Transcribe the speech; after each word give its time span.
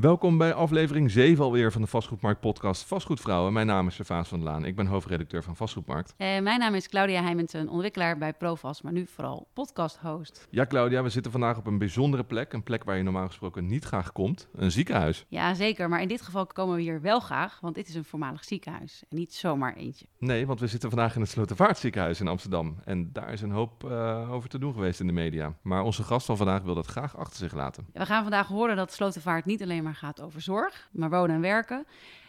Welkom 0.00 0.38
bij 0.38 0.54
aflevering 0.54 1.10
7 1.10 1.44
alweer 1.44 1.72
van 1.72 1.80
de 1.80 1.86
Vastgoedmarkt 1.86 2.40
podcast 2.40 2.84
Vastgoedvrouwen. 2.84 3.52
Mijn 3.52 3.66
naam 3.66 3.86
is 3.86 3.94
Servaas 3.94 4.28
van 4.28 4.38
der 4.38 4.48
Laan. 4.48 4.64
Ik 4.64 4.76
ben 4.76 4.86
hoofdredacteur 4.86 5.42
van 5.42 5.56
Vastgoedmarkt. 5.56 6.14
Uh, 6.18 6.38
mijn 6.38 6.58
naam 6.58 6.74
is 6.74 6.88
Claudia 6.88 7.22
Heimensen, 7.22 7.68
ontwikkelaar 7.68 8.18
bij 8.18 8.32
Provast, 8.32 8.82
maar 8.82 8.92
nu 8.92 9.06
vooral 9.06 9.48
podcast-host. 9.52 10.46
Ja, 10.50 10.66
Claudia, 10.66 11.02
we 11.02 11.08
zitten 11.08 11.32
vandaag 11.32 11.56
op 11.56 11.66
een 11.66 11.78
bijzondere 11.78 12.24
plek. 12.24 12.52
Een 12.52 12.62
plek 12.62 12.84
waar 12.84 12.96
je 12.96 13.02
normaal 13.02 13.26
gesproken 13.26 13.66
niet 13.66 13.84
graag 13.84 14.12
komt. 14.12 14.48
Een 14.54 14.70
ziekenhuis. 14.70 15.24
Ja, 15.28 15.54
zeker. 15.54 15.88
Maar 15.88 16.02
in 16.02 16.08
dit 16.08 16.22
geval 16.22 16.46
komen 16.46 16.76
we 16.76 16.82
hier 16.82 17.00
wel 17.00 17.20
graag, 17.20 17.58
want 17.60 17.74
dit 17.74 17.88
is 17.88 17.94
een 17.94 18.04
voormalig 18.04 18.44
ziekenhuis. 18.44 19.02
En 19.08 19.16
niet 19.16 19.34
zomaar 19.34 19.74
eentje. 19.74 20.06
Nee, 20.18 20.46
want 20.46 20.60
we 20.60 20.66
zitten 20.66 20.90
vandaag 20.90 21.14
in 21.14 21.20
het 21.20 21.30
Slotervaartziekenhuis 21.30 22.20
in 22.20 22.28
Amsterdam. 22.28 22.76
En 22.84 23.12
daar 23.12 23.32
is 23.32 23.40
een 23.40 23.50
hoop 23.50 23.84
uh, 23.84 24.32
over 24.32 24.48
te 24.48 24.58
doen 24.58 24.72
geweest 24.72 25.00
in 25.00 25.06
de 25.06 25.12
media. 25.12 25.54
Maar 25.62 25.82
onze 25.82 26.02
gast 26.02 26.26
van 26.26 26.36
vandaag 26.36 26.62
wil 26.62 26.74
dat 26.74 26.86
graag 26.86 27.16
achter 27.16 27.36
zich 27.36 27.54
laten. 27.54 27.86
We 27.92 28.06
gaan 28.06 28.22
vandaag 28.22 28.46
horen 28.46 28.76
dat 28.76 28.92
Slotervaart 28.92 29.44
niet 29.44 29.62
alleen 29.62 29.82
maar 29.82 29.86
gaat 29.94 30.20
over 30.20 30.40
zorg, 30.40 30.88
maar 30.92 31.10
wonen 31.10 31.36
en 31.36 31.42
werken. 31.42 31.86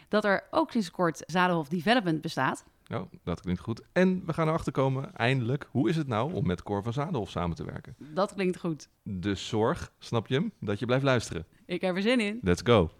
Dat 0.08 0.24
er 0.24 0.42
ook 0.50 0.70
sinds 0.70 0.90
kort 0.90 1.22
Zadenhof 1.26 1.68
Development 1.68 2.20
bestaat. 2.20 2.64
Nou, 2.86 3.06
dat 3.24 3.40
klinkt 3.40 3.60
goed. 3.60 3.82
En 3.92 4.22
we 4.26 4.32
gaan 4.32 4.48
erachter 4.48 4.72
komen, 4.72 5.14
eindelijk, 5.14 5.66
hoe 5.70 5.88
is 5.88 5.96
het 5.96 6.06
nou 6.06 6.32
om 6.32 6.46
met 6.46 6.62
Cor 6.62 6.82
van 6.82 6.92
Zadenhof 6.92 7.30
samen 7.30 7.56
te 7.56 7.64
werken? 7.64 7.94
Dat 7.98 8.34
klinkt 8.34 8.58
goed. 8.58 8.88
De 9.02 9.34
zorg, 9.34 9.92
snap 9.98 10.26
je 10.26 10.34
hem? 10.34 10.52
Dat 10.60 10.78
je 10.78 10.86
blijft 10.86 11.04
luisteren. 11.04 11.46
Ik 11.66 11.80
heb 11.80 11.96
er 11.96 12.02
zin 12.02 12.20
in. 12.20 12.38
Let's 12.42 12.62
go. 12.64 12.90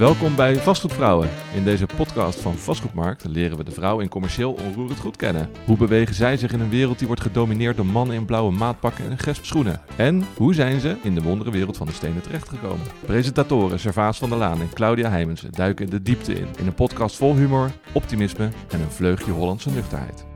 Welkom 0.00 0.36
bij 0.36 0.56
Vastgoedvrouwen. 0.56 1.28
In 1.54 1.64
deze 1.64 1.86
podcast 1.96 2.40
van 2.40 2.54
Vastgoedmarkt 2.54 3.24
leren 3.24 3.56
we 3.56 3.64
de 3.64 3.70
vrouw 3.70 3.98
in 3.98 4.08
commercieel 4.08 4.52
onroerend 4.52 4.98
goed 4.98 5.16
kennen. 5.16 5.50
Hoe 5.64 5.76
bewegen 5.76 6.14
zij 6.14 6.36
zich 6.36 6.52
in 6.52 6.60
een 6.60 6.70
wereld 6.70 6.98
die 6.98 7.06
wordt 7.06 7.22
gedomineerd 7.22 7.76
door 7.76 7.86
mannen 7.86 8.16
in 8.16 8.24
blauwe 8.24 8.52
maatpakken 8.52 9.10
en 9.10 9.18
gesp 9.18 9.44
schoenen? 9.44 9.80
En 9.96 10.24
hoe 10.36 10.54
zijn 10.54 10.80
ze 10.80 10.96
in 11.02 11.14
de 11.14 11.22
wondere 11.22 11.50
wereld 11.50 11.76
van 11.76 11.86
de 11.86 11.92
stenen 11.92 12.22
terechtgekomen? 12.22 12.86
Presentatoren 13.06 13.80
Servaas 13.80 14.18
van 14.18 14.28
der 14.28 14.38
Laan 14.38 14.60
en 14.60 14.72
Claudia 14.74 15.10
Heimensen 15.10 15.52
duiken 15.52 15.90
de 15.90 16.02
diepte 16.02 16.34
in. 16.34 16.48
In 16.58 16.66
een 16.66 16.74
podcast 16.74 17.16
vol 17.16 17.36
humor, 17.36 17.70
optimisme 17.92 18.48
en 18.68 18.80
een 18.80 18.90
vleugje 18.90 19.30
Hollandse 19.30 19.70
nuchterheid. 19.70 20.29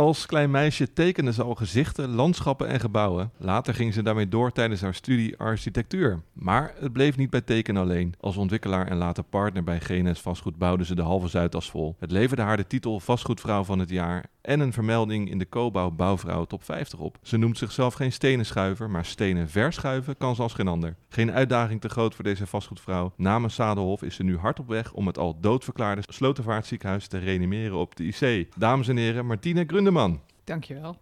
Als 0.00 0.26
klein 0.26 0.50
meisje 0.50 0.92
tekende 0.92 1.32
ze 1.32 1.42
al 1.42 1.54
gezichten, 1.54 2.08
landschappen 2.14 2.68
en 2.68 2.80
gebouwen. 2.80 3.30
Later 3.36 3.74
ging 3.74 3.94
ze 3.94 4.02
daarmee 4.02 4.28
door 4.28 4.52
tijdens 4.52 4.80
haar 4.80 4.94
studie 4.94 5.38
architectuur. 5.38 6.20
Maar 6.32 6.74
het 6.78 6.92
bleef 6.92 7.16
niet 7.16 7.30
bij 7.30 7.40
tekenen 7.40 7.82
alleen. 7.82 8.14
Als 8.20 8.36
ontwikkelaar 8.36 8.86
en 8.86 8.96
later 8.96 9.24
partner 9.24 9.64
bij 9.64 9.80
GNS 9.80 10.20
Vastgoed 10.20 10.58
bouwde 10.58 10.84
ze 10.84 10.94
de 10.94 11.02
halve 11.02 11.28
Zuidas 11.28 11.70
vol. 11.70 11.96
Het 11.98 12.10
leverde 12.10 12.42
haar 12.42 12.56
de 12.56 12.66
titel 12.66 13.00
Vastgoedvrouw 13.00 13.64
van 13.64 13.78
het 13.78 13.90
jaar 13.90 14.24
en 14.40 14.60
een 14.60 14.72
vermelding 14.72 15.30
in 15.30 15.38
de 15.38 15.48
Cobouw 15.48 15.90
Bouwvrouw 15.90 16.44
Top 16.44 16.64
50 16.64 16.98
op. 16.98 17.18
Ze 17.22 17.36
noemt 17.36 17.58
zichzelf 17.58 17.94
geen 17.94 18.12
stenen 18.12 18.46
schuiver, 18.46 18.90
maar 18.90 19.04
stenen 19.04 19.48
verschuiven 19.48 20.16
kan 20.16 20.34
ze 20.34 20.42
als 20.42 20.54
geen 20.54 20.68
ander. 20.68 20.96
Geen 21.08 21.32
uitdaging 21.32 21.80
te 21.80 21.88
groot 21.88 22.14
voor 22.14 22.24
deze 22.24 22.46
vastgoedvrouw. 22.46 23.12
Namens 23.16 23.54
Zadelhof 23.54 24.02
is 24.02 24.14
ze 24.14 24.22
nu 24.22 24.38
hard 24.38 24.58
op 24.58 24.68
weg 24.68 24.92
om 24.92 25.06
het 25.06 25.18
al 25.18 25.40
doodverklaarde 25.40 26.02
Slotervaartziekenhuis 26.06 27.06
te 27.06 27.18
reanimeren 27.18 27.76
op 27.76 27.96
de 27.96 28.04
IC. 28.04 28.48
Dames 28.56 28.88
en 28.88 28.96
heren, 28.96 29.26
Martine 29.26 29.64
Grundeman. 29.90 30.20
Dankjewel. 30.44 30.96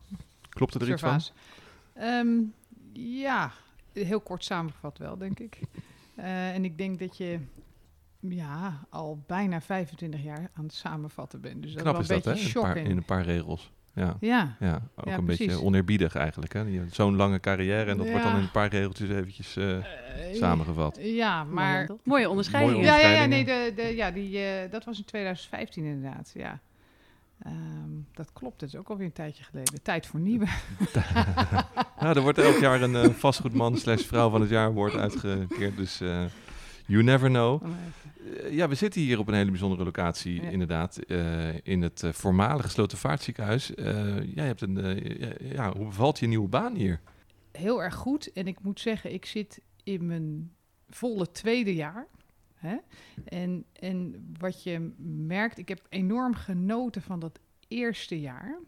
Klopt 0.48 0.75
er 0.75 0.91
iets 0.91 1.03
van? 1.03 1.20
Um, 2.03 2.55
ja, 2.92 3.53
heel 3.92 4.20
kort 4.20 4.45
samengevat 4.45 4.98
wel, 4.98 5.19
denk 5.19 5.39
ik. 5.39 5.61
Uh, 6.19 6.50
en 6.55 6.64
ik 6.64 6.78
denk 6.78 6.98
dat 6.98 7.17
je 7.17 7.39
ja, 8.20 8.80
al 8.91 9.22
bijna 9.27 9.61
25 9.61 10.22
jaar 10.22 10.50
aan 10.55 10.64
het 10.64 10.75
samenvatten 10.75 11.41
bent. 11.41 11.62
Dus 11.62 11.72
dat 11.72 11.83
Knap 11.83 12.00
is 12.00 12.06
wel 12.06 12.17
een 12.17 12.22
beetje 12.22 12.53
dat, 12.53 12.64
hè? 12.64 12.75
In, 12.75 12.86
in 12.86 12.97
een 12.97 13.05
paar 13.05 13.22
regels. 13.22 13.72
Ja, 13.92 14.17
ja. 14.20 14.56
ja 14.61 14.83
ook 14.97 15.05
ja, 15.05 15.17
een 15.17 15.25
beetje 15.25 15.62
oneerbiedig 15.62 16.14
eigenlijk. 16.14 16.52
hè 16.52 16.89
Zo'n 16.91 17.17
lange 17.17 17.41
carrière 17.41 17.91
en 17.91 17.97
dat 17.97 18.06
ja. 18.06 18.12
wordt 18.12 18.27
dan 18.27 18.36
in 18.36 18.42
een 18.42 18.50
paar 18.50 18.69
regeltjes 18.69 19.08
eventjes 19.08 19.56
uh, 19.56 19.69
uh, 19.69 19.84
samengevat. 20.33 20.98
Ja, 21.00 21.45
maar... 21.45 21.86
Mooie, 21.86 22.00
mooie 22.05 22.28
onderscheidingen. 22.28 22.84
Ja, 22.84 22.98
ja, 22.98 23.08
ja, 23.08 23.25
nee, 23.25 23.45
de, 23.45 23.73
de, 23.77 23.83
ja 23.83 24.11
die, 24.11 24.39
uh, 24.39 24.70
dat 24.70 24.85
was 24.85 24.98
in 24.98 25.05
2015 25.05 25.85
inderdaad, 25.85 26.30
ja. 26.35 26.61
Um, 27.46 28.06
dat 28.12 28.32
klopt, 28.32 28.60
dat 28.60 28.68
is 28.68 28.76
ook 28.76 28.88
alweer 28.88 29.06
een 29.06 29.12
tijdje 29.12 29.44
geleden. 29.44 29.82
Tijd 29.82 30.06
voor 30.06 30.20
nieuwe. 30.20 30.46
nou, 32.00 32.16
er 32.16 32.20
wordt 32.20 32.38
elk 32.38 32.58
jaar 32.58 32.82
een 32.82 32.92
uh, 32.92 33.04
vastgoedman 33.04 33.76
slash 33.76 34.02
vrouw 34.02 34.30
van 34.30 34.40
het 34.40 34.50
jaar 34.50 34.72
wordt 34.72 34.96
uitgekeerd, 34.96 35.76
dus... 35.76 36.00
Uh, 36.00 36.24
You 36.90 37.02
never 37.02 37.28
know. 37.28 37.62
Uh, 37.62 38.52
ja, 38.52 38.68
we 38.68 38.74
zitten 38.74 39.00
hier 39.00 39.18
op 39.18 39.28
een 39.28 39.34
hele 39.34 39.50
bijzondere 39.50 39.84
locatie, 39.84 40.42
ja. 40.42 40.48
inderdaad. 40.48 40.98
In 41.62 41.82
het 41.82 42.02
voormalige 42.10 42.68
Slotervaartziekenhuis. 42.68 43.72
jij 44.34 44.46
hebt 44.46 44.60
een, 44.60 45.02
ja, 45.52 45.72
hoe 45.76 45.86
bevalt 45.86 46.18
je 46.18 46.26
nieuwe 46.26 46.48
baan 46.48 46.74
hier? 46.74 47.00
Heel 47.52 47.82
erg 47.82 47.94
goed. 47.94 48.32
En 48.32 48.46
ik 48.46 48.62
moet 48.62 48.80
zeggen, 48.80 49.12
ik 49.12 49.26
zit 49.26 49.60
in 49.84 50.06
mijn 50.06 50.52
volle 50.88 51.30
tweede 51.30 51.74
jaar. 51.74 52.06
Hè? 52.58 52.77
En, 53.24 53.64
en 53.73 54.27
wat 54.39 54.63
je 54.63 54.92
merkt, 55.27 55.58
ik 55.58 55.69
heb 55.69 55.86
enorm 55.89 56.35
genoten 56.35 57.02
van 57.02 57.20
dat 57.20 57.41
eerste 57.69 58.20
jaar 58.20 58.58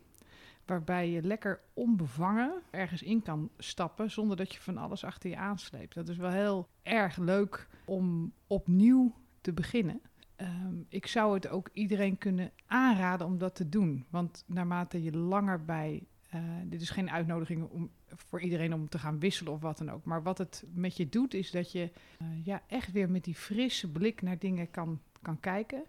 waarbij 0.70 1.10
je 1.10 1.22
lekker 1.22 1.60
onbevangen 1.74 2.62
ergens 2.70 3.02
in 3.02 3.22
kan 3.22 3.50
stappen 3.58 4.10
zonder 4.10 4.36
dat 4.36 4.54
je 4.54 4.60
van 4.60 4.76
alles 4.76 5.04
achter 5.04 5.30
je 5.30 5.36
aansleept. 5.36 5.94
Dat 5.94 6.08
is 6.08 6.16
wel 6.16 6.30
heel 6.30 6.68
erg 6.82 7.16
leuk 7.16 7.68
om 7.84 8.32
opnieuw 8.46 9.14
te 9.40 9.52
beginnen. 9.52 10.00
Um, 10.36 10.86
ik 10.88 11.06
zou 11.06 11.34
het 11.34 11.48
ook 11.48 11.68
iedereen 11.72 12.18
kunnen 12.18 12.50
aanraden 12.66 13.26
om 13.26 13.38
dat 13.38 13.54
te 13.54 13.68
doen. 13.68 14.04
Want 14.10 14.44
naarmate 14.46 15.02
je 15.02 15.16
langer 15.16 15.64
bij. 15.64 16.06
Uh, 16.34 16.40
dit 16.64 16.80
is 16.80 16.90
geen 16.90 17.10
uitnodiging 17.10 17.68
om, 17.68 17.90
voor 18.06 18.40
iedereen 18.40 18.74
om 18.74 18.88
te 18.88 18.98
gaan 18.98 19.18
wisselen 19.18 19.52
of 19.52 19.60
wat 19.60 19.78
dan 19.78 19.90
ook. 19.90 20.04
Maar 20.04 20.22
wat 20.22 20.38
het 20.38 20.64
met 20.74 20.96
je 20.96 21.08
doet, 21.08 21.34
is 21.34 21.50
dat 21.50 21.72
je 21.72 21.90
uh, 22.22 22.28
ja, 22.44 22.62
echt 22.66 22.92
weer 22.92 23.10
met 23.10 23.24
die 23.24 23.34
frisse 23.34 23.88
blik 23.90 24.22
naar 24.22 24.38
dingen 24.38 24.70
kan, 24.70 25.00
kan 25.22 25.40
kijken. 25.40 25.82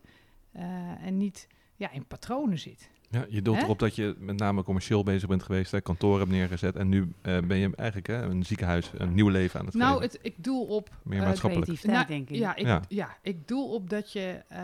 Uh, 0.55 1.05
en 1.05 1.17
niet 1.17 1.47
ja, 1.75 1.91
in 1.91 2.05
patronen 2.05 2.59
zit. 2.59 2.89
Ja, 3.09 3.25
je 3.29 3.41
doelt 3.41 3.57
Hè? 3.57 3.63
erop 3.63 3.79
dat 3.79 3.95
je 3.95 4.15
met 4.19 4.37
name 4.39 4.63
commercieel 4.63 5.03
bezig 5.03 5.27
bent 5.29 5.43
geweest, 5.43 5.71
hè, 5.71 5.81
kantoor 5.81 6.19
hebt 6.19 6.31
neergezet 6.31 6.75
en 6.75 6.89
nu 6.89 6.99
uh, 7.01 7.39
ben 7.39 7.57
je 7.57 7.75
eigenlijk 7.75 8.07
hè, 8.07 8.21
een 8.21 8.43
ziekenhuis, 8.45 8.91
een 8.97 9.13
nieuw 9.13 9.27
leven 9.27 9.59
aan 9.59 9.65
het 9.65 9.75
Nou, 9.75 10.01
geven. 10.01 10.11
het, 10.11 10.19
ik 10.21 10.43
doel 10.43 10.65
op... 10.65 10.89
Meer 11.03 11.19
Uh, 11.19 11.25
maatschappelijk. 11.25 11.65
creativiteit, 11.67 12.07
Nou, 12.07 12.19
denk 12.19 12.29
ik. 12.29 12.35
Ja 12.35 12.55
ik, 12.55 12.65
Ja. 12.65 12.81
ja. 12.87 13.17
ik 13.21 13.47
doel 13.47 13.73
op 13.73 13.89
dat 13.89 14.11
je, 14.11 14.43
uh, 14.51 14.57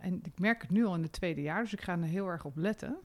en 0.00 0.20
ik 0.22 0.38
merk 0.38 0.62
het 0.62 0.70
nu 0.70 0.84
al 0.84 0.94
in 0.94 1.02
het 1.02 1.12
tweede 1.12 1.42
jaar, 1.42 1.62
dus 1.62 1.72
ik 1.72 1.80
ga 1.80 1.92
er 1.92 2.02
heel 2.02 2.26
erg 2.26 2.44
op 2.44 2.56
letten, 2.56 2.96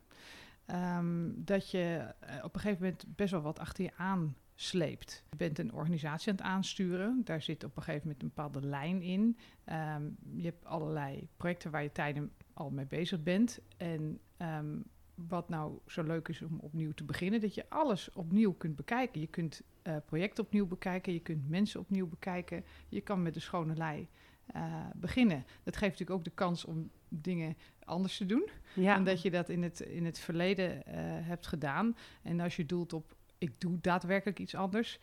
um, 0.71 1.33
dat 1.45 1.71
je 1.71 2.13
uh, 2.23 2.43
op 2.43 2.55
een 2.55 2.61
gegeven 2.61 2.83
moment 2.83 3.05
best 3.15 3.31
wel 3.31 3.41
wat 3.41 3.59
achter 3.59 3.83
je 3.83 3.91
aan 3.97 4.35
sleept. 4.55 5.23
Je 5.29 5.35
bent 5.35 5.59
een 5.59 5.73
organisatie 5.73 6.31
aan 6.31 6.37
het 6.37 6.45
aansturen, 6.45 7.21
daar 7.23 7.41
zit 7.41 7.63
op 7.63 7.77
een 7.77 7.83
gegeven 7.83 8.07
moment 8.07 8.23
een 8.23 8.31
bepaalde 8.35 8.67
lijn 8.67 9.01
in. 9.01 9.37
Um, 9.65 10.17
je 10.35 10.43
hebt 10.43 10.65
allerlei 10.65 11.27
projecten 11.37 11.71
waar 11.71 11.83
je 11.83 11.91
tijden 11.91 12.31
al 12.53 12.69
mee 12.69 12.85
bezig 12.85 13.23
bent 13.23 13.59
en... 13.77 14.19
Um, 14.41 14.83
wat 15.29 15.49
nou 15.49 15.79
zo 15.87 16.03
leuk 16.03 16.27
is 16.27 16.41
om 16.41 16.59
opnieuw 16.59 16.91
te 16.91 17.03
beginnen, 17.03 17.41
dat 17.41 17.55
je 17.55 17.69
alles 17.69 18.11
opnieuw 18.13 18.53
kunt 18.53 18.75
bekijken. 18.75 19.21
Je 19.21 19.27
kunt 19.27 19.61
uh, 19.83 19.95
projecten 20.05 20.43
opnieuw 20.43 20.67
bekijken, 20.67 21.13
je 21.13 21.19
kunt 21.19 21.49
mensen 21.49 21.79
opnieuw 21.79 22.07
bekijken. 22.07 22.63
Je 22.89 23.01
kan 23.01 23.21
met 23.21 23.33
de 23.33 23.39
schone 23.39 23.75
lei 23.75 24.07
uh, 24.55 24.85
beginnen. 24.95 25.45
Dat 25.63 25.77
geeft 25.77 25.91
natuurlijk 25.91 26.19
ook 26.19 26.23
de 26.25 26.31
kans 26.31 26.65
om 26.65 26.89
dingen 27.09 27.57
anders 27.83 28.17
te 28.17 28.25
doen 28.25 28.49
Ja. 28.73 28.95
dan 28.95 29.03
dat 29.03 29.21
je 29.21 29.31
dat 29.31 29.49
in 29.49 29.63
het, 29.63 29.79
in 29.79 30.05
het 30.05 30.19
verleden 30.19 30.69
uh, 30.87 30.93
hebt 31.27 31.47
gedaan. 31.47 31.95
En 32.21 32.39
als 32.39 32.55
je 32.55 32.65
doelt 32.65 32.93
op, 32.93 33.15
ik 33.37 33.61
doe 33.61 33.77
daadwerkelijk 33.81 34.39
iets 34.39 34.55
anders, 34.55 34.99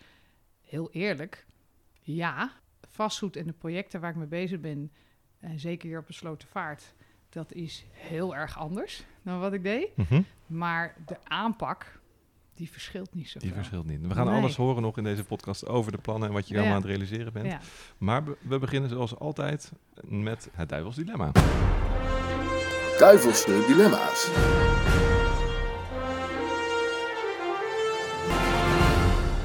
heel 0.61 0.91
eerlijk, 0.91 1.47
ja, 2.03 2.51
vastgoed 2.91 3.37
en 3.37 3.47
de 3.47 3.53
projecten 3.53 4.01
waar 4.01 4.11
ik 4.11 4.17
mee 4.17 4.27
bezig 4.27 4.61
ben, 4.61 4.93
en 5.41 5.59
zeker 5.59 5.89
hier 5.89 5.99
op 5.99 6.09
een 6.09 6.15
Slotervaart, 6.15 6.95
dat 7.29 7.53
is 7.53 7.87
heel 7.93 8.37
erg 8.37 8.59
anders 8.59 9.05
dan 9.23 9.41
wat 9.41 9.53
ik 9.53 9.63
deed. 9.63 9.97
Mhm. 9.97 10.23
Maar 10.47 10.95
de 11.07 11.17
aanpak, 11.25 12.01
die 12.55 12.71
verschilt 12.71 13.15
niet 13.15 13.29
zo 13.29 13.39
Die 13.39 13.53
verschilt 13.53 13.87
niet. 13.87 14.01
We 14.07 14.15
gaan 14.15 14.27
Nee. 14.27 14.35
alles 14.41 14.57
horen 14.57 14.83
nog 14.83 14.97
in 14.99 15.05
deze 15.05 15.25
podcast 15.25 15.67
over 15.69 15.93
de 15.93 15.99
plannen 15.99 16.29
en 16.29 16.35
wat 16.35 16.49
je 16.49 16.55
Ja. 16.55 16.61
allemaal 16.61 16.77
aan 16.77 16.83
het 16.83 16.91
realiseren 16.91 17.33
bent. 17.33 17.47
Ja. 17.47 17.61
Maar 17.99 18.25
we- 18.25 18.59
beginnen 18.59 18.91
zoals 18.91 19.19
altijd 19.19 19.73
met 20.03 20.49
het 20.53 20.69
duivels 20.69 20.97
dilemma. 20.97 21.31
Duivelse 22.99 23.65
dilemma's. 23.67 24.31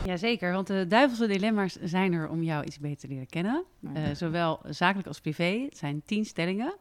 Jazeker, 0.05 0.51
want 0.53 0.67
de 0.67 0.85
duivelse 0.88 1.27
dilemma's 1.27 1.73
zijn 1.83 2.13
er 2.13 2.29
om 2.29 2.44
jou 2.44 2.63
iets 2.65 2.79
beter 2.79 2.97
te 2.97 3.07
leren 3.07 3.27
kennen. 3.27 3.63
Eh, 3.94 4.03
zowel 4.13 4.59
zakelijk 4.69 5.07
als 5.07 5.19
privé. 5.19 5.44
Het 5.69 5.77
zijn 5.77 6.01
tien 6.05 6.25
stellingen. 6.25 6.75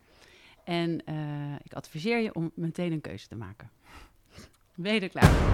En 0.65 1.05
eh, 1.05 1.15
ik 1.63 1.73
adviseer 1.73 2.19
je 2.19 2.35
om 2.35 2.51
meteen 2.55 2.93
een 2.93 3.01
keuze 3.01 3.29
te 3.29 3.37
maken. 3.37 3.71
Ben 4.81 4.95
je 4.95 5.01
er 5.01 5.09
klaar 5.09 5.25
voor? 5.25 5.49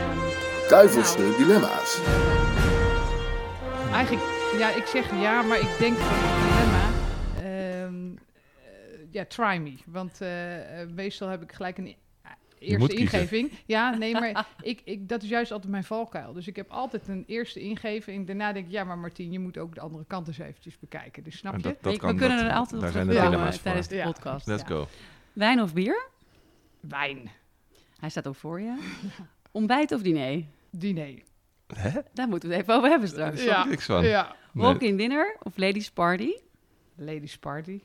Ehm, 0.00 0.68
Duivelse 0.68 1.18
Nou. 1.18 1.36
dilemma's. 1.36 2.00
Eigenlijk, 3.92 4.24
ja, 4.58 4.70
ik 4.74 4.84
zeg 4.86 5.20
ja, 5.20 5.42
maar 5.42 5.58
ik 5.60 5.76
denk 5.78 5.96
van 5.96 6.08
het 6.18 6.42
dilemma. 6.42 6.90
ehm, 7.50 8.16
eh, 8.64 9.06
ja, 9.10 9.24
try 9.24 9.56
me. 9.62 9.74
Want 9.86 10.20
eh, 10.20 10.80
eh, 10.80 10.88
meestal 10.88 11.28
heb 11.28 11.42
ik 11.42 11.52
gelijk 11.52 11.78
een 11.78 11.94
eerste 12.58 12.78
moet 12.78 12.88
kiezen. 12.94 13.18
ingeving. 13.18 13.52
Ja, 13.66 13.94
nee, 13.96 14.12
maar 14.12 14.46
ik, 14.62 14.80
ik, 14.84 15.08
dat 15.08 15.22
is 15.22 15.28
juist 15.28 15.52
altijd 15.52 15.70
mijn 15.70 15.84
valkuil. 15.84 16.32
Dus 16.32 16.46
ik 16.46 16.56
heb 16.56 16.70
altijd 16.70 17.08
een 17.08 17.24
eerste 17.26 17.60
ingeving. 17.60 18.18
En 18.18 18.24
daarna 18.24 18.52
denk 18.52 18.66
ik, 18.66 18.72
ja, 18.72 18.84
maar 18.84 18.98
Martien, 18.98 19.32
je 19.32 19.38
moet 19.38 19.58
ook 19.58 19.74
de 19.74 19.80
andere 19.80 20.04
kant 20.06 20.26
eens 20.26 20.38
eventjes 20.38 20.78
bekijken. 20.78 21.22
Dus 21.22 21.36
snap 21.38 21.56
je? 21.56 21.62
dat, 21.62 21.76
dat 21.82 21.92
We- 21.92 21.98
kan, 21.98 22.12
we 22.12 22.18
kunnen 22.18 22.38
dat- 22.38 22.46
er 22.46 22.52
altijd 22.52 22.74
op 22.74 22.80
Daar 22.80 22.92
zijn 22.92 23.06
de 23.06 23.12
terugkomen 23.14 23.62
tijdens 23.62 23.88
de 23.88 23.96
Ja. 23.96 24.04
podcast. 24.04 24.46
Let's 24.46 24.62
Ja. 24.62 24.68
go. 24.68 24.86
Wijn 25.32 25.60
of 25.62 25.72
bier? 25.74 26.06
Wijn, 26.80 27.30
Hij 28.02 28.10
staat 28.10 28.26
ook 28.28 28.34
voor 28.34 28.60
je. 28.60 28.78
Ontbijt 29.50 29.92
of 29.92 30.02
diner? 30.02 30.44
diner. 30.70 31.22
Hè? 31.74 31.90
Daar 32.12 32.28
moeten 32.28 32.48
we 32.48 32.54
het 32.54 32.64
even 32.64 32.74
over 32.76 32.88
hebben 32.88 33.08
straks. 33.08 33.42
Ja. 33.44 33.62
ik 33.64 33.68
niks 33.70 33.84
van. 33.84 34.04
Ja, 34.04 34.36
Nee. 34.52 34.64
Walk-in 34.64 34.96
dinner 34.96 35.36
of 35.42 35.56
ladies 35.56 35.90
party? 35.90 36.32
ladies 36.94 37.38
party. 37.38 37.80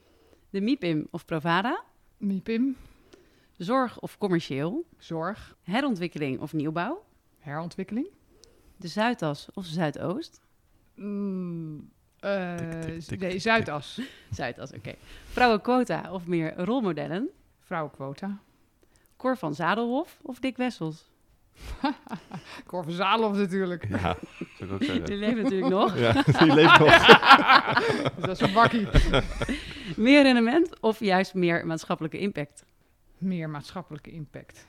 De 0.50 0.60
MIPIM 0.60 1.06
of 1.10 1.24
Provada? 1.24 1.82
Miepim, 2.16 2.76
Zorg 3.56 4.00
of 4.00 4.18
commercieel? 4.18 4.84
zorg, 4.98 5.56
Herontwikkeling 5.62 6.40
of 6.40 6.52
nieuwbouw? 6.52 7.04
herontwikkeling. 7.38 8.06
De 8.76 8.88
Zuidas 8.88 9.48
of 9.54 9.64
Zuidoost? 9.66 10.40
Mm, 10.94 11.90
eh, 12.20 12.54
Tik, 12.56 12.80
tik, 12.82 13.00
tik, 13.02 13.20
nee, 13.20 13.38
Zuidas. 13.38 14.00
Zuidas, 14.30 14.72
oké. 14.72 14.94
Vrouwenquota 15.24 16.12
of 16.12 16.26
meer 16.26 16.56
rolmodellen? 16.56 17.28
Vrouwenquota. 17.58 18.38
Cor 19.18 19.36
van 19.36 19.54
Zadelhof 19.54 20.18
of 20.22 20.38
Dick 20.38 20.56
Wessels? 20.56 21.10
Cor 22.66 22.84
van 22.84 22.92
Zalhoff 22.92 23.38
natuurlijk. 23.38 23.88
Ja, 23.88 23.98
zou 23.98 24.16
ik 24.58 24.72
ook 24.72 24.82
zeggen. 24.82 25.04
Die 25.04 25.16
leeft 25.16 25.36
natuurlijk 25.42 25.68
nog. 25.68 25.98
Ja, 25.98 26.12
die 26.22 26.54
leeft 26.54 26.78
nog. 26.78 27.06
Dat 28.26 28.28
is 28.28 28.40
een 28.40 28.52
bakkie. 28.52 28.88
Meer 29.96 30.22
rendement 30.22 30.80
of 30.80 31.00
juist 31.00 31.34
meer 31.34 31.66
maatschappelijke 31.66 32.18
impact? 32.18 32.64
Meer 33.18 33.50
maatschappelijke 33.50 34.10
impact. 34.10 34.66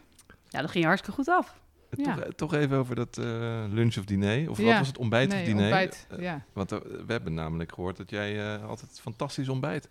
Ja, 0.47 0.61
dat 0.61 0.71
ging 0.71 0.85
hartstikke 0.85 1.15
goed 1.17 1.29
af. 1.29 1.59
Ja. 1.91 2.15
Toch, 2.15 2.33
toch 2.35 2.53
even 2.53 2.77
over 2.77 2.95
dat 2.95 3.17
eh, 3.17 3.25
lunch 3.69 3.97
of 3.97 4.05
diner. 4.05 4.49
Of 4.49 4.57
wat 4.57 4.77
was 4.77 4.87
het, 4.87 4.97
ontbijt 4.97 5.29
nee, 5.29 5.39
of 5.41 5.45
diner? 5.45 5.61
ontbijt. 5.61 6.07
Eh, 6.09 6.19
ja. 6.19 6.43
Want 6.53 6.71
eh, 6.71 6.79
we 6.79 7.11
hebben 7.11 7.33
namelijk 7.33 7.73
gehoord 7.73 7.97
dat 7.97 8.09
jij 8.09 8.55
eh, 8.55 8.65
altijd 8.65 8.99
fantastisch 9.01 9.49
ontbijt. 9.49 9.89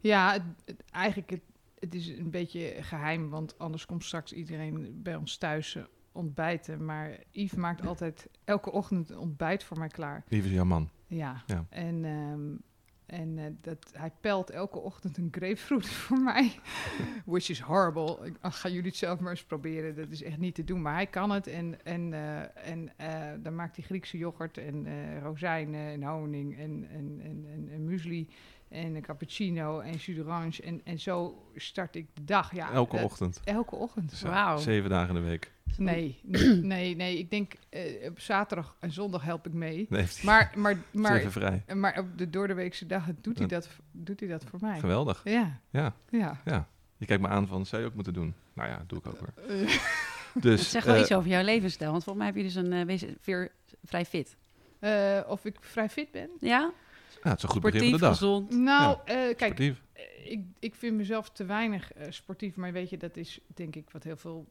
Ja, 0.00 0.32
het, 0.32 0.42
het- 0.64 0.82
eigenlijk 0.90 1.30
het, 1.30 1.40
het 1.84 1.94
is 1.94 2.08
een 2.08 2.30
beetje 2.30 2.74
geheim, 2.80 3.28
want 3.28 3.58
anders 3.58 3.86
komt 3.86 4.04
straks 4.04 4.32
iedereen 4.32 5.00
bij 5.02 5.16
ons 5.16 5.36
thuis 5.36 5.74
eh, 5.76 5.82
ontbijten. 6.12 6.84
Maar 6.84 7.18
Yves 7.30 7.54
maakt 7.58 7.86
altijd 7.86 8.28
elke 8.44 8.72
ochtend 8.72 9.10
een 9.10 9.18
ontbijt 9.18 9.64
voor 9.64 9.78
mij 9.78 9.88
klaar. 9.88 10.24
Lieve 10.28 10.46
is 10.48 10.54
jouw 10.54 10.64
man. 10.64 10.90
Ja, 11.06 11.42
Ja. 11.46 11.66
en, 11.70 12.04
ehm, 12.04 12.56
en 13.06 13.38
eh, 13.38 13.44
dat, 13.60 13.90
hij 13.92 14.12
pelt 14.20 14.50
elke 14.50 14.78
ochtend 14.78 15.16
een 15.16 15.28
grapefruit 15.30 15.86
voor 16.04 16.18
mij. 16.18 16.52
Which 17.24 17.48
is 17.48 17.60
horrible. 17.60 18.26
Ik, 18.26 18.36
ach, 18.40 18.60
gaan 18.60 18.72
jullie 18.72 18.88
het 18.88 18.96
zelf 18.98 19.20
maar 19.20 19.30
eens 19.30 19.44
proberen. 19.44 19.94
Dat 19.96 20.10
is 20.10 20.22
echt 20.22 20.38
niet 20.38 20.54
te 20.54 20.64
doen, 20.64 20.82
maar 20.82 20.94
hij 20.94 21.06
kan 21.06 21.30
het. 21.30 21.46
En, 21.46 21.84
en, 21.84 22.12
eh, 22.12 22.70
en 22.70 22.92
dan 23.42 23.54
maakt 23.54 23.76
hij 23.76 23.84
Griekse 23.84 24.18
yoghurt 24.18 24.58
en 24.58 24.86
rozijnen 25.20 25.92
en 25.92 26.02
honing 26.02 26.58
en, 26.58 26.86
en, 26.90 27.20
en, 27.22 27.44
en, 27.52 27.68
en 27.72 27.84
muesli. 27.84 28.28
En 28.74 28.94
een 28.94 29.02
cappuccino 29.02 29.80
en 29.80 29.92
jus 29.92 30.16
d'orange. 30.16 30.62
En, 30.62 30.80
en 30.84 30.98
zo 31.00 31.42
start 31.56 31.96
ik 31.96 32.06
de 32.14 32.24
dag. 32.24 32.54
Ja, 32.54 32.70
Elke 32.72 32.96
eh, 32.96 33.04
ochtend. 33.04 33.40
Elke 33.44 33.76
ochtend. 33.76 34.12
Zo, 34.12 34.28
Wauw. 34.28 34.58
Zeven 34.58 34.90
dagen 34.90 35.16
in 35.16 35.22
de 35.22 35.28
week. 35.28 35.52
Nee, 35.76 36.20
nee, 36.62 36.96
nee. 36.96 37.18
Ik 37.18 37.30
denk 37.30 37.52
eh, 37.68 38.08
op 38.08 38.20
zaterdag 38.20 38.76
en 38.80 38.92
zondag 38.92 39.22
help 39.22 39.46
ik 39.46 39.52
mee. 39.52 39.86
Nee, 39.88 40.06
Maar, 40.22 40.52
maar, 40.56 40.76
maar, 40.92 41.22
maar, 41.22 41.30
vrij. 41.30 41.64
maar 41.74 41.98
op 41.98 42.18
de 42.18 42.30
doordeweekse 42.30 42.86
dagen 42.86 43.18
doet 43.20 43.38
hij, 43.38 43.46
dat, 43.46 43.68
doet 43.92 44.20
hij 44.20 44.28
dat 44.28 44.44
voor 44.44 44.58
mij. 44.62 44.78
Geweldig. 44.78 45.20
Ja, 45.24 45.60
Ja, 45.70 45.94
ja. 46.10 46.40
ja. 46.44 46.68
Je 46.96 47.06
kijkt 47.06 47.22
me 47.22 47.28
aan 47.28 47.46
van, 47.46 47.66
zou 47.66 47.82
je 47.82 47.88
ook 47.88 47.94
moeten 47.94 48.12
doen? 48.12 48.34
Nou 48.52 48.68
ja, 48.68 48.84
doe 48.86 48.98
ik 48.98 49.06
ook 49.06 49.18
hoor. 49.18 49.32
Eh, 49.48 50.42
Dus, 50.42 50.60
Het 50.60 50.68
zegt 50.70 50.86
wel 50.86 50.94
eh, 50.94 51.00
iets 51.00 51.12
over 51.12 51.30
jouw 51.30 51.42
levensstijl. 51.42 51.90
Want 51.90 52.04
volgens 52.04 52.24
mij 52.24 52.34
heb 52.34 52.42
je 52.42 52.52
dus 52.54 52.62
een 52.64 52.72
eh, 52.72 52.86
wees 52.86 53.04
weer 53.24 53.50
vrij 53.84 54.04
fit. 54.04 54.36
eh, 54.78 55.20
of 55.26 55.44
ik 55.44 55.56
vrij 55.60 55.88
fit 55.88 56.10
ben? 56.10 56.30
Ja? 56.40 56.72
Ja, 57.24 57.30
het 57.30 57.38
is 57.38 57.42
een 57.44 57.48
goed 57.50 57.62
begin 57.62 57.80
van 57.80 57.90
de 57.92 57.98
dag. 57.98 58.10
gezond. 58.18 58.50
Nou, 58.50 58.98
eh, 59.04 59.14
kijk, 59.14 59.38
Sportief. 59.38 59.82
eh, 59.92 60.30
ik, 60.30 60.44
ik 60.58 60.74
vind 60.74 60.96
mezelf 60.96 61.30
te 61.30 61.44
weinig 61.44 61.92
eh, 61.92 62.10
sportief. 62.10 62.56
Maar 62.56 62.72
weet 62.72 62.90
je, 62.90 62.96
dat 62.96 63.16
is 63.16 63.40
denk 63.46 63.76
ik 63.76 63.90
wat 63.90 64.02
heel 64.04 64.16
veel 64.16 64.48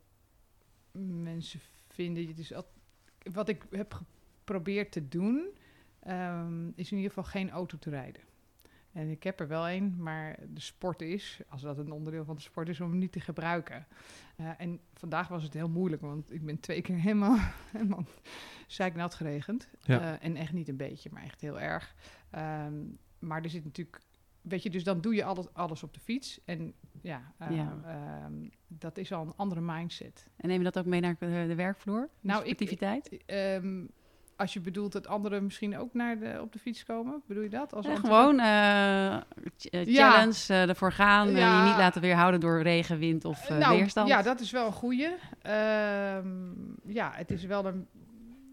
mensen 1.24 1.60
vinden. 1.88 2.28
Het 2.28 2.40
is 2.40 2.54
al, 2.54 2.66
wat 3.34 3.50
ik 3.50 3.64
heb 3.72 3.94
geprobeerd 3.94 4.92
te 4.92 5.08
doen, 5.08 5.48
ehm, 6.00 6.68
is 6.76 6.92
in 6.92 6.98
ieder 6.98 7.12
geval 7.14 7.24
geen 7.32 7.50
auto 7.50 7.78
te 7.78 7.90
rijden. 7.90 8.22
En 8.94 9.10
ik 9.10 9.24
heb 9.24 9.40
er 9.40 9.48
wel 9.48 9.70
een, 9.70 9.96
maar 9.98 10.40
de 10.50 10.60
sport 10.62 11.02
is, 11.02 11.42
als 11.50 11.62
dat 11.62 11.78
een 11.78 11.92
onderdeel 11.92 12.26
van 12.26 12.36
de 12.36 12.42
sport 12.42 12.70
is, 12.70 12.80
om 12.82 12.90
hem 12.90 13.00
niet 13.00 13.12
te 13.12 13.20
gebruiken. 13.20 13.88
Eh, 14.36 14.50
en 14.58 14.80
vandaag 14.94 15.28
was 15.28 15.44
het 15.44 15.54
heel 15.54 15.70
moeilijk, 15.70 16.02
want 16.02 16.32
ik 16.34 16.46
ben 16.46 16.60
twee 16.60 16.82
keer 16.82 16.96
helemaal, 17.00 17.38
helemaal 17.72 18.06
zeiknat 18.68 19.14
geregend. 19.16 19.70
Ja. 19.82 20.00
Eh, 20.00 20.26
en 20.28 20.36
echt 20.36 20.54
niet 20.54 20.68
een 20.68 20.78
beetje, 20.78 21.10
maar 21.12 21.24
echt 21.24 21.42
heel 21.42 21.60
erg. 21.60 21.96
Ehm, 22.30 22.74
maar 23.20 23.42
er 23.44 23.50
zit 23.50 23.64
natuurlijk, 23.64 24.02
weet 24.42 24.64
je, 24.64 24.70
dus 24.70 24.84
dan 24.84 25.02
doe 25.02 25.16
je 25.16 25.24
alles, 25.24 25.54
alles 25.54 25.84
op 25.84 25.94
de 25.94 26.00
fiets. 26.00 26.40
En 26.46 26.74
ja, 27.02 27.34
eh, 27.38 27.56
Ja. 27.56 27.80
ehm, 27.86 28.34
dat 28.68 28.98
is 28.98 29.12
al 29.12 29.22
een 29.26 29.34
andere 29.36 29.62
mindset. 29.62 30.28
En 30.36 30.48
neem 30.48 30.58
je 30.58 30.64
dat 30.64 30.78
ook 30.78 30.86
mee 30.86 31.00
naar 31.02 31.16
de, 31.20 31.46
de 31.48 31.56
werkvloer? 31.56 32.10
Nou, 32.20 32.46
ik-? 32.46 32.60
Ehm, 33.26 33.86
als 34.36 34.54
je 34.54 34.60
bedoelt 34.60 34.92
dat 34.92 35.08
anderen 35.08 35.44
misschien 35.44 35.78
ook 35.78 35.94
naar 35.94 36.20
de, 36.20 36.38
op 36.42 36.54
de 36.54 36.60
fiets 36.60 36.84
komen, 36.84 37.22
bedoel 37.28 37.44
je 37.44 37.50
dat? 37.50 37.74
Als 37.74 37.86
Ja, 37.86 37.96
gewoon 37.96 38.40
eh, 38.40 39.14
eh, 39.16 39.22
Ja. 39.86 40.12
challenge, 40.12 40.46
eh, 40.48 40.70
ervoor 40.70 40.92
gaan. 40.92 41.32
Ja. 41.32 41.62
je 41.62 41.68
niet 41.68 41.78
laten 41.78 42.02
weerhouden 42.02 42.40
door 42.40 42.62
regen, 42.62 42.98
wind 42.98 43.26
of 43.26 43.50
nou, 43.50 43.78
weerstand. 43.78 44.08
Ja, 44.08 44.22
dat 44.22 44.40
is 44.40 44.52
wel 44.52 44.66
een 44.66 44.72
goeie. 44.72 45.10
Ehm, 45.42 46.28
ja, 46.86 47.12
het 47.14 47.32
is 47.32 47.46
wel 47.46 47.66
een, 47.66 47.88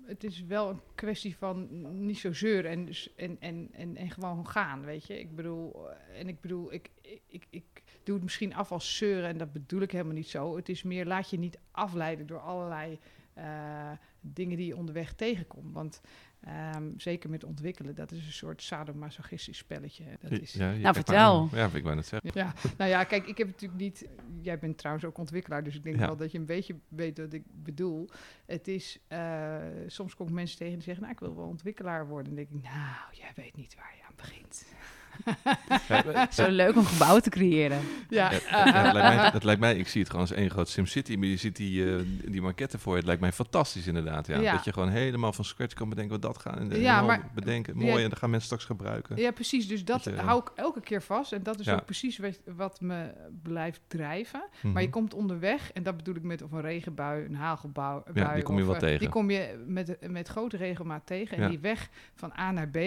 het 0.06 0.24
is 0.24 0.44
wel 0.44 0.68
een 0.68 0.80
kwestie 0.94 1.36
van 1.36 1.68
niet 2.06 2.18
zo 2.18 2.32
zeuren 2.32 2.70
en, 2.70 2.88
en, 3.16 3.36
en, 3.40 3.68
en, 3.72 3.96
en 3.96 4.10
gewoon 4.10 4.48
gaan, 4.48 4.84
weet 4.84 5.06
je. 5.06 5.20
Ik 5.20 5.36
bedoel, 5.36 5.88
en 6.18 6.28
ik 6.28 6.40
bedoel, 6.40 6.72
ik, 6.72 6.90
ik, 7.02 7.22
ik, 7.28 7.46
ik 7.50 7.82
doe 8.04 8.14
het 8.14 8.24
misschien 8.24 8.54
af 8.54 8.72
als 8.72 8.96
zeuren 8.96 9.28
en 9.28 9.38
dat 9.38 9.52
bedoel 9.52 9.80
ik 9.80 9.90
helemaal 9.90 10.14
niet 10.14 10.28
zo. 10.28 10.56
Het 10.56 10.68
is 10.68 10.82
meer, 10.82 11.06
laat 11.06 11.30
je 11.30 11.38
niet 11.38 11.58
afleiden 11.70 12.26
door 12.26 12.40
allerlei 12.40 12.98
dingen 14.20 14.56
die 14.56 14.66
je 14.66 14.76
onderweg 14.76 15.12
tegenkomt. 15.12 15.72
Want 15.72 16.00
ehm, 16.40 16.90
zeker 16.96 17.30
met 17.30 17.44
ontwikkelen, 17.44 17.94
dat 17.94 18.12
is 18.12 18.26
een 18.26 18.32
soort 18.32 18.62
sadomasochistisch 18.62 19.56
spelletje. 19.58 20.04
Dat 20.20 20.30
is, 20.30 20.52
Ja, 20.52 20.72
Nou, 20.72 20.94
vertel. 20.94 21.48
Ja, 21.52 21.68
ik 21.74 21.82
wou 21.82 21.94
net 21.94 22.06
zeggen. 22.06 22.30
ja, 22.34 22.54
nou 22.78 22.90
ja, 22.90 23.04
kijk, 23.04 23.26
ik 23.26 23.38
heb 23.38 23.46
natuurlijk 23.46 23.80
niet. 23.80 24.08
Jij 24.42 24.58
bent 24.58 24.78
trouwens 24.78 25.06
ook 25.06 25.18
ontwikkelaar, 25.18 25.62
dus 25.64 25.74
ik 25.76 25.82
denk 25.82 25.98
Ja. 25.98 26.06
wel 26.06 26.16
dat 26.16 26.32
je 26.32 26.38
een 26.38 26.46
beetje 26.46 26.76
weet 26.88 27.18
wat 27.18 27.32
ik 27.32 27.42
bedoel. 27.46 28.08
Het 28.46 28.68
is. 28.68 28.98
eh, 29.08 29.58
soms 29.86 30.14
kom 30.14 30.26
ik 30.26 30.32
mensen 30.32 30.58
tegen 30.58 30.74
die 30.74 30.82
zeggen: 30.82 31.02
Nou, 31.02 31.14
ik 31.14 31.20
wil 31.20 31.36
wel 31.36 31.46
ontwikkelaar 31.46 32.06
worden. 32.08 32.30
En 32.32 32.36
dan 32.36 32.44
denk 32.46 32.64
ik: 32.64 32.70
Nou, 32.70 32.96
jij 33.12 33.30
weet 33.34 33.56
niet 33.56 33.74
waar 33.74 33.94
je 33.96 34.02
aan 34.08 34.14
begint. 34.16 34.66
Zo 36.30 36.48
leuk 36.50 36.76
om 36.76 36.84
gebouwen 36.84 37.22
te 37.22 37.30
creëren. 37.30 37.78
Ja, 38.08 38.30
Ja, 38.30 38.38
eh, 38.38 38.72
ja, 38.72 38.82
dat, 38.82 38.92
lijkt 38.92 39.16
mij, 39.16 39.30
dat 39.30 39.44
lijkt 39.44 39.60
mij, 39.60 39.76
ik 39.76 39.88
zie 39.88 40.00
het 40.00 40.10
gewoon 40.10 40.26
als 40.26 40.36
één 40.36 40.50
groot 40.50 40.68
SimCity, 40.68 41.16
maar 41.16 41.26
je 41.28 41.36
ziet 41.36 41.56
die, 41.56 41.94
eh, 41.96 42.02
die 42.24 42.42
maquette 42.42 42.78
voor 42.78 42.92
je. 42.92 42.96
Het 42.98 43.06
lijkt 43.06 43.20
mij 43.20 43.32
fantastisch 43.32 43.86
inderdaad. 43.86 44.26
Ja. 44.26 44.38
Ja. 44.40 44.52
Dat 44.52 44.64
je 44.64 44.72
gewoon 44.72 44.88
helemaal 44.88 45.32
van 45.32 45.44
scratch 45.44 45.74
kan 45.74 45.88
bedenken 45.88 46.12
wat 46.20 46.22
dat 46.34 46.38
gaan. 46.42 46.58
En 46.58 46.64
Ja, 46.68 46.74
helemaal 46.76 47.04
maar- 47.06 47.30
bedenken. 47.34 47.78
Ja. 47.78 47.84
Mooi, 47.86 48.02
en 48.04 48.10
dat 48.10 48.18
gaan 48.18 48.30
mensen 48.30 48.46
straks 48.48 48.64
gebruiken. 48.64 49.16
ja, 49.16 49.30
precies. 49.30 49.68
Dus 49.68 49.84
dat 49.84 50.04
Dat 50.04 50.14
je- 50.14 50.20
hou 50.20 50.40
ik 50.40 50.50
elke 50.54 50.80
keer 50.80 51.02
vast. 51.02 51.32
En 51.32 51.42
dat 51.42 51.58
is 51.60 51.66
Ja. 51.66 51.74
ook 51.74 51.84
precies 51.84 52.18
wat, 52.18 52.38
wat 52.56 52.80
me 52.80 53.10
blijft 53.42 53.80
drijven. 53.86 54.42
Mhm. 54.62 54.72
Maar 54.72 54.82
je 54.82 54.90
komt 54.90 55.14
onderweg, 55.14 55.72
en 55.72 55.82
dat 55.82 55.96
bedoel 55.96 56.14
ik 56.14 56.22
met 56.22 56.42
of 56.42 56.52
een 56.52 56.60
regenbui, 56.60 57.24
een 57.24 57.34
hagelbui. 57.34 58.00
Ja, 58.14 58.34
die 58.34 58.42
kom 58.42 58.54
je 58.56 58.60
of, 58.60 58.66
wel 58.66 58.74
eh, 58.76 58.80
tegen. 58.82 58.98
Die 58.98 59.08
kom 59.08 59.30
je 59.30 59.64
met, 59.66 59.96
met 60.10 60.28
grote 60.28 60.56
regelmaat 60.56 61.06
tegen. 61.06 61.36
En 61.36 61.42
Ja. 61.42 61.48
die 61.48 61.58
weg 61.58 61.88
van 62.14 62.32
A 62.38 62.50
naar 62.50 62.68
B, 62.68 62.78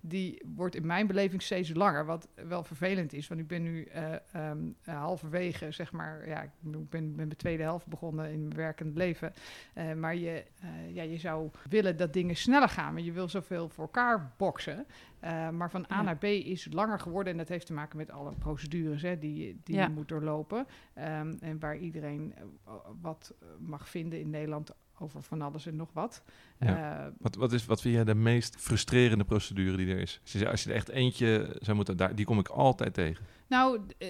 die 0.00 0.42
wordt 0.56 0.74
in 0.76 0.86
mijn 0.86 1.06
beleving 1.06 1.42
steeds 1.42 1.68
langer. 1.80 2.04
Wat 2.04 2.28
wel 2.34 2.64
vervelend 2.64 3.12
is, 3.12 3.28
want 3.28 3.40
ik 3.40 3.46
ben 3.46 3.62
nu 3.62 3.84
eh, 3.84 4.12
ehm, 4.32 4.58
eh, 4.82 4.94
halverwege, 4.94 5.70
zeg 5.70 5.92
maar, 5.92 6.28
ja, 6.28 6.42
ik 6.42 6.50
ben, 6.90 7.06
met 7.06 7.16
mijn 7.16 7.36
tweede 7.36 7.62
helft 7.62 7.86
begonnen 7.86 8.30
in 8.30 8.40
mijn 8.40 8.56
werkend 8.56 8.96
leven. 8.96 9.32
Eh, 9.74 9.92
maar 9.92 10.16
je, 10.16 10.44
ja, 10.92 11.02
je 11.02 11.18
zou 11.18 11.50
willen 11.68 11.96
dat 11.96 12.12
dingen 12.12 12.36
sneller 12.36 12.68
gaan, 12.68 12.92
maar 12.92 13.02
je 13.02 13.12
wil 13.12 13.28
zoveel 13.28 13.68
voor 13.68 13.84
elkaar 13.84 14.32
boksen. 14.36 14.86
Eh, 15.20 15.48
maar 15.50 15.70
van 15.70 15.84
A 15.92 15.96
Ja. 15.96 16.02
naar 16.02 16.16
B 16.18 16.24
is 16.24 16.68
langer 16.70 17.00
geworden 17.00 17.32
en 17.32 17.38
dat 17.38 17.48
heeft 17.48 17.66
te 17.66 17.72
maken 17.72 17.96
met 17.96 18.10
alle 18.10 18.32
procedures 18.38 19.02
hè, 19.02 19.18
die, 19.18 19.60
die 19.64 19.74
Ja. 19.76 19.82
je 19.82 19.90
moet 19.92 20.08
doorlopen. 20.08 20.66
Ehm, 20.94 21.34
en 21.40 21.58
waar 21.58 21.76
iedereen 21.78 22.34
eh, 22.36 22.72
wat 23.00 23.34
eh, 23.40 23.48
mag 23.58 23.88
vinden 23.88 24.20
in 24.20 24.30
Nederland 24.30 24.70
over 24.98 25.22
van 25.22 25.42
alles 25.42 25.66
en 25.66 25.76
nog 25.76 25.92
wat. 25.92 26.22
Ja. 26.58 27.12
Wat, 27.18 27.34
wat, 27.34 27.52
is, 27.52 27.66
wat 27.66 27.80
vind 27.80 27.94
jij 27.94 28.04
de 28.04 28.14
meest 28.14 28.56
frustrerende 28.56 29.24
procedure 29.24 29.76
die 29.76 29.88
er 29.94 29.98
is? 29.98 30.18
Als 30.22 30.32
je, 30.32 30.48
als 30.50 30.62
je 30.62 30.70
er 30.70 30.76
echt 30.76 30.88
eentje 30.88 31.56
zou 31.60 31.76
moeten, 31.76 31.96
daar, 31.96 32.14
die 32.14 32.24
kom 32.24 32.38
ik 32.38 32.48
altijd 32.48 32.94
tegen. 32.94 33.24
nou, 33.48 33.80
eh, 33.98 34.08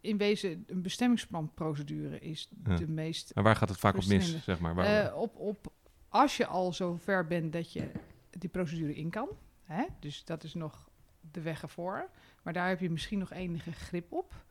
in 0.00 0.16
wezen, 0.16 0.64
een 0.66 0.82
bestemmingsplanprocedure 0.82 2.18
is 2.18 2.48
Ja. 2.64 2.76
de 2.76 2.88
meest... 2.88 3.34
Maar 3.34 3.44
waar 3.44 3.56
gaat 3.56 3.68
het 3.68 3.78
vaak 3.78 3.96
op 3.96 4.06
mis, 4.06 4.44
zeg 4.44 4.58
maar? 4.60 4.74
Waar, 4.74 5.04
eh, 5.06 5.16
op, 5.16 5.36
op, 5.36 5.72
als 6.08 6.36
je 6.36 6.46
al 6.46 6.72
zo 6.72 6.96
ver 6.96 7.26
bent 7.26 7.52
dat 7.52 7.72
je 7.72 7.90
die 8.30 8.48
procedure 8.50 8.94
in 8.94 9.10
kan, 9.10 9.28
hè, 9.72 9.84
dus 10.00 10.24
dat 10.24 10.44
is 10.44 10.54
nog 10.54 10.90
de 11.32 11.40
weg 11.40 11.62
ervoor, 11.62 12.10
maar 12.42 12.52
daar 12.52 12.68
heb 12.68 12.80
je 12.80 12.90
misschien 12.90 13.18
nog 13.18 13.32
enige 13.32 13.72
grip 13.72 14.12
op, 14.12 14.44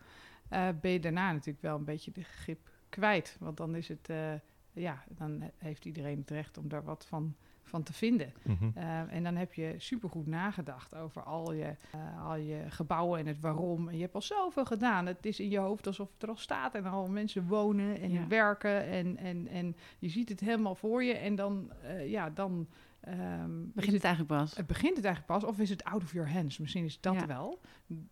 eh, 0.50 0.68
ben 0.82 0.92
je 0.92 1.00
daarna 1.00 1.32
natuurlijk 1.32 1.62
wel 1.62 1.76
een 1.76 1.84
beetje 1.86 2.12
de 2.12 2.24
grip 2.24 2.70
kwijt. 2.90 3.38
Want 3.40 3.58
dan 3.58 3.76
is 3.76 3.88
het, 3.88 4.10
eh, 4.10 4.34
ja, 4.72 5.04
dan 5.08 5.44
heeft 5.58 5.86
iedereen 5.86 6.20
het 6.20 6.30
recht 6.30 6.58
om 6.58 6.68
daar 6.70 6.84
wat 6.84 7.06
van, 7.06 7.36
van 7.64 7.84
te 7.84 7.94
vinden. 7.94 8.34
Mhm. 8.44 8.72
Uh, 8.78 9.14
en 9.14 9.24
dan 9.24 9.36
heb 9.36 9.54
je 9.54 9.76
supergoed 9.78 10.28
nagedacht 10.28 10.96
over 10.96 11.24
al 11.24 11.54
je, 11.54 11.76
uh, 11.96 12.28
al 12.28 12.36
je 12.36 12.64
gebouwen 12.70 13.20
en 13.20 13.28
het 13.28 13.40
waarom. 13.40 13.90
En 13.90 13.96
je 13.96 14.02
hebt 14.02 14.16
al 14.16 14.22
zoveel 14.22 14.66
gedaan. 14.66 15.06
Het 15.06 15.26
is 15.26 15.40
in 15.40 15.50
je 15.50 15.58
hoofd 15.58 15.88
alsof 15.88 16.12
het 16.14 16.24
er 16.24 16.30
al 16.30 16.38
staat 16.38 16.76
en 16.76 16.86
al 16.86 17.08
mensen 17.08 17.48
wonen 17.48 18.00
en 18.00 18.12
Ja. 18.12 18.28
werken. 18.28 18.84
En, 18.86 19.18
en, 19.18 19.48
en 19.48 19.76
je 20.00 20.10
ziet 20.10 20.30
het 20.30 20.40
helemaal 20.40 20.76
voor 20.76 21.04
je. 21.04 21.14
En 21.14 21.36
dan, 21.36 21.72
uh, 21.84 22.10
ja, 22.10 22.30
dan 22.30 22.68
ehm, 23.02 23.52
Begint 23.74 23.94
het 23.94 24.04
eigenlijk 24.04 24.42
pas? 24.42 24.56
het 24.56 24.68
begint 24.68 24.96
het 24.96 25.06
eigenlijk 25.06 25.40
pas, 25.40 25.50
of 25.50 25.60
is 25.60 25.70
het 25.70 25.84
out 25.84 26.04
of 26.04 26.14
your 26.14 26.32
hands? 26.32 26.58
Misschien 26.58 26.86
is 26.86 27.00
dat 27.02 27.14
Ja. 27.14 27.26
wel. 27.26 27.62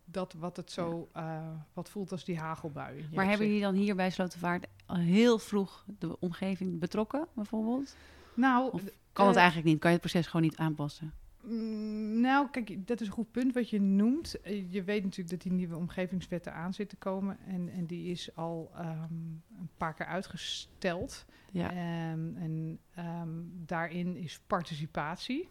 Dat 0.04 0.32
wat 0.32 0.56
het 0.56 0.70
zo, 0.72 1.08
eh, 1.12 1.40
wat 1.72 1.88
voelt 1.90 2.12
als 2.12 2.24
die 2.24 2.38
hagelbui. 2.38 3.08
Maar 3.14 3.26
hebben 3.28 3.46
jullie 3.46 3.62
dan 3.62 3.74
hier 3.74 3.94
bij 3.96 4.10
Slotervaart 4.10 4.66
al 4.86 4.96
heel 4.96 5.38
vroeg 5.38 5.84
de 5.98 6.20
omgeving 6.20 6.78
betrokken, 6.78 7.26
bijvoorbeeld? 7.34 7.96
Nou, 8.34 8.70
Of 8.72 8.82
Kan 9.12 9.26
het 9.26 9.36
eh, 9.36 9.42
eigenlijk 9.42 9.70
niet? 9.72 9.80
Kan 9.80 9.90
je 9.90 9.96
het 9.98 10.10
proces 10.10 10.26
gewoon 10.26 10.42
niet 10.46 10.56
aanpassen? 10.56 11.12
Mm, 11.42 12.20
Nou, 12.20 12.48
kijk, 12.50 12.86
dat 12.86 13.00
is 13.00 13.06
een 13.06 13.12
goed 13.12 13.30
punt 13.30 13.54
wat 13.54 13.70
je 13.70 13.80
noemt. 13.80 14.40
Eh, 14.40 14.72
Je 14.72 14.82
weet 14.82 15.02
natuurlijk 15.02 15.30
dat 15.30 15.40
die 15.42 15.52
nieuwe 15.52 15.76
omgevingswetten 15.76 16.54
aan 16.54 16.74
zit 16.74 16.88
te 16.88 16.96
komen. 16.96 17.38
En, 17.46 17.68
en 17.68 17.86
die 17.86 18.10
is 18.10 18.34
al 18.36 18.70
ehm, 18.74 19.12
een 19.58 19.70
paar 19.76 19.94
keer 19.94 20.06
uitgesteld. 20.06 21.24
Ja. 21.52 21.70
Ehm, 21.70 22.36
en 22.36 22.78
ehm, 22.94 23.28
daarin 23.66 24.16
is 24.16 24.40
participatie 24.46 25.48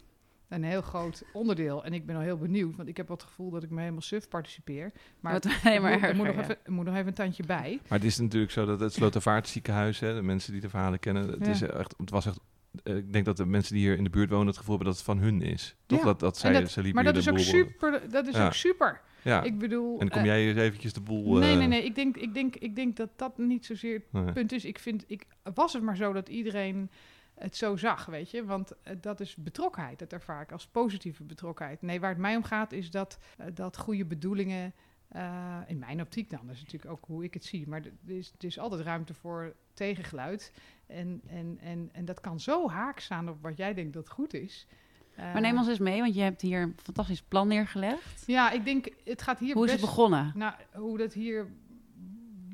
een 0.47 0.63
heel 0.63 0.81
groot 0.81 1.23
onderdeel. 1.33 1.83
En 1.85 1.93
ik 1.93 2.05
ben 2.05 2.15
al 2.15 2.21
heel 2.21 2.37
benieuwd, 2.37 2.75
want 2.75 2.89
ik 2.89 2.97
heb 2.97 3.07
wat 3.07 3.21
het 3.21 3.29
gevoel 3.29 3.49
dat 3.49 3.63
ik 3.63 3.69
me 3.69 3.79
helemaal 3.79 4.01
suf 4.01 4.27
participeer. 4.27 4.91
Maar 5.19 5.33
Wat 5.33 5.45
alleen 5.63 5.81
maar 5.81 6.01
er 6.01 6.15
moet, 6.15 6.25
nog 6.25 6.35
ja. 6.35 6.41
even, 6.41 6.57
moet 6.65 6.85
nog 6.85 6.93
even 6.95 7.07
een 7.07 7.13
tandje 7.13 7.43
bij. 7.45 7.79
Maar 7.89 7.97
het 7.97 8.07
is 8.07 8.17
natuurlijk 8.17 8.51
zo 8.51 8.65
dat 8.65 8.79
het 8.79 8.93
Slotervaartziekenhuis, 8.93 9.99
hè, 9.99 10.15
de 10.15 10.21
mensen 10.21 10.51
die 10.51 10.61
de 10.61 10.69
verhalen 10.69 10.99
kennen, 10.99 11.27
het, 11.29 11.45
Ja. 11.45 11.51
is 11.51 11.61
echt, 11.61 11.93
het 11.97 12.09
was 12.09 12.25
echt... 12.25 12.39
eh, 12.83 12.95
Ik 12.95 13.13
denk 13.13 13.25
dat 13.25 13.37
de 13.37 13.45
mensen 13.45 13.73
die 13.73 13.83
hier 13.87 13.97
in 13.97 14.03
de 14.03 14.09
buurt 14.09 14.29
wonen 14.29 14.47
het 14.47 14.57
gevoel 14.57 14.75
hebben 14.75 14.93
dat 14.93 15.03
het 15.03 15.05
van 15.15 15.23
hun 15.23 15.41
is. 15.41 15.75
Toch 15.85 15.99
Ja, 15.99 16.05
dat, 16.05 16.19
dat 16.19 16.37
zij, 16.37 16.51
dat- 16.61 16.69
ze 16.71 16.81
liepen 16.81 17.03
Maar 17.03 17.13
dat 17.13 17.21
is 17.21 17.29
ook 17.29 17.39
super. 17.39 18.09
Dat 18.09 18.27
is 18.27 18.35
Ja. 18.35 18.45
ook 18.45 18.53
super. 18.53 19.01
Ja, 19.21 19.43
Ik 19.43 19.57
bedoel. 19.59 19.99
en 19.99 20.09
kom 20.09 20.19
eh, 20.19 20.25
jij 20.25 20.47
eens 20.47 20.57
eventjes 20.59 20.93
de 20.93 21.01
boel... 21.01 21.37
Nee, 21.37 21.51
eh, 21.51 21.57
nee, 21.57 21.67
nee. 21.67 21.83
Ik 21.83 21.95
denk, 21.95 22.17
ik, 22.17 22.33
denk, 22.33 22.55
ik 22.55 22.75
denk 22.75 22.95
dat 22.95 23.09
dat 23.15 23.37
niet 23.37 23.65
zozeer 23.65 24.01
nee. 24.11 24.23
het 24.23 24.33
punt 24.33 24.51
is. 24.51 24.65
Ik 24.65 24.79
vind, 24.79 25.03
ik, 25.07 25.25
was 25.53 25.73
het 25.73 25.83
maar 25.83 25.95
zo 25.97 26.13
dat 26.13 26.29
iedereen 26.29 26.89
het 27.35 27.55
zo 27.55 27.75
zag, 27.75 28.05
weet 28.05 28.31
je. 28.31 28.45
Want 28.45 28.71
dat 29.01 29.19
is 29.19 29.35
betrokkenheid. 29.35 29.99
Dat 29.99 30.13
ervaar 30.13 30.41
ik 30.41 30.51
als 30.51 30.67
positieve 30.67 31.23
betrokkenheid. 31.23 31.81
Nee, 31.81 31.99
waar 31.99 32.09
het 32.09 32.19
mij 32.19 32.35
om 32.35 32.43
gaat 32.43 32.71
is 32.71 32.91
dat, 32.91 33.19
dat 33.53 33.77
goede 33.77 34.05
bedoelingen... 34.05 34.73
eh, 35.07 35.57
in 35.67 35.79
mijn 35.79 36.01
optiek 36.01 36.29
dan, 36.29 36.39
dat 36.45 36.55
is 36.55 36.61
natuurlijk 36.61 36.91
ook 36.91 37.05
hoe 37.05 37.23
ik 37.23 37.33
het 37.33 37.45
zie. 37.45 37.67
Maar 37.67 37.81
er 38.05 38.15
is, 38.15 38.33
er 38.37 38.45
is 38.45 38.59
altijd 38.59 38.81
ruimte 38.81 39.13
voor 39.13 39.55
tegengeluid. 39.73 40.53
En, 40.87 41.21
en, 41.27 41.57
en, 41.61 41.89
en 41.93 42.05
dat 42.05 42.21
kan 42.21 42.39
zo 42.39 42.69
haak 42.69 42.99
staan 42.99 43.29
op 43.29 43.41
wat 43.41 43.57
jij 43.57 43.73
denkt 43.73 43.93
dat 43.93 44.09
goed 44.09 44.33
is. 44.33 44.67
Maar 45.15 45.35
Eh, 45.35 45.41
neem 45.41 45.57
ons 45.57 45.67
eens 45.67 45.79
mee, 45.79 46.01
want 46.01 46.15
je 46.15 46.21
hebt 46.21 46.41
hier 46.41 46.61
een 46.61 46.75
fantastisch 46.83 47.21
plan 47.21 47.47
neergelegd. 47.47 48.23
Ja, 48.25 48.51
ik 48.51 48.65
denk, 48.65 48.87
het 49.03 49.21
gaat 49.21 49.39
hier 49.39 49.53
Hoe 49.53 49.65
is 49.65 49.71
het 49.71 49.81
begonnen? 49.81 50.31
Nou, 50.35 50.53
hoe 50.73 50.97
dat 50.97 51.13
hier... 51.13 51.47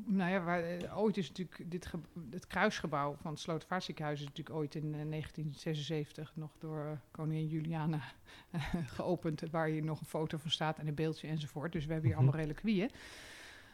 Nou 0.06 0.32
ja, 0.32 0.42
waar, 0.44 0.64
eh, 0.64 0.98
ooit 0.98 1.18
is 1.18 1.28
natuurlijk 1.28 1.72
dit 1.72 1.92
het 2.30 2.48
kruisgebouw 2.48 3.16
van 3.22 3.32
het 3.32 3.40
Slotervaartziekenhuis... 3.40 4.20
is 4.20 4.26
natuurlijk 4.26 4.56
ooit 4.56 4.76
in 4.76 4.94
eh, 4.94 5.10
1976 5.10 6.32
nog 6.36 6.52
door 6.60 6.80
eh, 6.86 6.92
koningin 7.12 7.48
Juliana 7.48 8.02
eh, 8.52 8.76
geopend... 8.86 9.42
waar 9.52 9.68
hier 9.68 9.84
nog 9.84 10.00
een 10.00 10.06
foto 10.06 10.38
van 10.38 10.52
staat 10.52 10.80
en 10.80 10.88
een 10.88 10.96
beeldje 10.96 11.28
enzovoort. 11.28 11.72
Dus 11.72 11.86
we 11.86 11.92
hebben 11.94 12.10
hier 12.10 12.20
Mhm. 12.20 12.28
allemaal 12.30 12.46
reliquieën. 12.48 12.90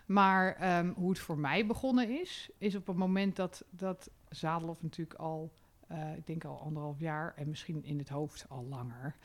Maar 0.06 0.56
ehm, 0.56 0.88
hoe 0.96 1.10
het 1.10 1.20
voor 1.20 1.38
mij 1.38 1.66
begonnen 1.66 2.20
is... 2.22 2.50
is 2.58 2.76
op 2.76 2.88
het 2.88 2.96
moment 2.96 3.36
dat, 3.36 3.64
dat 3.70 4.10
Zadelhof 4.30 4.82
natuurlijk 4.82 5.20
al... 5.20 5.52
eh, 5.88 6.16
ik 6.18 6.28
denk 6.28 6.44
al 6.46 6.60
anderhalf 6.62 7.00
jaar 7.00 7.34
en 7.36 7.50
misschien 7.50 7.84
in 7.84 7.98
het 7.98 8.10
hoofd 8.10 8.46
al 8.50 8.66
langer... 8.70 9.16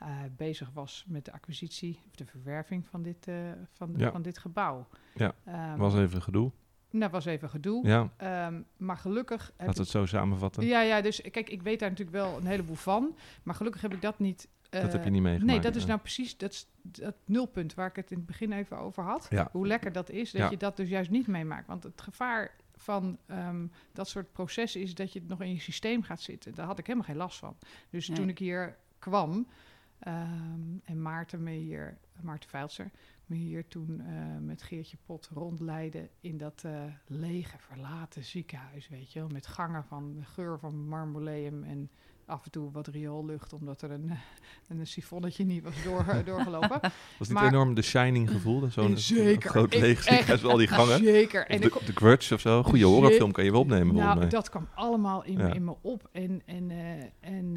eh, 0.00 0.08
bezig 0.36 0.70
was 0.74 1.04
met 1.08 1.24
de 1.24 1.32
acquisitie 1.32 1.98
of 2.08 2.14
de 2.14 2.24
verwerving 2.26 2.86
van 2.86 3.02
dit, 3.02 3.26
eh, 3.28 3.34
van, 3.72 3.94
Ja. 3.96 4.10
van 4.10 4.22
dit 4.22 4.38
gebouw. 4.38 4.86
Ja, 5.14 5.34
Ehm, 5.44 5.76
was 5.76 5.94
even 5.94 6.22
gedoe. 6.22 6.50
Dat 6.90 7.10
was 7.10 7.24
even 7.24 7.48
gedoe. 7.50 7.86
Ja, 7.86 8.10
Ehm, 8.16 8.62
maar 8.76 8.96
gelukkig 8.96 9.46
heb 9.46 9.66
laten 9.66 9.74
we 9.74 9.80
het 9.80 9.90
zo 9.90 10.06
samenvatten. 10.06 10.64
Ja, 10.66 10.80
ja, 10.80 11.00
dus 11.00 11.20
kijk, 11.30 11.50
ik 11.50 11.62
weet 11.62 11.80
daar 11.80 11.88
natuurlijk 11.90 12.16
wel 12.16 12.36
een 12.36 12.46
heleboel 12.46 12.74
van. 12.76 13.16
Maar 13.42 13.54
gelukkig 13.54 13.82
heb 13.82 13.94
ik 13.94 14.00
dat 14.02 14.18
niet... 14.18 14.48
dat 14.70 14.82
eh, 14.84 14.92
heb 14.92 15.04
je 15.04 15.10
niet 15.10 15.22
meegemaakt. 15.22 15.52
Nee, 15.52 15.60
dat 15.60 15.74
is 15.76 15.86
nou 15.86 15.98
precies 16.00 16.36
dat, 16.36 16.66
dat 16.82 17.14
nulpunt 17.24 17.74
waar 17.74 17.88
ik 17.88 17.96
het 17.96 18.10
in 18.10 18.16
het 18.16 18.26
begin 18.26 18.52
even 18.52 18.78
over 18.78 19.02
had. 19.04 19.26
Ja. 19.30 19.48
Hoe 19.52 19.66
lekker 19.66 19.92
dat 19.92 20.10
is, 20.10 20.30
dat 20.30 20.40
Ja. 20.40 20.50
je 20.50 20.56
dat 20.56 20.76
dus 20.76 20.88
juist 20.88 21.10
niet 21.10 21.26
meemaakt. 21.26 21.66
Want 21.66 21.82
het 21.82 22.00
gevaar 22.00 22.50
van 22.76 23.18
ehm, 23.26 23.66
dat 23.92 24.08
soort 24.08 24.32
processen 24.32 24.80
is 24.80 24.94
dat 24.94 25.12
je 25.12 25.18
het 25.18 25.28
nog 25.28 25.40
in 25.40 25.52
je 25.52 25.60
systeem 25.60 26.02
gaat 26.02 26.20
zitten. 26.20 26.54
Daar 26.54 26.66
had 26.66 26.78
ik 26.78 26.86
helemaal 26.86 27.06
geen 27.08 27.16
last 27.16 27.38
van. 27.38 27.56
Dus 27.90 28.08
Nee. 28.08 28.16
toen 28.18 28.28
ik 28.28 28.38
hier 28.38 28.76
kwam 28.98 29.46
ehm, 30.00 30.78
en 30.84 31.02
Maarten 31.02 31.42
me 31.42 31.50
hier, 31.50 31.98
Maarten 32.20 32.48
Veilser, 32.50 32.90
me 33.26 33.36
hier 33.36 33.68
toen 33.68 34.00
eh, 34.00 34.14
met 34.40 34.62
Geertje 34.62 34.96
Pot 35.06 35.28
rondleidde 35.34 36.08
in 36.20 36.38
dat 36.38 36.62
eh, 36.64 36.72
lege, 37.06 37.56
verlaten 37.58 38.24
ziekenhuis, 38.24 38.88
weet 38.88 39.12
je 39.12 39.18
wel. 39.18 39.28
Met 39.28 39.46
gangen 39.46 39.84
van 39.84 40.14
de 40.14 40.24
geur 40.24 40.58
van 40.58 40.88
marmoleum 40.88 41.64
en 41.64 41.90
af 42.26 42.44
en 42.44 42.50
toe 42.50 42.70
wat 42.70 42.86
rioollucht, 42.86 43.52
omdat 43.52 43.82
er 43.82 43.90
een, 43.90 44.10
een 44.68 44.86
sifonnetje 44.86 45.44
niet 45.44 45.62
was 45.62 45.82
door, 45.84 46.04
doorgelopen. 46.24 46.80
Was 47.18 47.28
dit 47.28 47.30
maar- 47.32 47.46
enorm 47.46 47.74
de 47.74 47.82
Shining 47.82 48.30
gevoel? 48.30 48.70
Zo'n 48.70 48.96
groot 49.38 49.74
leeg 49.74 50.02
ziekenhuis 50.02 50.42
met 50.42 50.50
al 50.50 50.56
die 50.56 50.66
gangen? 50.66 50.98
Zeker. 50.98 51.46
En 51.46 51.60
de, 51.60 51.66
ik, 51.66 51.86
de 51.86 51.92
Grudge 51.92 52.34
of 52.34 52.40
zo? 52.40 52.62
Goede 52.62 52.84
horrorfilm 52.84 53.32
kan 53.32 53.44
je 53.44 53.50
wel 53.50 53.60
opnemen 53.60 53.94
nou, 53.94 54.28
dat 54.28 54.48
kwam 54.50 54.68
allemaal 54.74 55.24
in, 55.24 55.38
Ja. 55.38 55.52
in 55.52 55.64
me 55.64 55.74
op. 55.80 56.08
En, 56.12 56.42
en, 56.46 56.70
eh, 56.70 57.02
en 57.20 57.56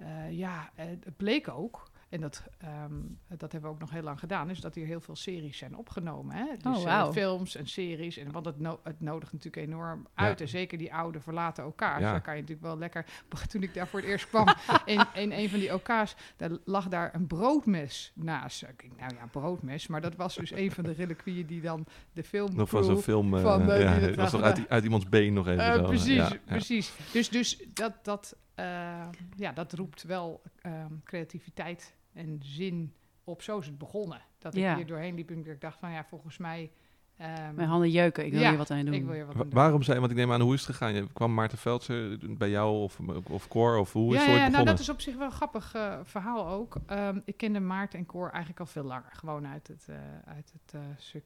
eh, 0.00 0.38
ja, 0.38 0.70
eh, 0.74 0.84
het 0.86 1.16
bleek 1.16 1.48
ook, 1.48 1.88
en 2.08 2.20
dat, 2.20 2.42
ehm, 2.58 2.92
dat 3.28 3.52
hebben 3.52 3.70
we 3.70 3.76
ook 3.76 3.80
nog 3.80 3.90
heel 3.90 4.02
lang 4.02 4.18
gedaan, 4.18 4.50
is 4.50 4.60
dat 4.60 4.74
hier 4.74 4.86
heel 4.86 5.00
veel 5.00 5.16
series 5.16 5.58
zijn 5.58 5.76
opgenomen. 5.76 6.36
Hè? 6.36 6.44
Dus 6.62 6.76
Oh, 6.76 6.78
eh, 6.78 6.84
wauw. 6.84 7.12
films 7.12 7.56
en 7.56 7.66
series. 7.66 8.16
En 8.16 8.32
want 8.32 8.46
het, 8.46 8.58
no 8.60 8.80
het 8.82 9.00
nodigt 9.00 9.32
natuurlijk 9.32 9.66
enorm 9.66 10.06
uit. 10.14 10.38
Ja. 10.38 10.44
En 10.44 10.50
zeker 10.50 10.78
die 10.78 10.94
oude 10.94 11.20
verlaten 11.20 11.64
elkaar. 11.64 12.00
Ja. 12.00 12.10
Daar 12.10 12.20
kan 12.20 12.34
je 12.34 12.40
natuurlijk 12.40 12.66
wel 12.66 12.78
lekker. 12.78 13.06
Toen 13.50 13.62
ik 13.62 13.74
daar 13.74 13.86
voor 13.88 14.00
het 14.00 14.08
eerst 14.08 14.28
kwam, 14.28 14.46
in, 14.84 15.04
in 15.14 15.32
een 15.32 15.48
van 15.48 15.58
die 15.58 15.68
elkaars, 15.68 16.14
daar 16.36 16.50
lag 16.64 16.88
daar 16.88 17.14
een 17.14 17.26
broodmes 17.26 18.12
naast. 18.14 18.62
Ik 18.62 18.80
denk, 18.80 18.96
nou 19.00 19.14
ja, 19.14 19.26
broodmes. 19.26 19.86
Maar 19.86 20.00
dat 20.00 20.16
was 20.16 20.34
dus 20.34 20.50
een 20.52 20.70
van 20.70 20.84
de 20.84 20.92
reliquieën 20.92 21.46
die 21.46 21.60
dan 21.60 21.86
de 22.12 22.24
film. 22.24 22.54
nog 22.56 22.68
van 22.68 22.84
zo'n 22.84 22.98
film. 23.02 23.38
van, 23.38 23.66
ja, 23.66 23.74
het 23.92 24.16
was 24.16 24.34
uit, 24.34 24.68
uit 24.68 24.84
iemands 24.84 25.08
been 25.08 25.32
nog 25.32 25.46
even 25.48 25.64
Eh, 25.64 25.74
zo. 25.74 25.82
precies, 25.82 26.14
Ja, 26.16 26.28
ja. 26.28 26.38
precies. 26.44 26.92
Dus, 27.12 27.28
dus 27.28 27.62
dat, 27.72 27.92
dat, 28.02 28.36
eh, 28.60 29.08
ja, 29.36 29.52
dat 29.52 29.72
roept 29.72 30.02
wel 30.02 30.42
ehm, 30.62 30.92
creativiteit 31.04 31.94
en 32.12 32.40
zin 32.42 32.94
op. 33.24 33.42
Zo 33.42 33.58
is 33.58 33.66
het 33.66 33.78
begonnen. 33.78 34.20
Dat 34.38 34.54
ik 34.54 34.60
Ja. 34.60 34.76
hier 34.76 34.86
doorheen 34.86 35.14
liep 35.14 35.30
en 35.30 35.46
ik 35.46 35.60
dacht 35.60 35.78
van 35.78 35.90
ja, 35.90 36.04
volgens 36.04 36.38
mij... 36.38 36.70
ehm, 37.16 37.54
Mijn 37.54 37.68
handen 37.68 37.90
jeuken, 37.90 38.24
ik 38.26 38.32
wil 38.32 38.40
Ja, 38.40 38.48
hier 38.48 38.58
wat 38.58 38.70
aan 38.70 38.84
doen. 38.84 38.94
ik 38.94 39.04
wil 39.04 39.14
je 39.14 39.24
wat 39.24 39.34
Wa- 39.34 39.40
aan 39.42 39.48
doen. 39.48 39.58
waarom 39.58 39.82
zijn, 39.82 39.98
want 39.98 40.10
ik 40.10 40.16
neem 40.16 40.32
aan, 40.32 40.40
hoe 40.40 40.54
is 40.54 40.60
het 40.66 40.70
gegaan? 40.76 40.94
Je 40.94 41.06
kwam 41.12 41.34
Maarten 41.34 41.58
Veldser 41.58 42.18
bij 42.36 42.50
jou 42.50 42.76
of, 42.82 42.98
of 43.30 43.48
Cor? 43.48 43.76
Of 43.78 43.92
hoe 43.92 44.14
is 44.14 44.20
ja, 44.20 44.20
het 44.20 44.30
ooit 44.30 44.40
ja, 44.42 44.48
nou 44.48 44.64
dat 44.64 44.78
is 44.78 44.88
op 44.88 45.00
zich 45.00 45.16
wel 45.16 45.26
een 45.26 45.32
grappig 45.32 45.74
eh, 45.74 45.98
verhaal 46.02 46.48
ook. 46.48 46.76
Ehm, 46.86 47.20
ik 47.24 47.36
kende 47.36 47.60
Maarten 47.60 47.98
en 47.98 48.06
Cor 48.06 48.28
eigenlijk 48.30 48.60
al 48.60 48.66
veel 48.66 48.84
langer. 48.84 49.10
Gewoon 49.12 49.46
uit 49.46 49.68
het, 49.68 49.86
eh, 49.88 49.96
uit 50.24 50.52
het 50.52 50.74
eh, 50.74 51.20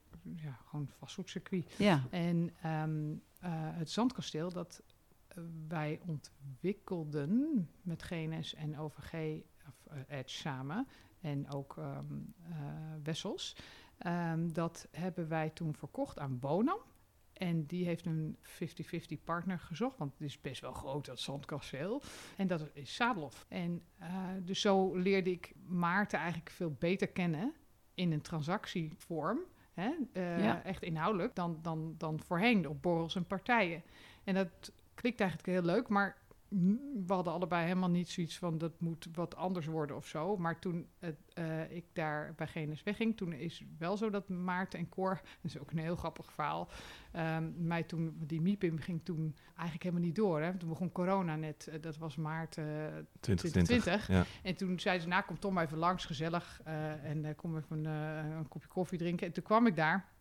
ja, 0.45 0.59
gewoon 0.69 0.89
vastgoedcircuit. 0.99 1.75
Ja, 1.79 2.03
En 2.11 2.51
ehm, 2.63 3.13
eh, 3.41 3.51
het 3.53 3.91
Zandkasteel, 3.91 4.53
dat 4.53 4.83
eh, 4.87 4.94
wij 5.69 6.01
ontwikkelden 6.07 7.69
met 7.83 8.03
GNS 8.03 8.55
en 8.55 8.79
OVG, 8.79 9.43
of 9.69 9.87
eh, 9.87 10.19
Edge 10.19 10.37
samen, 10.37 10.87
en 11.21 11.51
ook 11.51 11.77
ehm, 11.79 12.05
eh, 12.43 12.55
Wessels. 13.03 13.57
Ehm, 13.99 14.49
dat 14.53 14.89
hebben 14.91 15.29
wij 15.29 15.51
toen 15.51 15.75
verkocht 15.75 16.19
aan 16.19 16.39
Bonam. 16.39 16.79
En 17.33 17.67
die 17.67 17.85
heeft 17.85 18.07
een 18.07 18.37
50-50 18.43 19.25
partner 19.25 19.59
gezocht, 19.59 19.99
want 19.99 20.13
het 20.13 20.21
is 20.21 20.41
best 20.41 20.61
wel 20.61 20.73
groot, 20.73 21.05
dat 21.05 21.21
zandkasteel. 21.21 22.03
En 22.37 22.47
dat 22.47 22.71
is 22.73 22.95
Sadelhof. 22.95 23.47
En 23.49 23.83
eh, 23.99 24.29
dus 24.43 24.61
zo 24.61 24.95
leerde 24.95 25.31
ik 25.31 25.53
Maarten 25.67 26.19
eigenlijk 26.19 26.51
veel 26.51 26.77
beter 26.79 27.09
kennen 27.09 27.55
in 27.95 28.13
een 28.13 28.21
transactievorm. 28.21 29.41
Hè? 29.73 29.91
Ja. 30.13 30.63
Echt 30.63 30.83
inhoudelijk 30.83 31.35
dan, 31.35 31.59
dan, 31.63 31.95
dan 31.99 32.21
voorheen 32.21 32.69
op 32.69 32.83
borrels 32.83 33.17
en 33.17 33.27
partijen. 33.27 33.83
En 34.25 34.35
dat 34.35 34.73
klinkt 35.05 35.21
eigenlijk 35.21 35.51
heel 35.51 35.75
leuk, 35.75 35.89
maar 35.89 36.17
we 37.07 37.13
hadden 37.13 37.33
allebei 37.33 37.63
helemaal 37.63 37.91
niet 37.91 38.09
zoiets 38.09 38.39
van 38.39 38.59
dat 38.59 38.81
moet 38.81 39.09
wat 39.13 39.37
anders 39.37 39.67
worden 39.67 39.97
of 39.97 40.07
zo. 40.07 40.37
Maar 40.37 40.59
toen 40.59 40.87
het, 40.99 41.17
eh, 41.33 41.71
ik 41.71 41.85
daar 41.93 42.35
bij 42.37 42.47
GNS 42.47 42.83
wegging, 42.83 43.17
toen 43.17 43.33
is 43.33 43.65
wel 43.79 43.97
zo 43.97 44.11
dat 44.11 44.29
Maarten 44.29 44.79
en 44.79 44.89
Cor, 44.89 45.15
dat 45.43 45.51
is 45.51 45.59
ook 45.59 45.71
een 45.71 45.79
heel 45.79 45.97
grappig 45.97 46.33
verhaal, 46.33 46.69
ehm, 47.13 47.51
mij 47.57 47.83
toen, 47.83 48.17
die 48.27 48.41
MIPIM 48.41 48.79
ging 48.79 49.01
toen 49.05 49.37
eigenlijk 49.55 49.83
helemaal 49.83 50.05
niet 50.05 50.17
door. 50.17 50.41
Hè? 50.41 50.57
Toen 50.57 50.69
begon 50.69 50.93
corona 50.93 51.37
net, 51.37 51.67
eh, 51.67 51.83
dat 51.83 51.97
was 51.97 52.17
maart 52.17 52.59
eh, 52.59 52.65
2020. 53.21 53.83
2020. 53.83 54.09
Ja. 54.09 54.25
En 54.43 54.57
toen 54.57 54.81
zei 54.81 54.99
ze, 54.99 55.09
nou 55.09 55.25
kom 55.25 55.39
Tom 55.39 55.59
even 55.59 55.79
langs, 55.79 56.05
gezellig. 56.05 56.61
eh, 56.65 57.05
en 57.05 57.25
eh, 57.25 57.35
kom 57.37 57.57
even 57.57 57.85
een, 57.85 58.27
eh, 58.31 58.37
een 58.37 58.49
kopje 58.49 58.69
koffie 58.69 58.99
drinken. 58.99 59.27
En 59.27 59.33
toen 59.33 59.43
kwam 59.43 59.67
ik 59.67 59.77
daar. 59.77 60.13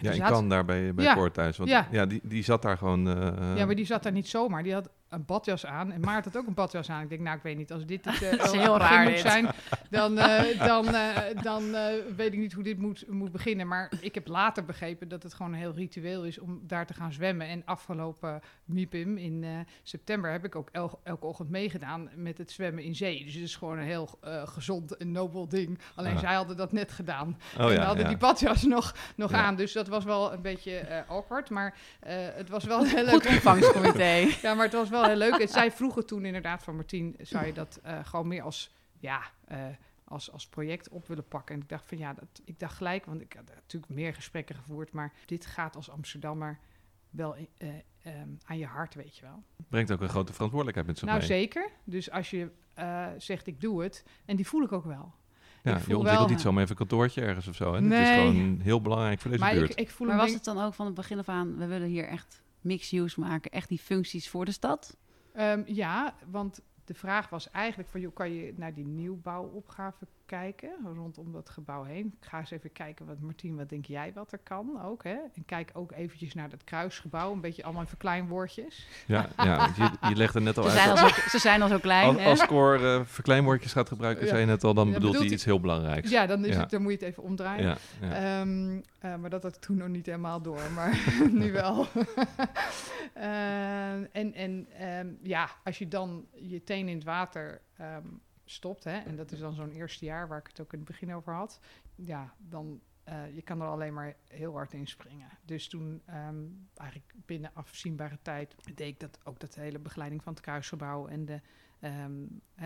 Ja, 0.00 0.08
Dus 0.08 0.16
ik 0.16 0.22
had- 0.22 0.32
kan 0.32 0.48
daar 0.48 0.64
bij, 0.64 0.94
bij 0.94 1.04
Ja. 1.04 1.28
Thuis. 1.30 1.56
Want 1.56 1.70
ja. 1.70 1.88
Ja. 1.90 2.06
die, 2.06 2.20
die 2.24 2.42
zat 2.44 2.62
daar 2.62 2.78
gewoon... 2.78 3.08
eh, 3.08 3.56
ja, 3.56 3.66
maar 3.66 3.74
die 3.74 3.84
zat 3.86 4.02
daar 4.02 4.12
niet 4.12 4.28
zomaar. 4.28 4.62
Die 4.62 4.72
had 4.72 4.88
een 5.08 5.24
badjas 5.24 5.66
aan. 5.66 5.92
En 5.92 6.00
Maart 6.00 6.24
had 6.24 6.36
ook 6.36 6.46
een 6.46 6.54
badjas 6.54 6.90
aan. 6.90 7.02
Ik 7.02 7.08
denk, 7.08 7.20
nou, 7.20 7.36
ik 7.36 7.42
weet 7.42 7.56
niet, 7.56 7.72
als 7.72 7.86
dit 7.86 8.04
het, 8.04 8.22
eh, 8.22 8.52
een 8.52 8.58
heel 8.60 8.78
raar, 8.78 9.02
moet 9.02 9.12
dit. 9.12 9.20
zijn, 9.20 9.48
dan, 9.90 10.18
eh, 10.18 10.66
dan, 10.66 10.94
eh, 10.94 11.42
dan 11.42 11.74
eh, 11.74 11.92
weet 12.16 12.32
ik 12.32 12.38
niet 12.38 12.52
hoe 12.52 12.62
dit 12.62 12.78
moet, 12.78 13.04
moet 13.08 13.32
beginnen. 13.32 13.68
Maar 13.68 13.92
ik 14.00 14.14
heb 14.14 14.26
later 14.26 14.64
begrepen 14.64 15.08
dat 15.08 15.22
het 15.22 15.34
gewoon 15.34 15.52
een 15.52 15.58
heel 15.58 15.74
ritueel 15.74 16.24
is 16.24 16.38
om 16.38 16.60
daar 16.66 16.86
te 16.86 16.94
gaan 16.94 17.12
zwemmen. 17.12 17.46
En 17.46 17.62
afgelopen 17.64 18.40
MIPIM 18.64 19.16
in 19.18 19.44
eh, 19.44 19.50
september 19.82 20.30
heb 20.30 20.44
ik 20.44 20.56
ook 20.56 20.68
el- 20.72 21.00
elke 21.04 21.26
ochtend 21.26 21.50
meegedaan 21.50 22.10
met 22.14 22.38
het 22.38 22.50
zwemmen 22.50 22.82
in 22.84 22.94
zee. 22.94 23.24
Dus 23.24 23.34
het 23.34 23.42
is 23.42 23.56
gewoon 23.56 23.78
een 23.78 23.84
heel 23.84 24.18
eh, 24.20 24.46
gezond 24.46 24.96
en 24.96 25.12
nobel 25.12 25.48
ding. 25.48 25.78
Alleen 25.94 26.14
Ah. 26.14 26.20
zij 26.20 26.34
hadden 26.34 26.56
dat 26.56 26.72
net 26.72 26.92
gedaan. 26.92 27.38
Oh 27.58 27.66
en 27.66 27.72
ja, 27.72 27.84
hadden 27.84 28.02
ja. 28.02 28.08
die 28.08 28.18
badjas 28.18 28.62
nog, 28.62 28.94
nog 29.16 29.30
Ja. 29.30 29.36
aan. 29.42 29.56
Dus 29.56 29.72
dat 29.72 29.88
was 29.88 30.04
wel 30.04 30.32
een 30.32 30.42
beetje 30.42 30.76
eh, 30.78 31.10
awkward. 31.10 31.50
Maar 31.50 31.74
eh, 32.00 32.16
het 32.18 32.48
was 32.48 32.64
wel 32.64 32.84
heel 32.84 33.04
leuk. 33.04 33.14
Goed 33.14 33.26
ontvangstcomité. 33.26 34.06
Ja, 34.42 34.54
maar 34.54 34.64
het 34.64 34.72
was 34.74 34.88
wel 34.88 34.97
heel 35.04 35.16
leuk. 35.16 35.34
En 35.34 35.48
zij 35.48 35.72
vroegen 35.72 36.06
toen 36.06 36.24
inderdaad 36.24 36.62
van 36.62 36.74
Martien, 36.76 37.16
zou 37.20 37.46
je 37.46 37.52
dat 37.52 37.80
eh, 37.82 37.98
gewoon 38.04 38.28
meer 38.28 38.42
als, 38.42 38.74
ja, 38.98 39.22
eh, 39.44 39.66
als, 40.04 40.32
als 40.32 40.46
project 40.46 40.88
op 40.88 41.08
willen 41.08 41.28
pakken? 41.28 41.54
En 41.54 41.60
ik 41.60 41.68
dacht 41.68 41.86
van 41.86 41.98
ja, 41.98 42.14
dat, 42.14 42.40
ik 42.44 42.58
dacht 42.58 42.76
gelijk, 42.76 43.04
want 43.04 43.20
ik 43.20 43.32
had 43.32 43.54
natuurlijk 43.54 43.92
meer 43.92 44.14
gesprekken 44.14 44.54
gevoerd, 44.54 44.92
maar 44.92 45.12
dit 45.26 45.46
gaat 45.46 45.76
als 45.76 45.90
Amsterdammer 45.90 46.58
wel 47.10 47.36
eh, 47.36 47.68
ehm, 48.02 48.28
aan 48.44 48.58
je 48.58 48.66
hart, 48.66 48.94
weet 48.94 49.16
je 49.16 49.22
wel. 49.22 49.42
Brengt 49.68 49.92
ook 49.92 50.00
een 50.00 50.08
grote 50.08 50.32
verantwoordelijkheid 50.32 50.86
met 50.86 50.98
zich 50.98 51.08
nou, 51.08 51.18
mee. 51.18 51.28
zeker. 51.28 51.70
Dus 51.84 52.10
als 52.10 52.30
je 52.30 52.50
eh, 52.74 53.06
zegt 53.18 53.46
ik 53.46 53.60
doe 53.60 53.82
het, 53.82 54.04
en 54.24 54.36
die 54.36 54.46
voel 54.46 54.62
ik 54.62 54.72
ook 54.72 54.84
wel. 54.84 55.14
Ja, 55.62 55.70
ik 55.70 55.78
je 55.78 55.84
voel 55.84 55.94
ontwikkelt 55.94 56.26
wel- 56.26 56.36
niet 56.36 56.40
zomaar 56.40 56.62
even 56.62 56.70
een 56.70 56.86
kantoortje 56.86 57.20
ergens 57.20 57.48
of 57.48 57.54
zo. 57.54 57.74
Hè? 57.74 57.80
Het 57.80 57.92
is 57.92 58.08
gewoon 58.08 58.60
heel 58.60 58.80
belangrijk 58.80 59.20
voor 59.20 59.30
deze 59.30 59.42
maar 59.42 59.54
buurt. 59.54 59.70
ik, 59.70 59.78
ik 59.78 59.90
voel 59.90 60.06
Maar 60.06 60.16
was 60.16 60.32
het 60.32 60.44
dan 60.44 60.60
ook 60.60 60.74
van 60.74 60.86
het 60.86 60.94
begin 60.94 61.18
af 61.18 61.28
aan, 61.28 61.56
we 61.56 61.66
willen 61.66 61.88
hier 61.88 62.08
echt 62.08 62.42
mixed 62.68 63.00
use 63.00 63.20
maken, 63.20 63.50
echt 63.50 63.68
die 63.68 63.78
functies 63.78 64.28
voor 64.28 64.44
de 64.44 64.52
stad? 64.52 64.96
Ehm, 65.32 65.62
ja, 65.66 66.14
want 66.30 66.60
de 66.84 66.94
vraag 66.94 67.28
was 67.28 67.50
eigenlijk 67.50 67.88
van, 67.88 68.00
joh, 68.00 68.14
kan 68.14 68.32
je 68.32 68.52
naar 68.56 68.74
die 68.74 68.86
nieuwbouwopgave 68.86 70.06
kijken 70.28 70.70
rondom 70.94 71.32
dat 71.32 71.50
gebouw 71.50 71.82
heen? 71.84 72.06
Ik 72.20 72.28
ga 72.28 72.38
eens 72.38 72.50
even 72.50 72.72
kijken, 72.72 73.06
wat 73.06 73.20
Martien, 73.20 73.56
wat 73.56 73.68
denk 73.68 73.84
jij 73.86 74.12
wat 74.14 74.32
er 74.32 74.38
kan 74.38 74.82
ook, 74.82 75.04
hè? 75.04 75.16
En 75.34 75.44
kijk 75.46 75.70
ook 75.72 75.92
eventjes 75.92 76.34
naar 76.34 76.48
dat 76.48 76.64
kruisgebouw, 76.64 77.32
een 77.32 77.40
beetje 77.40 77.62
allemaal 77.64 77.82
in 77.82 77.88
verkleinwoordjes. 77.88 78.86
Ja, 79.06 79.28
ja 79.36 79.68
je, 79.76 80.08
je 80.08 80.16
legt 80.16 80.34
er 80.34 80.42
net 80.42 80.58
al 80.58 80.62
Ze 80.64 80.70
uit. 80.70 80.78
zijn 80.78 80.90
al 80.98 81.08
zo, 81.08 81.28
ze 81.28 81.38
zijn 81.38 81.62
al 81.62 81.68
zo 81.68 81.78
klein. 81.78 82.06
Als, 82.08 82.16
hè? 82.16 82.24
als 82.28 82.46
Cor 82.46 82.84
eh, 82.84 83.04
verkleinwoordjes 83.04 83.72
gaat 83.72 83.88
gebruiken, 83.88 84.22
Ja. 84.24 84.28
zei 84.28 84.40
je 84.40 84.46
net 84.46 84.64
al, 84.64 84.74
dan 84.74 84.86
Ja, 84.88 84.92
bedoelt 84.94 85.16
hij 85.18 85.26
iets 85.26 85.44
heel 85.44 85.60
belangrijks. 85.60 86.10
Ja, 86.10 86.26
dan, 86.26 86.44
is 86.44 86.54
Ja. 86.54 86.60
Het, 86.60 86.70
dan 86.70 86.82
moet 86.82 86.92
je 86.92 86.98
het 86.98 87.06
even 87.06 87.22
omdraaien. 87.22 87.64
ja, 87.64 87.76
ja. 88.00 88.40
Ehm, 88.40 88.80
eh, 88.98 89.16
maar 89.16 89.30
dat 89.30 89.42
had 89.42 89.54
ik 89.54 89.60
toen 89.60 89.76
nog 89.76 89.88
niet 89.88 90.06
helemaal 90.06 90.42
door, 90.42 90.60
maar 90.74 90.98
nu 91.32 91.52
wel. 91.52 91.86
Ehm, 93.14 94.04
en 94.12 94.34
en 94.34 94.66
ehm, 94.78 95.08
ja, 95.22 95.48
als 95.64 95.78
je 95.78 95.88
dan 95.88 96.26
je 96.34 96.64
teen 96.64 96.88
in 96.88 96.94
het 96.94 97.04
water 97.04 97.60
ehm, 97.76 98.06
stopt, 98.50 98.84
hè, 98.84 98.98
en 98.98 99.16
dat 99.16 99.32
is 99.32 99.38
dan 99.38 99.54
zo'n 99.54 99.70
eerste 99.70 100.04
jaar 100.04 100.28
waar 100.28 100.38
ik 100.38 100.46
het 100.46 100.60
ook 100.60 100.72
in 100.72 100.78
het 100.78 100.88
begin 100.88 101.14
over 101.14 101.32
had, 101.34 101.60
ja, 101.94 102.34
dan 102.38 102.80
eh, 103.04 103.34
je 103.34 103.42
kan 103.42 103.60
er 103.60 103.66
alleen 103.68 103.94
maar 103.94 104.16
heel 104.28 104.52
hard 104.52 104.72
in 104.72 104.86
springen. 104.86 105.28
Dus 105.44 105.68
toen 105.68 106.02
ehm, 106.06 106.44
eigenlijk 106.74 107.12
binnen 107.26 107.50
afzienbare 107.54 108.18
tijd 108.22 108.54
deed 108.74 108.88
ik 108.88 109.00
dat 109.00 109.18
ook 109.24 109.40
dat 109.40 109.54
hele 109.54 109.78
begeleiding 109.78 110.22
van 110.22 110.32
het 110.32 110.42
kruisgebouw 110.42 111.06
en 111.06 111.24
de 111.24 111.40
ehm, 111.80 112.24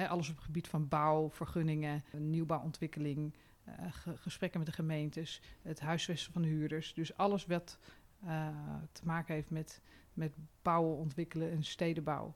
alles 0.09 0.29
op 0.29 0.35
het 0.37 0.45
gebied 0.45 0.69
van 0.69 0.89
bouw, 0.89 1.31
vergunningen, 1.31 2.05
nieuwbouwontwikkeling, 2.13 3.35
eh, 3.65 3.75
ge- 3.91 4.17
gesprekken 4.17 4.59
met 4.61 4.69
de 4.69 4.75
gemeentes, 4.75 5.41
het 5.63 5.81
huisvesten 5.81 6.33
van 6.33 6.43
de 6.43 6.49
huurders. 6.49 6.95
Dus 6.95 7.17
alles 7.17 7.47
wat 7.47 7.79
eh, 8.25 8.49
te 8.93 9.05
maken 9.05 9.35
heeft 9.35 9.51
met, 9.51 9.81
met 10.13 10.35
bouwen, 10.63 10.97
ontwikkelen 10.97 11.51
en 11.51 11.65
stedenbouw. 11.65 12.35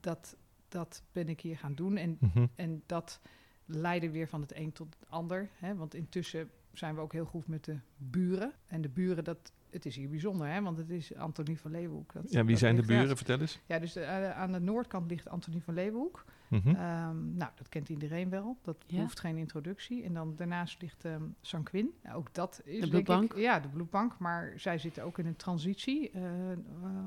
Dat, 0.00 0.36
dat 0.74 1.02
ben 1.12 1.28
ik 1.28 1.40
hier 1.40 1.56
gaan 1.56 1.74
doen. 1.74 1.96
En, 1.96 2.16
Mhm. 2.20 2.46
en 2.54 2.82
dat 2.86 3.20
leidde 3.64 4.10
weer 4.10 4.28
van 4.28 4.40
het 4.40 4.56
een 4.56 4.72
tot 4.72 4.96
het 5.00 5.10
ander. 5.10 5.48
Hè? 5.58 5.74
Want 5.74 5.94
intussen 5.94 6.50
zijn 6.72 6.94
we 6.94 7.00
ook 7.00 7.12
heel 7.12 7.24
goed 7.24 7.46
met 7.48 7.64
de 7.64 7.76
buren. 7.96 8.52
En 8.66 8.80
de 8.80 8.88
buren, 8.88 9.24
dat, 9.24 9.52
het 9.70 9.86
is 9.86 9.96
hier 9.96 10.08
bijzonder, 10.10 10.46
hè? 10.48 10.62
want 10.62 10.78
het 10.78 10.90
is 10.90 11.14
Antonie 11.14 11.58
van 11.60 11.70
Leeuwenhoek. 11.70 12.12
Dat, 12.12 12.30
Ja, 12.32 12.44
wie 12.44 12.56
zijn 12.56 12.76
de 12.76 12.82
buren? 12.82 13.16
Vertel 13.16 13.40
eens. 13.40 13.60
Ja, 13.66 13.78
dus 13.78 13.96
eh, 13.96 14.30
aan 14.30 14.52
de 14.52 14.60
noordkant 14.60 15.10
ligt 15.10 15.28
Antonie 15.28 15.62
van 15.62 15.74
Leeuwenhoek. 15.74 16.24
Mhm. 16.48 16.68
Ehm, 16.68 17.36
nou, 17.36 17.50
dat 17.54 17.68
kent 17.68 17.88
iedereen 17.88 18.28
wel. 18.30 18.56
Dat 18.62 18.76
Ja. 18.86 19.00
hoeft 19.00 19.20
geen 19.20 19.36
introductie. 19.36 20.04
En 20.04 20.14
dan 20.14 20.36
daarnaast 20.36 20.82
ligt 20.82 21.04
ehm 21.04 21.22
Sanquin. 21.40 21.90
Nou, 22.02 22.16
ook 22.16 22.34
dat 22.34 22.60
is 22.64 22.78
denk 22.80 22.90
bloedbank? 22.90 23.32
Ik, 23.34 23.38
ja, 23.38 23.60
de 23.60 23.68
bloedbank. 23.68 24.18
Maar 24.18 24.52
zij 24.56 24.78
zitten 24.78 25.04
ook 25.04 25.18
in 25.18 25.26
een 25.26 25.36
transitie 25.36 26.10
eh, 26.10 26.52
eh, 26.52 26.58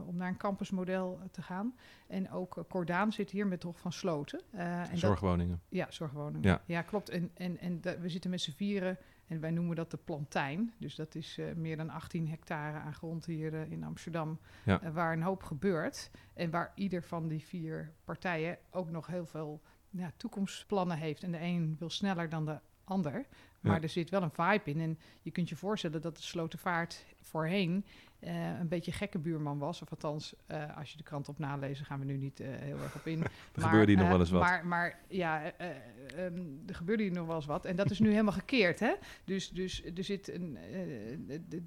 om 0.07 0.15
naar 0.17 0.27
een 0.27 0.37
campusmodel 0.37 1.19
eh, 1.21 1.29
te 1.31 1.41
gaan. 1.41 1.75
En 2.07 2.31
ook 2.31 2.65
Cordaan 2.69 3.11
zit 3.11 3.29
hier 3.29 3.47
met 3.47 3.63
Hof 3.63 3.79
van 3.79 3.91
Sloten. 3.91 4.41
Eh, 4.51 4.79
en 4.81 4.89
dat, 4.89 4.99
Zorgwoningen. 4.99 5.61
ja, 5.69 5.85
zorgwoningen. 5.89 6.41
Ja. 6.49 6.61
Ja, 6.65 6.81
klopt. 6.81 7.09
En, 7.09 7.31
en, 7.33 7.59
en 7.59 7.81
we 8.01 8.09
zitten 8.09 8.29
met 8.29 8.41
z'n 8.41 8.51
vieren 8.51 8.97
en 9.27 9.39
wij 9.39 9.51
noemen 9.51 9.75
dat 9.75 9.91
de 9.91 9.97
plantijn. 9.97 10.73
Dus 10.77 10.95
dat 10.95 11.15
is 11.15 11.37
eh, 11.37 11.45
meer 11.55 11.77
dan 11.77 11.89
18 11.89 12.27
hectare 12.27 12.77
aan 12.77 12.93
grond 12.93 13.25
hier 13.25 13.53
eh, 13.53 13.71
in 13.71 13.83
Amsterdam, 13.83 14.39
Ja. 14.65 14.81
eh, 14.81 14.93
waar 14.93 15.13
een 15.13 15.21
hoop 15.21 15.43
gebeurt. 15.43 16.11
En 16.33 16.49
waar 16.49 16.71
ieder 16.75 17.03
van 17.03 17.27
die 17.27 17.43
vier 17.43 17.91
partijen 18.03 18.57
ook 18.71 18.89
nog 18.89 19.07
heel 19.07 19.25
veel 19.25 19.61
ja, 19.89 20.11
toekomstplannen 20.17 20.97
heeft. 20.97 21.23
En 21.23 21.31
de 21.31 21.39
een 21.41 21.75
wil 21.79 21.89
sneller 21.89 22.29
dan 22.29 22.45
de 22.45 22.59
ander. 22.83 23.25
Maar 23.61 23.75
Ja. 23.75 23.81
er 23.81 23.89
zit 23.89 24.09
wel 24.09 24.21
een 24.21 24.31
vibe 24.31 24.69
in. 24.69 24.79
En 24.79 24.99
je 25.21 25.31
kunt 25.31 25.49
je 25.49 25.55
voorstellen 25.55 26.01
dat 26.01 26.15
de 26.15 26.21
Slotervaart 26.23 27.05
voorheen 27.21 27.85
eh, 28.19 28.59
een 28.59 28.67
beetje 28.67 28.91
gekke 28.91 29.19
buurman 29.19 29.57
was. 29.57 29.81
Of 29.81 29.89
althans, 29.89 30.33
eh, 30.45 30.77
als 30.77 30.91
je 30.91 30.97
de 30.97 31.03
krant 31.03 31.29
op 31.29 31.39
nalezen, 31.39 31.85
gaan 31.85 31.99
we 31.99 32.05
nu 32.05 32.17
niet 32.17 32.39
eh, 32.39 32.47
heel 32.49 32.77
erg 32.77 32.95
op 32.95 33.07
in. 33.07 33.23
Er 33.55 33.61
gebeurde 33.61 33.91
hier 33.91 34.01
nog 34.01 34.09
wel 34.09 34.19
eens 34.19 34.29
wat. 34.29 34.41
Maar, 34.41 34.65
maar 34.65 34.99
ja, 35.07 35.43
eh, 35.43 35.69
eh, 35.69 36.25
ehm, 36.25 36.41
er 36.67 36.75
gebeurde 36.75 37.03
hier 37.03 37.11
nog 37.11 37.27
wel 37.27 37.35
eens 37.35 37.45
wat. 37.45 37.65
En 37.65 37.75
dat 37.75 37.91
is 37.91 37.99
nu 37.99 38.09
helemaal 38.09 38.33
gekeerd, 38.33 38.79
hè? 38.79 38.93
Dus, 39.23 39.49
dus 39.49 39.83
er, 39.95 40.03
zit 40.03 40.33
een, 40.33 40.57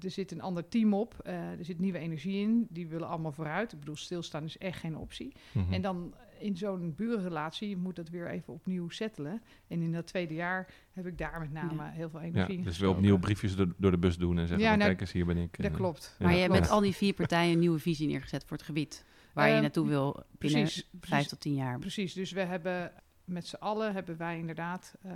er 0.01 0.11
zit 0.11 0.31
een 0.31 0.41
ander 0.41 0.67
team 0.67 0.93
op. 0.93 1.15
er 1.23 1.65
zit 1.65 1.79
nieuwe 1.79 1.97
energie 1.97 2.41
in. 2.41 2.67
Die 2.69 2.87
willen 2.87 3.07
allemaal 3.07 3.31
vooruit. 3.31 3.73
Ik 3.73 3.79
bedoel, 3.79 3.95
stilstaan 3.95 4.43
is 4.43 4.57
echt 4.57 4.79
geen 4.79 4.97
optie. 4.97 5.33
Mhm. 5.51 5.73
En 5.73 5.81
dan 5.81 6.13
in 6.41 6.57
zo'n 6.57 6.93
burenrelatie 6.95 7.77
moet 7.77 7.95
dat 7.95 8.09
weer 8.09 8.29
even 8.29 8.53
opnieuw 8.53 8.89
settelen. 8.89 9.41
En 9.67 9.81
in 9.81 9.91
dat 9.91 10.07
tweede 10.07 10.33
jaar 10.33 10.73
heb 10.93 11.05
ik 11.05 11.17
daar 11.17 11.39
met 11.39 11.51
name 11.51 11.83
Ja. 11.83 11.89
heel 11.89 12.09
veel 12.09 12.19
ja, 12.19 12.25
energie 12.25 12.57
in 12.57 12.63
dus 12.63 12.63
weer 12.63 12.71
gestoken. 12.73 12.95
opnieuw 12.97 13.17
briefjes 13.19 13.55
door, 13.55 13.73
door 13.77 13.91
de 13.91 13.97
bus 13.97 14.17
doen 14.17 14.37
en 14.39 14.47
zeggen 14.47 14.59
Ja, 14.59 14.69
van, 14.69 14.77
nou, 14.77 14.89
kijk 14.89 15.01
eens, 15.01 15.11
hier 15.11 15.25
ben 15.25 15.37
ik. 15.37 15.57
Dat 15.57 15.65
En, 15.65 15.71
klopt. 15.71 16.15
Maar 16.19 16.33
je 16.33 16.39
hebt 16.39 16.53
met 16.53 16.69
al 16.69 16.79
die 16.79 16.95
vier 16.95 17.13
partijen 17.13 17.53
een 17.53 17.59
nieuwe 17.59 17.79
visie 17.79 18.07
neergezet 18.07 18.43
voor 18.45 18.57
het 18.57 18.65
gebied. 18.65 19.05
Waar 19.33 19.47
je 19.47 19.53
Ehm, 19.53 19.61
naartoe 19.61 19.87
wil 19.87 20.23
binnen 20.37 20.61
Precies, 20.61 20.87
vijf 20.91 20.99
precies, 21.09 21.27
tot 21.27 21.39
tien 21.39 21.55
jaar. 21.55 21.79
precies. 21.79 22.13
Dus 22.13 22.31
we 22.31 22.41
hebben 22.41 22.91
met 23.25 23.47
z'n 23.47 23.55
allen 23.55 23.93
hebben 23.93 24.17
wij 24.17 24.37
inderdaad 24.37 24.95
ehm, 25.03 25.13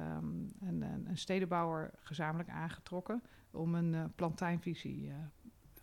een, 0.60 0.82
een, 0.82 1.06
een 1.10 1.18
stedenbouwer 1.18 1.92
gezamenlijk 2.00 2.50
aangetrokken 2.50 3.22
om 3.52 3.76
een 3.76 3.94
eh 3.94 4.04
plantijnvisie 4.16 5.08
eh 5.10 5.16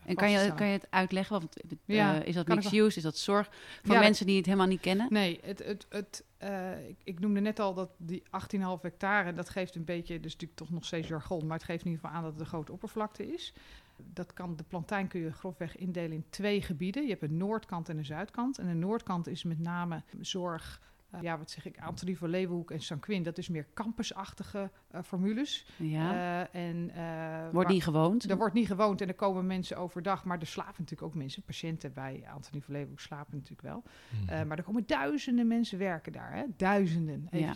En 0.04 0.14
kan 0.14 0.30
je, 0.30 0.54
kan 0.54 0.66
je 0.66 0.72
het 0.72 0.86
uitleggen? 0.90 1.40
Want, 1.40 1.56
eh, 1.86 2.26
is 2.26 2.34
dat 2.34 2.48
mixed 2.48 2.72
use? 2.72 2.96
Is 2.96 3.02
dat 3.02 3.16
zorg 3.16 3.50
voor 3.82 3.94
Ja, 3.94 4.00
mensen 4.00 4.26
die 4.26 4.36
het 4.36 4.46
helemaal 4.46 4.66
niet 4.66 4.80
kennen? 4.80 5.06
Nee, 5.10 5.40
het, 5.42 5.64
het, 5.64 5.86
het, 5.88 6.24
eh, 6.38 6.88
ik, 6.88 6.96
ik 7.04 7.20
noemde 7.20 7.40
net 7.40 7.60
al 7.60 7.74
dat 7.74 7.90
die 7.96 8.22
18,5 8.30 8.82
hectare, 8.82 9.32
dat 9.32 9.48
geeft 9.48 9.74
een 9.74 9.84
beetje, 9.84 10.20
dus 10.20 10.32
natuurlijk 10.32 10.58
toch 10.58 10.70
nog 10.70 10.84
steeds 10.84 11.08
jargon, 11.08 11.46
maar 11.46 11.56
het 11.56 11.66
geeft 11.66 11.84
in 11.84 11.90
ieder 11.90 12.04
geval 12.04 12.16
aan 12.16 12.24
dat 12.24 12.32
het 12.32 12.40
een 12.40 12.46
grote 12.46 12.72
oppervlakte 12.72 13.32
is. 13.32 13.52
Dat 13.96 14.32
kan, 14.32 14.56
de 14.56 14.64
plantijn 14.68 15.08
kun 15.08 15.20
je 15.20 15.32
grofweg 15.32 15.76
indelen 15.76 16.12
in 16.12 16.24
twee 16.30 16.62
gebieden. 16.62 17.02
Je 17.02 17.10
hebt 17.10 17.22
een 17.22 17.36
noordkant 17.36 17.88
en 17.88 17.98
een 17.98 18.04
zuidkant. 18.04 18.58
En 18.58 18.66
de 18.66 18.74
noordkant 18.74 19.26
is 19.26 19.44
met 19.44 19.58
name 19.58 20.02
zorg, 20.20 20.80
ja 21.20 21.38
wat 21.38 21.51
zeg 21.51 21.66
ik, 21.66 21.79
Antonie 21.81 22.18
van 22.18 22.29
Leeuwenhoek 22.29 22.70
en 22.70 22.81
Sanquin. 22.81 23.22
Dat 23.22 23.38
is 23.38 23.48
meer 23.48 23.66
campusachtige 23.75 24.70
eh, 24.90 25.03
formules. 25.03 25.66
Ja. 25.77 26.12
Eh, 26.53 26.68
en, 26.68 26.90
eh, 26.94 27.40
Wordt 27.42 27.53
waar- 27.55 27.72
niet 27.72 27.83
gewoond? 27.85 28.31
er 28.31 28.37
wordt 28.37 28.55
niet 28.55 28.66
gewoond 28.66 29.01
en 29.01 29.09
er 29.09 29.14
komen 29.14 29.46
mensen 29.46 29.77
overdag, 29.77 30.25
maar 30.25 30.40
er 30.40 30.46
slapen 30.46 30.75
natuurlijk 30.79 31.03
ook 31.03 31.14
mensen. 31.14 31.42
Patiënten 31.42 31.92
bij 31.92 32.25
Antonie 32.33 32.62
van 32.62 32.72
Leeuwenhoek 32.72 33.01
slapen 33.01 33.35
natuurlijk 33.35 33.62
wel. 33.62 33.83
Mhm. 34.22 34.29
Eh, 34.29 34.42
maar 34.44 34.59
er 34.59 34.64
komen 34.64 34.87
duizenden 34.87 35.46
mensen 35.46 35.79
werken 35.79 36.12
daar, 36.12 36.35
hè? 36.35 36.44
duizenden. 36.57 37.29
Ja. 37.31 37.55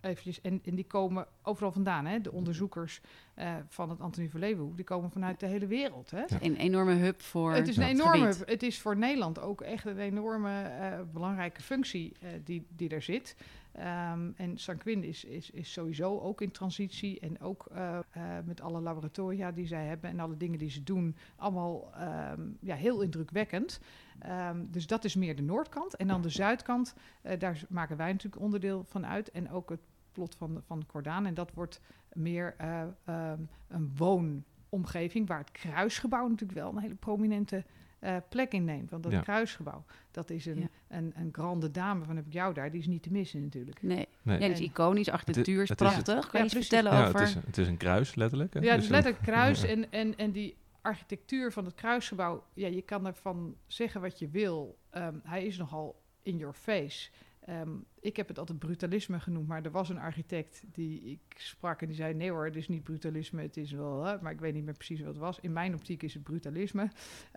Eventjes. 0.00 0.40
En, 0.40 0.60
en 0.64 0.74
die 0.74 0.86
komen 0.86 1.26
overal 1.42 1.72
vandaan. 1.72 2.06
Hè? 2.06 2.20
De 2.20 2.32
onderzoekers 2.32 3.00
eh, 3.34 3.54
van 3.68 3.90
het 3.90 4.00
Antonie 4.00 4.30
van 4.30 4.40
Leeuwenhoek, 4.40 4.76
die 4.76 4.84
komen 4.84 5.10
vanuit 5.10 5.40
de 5.40 5.46
hele 5.46 5.66
wereld. 5.66 6.10
Hè? 6.10 6.24
Een 6.40 6.56
enorme 6.56 6.94
hub 6.94 7.22
voor 7.22 7.52
Het 7.52 7.68
is 7.68 7.76
een 7.76 7.82
het 7.82 7.92
enorme, 7.92 8.32
gebied. 8.32 8.48
het 8.48 8.62
is 8.62 8.80
voor 8.80 8.96
Nederland 8.96 9.40
ook 9.40 9.60
echt 9.60 9.86
een 9.86 9.98
enorme 9.98 10.62
eh, 10.62 11.00
belangrijke 11.12 11.62
functie 11.62 12.12
eh, 12.20 12.28
die, 12.44 12.66
die 12.76 12.88
er 12.88 13.02
zit. 13.02 13.36
Ehm, 13.78 14.30
en 14.36 14.58
Sanquin 14.58 15.04
is, 15.04 15.24
is, 15.24 15.50
is 15.50 15.72
sowieso 15.72 16.18
ook 16.20 16.40
in 16.40 16.50
transitie 16.50 17.20
en 17.20 17.40
ook 17.40 17.66
eh, 17.72 17.98
eh, 17.98 18.22
met 18.44 18.60
alle 18.60 18.80
laboratoria 18.80 19.52
die 19.52 19.66
zij 19.66 19.86
hebben 19.86 20.10
en 20.10 20.20
alle 20.20 20.36
dingen 20.36 20.58
die 20.58 20.70
ze 20.70 20.82
doen, 20.82 21.16
allemaal 21.36 21.90
ehm, 21.94 22.40
ja, 22.60 22.74
heel 22.74 23.00
indrukwekkend. 23.00 23.80
Ehm, 24.18 24.64
dus 24.70 24.86
dat 24.86 25.04
is 25.04 25.14
meer 25.14 25.36
de 25.36 25.42
noordkant. 25.42 25.96
En 25.96 26.06
dan 26.06 26.22
de 26.22 26.28
zuidkant, 26.28 26.94
eh, 27.22 27.38
daar 27.38 27.62
maken 27.68 27.96
wij 27.96 28.12
natuurlijk 28.12 28.42
onderdeel 28.42 28.84
van 28.84 29.06
uit. 29.06 29.30
En 29.30 29.50
ook 29.50 29.70
het 29.70 29.80
plot 30.18 30.34
van, 30.34 30.62
van 30.66 30.86
Cordaan. 30.86 31.26
En 31.26 31.34
dat 31.34 31.52
wordt 31.54 31.80
meer 32.12 32.54
eh, 32.58 32.82
ehm, 33.04 33.40
een 33.68 34.44
omgeving 34.68 35.28
waar 35.28 35.38
het 35.38 35.50
kruisgebouw 35.50 36.28
natuurlijk 36.28 36.58
wel 36.58 36.70
een 36.70 36.78
hele 36.78 36.94
prominente 36.94 37.64
eh, 37.98 38.16
plek 38.28 38.52
inneemt. 38.52 38.90
Want 38.90 39.02
dat 39.02 39.12
Ja. 39.12 39.20
kruisgebouw, 39.20 39.84
dat 40.10 40.30
is 40.30 40.46
een, 40.46 40.58
Ja. 40.60 40.68
een, 40.88 41.12
een 41.16 41.28
grande 41.32 41.70
dame 41.70 42.04
van 42.04 42.16
heb 42.16 42.26
ik 42.26 42.32
jou 42.32 42.54
daar, 42.54 42.70
die 42.70 42.80
is 42.80 42.86
niet 42.86 43.02
te 43.02 43.12
missen 43.12 43.42
natuurlijk. 43.42 43.82
Nee, 43.82 43.96
Nee. 43.96 44.38
nee 44.38 44.48
dat 44.48 44.58
is 44.58 44.64
iconisch. 44.64 45.08
Architectuur 45.10 45.62
is 45.62 45.68
het 45.68 45.80
is 45.80 45.86
het- 45.94 46.04
prachtig. 46.04 46.30
Kan 46.30 46.40
Ja, 46.40 46.46
je 46.46 46.56
iets 46.56 46.66
vertellen 46.68 46.92
Ja, 46.98 47.06
over... 47.06 47.20
het 47.20 47.28
is, 47.28 47.34
het 47.34 47.58
is 47.58 47.68
een 47.68 47.76
kruis, 47.76 48.14
letterlijk. 48.14 48.54
hè? 48.54 48.60
Ja, 48.60 48.66
Dus 48.66 48.74
dus 48.76 48.84
een- 48.86 48.92
letterlijk 48.92 49.22
kruis 49.24 49.60
Ja. 49.62 49.68
en, 49.68 49.90
en, 49.92 50.16
en 50.16 50.30
die 50.30 50.56
architectuur 50.82 51.52
van 51.52 51.64
het 51.64 51.74
kruisgebouw, 51.74 52.44
ja, 52.54 52.68
je 52.68 52.82
kan 52.82 53.06
ervan 53.06 53.56
zeggen 53.66 54.00
wat 54.00 54.18
je 54.18 54.28
wil. 54.28 54.78
Ehm, 54.90 55.14
hij 55.22 55.46
is 55.46 55.56
nogal 55.58 56.02
in 56.22 56.36
your 56.36 56.54
face. 56.54 57.10
Ehm, 57.40 57.70
ik 58.00 58.16
heb 58.16 58.28
het 58.28 58.38
altijd 58.38 58.58
brutalisme 58.58 59.20
genoemd, 59.20 59.48
maar 59.48 59.62
er 59.64 59.70
was 59.70 59.88
een 59.88 59.98
architect 59.98 60.62
die 60.72 61.02
ik 61.02 61.20
sprak 61.36 61.80
en 61.80 61.86
die 61.86 61.96
zei: 61.96 62.14
Nee 62.14 62.30
hoor, 62.30 62.44
het 62.44 62.56
is 62.56 62.68
niet 62.68 62.82
brutalisme, 62.82 63.42
het 63.42 63.56
is 63.56 63.72
wel, 63.72 64.04
hè, 64.04 64.16
maar 64.20 64.32
ik 64.32 64.40
weet 64.40 64.54
niet 64.54 64.64
meer 64.64 64.74
precies 64.74 64.98
wat 65.00 65.08
het 65.08 65.18
was. 65.18 65.40
In 65.40 65.52
mijn 65.52 65.74
optiek 65.74 66.02
is 66.02 66.14
het 66.14 66.22
brutalisme. 66.22 66.90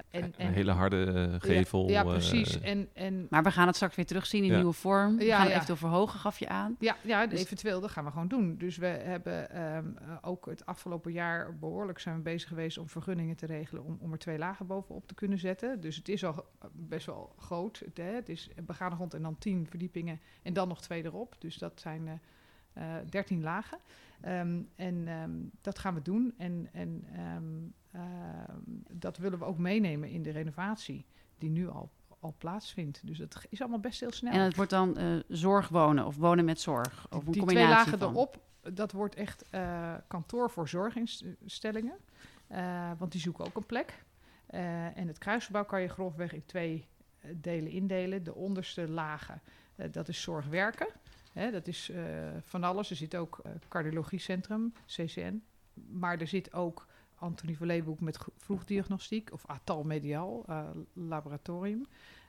En, 0.09 0.33
een 0.37 0.53
hele 0.53 0.71
harde 0.71 1.29
eh, 1.31 1.49
gevel. 1.49 1.87
Ja, 1.87 1.91
ja, 1.93 2.01
eh, 2.03 2.09
precies. 2.09 2.59
en, 2.59 2.89
en 2.93 3.27
Maar 3.29 3.43
we 3.43 3.51
gaan 3.51 3.67
het 3.67 3.75
straks 3.75 3.95
weer 3.95 4.05
terugzien 4.05 4.43
in 4.43 4.49
Ja. 4.49 4.55
nieuwe 4.55 4.73
vorm. 4.73 5.17
We 5.17 5.23
Ja, 5.23 5.29
gaan 5.31 5.39
het 5.39 5.49
ja. 5.49 5.53
eventueel 5.55 5.77
verhogen, 5.89 6.19
gaf 6.19 6.39
je 6.39 6.47
aan. 6.47 6.75
Ja, 6.79 6.95
ja 7.03 7.27
Dus- 7.27 7.39
eventueel, 7.41 7.81
dat 7.81 7.91
gaan 7.91 8.05
we 8.05 8.11
gewoon 8.11 8.27
doen. 8.27 8.57
Dus 8.57 8.77
we 8.77 8.85
hebben 8.85 9.49
ehm, 9.49 9.85
eh, 9.97 10.17
ook 10.21 10.45
het 10.45 10.65
afgelopen 10.65 11.11
jaar 11.11 11.57
behoorlijk 11.57 11.99
zijn 11.99 12.15
we 12.15 12.21
bezig 12.21 12.49
geweest 12.49 12.77
om 12.77 12.89
vergunningen 12.89 13.35
te 13.35 13.45
regelen 13.45 13.83
om, 13.83 13.97
om 14.01 14.11
er 14.11 14.17
twee 14.17 14.37
lagen 14.37 14.67
bovenop 14.67 15.07
te 15.07 15.13
kunnen 15.13 15.37
zetten. 15.39 15.81
Dus 15.81 15.95
het 15.95 16.09
is 16.09 16.25
al 16.25 16.45
best 16.71 17.05
wel 17.05 17.35
groot. 17.37 17.79
Het, 17.85 17.97
hè, 17.97 18.03
het 18.13 18.29
is 18.29 18.49
begaande 18.65 18.95
grond 18.95 19.13
en 19.13 19.21
dan 19.21 19.37
tien 19.37 19.67
verdiepingen 19.69 20.19
en 20.43 20.50
dan 20.53 20.67
nog 20.67 20.81
twee 20.81 21.03
erop. 21.03 21.35
Dus 21.39 21.57
dat 21.57 21.79
zijn 21.79 22.07
eh 22.07 22.13
eh 22.73 22.95
13 23.09 23.41
lagen. 23.41 23.77
Ehm, 24.21 24.61
en 24.75 25.07
ehm, 25.07 25.31
dat 25.61 25.79
gaan 25.79 25.93
we 25.93 26.01
doen. 26.01 26.33
En, 26.37 26.69
en 26.71 27.05
ehm, 27.15 27.69
dat 28.91 29.17
willen 29.17 29.39
we 29.39 29.45
ook 29.45 29.57
meenemen 29.57 30.09
in 30.09 30.23
de 30.23 30.31
renovatie 30.31 31.05
die 31.37 31.49
nu 31.49 31.69
al, 31.69 31.91
al 32.19 32.35
plaatsvindt. 32.37 33.07
Dus 33.07 33.17
dat 33.17 33.45
is 33.49 33.61
allemaal 33.61 33.79
best 33.79 33.99
heel 33.99 34.11
snel. 34.11 34.31
En 34.31 34.39
het 34.39 34.55
wordt 34.55 34.71
dan 34.71 34.97
eh 34.97 35.15
zorgwonen 35.27 36.05
of 36.05 36.15
wonen 36.15 36.45
met 36.45 36.59
zorg. 36.59 37.07
Of 37.09 37.25
een 37.25 37.31
die 37.31 37.45
twee 37.45 37.67
lagen 37.67 37.99
van. 37.99 38.09
erop, 38.09 38.39
dat 38.73 38.91
wordt 38.91 39.15
echt 39.15 39.45
kantoor 40.07 40.49
voor 40.49 40.67
zorginstellingen. 40.67 41.97
Want 42.97 43.11
die 43.11 43.21
zoeken 43.21 43.45
ook 43.45 43.55
een 43.55 43.65
plek. 43.65 44.03
En 44.95 45.07
het 45.07 45.17
kruisgebouw 45.17 45.65
kan 45.65 45.81
je 45.81 45.87
grofweg 45.87 46.33
in 46.33 46.45
twee 46.45 46.85
delen 47.35 47.71
indelen. 47.71 48.23
De 48.23 48.35
onderste 48.35 48.89
lagen, 48.89 49.41
dat 49.91 50.07
is 50.07 50.21
zorgwerken. 50.21 50.87
Hè, 51.33 51.51
dat 51.51 51.67
is 51.67 51.89
eh, 51.89 52.03
van 52.41 52.63
alles. 52.63 52.89
Er 52.89 52.95
zit 52.95 53.15
ook 53.15 53.39
eh 53.43 53.51
cardiologiecentrum, 53.67 54.73
CCN. 54.85 55.43
Maar 55.89 56.19
er 56.19 56.27
zit 56.27 56.53
ook 56.53 56.87
Antonie 57.15 57.57
Verleeboek 57.57 57.99
met 57.99 58.17
vroegdiagnostiek 58.37 59.31
of 59.33 59.45
Atal 59.45 59.83
Medial 59.83 60.43
eh, 60.47 60.69
laboratorium. 60.93 61.85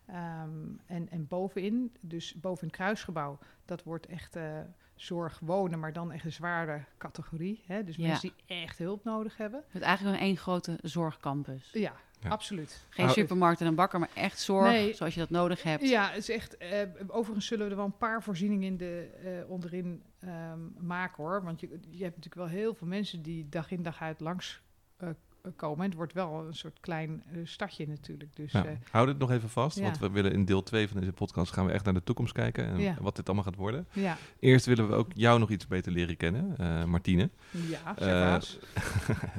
Ehm, 0.06 0.50
en, 0.86 1.08
en 1.10 1.26
bovenin, 1.28 1.96
dus 2.00 2.34
boven 2.34 2.66
het 2.66 2.76
kruisgebouw, 2.76 3.38
dat 3.64 3.82
wordt 3.82 4.06
echt 4.06 4.36
eh, 4.36 4.60
zorg 4.94 5.38
wonen, 5.38 5.78
maar 5.78 5.92
dan 5.92 6.12
echt 6.12 6.24
een 6.24 6.32
zware 6.32 6.84
categorie. 6.98 7.62
Hè? 7.66 7.84
Dus 7.84 7.96
Ja. 7.96 8.06
mensen 8.06 8.32
die 8.46 8.56
echt 8.56 8.78
hulp 8.78 9.04
nodig 9.04 9.36
hebben. 9.36 9.60
Het 9.66 9.74
is 9.82 9.86
eigenlijk 9.86 10.16
gewoon 10.16 10.28
één 10.30 10.36
grote 10.42 10.78
zorgcampus. 10.82 11.70
Ja, 11.72 11.94
Ja. 12.22 12.28
absoluut. 12.30 12.84
Geen 12.88 13.04
Nou, 13.04 13.18
supermarkt 13.18 13.60
en 13.60 13.66
een 13.66 13.74
bakker, 13.74 13.98
maar 13.98 14.10
echt 14.14 14.40
zorg 14.40 14.66
Nee. 14.70 14.94
zoals 14.94 15.14
je 15.14 15.20
dat 15.20 15.30
nodig 15.30 15.62
hebt. 15.62 15.88
Ja, 15.88 16.08
het 16.08 16.16
is 16.16 16.30
echt. 16.30 16.56
eh, 16.56 16.78
overigens 17.08 17.46
zullen 17.46 17.64
we 17.64 17.70
er 17.70 17.76
wel 17.76 17.86
een 17.86 17.96
paar 17.96 18.22
voorzieningen 18.22 18.66
in 18.66 18.76
de, 18.76 19.08
eh, 19.24 19.50
onderin 19.50 20.02
ehm, 20.20 20.58
maken 20.78 21.22
hoor. 21.24 21.42
Want 21.44 21.60
je, 21.60 21.68
je 21.90 22.02
hebt 22.04 22.16
natuurlijk 22.16 22.34
wel 22.50 22.60
heel 22.60 22.74
veel 22.74 22.86
mensen 22.86 23.22
die 23.22 23.48
dag 23.48 23.70
in 23.70 23.82
dag 23.82 24.00
uit 24.02 24.20
langs 24.20 24.60
eh, 24.96 25.08
komen. 25.56 25.78
En 25.78 25.84
het 25.88 25.94
wordt 25.94 26.12
wel 26.12 26.44
een 26.46 26.54
soort 26.54 26.80
klein 26.80 27.22
stadje 27.44 27.88
natuurlijk. 27.88 28.36
Dus 28.36 28.52
Ja, 28.52 28.64
hou 28.90 29.06
dit 29.06 29.18
nog 29.18 29.30
even 29.30 29.48
vast, 29.48 29.76
Ja. 29.76 29.82
want 29.82 29.98
we 29.98 30.10
willen 30.10 30.32
in 30.32 30.44
deel 30.44 30.62
2 30.62 30.88
van 30.88 31.00
deze 31.00 31.12
podcast 31.12 31.52
gaan 31.52 31.66
we 31.66 31.72
echt 31.72 31.84
naar 31.84 31.94
de 31.94 32.02
toekomst 32.04 32.32
kijken 32.32 32.66
en 32.66 32.78
Ja. 32.78 32.96
wat 33.00 33.16
dit 33.16 33.26
allemaal 33.26 33.44
gaat 33.44 33.56
worden. 33.56 33.86
ja, 33.92 34.16
Eerst 34.38 34.66
willen 34.66 34.88
we 34.88 34.94
ook 34.94 35.10
jou 35.14 35.38
nog 35.38 35.50
iets 35.50 35.66
beter 35.66 35.92
leren 35.92 36.16
kennen, 36.16 36.54
eh, 36.58 36.84
Martine. 36.84 37.30
ja, 37.50 37.94
zeg 37.98 38.08
maar 38.08 38.34
eens. 38.34 38.58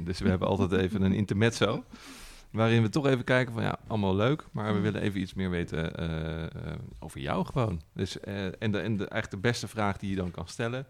dus 0.04 0.18
we 0.20 0.28
hebben 0.28 0.48
altijd 0.48 0.72
even 0.72 1.02
een 1.02 1.12
intermezzo, 1.12 1.84
waarin 2.54 2.82
we 2.82 2.88
toch 2.88 3.06
even 3.06 3.24
kijken 3.24 3.52
van 3.54 3.62
ja, 3.62 3.78
allemaal 3.86 4.16
leuk, 4.16 4.46
maar 4.52 4.66
we 4.70 4.76
Mm. 4.76 4.82
willen 4.82 5.00
even 5.00 5.20
iets 5.20 5.34
meer 5.34 5.50
weten 5.50 5.96
eh, 5.96 6.42
eh, 6.44 6.78
over 6.98 7.20
jou 7.20 7.44
gewoon. 7.46 7.80
Dus, 7.94 8.20
eh, 8.20 8.44
en 8.44 8.70
de, 8.72 8.78
en 8.78 8.96
de, 8.96 9.08
eigenlijk 9.08 9.30
de 9.30 9.48
beste 9.48 9.68
vraag 9.68 9.96
die 9.96 10.10
je 10.10 10.16
dan 10.16 10.30
kan 10.30 10.48
stellen 10.48 10.86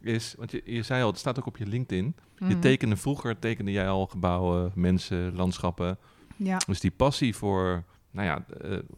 is, 0.00 0.34
want 0.38 0.50
je, 0.50 0.62
je 0.64 0.82
zei 0.82 1.02
al, 1.02 1.08
het 1.10 1.18
staat 1.18 1.38
ook 1.38 1.46
op 1.46 1.56
je 1.56 1.66
LinkedIn, 1.66 2.16
je 2.38 2.44
Mhm. 2.44 2.60
tekende 2.60 2.96
vroeger, 2.96 3.38
tekende 3.38 3.72
jij 3.72 3.88
al 3.88 4.06
gebouwen, 4.06 4.72
mensen, 4.74 5.34
landschappen. 5.34 5.98
Ja, 6.36 6.56
Dus 6.66 6.80
die 6.80 6.90
passie 6.90 7.36
voor 7.36 7.84
nou 8.10 8.26
ja, 8.26 8.44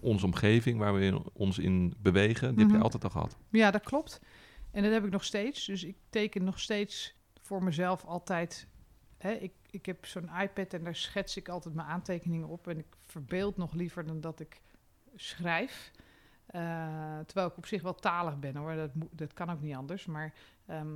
onze 0.00 0.24
omgeving, 0.24 0.78
waar 0.78 0.94
we 0.94 1.00
in, 1.04 1.22
ons 1.32 1.58
in 1.58 1.94
bewegen, 1.98 2.48
die 2.48 2.58
heb 2.58 2.66
Mhm. 2.68 2.76
je 2.76 2.82
altijd 2.82 3.04
al 3.04 3.10
gehad. 3.10 3.36
Ja, 3.50 3.70
dat 3.70 3.82
klopt. 3.82 4.20
En 4.70 4.82
dat 4.82 4.92
heb 4.92 5.04
ik 5.04 5.10
nog 5.10 5.24
steeds. 5.24 5.66
Dus 5.66 5.84
ik 5.84 5.96
teken 6.10 6.44
nog 6.44 6.60
steeds 6.60 7.14
voor 7.42 7.62
mezelf 7.62 8.04
altijd. 8.04 8.66
Hè, 9.18 9.32
ik, 9.32 9.52
ik 9.70 9.86
heb 9.86 10.06
zo'n 10.06 10.28
iPad 10.40 10.72
en 10.72 10.84
daar 10.84 10.96
schets 10.96 11.36
ik 11.36 11.48
altijd 11.48 11.74
mijn 11.74 11.88
aantekeningen 11.88 12.48
op. 12.48 12.68
En 12.68 12.78
ik 12.78 12.86
verbeeld 13.06 13.56
nog 13.56 13.72
liever 13.72 14.06
dan 14.06 14.20
dat 14.20 14.40
ik 14.40 14.60
schrijf. 15.14 15.90
Eh, 16.46 17.18
terwijl 17.26 17.46
ik 17.48 17.56
op 17.56 17.66
zich 17.66 17.82
wel 17.82 17.94
talig 17.94 18.38
ben 18.38 18.56
hoor. 18.56 18.74
Dat, 18.74 18.90
dat 19.10 19.32
kan 19.32 19.50
ook 19.50 19.60
niet 19.60 19.74
anders. 19.74 20.06
Maar 20.06 20.32
ehm, 20.66 20.88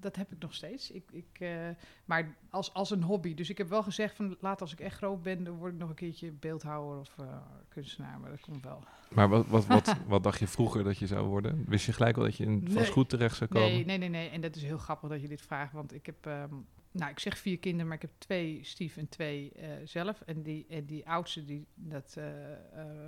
dat 0.00 0.16
heb 0.16 0.32
ik 0.32 0.38
nog 0.38 0.54
steeds. 0.54 0.90
Ik, 0.90 1.04
ik, 1.12 1.26
eh, 1.40 1.68
maar 2.04 2.36
als, 2.50 2.74
als 2.74 2.90
een 2.90 3.02
hobby. 3.02 3.34
Dus 3.34 3.50
ik 3.50 3.58
heb 3.58 3.68
wel 3.68 3.82
gezegd 3.82 4.16
van 4.16 4.36
laat 4.40 4.60
als 4.60 4.72
ik 4.72 4.80
echt 4.80 4.96
groot 4.96 5.22
ben, 5.22 5.44
dan 5.44 5.54
word 5.54 5.72
ik 5.72 5.78
nog 5.78 5.88
een 5.88 5.94
keertje 5.94 6.30
beeldhouwer 6.32 6.98
of 6.98 7.18
eh, 7.18 7.36
kunstenaar. 7.68 8.20
Maar 8.20 8.30
dat 8.30 8.40
komt 8.40 8.64
wel. 8.64 8.84
Maar 9.14 9.28
wat, 9.28 9.46
wat, 9.46 9.66
wat, 9.66 9.96
wat 10.06 10.22
dacht 10.22 10.38
je 10.38 10.46
vroeger 10.46 10.84
dat 10.84 10.98
je 10.98 11.06
zou 11.06 11.26
worden? 11.26 11.64
Wist 11.68 11.86
je 11.86 11.92
gelijk 11.92 12.16
wel 12.16 12.24
dat 12.24 12.36
je 12.36 12.44
in 12.44 12.62
Nee. 12.62 12.72
vastgoed 12.72 13.08
terecht 13.08 13.36
zou 13.36 13.50
komen? 13.50 13.68
Nee, 13.68 13.84
nee, 13.84 13.98
nee, 13.98 14.08
nee. 14.08 14.28
En 14.28 14.40
dat 14.40 14.56
is 14.56 14.62
heel 14.62 14.78
grappig 14.78 15.08
dat 15.08 15.20
je 15.20 15.28
dit 15.28 15.42
vraagt. 15.42 15.72
Want 15.72 15.94
ik 15.94 16.06
heb, 16.06 16.26
ehm, 16.26 16.54
nou, 16.92 17.10
ik 17.10 17.18
zeg 17.18 17.38
vier 17.38 17.58
kinderen, 17.58 17.86
maar 17.86 17.96
ik 17.96 18.02
heb 18.02 18.10
twee 18.18 18.60
stief 18.64 18.96
en 18.96 19.08
twee 19.08 19.52
eh, 19.52 19.68
zelf. 19.84 20.20
En 20.20 20.42
die, 20.42 20.66
en 20.68 20.84
die 20.84 21.08
oudste, 21.08 21.44
die, 21.44 21.66
dat, 21.74 22.14
eh, 22.18 22.52
eh, 22.52 22.58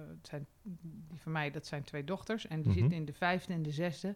het 0.08 0.26
zijn, 0.26 0.46
die 1.08 1.18
van 1.20 1.32
mij, 1.32 1.50
dat 1.50 1.66
zijn 1.66 1.84
twee 1.84 2.04
dochters. 2.04 2.46
En 2.46 2.60
die 2.62 2.70
Mhm. 2.70 2.78
zitten 2.78 2.96
in 2.98 3.04
de 3.04 3.12
vijfde 3.12 3.52
en 3.52 3.62
de 3.62 3.70
zesde 3.72 4.14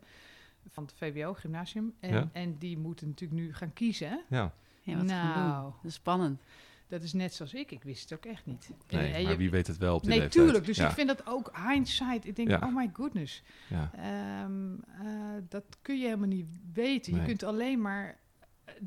van 0.70 0.82
het 0.84 0.92
VWO, 0.96 1.34
gymnasium. 1.34 1.94
En, 2.00 2.10
Ja. 2.14 2.28
en 2.32 2.58
die 2.58 2.78
moeten 2.78 3.08
natuurlijk 3.08 3.40
nu 3.40 3.54
gaan 3.54 3.72
kiezen. 3.72 4.08
hè. 4.08 4.36
Ja, 4.36 4.52
Ja, 4.82 4.96
wat 4.96 5.04
Nou. 5.06 5.62
doen? 5.62 5.72
Dat 5.82 5.84
is 5.90 5.94
spannend. 5.94 6.40
Dat 6.88 7.02
is 7.02 7.12
net 7.12 7.34
zoals 7.34 7.54
ik. 7.54 7.70
Ik 7.70 7.82
wist 7.82 8.10
het 8.10 8.18
ook 8.18 8.24
echt 8.32 8.46
niet. 8.46 8.70
Nee, 8.88 9.12
en 9.12 9.22
maar 9.22 9.32
je- 9.32 9.36
wie 9.38 9.50
weet 9.50 9.66
het 9.66 9.76
wel 9.76 9.94
op 9.94 10.00
die 10.00 10.10
Nee, 10.10 10.18
leeftijd. 10.18 10.44
tuurlijk. 10.44 10.66
Dus 10.66 10.76
ja, 10.76 10.88
ik 10.88 10.94
vind 10.94 11.08
dat 11.08 11.26
ook 11.26 11.52
hindsight. 11.68 12.26
Ik 12.26 12.36
denk, 12.36 12.48
Ja. 12.48 12.58
oh 12.64 12.74
my 12.76 12.90
goodness. 12.92 13.42
ja. 13.68 13.90
Ehm, 13.94 14.74
eh, 15.06 15.42
dat 15.48 15.64
kun 15.82 15.98
je 15.98 16.04
helemaal 16.04 16.28
niet 16.28 16.46
weten. 16.72 17.14
Je 17.14 17.24
kunt 17.24 17.42
alleen 17.42 17.80
maar 17.80 18.18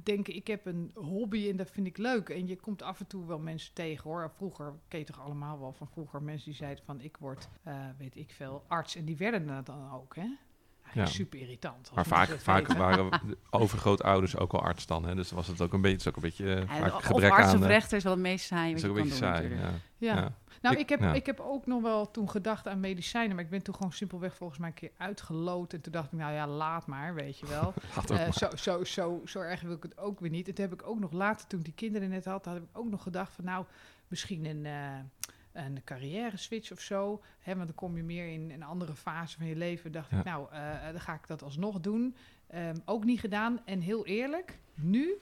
denken, 0.04 0.36
ik 0.36 0.48
heb 0.48 0.66
een 0.66 0.92
hobby 0.94 1.50
en 1.50 1.58
dat 1.58 1.72
vind 1.72 1.88
ik 1.88 1.98
leuk. 1.98 2.30
En 2.30 2.48
je 2.48 2.56
komt 2.56 2.82
af 2.82 3.00
en 3.00 3.08
toe 3.08 3.26
wel 3.26 3.40
mensen 3.40 3.74
tegen 3.74 4.10
hoor. 4.10 4.32
Vroeger, 4.36 4.74
ken 4.88 5.00
je 5.00 5.06
toch 5.06 5.20
allemaal 5.20 5.60
wel 5.60 5.74
van 5.74 5.88
vroeger, 5.88 6.24
mensen 6.24 6.50
die 6.50 6.60
zeiden 6.60 6.84
van 6.86 7.02
ik 7.02 7.18
word, 7.18 7.50
eh, 7.64 7.90
weet 7.98 8.16
ik 8.16 8.32
veel, 8.32 8.64
arts. 8.68 8.96
En 8.96 9.06
die 9.06 9.18
werden 9.18 9.48
dat 9.48 9.66
dan 9.66 9.92
ook, 9.92 10.16
hè? 10.16 10.28
Ja. 10.94 11.06
super 11.06 11.40
irritant. 11.40 11.92
Maar 11.96 12.06
vaak, 12.06 12.30
vaak 12.30 12.60
weten. 12.68 12.78
waren 12.78 13.10
de 13.28 13.38
overgrootouders 13.50 14.38
ook 14.38 14.54
al 14.54 14.62
arts 14.62 14.86
dan. 14.86 15.06
Hè? 15.06 15.16
Dus 15.16 15.32
was 15.32 15.48
het 15.48 15.62
ook 15.62 15.74
een 15.74 15.82
beetje, 15.82 15.98
het 15.98 16.06
is 16.06 16.08
ook 16.08 16.16
een 16.16 16.22
beetje 16.22 16.54
eh, 16.54 16.60
Ja, 16.80 16.84
vaak 16.90 16.96
of 16.96 17.04
gebrek 17.04 17.32
arts 17.32 17.48
aan... 17.48 17.56
of 17.58 17.62
eh, 17.62 17.68
rechter 17.68 17.98
is 17.98 18.04
wel 18.04 18.14
het 18.14 18.22
meest 18.22 18.46
saai 18.46 18.74
is 18.74 18.86
ook 18.86 18.90
een 18.98 19.04
beetje 19.04 19.10
doen 19.10 19.18
saai. 19.18 19.50
Ja. 19.56 19.70
Ja. 19.98 20.34
Nou, 20.62 20.76
Ik- 20.76 20.82
ik, 20.82 20.90
heb, 20.90 21.14
ik 21.16 21.26
heb 21.26 21.40
ook 21.40 21.66
nog 21.66 21.82
wel 21.82 22.12
toen 22.12 22.30
gedacht 22.30 22.68
aan 22.68 22.80
medicijnen, 22.80 23.36
maar 23.36 23.44
ik 23.44 23.50
ben 23.50 23.62
toen 23.64 23.76
gewoon 23.76 23.92
simpelweg 23.92 24.36
volgens 24.36 24.60
mij 24.60 24.68
een 24.68 24.74
keer 24.76 24.92
uitgeloot. 24.98 25.74
En 25.74 25.82
toen 25.82 25.92
dacht 25.92 26.12
ik, 26.12 26.20
nou 26.20 26.34
ja, 26.34 26.48
laat 26.48 26.88
maar, 26.88 27.14
weet 27.14 27.40
je 27.40 27.46
wel. 27.48 27.74
Maar. 28.10 28.34
zo, 28.34 28.48
zo, 28.56 28.84
zo, 28.84 29.22
zo 29.26 29.40
erg 29.40 29.62
wil 29.62 29.76
ik 29.76 29.84
het 29.84 29.98
ook 29.98 30.20
weer 30.20 30.30
niet. 30.30 30.48
En 30.48 30.54
toen 30.54 30.66
heb 30.66 30.74
ik 30.74 30.88
ook 30.88 31.00
nog 31.00 31.12
later, 31.12 31.48
toen 31.48 31.60
ik 31.60 31.66
die 31.66 31.74
kinderen 31.74 32.10
net 32.10 32.26
had, 32.26 32.46
had 32.46 32.56
ik 32.56 32.64
ook 32.74 32.90
nog 32.90 33.04
gedacht 33.04 33.34
van 33.34 33.44
nou, 33.46 33.66
misschien 34.08 34.46
een, 34.46 34.66
een 35.54 35.84
carrière 35.84 36.38
switch 36.38 36.72
of 36.72 36.80
zo. 36.80 37.22
Hè, 37.40 37.54
want 37.56 37.68
dan 37.68 37.76
kom 37.76 37.98
je 37.98 38.04
meer 38.04 38.28
in 38.28 38.52
een 38.52 38.64
andere 38.64 38.96
fase 38.96 39.38
van 39.38 39.48
je 39.48 39.56
leven. 39.56 39.92
Dacht 39.92 40.12
Ja. 40.12 40.18
ik, 40.20 40.24
nou, 40.26 40.52
eh, 40.52 40.92
dan 40.92 41.02
ga 41.02 41.14
ik 41.14 41.28
dat 41.28 41.44
alsnog 41.44 41.80
doen. 41.80 42.16
Ehm, 42.48 42.76
ook 42.86 43.04
niet 43.04 43.20
gedaan. 43.20 43.66
En 43.66 43.80
heel 43.82 44.06
eerlijk, 44.06 44.60
nu, 44.74 45.14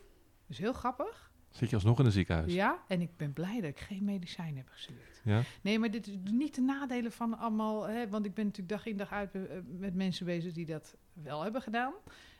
dus 0.47 0.57
heel 0.57 0.73
grappig. 0.73 1.31
Zit 1.49 1.69
je 1.69 1.75
alsnog 1.75 1.99
in 1.99 2.05
een 2.05 2.11
ziekenhuis? 2.11 2.53
Ja, 2.53 2.83
en 2.87 3.01
ik 3.01 3.17
ben 3.17 3.33
blij 3.33 3.55
dat 3.61 3.69
ik 3.69 3.79
geen 3.79 4.03
medicijn 4.03 4.57
heb 4.57 4.67
gestudeerd. 4.69 5.21
Ja? 5.23 5.41
Nee, 5.61 5.79
maar 5.79 5.91
dit 5.91 6.07
is 6.07 6.15
niet 6.23 6.55
de 6.55 6.61
nadelen 6.61 7.11
van 7.11 7.37
allemaal. 7.37 7.87
Hè, 7.87 8.09
want 8.09 8.25
ik 8.25 8.33
ben 8.33 8.45
natuurlijk 8.45 8.73
dag 8.77 8.85
in 8.85 8.97
dag 8.97 9.11
uit 9.11 9.35
eh, 9.35 9.41
met 9.65 9.95
mensen 9.95 10.25
bezig 10.25 10.53
die 10.53 10.65
dat 10.65 10.95
wel 11.13 11.41
hebben 11.41 11.61
gedaan. 11.61 11.93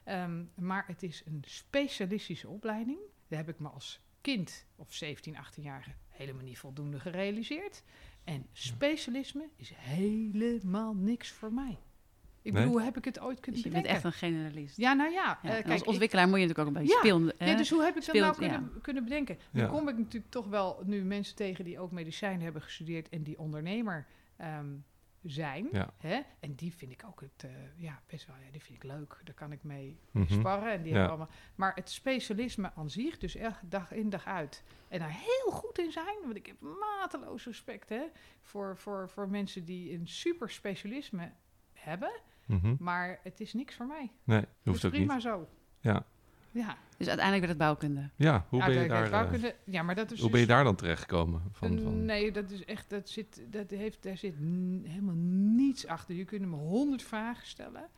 Ehm, 0.03 0.43
maar 0.55 0.83
het 0.87 1.03
is 1.03 1.23
een 1.25 1.43
specialistische 1.45 2.47
opleiding. 2.49 2.99
Daar 3.27 3.39
heb 3.39 3.49
ik 3.49 3.59
me 3.59 3.67
als 3.69 4.01
kind 4.21 4.65
of 4.75 4.93
17, 4.93 5.35
18-jarige 5.35 5.91
helemaal 6.09 6.43
niet 6.43 6.57
voldoende 6.59 6.99
gerealiseerd. 6.99 7.83
En 8.23 8.45
specialisme 8.53 9.47
is 9.55 9.71
helemaal 9.75 10.93
niks 10.95 11.29
voor 11.31 11.53
mij. 11.53 11.77
Ik 12.41 12.53
Nee? 12.53 12.63
bedoel, 12.63 12.81
heb 12.81 12.97
ik 12.97 13.05
het 13.05 13.19
ooit 13.19 13.35
Dus 13.35 13.39
kunnen 13.43 13.61
je 13.61 13.69
bent 13.69 13.83
bedenken? 13.83 14.09
echt 14.09 14.21
een 14.21 14.29
generalist. 14.29 14.77
Ja, 14.77 14.93
nou 14.93 15.11
ja. 15.11 15.39
Ja, 15.43 15.49
eh, 15.49 15.49
kijk, 15.49 15.69
als 15.69 15.81
ik- 15.81 15.87
ontwikkelaar 15.87 16.27
moet 16.27 16.39
je 16.39 16.45
natuurlijk 16.47 16.69
ook 16.69 16.75
een 16.75 16.81
beetje 16.81 17.07
Ja, 17.07 17.15
spelen. 17.15 17.49
Ja, 17.51 17.57
dus 17.57 17.69
hoe 17.69 17.83
heb 17.83 17.97
ik 17.97 18.05
dat 18.05 18.15
nou 18.15 18.35
kunnen, 18.35 18.71
kunnen 18.81 19.03
bedenken? 19.03 19.37
Nu 19.51 19.61
Ja. 19.61 19.67
kom 19.67 19.87
ik 19.89 19.97
natuurlijk 19.97 20.31
toch 20.31 20.47
wel 20.47 20.81
nu 20.85 21.03
mensen 21.03 21.35
tegen 21.35 21.63
die 21.65 21.79
ook 21.79 21.91
medicijn 21.91 22.41
hebben 22.41 22.61
gestudeerd 22.61 23.09
en 23.09 23.23
die 23.23 23.39
ondernemer 23.39 24.07
ehm, 24.37 24.65
zijn. 25.23 25.67
Ja. 25.71 25.93
Hè? 25.97 26.19
En 26.39 26.55
die 26.55 26.73
vind 26.75 26.91
ik 26.91 27.03
ook 27.05 27.21
het, 27.21 27.43
eh, 27.43 27.51
ja, 27.75 28.01
best 28.07 28.27
wel, 28.27 28.35
ja, 28.35 28.51
die 28.51 28.61
vind 28.61 28.83
ik 28.83 28.89
leuk. 28.89 29.21
Daar 29.23 29.35
kan 29.35 29.51
ik 29.51 29.63
mee 29.63 29.99
Mhm. 30.11 30.33
sparren. 30.33 30.71
En 30.71 30.81
die 30.83 30.93
Ja. 30.93 31.05
allemaal, 31.07 31.29
maar 31.55 31.75
het 31.75 31.89
specialisme 31.89 32.71
aan 32.75 32.89
zich, 32.89 33.17
dus 33.17 33.35
echt 33.35 33.71
dag 33.71 33.91
in 33.91 34.09
dag 34.09 34.25
uit. 34.25 34.63
En 34.87 34.99
daar 34.99 35.11
heel 35.13 35.51
goed 35.51 35.79
in 35.79 35.91
zijn, 35.91 36.17
want 36.23 36.35
ik 36.35 36.45
heb 36.45 36.55
mateloos 36.59 37.45
respect 37.45 37.89
hè, 37.89 38.03
voor, 38.41 38.77
voor, 38.77 39.09
voor 39.09 39.29
mensen 39.29 39.65
die 39.65 39.93
een 39.93 40.07
super 40.07 40.49
specialisme 40.49 41.31
hebben. 41.73 42.11
Mhm. 42.45 42.75
Maar 42.79 43.19
het 43.23 43.39
is 43.39 43.53
niks 43.53 43.75
voor 43.75 43.87
mij. 43.87 44.11
Nee, 44.23 44.45
hoeft 44.63 44.85
ook 44.85 44.91
niet. 44.91 45.01
prima 45.05 45.19
zo. 45.19 45.47
Ja. 45.79 46.05
Ja, 46.51 46.77
Dus 46.97 47.07
uiteindelijk 47.07 47.39
werd 47.45 47.49
het 47.49 47.57
bouwkunde. 47.57 48.09
Ja, 48.15 48.45
hoe 48.49 48.65
ben 48.65 48.81
je 48.81 48.87
daar, 48.87 49.11
eh, 49.11 49.29
kunnen- 49.29 49.53
ja, 49.63 49.83
maar 49.83 49.95
dat 49.95 50.11
is 50.11 50.19
hoe 50.19 50.29
ben 50.29 50.39
je 50.39 50.45
dus- 50.45 50.55
daar 50.55 50.63
dan 50.63 50.75
terechtgekomen? 50.75 51.41
Van, 51.51 51.79
van... 51.79 52.05
Nee, 52.05 52.31
dat 52.31 52.51
is 52.51 52.65
echt, 52.65 52.89
dat 52.89 53.09
zit, 53.09 53.41
dat 53.49 53.69
heeft, 53.69 54.03
daar 54.03 54.17
zit 54.17 54.35
helemaal 54.83 55.15
niets 55.55 55.87
achter. 55.87 56.15
Je 56.15 56.25
kunt 56.25 56.45
me 56.45 56.55
honderd 56.55 57.03
vragen 57.03 57.47
stellen, 57.47 57.89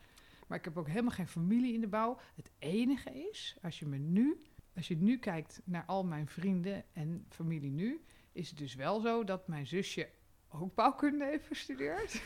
maar 0.46 0.58
ik 0.58 0.64
heb 0.64 0.76
ook 0.76 0.88
helemaal 0.88 1.10
geen 1.10 1.28
familie 1.28 1.74
in 1.74 1.80
de 1.80 1.88
bouw. 1.88 2.18
Het 2.34 2.50
enige 2.58 3.28
is, 3.30 3.56
als 3.62 3.78
je 3.78 3.86
me 3.86 3.96
nu, 3.98 4.42
als 4.76 4.88
je 4.88 4.96
nu 4.96 5.18
kijkt 5.18 5.60
naar 5.64 5.84
al 5.86 6.04
mijn 6.04 6.28
vrienden 6.28 6.84
en 6.92 7.26
familie 7.28 7.70
nu, 7.70 8.00
is 8.32 8.48
het 8.48 8.58
dus 8.58 8.74
wel 8.74 9.00
zo 9.00 9.24
dat 9.24 9.48
mijn 9.48 9.66
zusje 9.66 10.08
ook 10.48 10.74
bouwkunde 10.74 11.24
heeft 11.24 11.46
gestudeerd. 11.46 12.22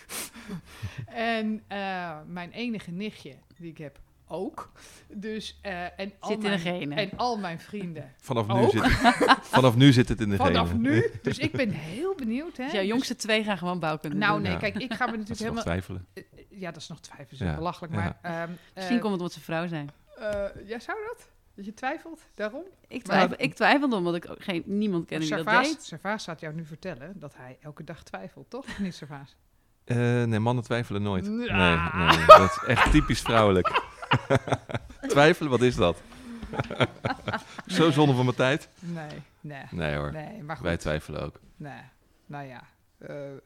en 1.06 1.62
eh, 1.66 2.20
mijn 2.26 2.50
enige 2.50 2.90
nichtje, 2.90 3.36
die 3.56 3.70
ik 3.70 3.78
heb, 3.78 4.00
ook. 4.28 4.70
Dus, 5.08 5.58
eh, 5.62 5.82
en, 6.00 6.12
al 6.18 6.28
Zit 6.28 6.36
in 6.36 6.42
de 6.42 6.48
mijn, 6.48 6.60
genen. 6.60 6.98
en 6.98 7.10
al 7.16 7.38
mijn 7.38 7.60
vrienden 7.60 8.12
Vanaf, 8.20 8.46
nu 8.46 8.68
zit, 8.70 8.86
vanaf 9.56 9.76
nu 9.76 9.92
zit 9.92 10.08
het 10.08 10.20
in 10.20 10.28
de 10.30 10.36
vanaf 10.36 10.68
genen. 10.68 10.82
nu. 10.82 11.10
Dus 11.22 11.38
ik 11.38 11.52
ben 11.52 11.70
heel 11.70 12.14
benieuwd. 12.14 12.56
Hè? 12.56 12.62
Dus 12.64 12.72
jouw 12.72 12.80
Dus- 12.82 12.90
jongste 12.90 13.16
twee 13.16 13.44
gaan 13.44 13.58
gewoon 13.58 13.78
bouwkunde 13.80 14.16
nou 14.16 14.32
doen. 14.32 14.42
nee, 14.42 14.52
Ja. 14.52 14.58
kijk, 14.58 14.74
ik 14.76 14.92
ga 14.94 15.04
me 15.04 15.10
Dat 15.10 15.10
natuurlijk 15.28 15.38
helemaal... 15.40 15.62
twijfelen. 15.62 16.06
Eh, 16.12 16.22
eh, 16.36 16.44
Ja, 16.48 16.70
dat 16.70 16.82
is 16.82 16.88
nog 16.88 17.00
twijfel, 17.00 17.26
dat 17.30 17.40
is 17.40 17.46
Ja, 17.46 17.54
belachelijk. 17.54 17.92
ja. 17.94 17.98
Maar, 18.22 18.42
ehm, 18.42 18.50
Misschien 18.74 18.98
komt 19.00 19.12
het 19.12 19.20
omdat 19.20 19.32
ze 19.32 19.40
vrouw 19.40 19.66
zijn. 19.66 19.90
eh, 20.18 20.44
ja, 20.66 20.78
zou 20.78 20.98
dat? 21.06 21.28
Dat 21.54 21.64
je 21.64 21.74
twijfelt, 21.74 22.20
daarom? 22.34 22.62
Ik 22.88 23.02
twijfel, 23.02 23.28
Maar- 23.28 23.40
ik 23.40 23.54
twijfel 23.54 23.92
omdat 23.92 24.14
ik 24.14 24.30
ook 24.30 24.42
geen, 24.44 24.62
niemand 24.66 25.06
ken 25.06 25.20
die 25.20 25.28
dat 25.28 25.38
Servaas, 25.38 25.68
deed. 25.68 25.82
Servaas 25.84 26.24
gaat 26.24 26.40
jou 26.40 26.54
nu 26.54 26.64
vertellen 26.64 27.12
dat 27.18 27.34
hij 27.36 27.58
elke 27.60 27.84
dag 27.84 28.02
twijfelt, 28.02 28.50
toch? 28.50 28.64
Of 28.64 28.78
niet, 28.78 28.94
Servaas? 28.94 29.36
Eh, 29.84 29.96
nee, 30.24 30.38
mannen 30.38 30.64
twijfelen 30.64 31.02
nooit. 31.02 31.28
Nee, 31.28 31.46
Ja. 31.46 32.06
nee, 32.16 32.26
dat 32.26 32.50
is 32.50 32.58
echt 32.66 32.90
typisch 32.90 33.20
vrouwelijk. 33.20 33.82
twijfelen, 35.08 35.50
wat 35.50 35.62
is 35.62 35.74
dat? 35.76 36.02
Zo 37.66 37.90
zonde 37.90 38.14
van 38.14 38.24
mijn 38.24 38.36
tijd? 38.36 38.68
Nee, 38.80 39.06
nee, 39.40 39.62
Nee 39.70 39.96
hoor, 39.96 40.12
nee, 40.12 40.42
maar 40.42 40.56
goed. 40.56 40.64
wij 40.64 40.76
twijfelen 40.76 41.22
ook. 41.22 41.40
Nee, 41.56 41.80
nou 42.26 42.46
ja, 42.46 42.62
eh, 42.98 43.32
eh, 43.32 43.38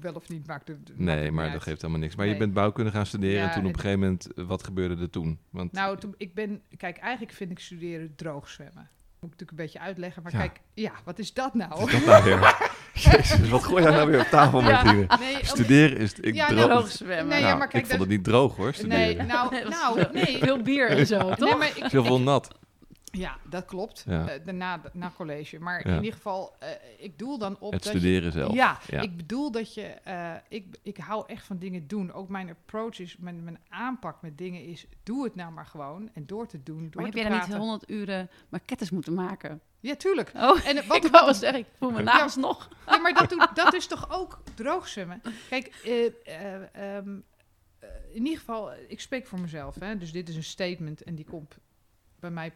wel 0.00 0.14
of 0.14 0.28
niet 0.28 0.46
maakt 0.46 0.68
het 0.68 0.78
maakt 0.88 0.98
Nee, 1.00 1.24
het 1.24 1.32
maar 1.32 1.52
dat 1.52 1.62
geeft 1.62 1.80
helemaal 1.80 2.02
niks. 2.02 2.14
Maar 2.16 2.26
je 2.26 2.36
bent 2.36 2.52
bouwkunde 2.54 2.90
gaan 2.90 3.06
studeren 3.06 3.36
Ja, 3.40 3.46
en 3.46 3.50
toen 3.52 3.60
op 3.62 3.68
en- 3.68 3.74
een 3.74 3.80
gegeven 3.80 4.00
moment, 4.00 4.32
eh, 4.34 4.44
wat 4.44 4.64
gebeurde 4.64 5.02
er 5.02 5.10
toen? 5.10 5.38
Want 5.50 5.72
Nou, 5.72 5.98
toen, 5.98 6.14
ik 6.16 6.34
ben, 6.34 6.62
kijk, 6.76 6.98
eigenlijk 6.98 7.32
vind 7.36 7.50
ik 7.50 7.58
studeren 7.58 8.14
droog 8.16 8.48
zwemmen. 8.48 8.88
Moet 9.22 9.32
ik 9.32 9.38
natuurlijk 9.40 9.50
een 9.50 9.64
beetje 9.64 9.86
uitleggen, 9.86 10.22
maar 10.22 10.32
Ja. 10.32 10.38
kijk, 10.38 10.60
ja, 10.74 10.92
wat 11.04 11.18
is 11.18 11.32
dat 11.32 11.54
nou? 11.54 11.70
wat 11.70 11.88
is 11.92 11.92
dat 11.92 12.04
nou 12.04 12.24
weer? 12.24 12.56
Jezus, 12.94 13.48
wat 13.48 13.64
gooi 13.64 13.82
jij 13.82 13.92
nou 13.92 14.10
weer 14.10 14.20
op 14.20 14.26
tafel? 14.26 14.60
Nee, 14.62 15.06
om- 15.08 15.08
Studeren 15.42 15.98
is... 15.98 16.12
Ik 16.20 16.34
Ja, 16.34 16.46
droog- 16.46 16.58
nou, 16.58 16.70
Droog 16.70 16.90
zwemmen. 16.90 17.26
Nee, 17.28 17.40
ja, 17.40 17.46
Nou, 17.46 17.58
maar 17.58 17.68
kijk, 17.68 17.82
ik 17.82 17.88
vond 17.88 18.00
het 18.00 18.10
niet 18.10 18.24
droog 18.24 18.56
hoor, 18.56 18.74
Nee, 18.86 19.16
nou, 19.16 19.54
nou, 19.68 19.98
veel- 20.00 20.08
nee. 20.12 20.38
Veel 20.38 20.62
bier 20.62 20.88
en 20.88 21.06
zo, 21.06 21.18
toch? 21.18 21.38
Nee, 21.38 21.54
maar 21.56 21.66
ik, 21.66 21.74
Het 21.74 21.84
is 21.84 21.92
heel 21.92 22.04
veel 22.04 22.20
nat. 22.20 22.48
Ja, 23.14 23.36
dat 23.48 23.64
klopt. 23.64 24.04
Ja. 24.06 24.28
Eh, 24.28 24.44
daarna 24.44 24.80
na 24.92 25.12
college. 25.16 25.58
Maar 25.60 25.88
Ja. 25.88 25.90
in 25.96 25.96
ieder 26.02 26.12
geval, 26.16 26.54
eh, 26.58 26.68
ik 26.98 27.18
doel 27.18 27.38
dan 27.38 27.56
op 27.58 27.72
Het 27.72 27.82
dat 27.82 27.92
studeren 27.92 28.22
je, 28.22 28.30
zelf. 28.30 28.52
Ja, 28.54 28.78
Ja. 28.86 29.00
ik 29.00 29.16
bedoel 29.16 29.50
dat 29.50 29.74
je... 29.74 29.82
eh, 29.82 30.34
ik, 30.48 30.78
ik 30.82 30.96
hou 30.96 31.24
echt 31.26 31.46
van 31.46 31.58
dingen 31.58 31.86
doen. 31.86 32.12
Ook 32.12 32.28
mijn 32.28 32.48
approach 32.50 32.98
is, 32.98 33.16
mijn, 33.16 33.44
mijn 33.44 33.58
aanpak 33.68 34.22
met 34.22 34.38
dingen 34.38 34.64
is... 34.64 34.86
Doe 35.02 35.24
het 35.24 35.34
nou 35.34 35.52
maar 35.52 35.66
gewoon. 35.66 36.10
En 36.14 36.26
door 36.26 36.46
te 36.46 36.62
doen, 36.62 36.82
door 36.90 36.90
Maar 36.94 37.04
heb 37.04 37.12
te 37.12 37.18
jij 37.20 37.28
dan 37.28 37.38
niet 37.38 37.46
praten. 37.48 37.66
100 37.66 37.90
uren 37.90 38.30
maquettes 38.48 38.90
moeten 38.90 39.14
maken? 39.14 39.60
Ja, 39.80 39.94
tuurlijk. 39.96 40.32
Oh, 40.36 40.66
En 40.66 40.76
wat, 40.88 41.04
ik 41.04 41.10
wou 41.10 41.24
wel 41.24 41.34
zeggen, 41.34 41.58
ik 41.60 41.66
voel 41.78 41.90
me 41.90 41.96
Ja. 41.98 42.02
naast 42.04 42.36
nog. 42.36 42.68
Ja, 42.86 42.98
maar 42.98 43.14
dat, 43.14 43.28
doet, 43.30 43.48
dat 43.54 43.74
is 43.74 43.86
toch 43.86 44.10
ook 44.10 44.42
droogzwemmen? 44.54 45.22
Kijk, 45.48 45.66
eh, 45.84 46.06
eh, 46.24 46.96
ehm, 46.96 47.18
eh, 47.78 47.88
in 48.12 48.22
ieder 48.24 48.38
geval, 48.38 48.72
ik 48.88 49.00
spreek 49.00 49.26
voor 49.26 49.40
mezelf. 49.40 49.74
Hè? 49.80 49.96
Dus 49.98 50.12
dit 50.12 50.28
is 50.28 50.36
een 50.36 50.44
statement 50.44 51.02
en 51.02 51.14
die 51.14 51.24
komt 51.24 51.56
bij 52.20 52.30
mij... 52.30 52.52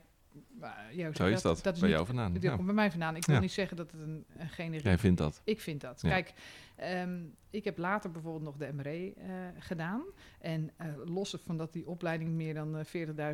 ja, 0.61 0.75
zeg 0.92 1.16
Zo 1.16 1.27
is 1.27 1.42
dat, 1.42 1.57
is 1.57 1.62
bij 1.62 1.72
niet- 1.72 1.90
jou 1.90 2.07
vandaan. 2.07 2.37
Ja. 2.40 2.55
komt 2.55 2.66
bij 2.66 2.75
mij 2.75 2.90
vandaan. 2.90 3.16
Ik 3.16 3.25
wil 3.27 3.35
Ja. 3.35 3.40
niet 3.40 3.53
zeggen 3.53 3.77
dat 3.77 3.90
het 3.90 4.01
een, 4.01 4.25
een 4.37 4.49
generiek... 4.49 4.85
Jij 4.85 4.99
vindt 4.99 5.18
dat. 5.18 5.40
Ik 5.44 5.61
vind 5.61 5.81
dat. 5.81 6.01
Ja. 6.01 6.09
Kijk, 6.09 6.33
ehm, 6.77 7.20
ik 7.51 7.64
heb 7.64 7.79
later 7.79 8.11
bijvoorbeeld 8.11 8.44
nog 8.44 8.57
de 8.57 8.72
MRE 8.72 9.12
eh, 9.16 9.29
gedaan. 9.59 10.03
En 10.40 10.70
eh 10.77 10.87
los 11.05 11.37
van 11.44 11.57
dat 11.57 11.72
die 11.72 11.87
opleiding 11.87 12.31
meer 12.31 12.55
dan 12.55 12.77
eh 12.79 12.85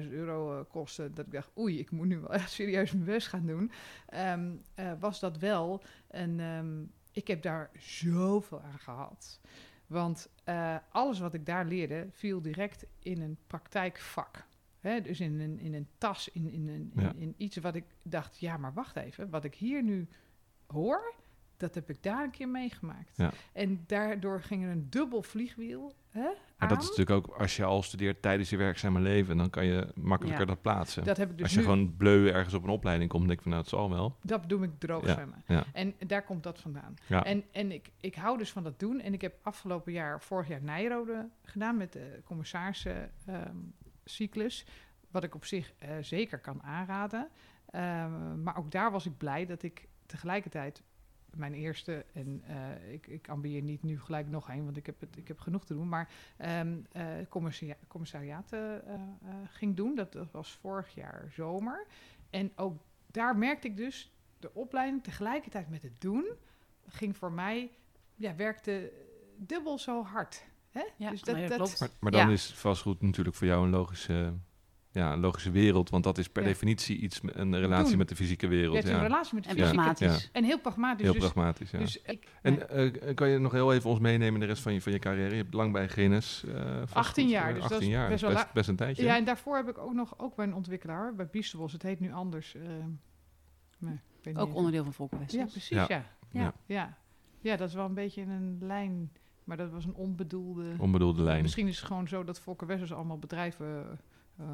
40.000 0.05 0.09
euro 0.11 0.65
kostte... 0.65 1.11
dat 1.13 1.27
ik 1.27 1.33
dacht, 1.33 1.51
oei, 1.59 1.79
ik 1.79 1.91
moet 1.91 2.07
nu 2.07 2.19
wel 2.19 2.33
echt 2.33 2.51
serieus 2.51 2.93
mijn 2.93 3.05
best 3.05 3.27
gaan 3.29 3.47
doen... 3.47 3.71
ehm, 4.09 4.51
eh, 4.75 4.93
was 5.01 5.21
dat 5.21 5.39
wel 5.39 5.83
een... 6.11 6.41
ehm, 6.41 6.83
ik 7.13 7.27
heb 7.29 7.43
daar 7.43 7.71
zoveel 7.79 8.61
aan 8.63 8.79
gehad. 8.79 9.41
Want 9.87 10.29
alles 10.91 11.19
wat 11.19 11.35
ik 11.35 11.47
daar 11.47 11.65
leerde 11.67 12.07
viel 12.13 12.43
direct 12.43 12.85
in 12.99 13.21
een 13.21 13.39
praktijkvak. 13.47 14.45
Hè, 14.83 15.01
dus 15.01 15.21
in 15.21 15.41
een, 15.41 15.59
in 15.59 15.75
een 15.75 15.89
tas, 15.99 16.29
in, 16.33 16.51
in, 16.51 16.69
een, 16.69 16.91
in, 16.95 17.03
Ja. 17.03 17.13
in 17.17 17.35
iets 17.37 17.57
wat 17.57 17.75
ik 17.75 17.85
dacht, 18.03 18.39
ja, 18.39 18.57
maar 18.57 18.73
wacht 18.73 18.97
even. 18.97 19.31
Wat 19.31 19.45
ik 19.45 19.55
hier 19.55 19.83
nu 19.83 20.09
hoor, 20.67 21.15
dat 21.57 21.75
heb 21.75 21.91
ik 21.91 22.03
daar 22.03 22.25
een 22.25 22.31
keer 22.31 22.49
meegemaakt. 22.49 23.17
Ja. 23.17 23.31
En 23.53 23.85
daardoor 23.87 24.41
ging 24.43 24.65
er 24.65 24.71
een 24.71 24.87
dubbel 24.91 25.23
vliegwiel 25.23 25.93
hè, 26.09 26.29
Maar 26.59 26.69
dat 26.69 26.83
is 26.83 26.89
natuurlijk 26.89 27.11
ook, 27.27 27.37
als 27.37 27.57
je 27.57 27.65
al 27.65 27.83
studeert 27.83 28.23
tijdens 28.23 28.51
je 28.51 28.57
werkzame 28.57 29.01
leven, 29.01 29.37
dan 29.37 29.51
kan 29.51 29.65
je 29.65 29.89
makkelijker 29.95 30.41
Ja. 30.41 30.47
dat 30.47 30.63
plaatsen. 30.63 31.05
dat 31.05 31.17
heb 31.17 31.31
ik 31.31 31.37
dus 31.37 31.43
als 31.43 31.53
je 31.53 31.59
nu, 31.59 31.65
gewoon 31.65 31.97
bleu 31.97 32.29
ergens 32.29 32.55
op 32.55 32.63
een 32.63 32.69
opleiding 32.71 33.11
komt, 33.11 33.27
denk 33.27 33.37
ik 33.37 33.43
van 33.43 33.51
nou, 33.51 33.63
het 33.63 33.73
zal 33.73 33.91
wel. 33.91 34.17
dat 34.23 34.41
bedoel 34.41 34.63
ik 34.63 34.79
droog 34.79 35.09
zwemmen. 35.09 35.45
En 35.73 35.95
daar 36.07 36.25
komt 36.25 36.43
dat 36.43 36.61
vandaan. 36.61 36.95
En, 37.09 37.45
en 37.53 37.73
ik, 37.73 37.91
ik 38.01 38.15
hou 38.15 38.39
dus 38.39 38.53
van 38.53 38.63
dat 38.63 38.79
doen. 38.79 39.01
En 39.01 39.13
ik 39.13 39.21
heb 39.21 39.35
afgelopen 39.43 39.93
jaar, 39.93 40.21
vorig 40.23 40.49
jaar 40.49 40.63
Nijrode 40.63 41.29
gedaan 41.45 41.77
met 41.77 41.93
de 41.93 42.21
commissarissen 42.25 43.11
ehm, 43.27 43.57
cyclus. 44.05 44.67
Wat 45.11 45.25
ik 45.25 45.35
op 45.35 45.45
zich 45.45 45.73
eh, 45.79 45.97
zeker 46.01 46.39
kan 46.39 46.63
aanraden. 46.63 47.29
Ehm, 47.71 48.43
maar 48.43 48.57
ook 48.57 48.71
daar 48.71 48.91
was 48.91 49.07
ik 49.07 49.17
blij 49.17 49.47
dat 49.47 49.63
ik 49.63 49.89
tegelijkertijd 50.07 50.83
mijn 51.37 51.55
eerste, 51.55 52.05
en 52.13 52.43
eh, 52.47 52.93
ik, 52.93 53.07
ik 53.07 53.29
ambieer 53.29 53.63
niet 53.63 53.83
nu 53.83 54.01
gelijk 54.01 54.29
nog 54.29 54.51
één, 54.51 54.65
want 54.65 54.77
ik 54.77 54.87
heb, 54.87 55.01
het, 55.01 55.17
ik 55.17 55.29
heb 55.29 55.39
genoeg 55.39 55.65
te 55.65 55.75
doen, 55.75 55.89
maar 55.89 56.09
commissaria- 57.29 57.79
commissariaten 57.89 58.83
ging 59.45 59.77
doen. 59.77 59.95
Dat, 59.95 60.13
dat 60.13 60.31
was 60.31 60.53
vorig 60.53 60.95
jaar 60.95 61.29
zomer. 61.31 61.87
En 62.31 62.53
ook 62.57 62.83
daar 63.07 63.37
merkte 63.37 63.69
ik 63.69 63.77
dus, 63.77 64.13
de 64.39 64.55
opleiding 64.55 65.03
tegelijkertijd 65.03 65.69
met 65.69 65.83
het 65.83 66.01
doen, 66.01 66.25
ging 66.87 67.17
voor 67.17 67.33
mij, 67.33 67.71
ja, 68.15 68.35
werkte 68.35 68.93
dubbel 69.37 69.79
zo 69.79 70.03
hard. 70.03 70.45
Hè? 70.73 70.83
Ja, 70.97 71.11
dus 71.11 71.23
dat, 71.23 71.35
nee, 71.37 71.49
dat, 71.49 71.57
klopt. 71.57 71.81
Maar, 71.81 71.89
maar 72.01 72.11
dan 72.13 72.27
Ja. 72.27 72.33
is 72.33 72.53
vastgoed 72.55 73.03
natuurlijk 73.03 73.37
voor 73.37 73.47
jou 73.47 73.65
een 73.65 73.71
logische, 73.71 74.33
ja, 74.91 75.13
een 75.13 75.21
logische 75.21 75.51
wereld, 75.51 75.91
want 75.91 76.05
dat 76.05 76.19
is 76.19 76.29
per 76.29 76.43
Ja. 76.43 76.49
definitie 76.49 76.97
iets, 76.99 77.21
met- 77.21 77.37
een 77.37 77.59
relatie 77.59 77.89
Doen. 77.89 77.99
met 77.99 78.09
de 78.09 78.17
fysieke 78.17 78.47
je 78.47 78.53
wereld. 78.53 78.75
hebt 78.75 78.89
een 78.89 78.95
Ja. 78.95 79.03
relatie 79.03 79.35
met 79.35 79.43
de 79.45 79.49
En 79.51 79.57
fysieke. 79.57 79.75
pragmatisch. 79.75 80.29
En 80.33 80.45
heel 80.45 80.59
pragmatisch. 80.61 81.03
Heel 81.05 81.13
dus, 81.13 81.23
pragmatisch, 81.23 81.71
ja. 81.71 81.79
dus 81.79 82.03
ik, 82.03 82.29
En 82.43 82.69
eh, 82.69 83.15
kan 83.15 83.29
je 83.29 83.39
nog 83.39 83.53
heel 83.53 83.73
even 83.73 83.91
ons 83.91 83.99
meenemen 83.99 84.35
in 84.35 84.41
de 84.41 84.47
rest 84.47 84.63
van 84.63 84.73
je, 84.73 84.81
van 84.81 84.93
je 84.93 84.99
carrière? 84.99 85.31
Je 85.31 85.43
hebt 85.43 85.55
lang 85.55 85.73
bij 85.73 85.89
Guinness 85.89 86.45
eh, 86.45 86.55
vastgoed, 86.65 86.95
18 86.97 87.29
jaar, 87.29 87.49
eh, 87.49 87.53
dus 87.55 87.63
dat 87.63 87.73
18 87.73 87.89
is 87.89 87.95
jaar, 87.95 88.09
best 88.09 88.21
dat 88.21 88.31
wel 88.31 88.39
is 88.39 88.45
best, 88.45 88.55
best 88.55 88.69
een 88.69 88.77
tijdje. 88.77 89.03
Ja, 89.05 89.17
en 89.17 89.25
daarvoor 89.25 89.57
heb 89.57 89.69
ik 89.69 89.79
ook 89.79 89.93
nog 89.95 90.19
ook 90.19 90.37
bij 90.37 90.47
een 90.47 90.55
ontwikkelaar, 90.55 91.15
bij 91.15 91.27
Biestebos. 91.31 91.73
Het 91.73 91.83
heet 91.83 92.01
nu 92.01 92.13
anders. 92.13 92.55
eh, 92.55 92.63
nee, 93.79 93.95
ik 93.95 94.01
weet 94.25 94.39
Ook 94.39 94.47
niet. 94.47 94.57
onderdeel 94.57 94.85
van 94.85 94.93
Volker 94.93 95.19
Ja, 95.29 95.45
precies, 95.45 95.69
Ja. 95.69 95.85
ja. 95.89 96.05
Ja. 96.31 96.41
Ja. 96.41 96.55
Ja. 96.67 96.97
ja, 97.41 97.57
dat 97.57 97.69
is 97.69 97.75
wel 97.75 97.85
een 97.85 97.95
beetje 97.95 98.23
een 98.23 98.59
lijn, 98.61 99.13
maar 99.45 99.57
dat 99.57 99.71
was 99.71 99.85
een 99.85 99.95
onbedoelde... 99.95 100.65
Onbedoelde 100.79 101.23
lijn. 101.23 101.43
Misschien 101.43 101.69
is 101.69 101.77
het 101.77 101.87
gewoon 101.87 102.09
zo 102.09 102.25
dat 102.25 102.41
Volker 102.41 102.67
Wessels 102.67 102.93
allemaal 102.93 103.19
bedrijven 103.19 103.99
eh, 104.39 104.45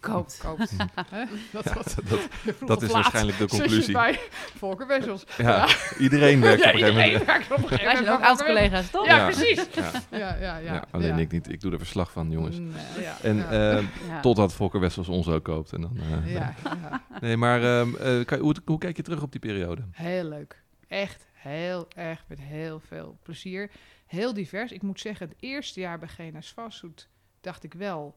Koopt. 0.00 0.38
koopt. 0.44 0.70
Hè? 1.10 1.24
dat, 1.52 1.64
Ja, 1.64 1.72
dat, 2.08 2.28
dat 2.66 2.82
is 2.86 2.90
waarschijnlijk 2.90 3.38
de 3.38 3.46
conclusie. 3.48 3.92
bij 3.92 4.18
Volker 4.56 4.86
Wessels. 4.86 5.24
Ja, 5.38 5.68
iedereen 5.98 6.40
werkt 6.40 6.62
Ja, 6.62 6.68
op 6.68 6.74
een 6.74 6.80
gegeven 6.80 7.24
moment. 7.58 7.68
Wij 7.82 7.96
zijn 7.96 8.08
ook 8.08 8.20
oud-collega's, 8.20 8.90
toch? 8.90 9.06
Ja, 9.06 9.16
Ja. 9.16 9.24
precies. 9.24 9.66
Ja. 9.74 9.90
Ja, 10.10 10.18
ja, 10.40 10.56
ja. 10.56 10.72
Ja, 10.72 10.84
alleen 10.90 11.14
ja. 11.16 11.20
ik 11.20 11.30
niet. 11.32 11.48
Ik 11.52 11.60
doe 11.60 11.72
er 11.72 11.78
verslag 11.78 12.12
van, 12.12 12.30
jongens. 12.30 12.56
Ja, 13.00 13.16
En 13.22 13.36
ja. 13.36 13.50
eh, 13.76 13.84
Ja. 14.08 14.20
totdat 14.20 14.54
Volker 14.54 14.80
Wessels 14.80 15.08
ons 15.08 15.28
ook 15.28 15.44
koopt. 15.44 15.72
En 15.72 15.80
dan, 15.80 15.96
eh, 15.96 16.32
ja, 16.32 16.54
ja. 16.64 17.02
Nee, 17.20 17.36
maar 17.36 17.62
ehm, 17.80 17.94
eh, 17.96 18.24
kan, 18.24 18.38
hoe, 18.38 18.54
hoe 18.64 18.78
kijk 18.78 18.96
je 18.96 19.02
terug 19.02 19.22
op 19.22 19.32
die 19.32 19.40
periode? 19.40 19.82
Heel 19.92 20.24
leuk. 20.24 20.62
Echt 20.88 21.26
heel 21.32 21.88
erg 21.94 22.24
met 22.28 22.40
heel 22.40 22.80
veel 22.88 23.18
plezier. 23.22 23.70
Heel 24.12 24.34
divers. 24.34 24.72
Ik 24.72 24.82
moet 24.82 25.00
zeggen, 25.00 25.28
het 25.28 25.36
eerste 25.40 25.80
jaar 25.80 25.98
bij 25.98 26.08
GNS 26.08 26.50
Fastfood 26.50 27.08
dacht 27.40 27.64
ik 27.64 27.74
wel, 27.74 28.16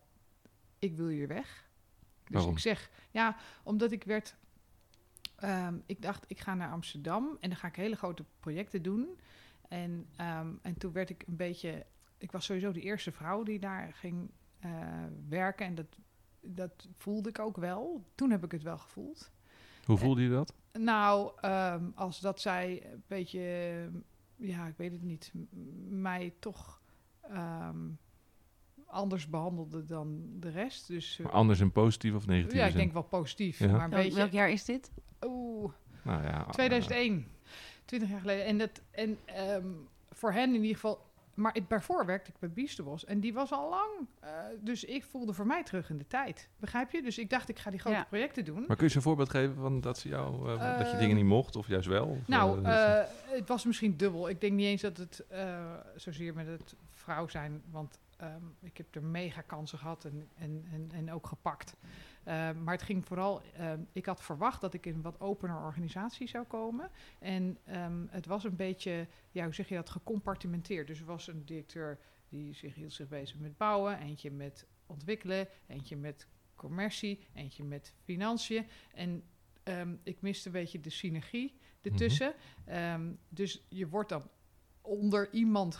ik 0.79 0.95
wil 0.95 1.07
hier 1.07 1.27
weg. 1.27 1.69
Dus 2.23 2.33
Waarom? 2.33 2.51
ik 2.51 2.59
zeg, 2.59 2.89
ja, 3.11 3.35
omdat 3.63 3.91
ik 3.91 4.03
werd... 4.03 4.35
ehm, 5.35 5.75
ik 5.85 6.01
dacht, 6.01 6.25
ik 6.27 6.39
ga 6.39 6.55
naar 6.55 6.71
Amsterdam 6.71 7.37
en 7.39 7.49
dan 7.49 7.57
ga 7.57 7.67
ik 7.67 7.75
hele 7.75 7.95
grote 7.95 8.25
projecten 8.39 8.81
doen. 8.81 9.19
En, 9.67 10.07
ehm, 10.15 10.47
en 10.61 10.77
toen 10.77 10.91
werd 10.91 11.09
ik 11.09 11.23
een 11.27 11.35
beetje... 11.35 11.85
Ik 12.17 12.31
was 12.31 12.45
sowieso 12.45 12.71
de 12.71 12.81
eerste 12.81 13.11
vrouw 13.11 13.43
die 13.43 13.59
daar 13.59 13.93
ging 13.93 14.31
eh, 14.59 15.03
werken. 15.29 15.65
En 15.65 15.75
dat, 15.75 15.97
dat 16.41 16.87
voelde 16.97 17.29
ik 17.29 17.39
ook 17.39 17.57
wel. 17.57 18.05
Toen 18.15 18.31
heb 18.31 18.43
ik 18.43 18.51
het 18.51 18.63
wel 18.63 18.77
gevoeld. 18.77 19.31
Hoe 19.85 19.97
voelde 19.97 20.21
je 20.21 20.29
dat? 20.29 20.53
Nou, 20.71 21.31
ehm, 21.41 21.89
als 21.95 22.19
dat 22.19 22.41
zij 22.41 22.91
een 22.91 23.03
beetje, 23.07 23.39
ja, 24.37 24.67
ik 24.67 24.77
weet 24.77 24.91
het 24.91 25.03
niet, 25.03 25.31
mij 25.89 26.33
toch 26.39 26.81
ehm, 27.21 27.87
anders 28.85 29.29
behandelde 29.29 29.85
dan 29.85 30.25
de 30.39 30.49
rest. 30.49 30.87
Dus 30.87 31.17
eh, 31.19 31.25
Maar 31.25 31.33
anders 31.33 31.59
in 31.59 31.71
positief 31.71 32.13
of 32.15 32.27
negatief? 32.27 32.57
ja, 32.57 32.65
ik 32.65 32.73
denk 32.75 32.93
wel 32.93 33.03
positief. 33.03 33.59
Ja. 33.59 33.71
Maar 33.71 33.83
een 33.83 33.89
Welk, 33.89 34.03
beetje, 34.03 34.17
welk 34.17 34.31
jaar 34.31 34.49
is 34.49 34.65
dit? 34.65 34.91
oeh, 35.25 35.73
Nou 36.03 36.23
ja, 36.23 36.45
2001, 36.45 37.27
20 37.85 38.09
jaar 38.09 38.19
geleden. 38.19 38.45
En, 38.45 38.57
dat, 38.57 38.81
en 38.91 39.17
ehm, 39.25 39.67
voor 40.11 40.31
hen 40.31 40.49
in 40.49 40.61
ieder 40.61 40.73
geval, 40.75 41.04
maar 41.35 41.55
ik, 41.55 41.69
daarvoor 41.69 42.05
werkte 42.05 42.31
ik 42.31 42.39
bij 42.39 42.49
Biestebos 42.49 43.05
en 43.05 43.19
die 43.19 43.33
was 43.33 43.51
al 43.51 43.69
lang. 43.69 44.07
eh, 44.19 44.29
dus 44.61 44.83
ik 44.83 45.03
voelde 45.03 45.33
voor 45.33 45.45
mij 45.45 45.63
terug 45.63 45.89
in 45.89 45.97
de 45.97 46.07
tijd. 46.07 46.49
Begrijp 46.57 46.91
je? 46.91 47.01
Dus 47.01 47.17
ik 47.17 47.29
dacht, 47.29 47.49
ik 47.49 47.59
ga 47.59 47.69
die 47.69 47.79
grote 47.79 47.97
Ja. 47.97 48.03
projecten 48.03 48.45
doen. 48.45 48.55
Maar 48.57 48.65
kun 48.67 48.75
je 48.77 48.83
eens 48.83 48.95
een 48.95 49.01
voorbeeld 49.01 49.29
geven 49.29 49.55
van 49.55 49.81
dat 49.81 49.97
ze 49.97 50.07
jou, 50.09 50.49
eh, 50.51 50.77
dat 50.77 50.85
je 50.85 50.91
Ehm, 50.91 50.99
dingen 50.99 51.15
niet 51.15 51.25
mocht 51.25 51.55
of 51.55 51.67
juist 51.67 51.87
wel? 51.87 52.05
Of, 52.05 52.27
Nou, 52.27 52.63
eh, 52.63 52.71
ze- 52.71 52.77
eh, 53.29 53.37
het 53.37 53.47
was 53.47 53.65
misschien 53.65 53.97
dubbel. 53.97 54.29
Ik 54.29 54.41
denk 54.41 54.53
niet 54.53 54.65
eens 54.65 54.81
dat 54.81 54.97
het 54.97 55.25
eh, 55.29 55.73
zozeer 55.95 56.33
met 56.33 56.47
het 56.47 56.75
vrouw 56.91 57.27
zijn, 57.27 57.61
want 57.71 57.99
ehm, 58.17 58.41
ik 58.61 58.77
heb 58.77 58.95
er 58.95 59.03
mega 59.03 59.41
kansen 59.41 59.77
gehad 59.77 60.05
en, 60.05 60.27
en, 60.35 60.65
en, 60.71 60.89
en 60.93 61.11
ook 61.13 61.27
gepakt. 61.27 61.75
Eh, 62.25 62.51
maar 62.51 62.73
het 62.73 62.83
ging 62.83 63.05
vooral, 63.05 63.41
ehm, 63.41 63.79
ik 63.91 64.05
had 64.05 64.21
verwacht 64.23 64.61
dat 64.61 64.73
ik 64.73 64.85
in 64.85 64.93
een 64.93 65.01
wat 65.01 65.19
opener 65.19 65.61
organisatie 65.61 66.27
zou 66.27 66.45
komen. 66.45 66.91
En 67.19 67.57
ehm, 67.63 68.05
het 68.09 68.25
was 68.25 68.43
een 68.43 68.55
beetje, 68.55 69.07
ja, 69.31 69.43
hoe 69.43 69.53
zeg 69.53 69.69
je 69.69 69.75
dat, 69.75 69.89
gecompartimenteerd. 69.89 70.87
Dus 70.87 70.99
er 70.99 71.05
was 71.05 71.27
een 71.27 71.45
directeur 71.45 71.99
die 72.29 72.53
zich 72.53 72.75
hield 72.75 72.93
zich 72.93 73.07
bezig 73.07 73.37
met 73.37 73.57
bouwen, 73.57 73.99
eentje 73.99 74.31
met 74.31 74.67
ontwikkelen, 74.85 75.47
eentje 75.67 75.95
met 75.95 76.27
commercie, 76.55 77.27
eentje 77.33 77.63
met 77.63 77.93
financiën. 78.03 78.67
En 78.93 79.23
ehm, 79.63 79.95
ik 80.03 80.21
miste 80.21 80.47
een 80.47 80.53
beetje 80.53 80.79
de 80.79 80.89
synergie 80.89 81.57
ertussen. 81.81 82.33
Ehm, 82.65 83.11
dus 83.29 83.65
je 83.69 83.87
wordt 83.87 84.09
dan 84.09 84.29
onder 84.81 85.33
iemand 85.33 85.75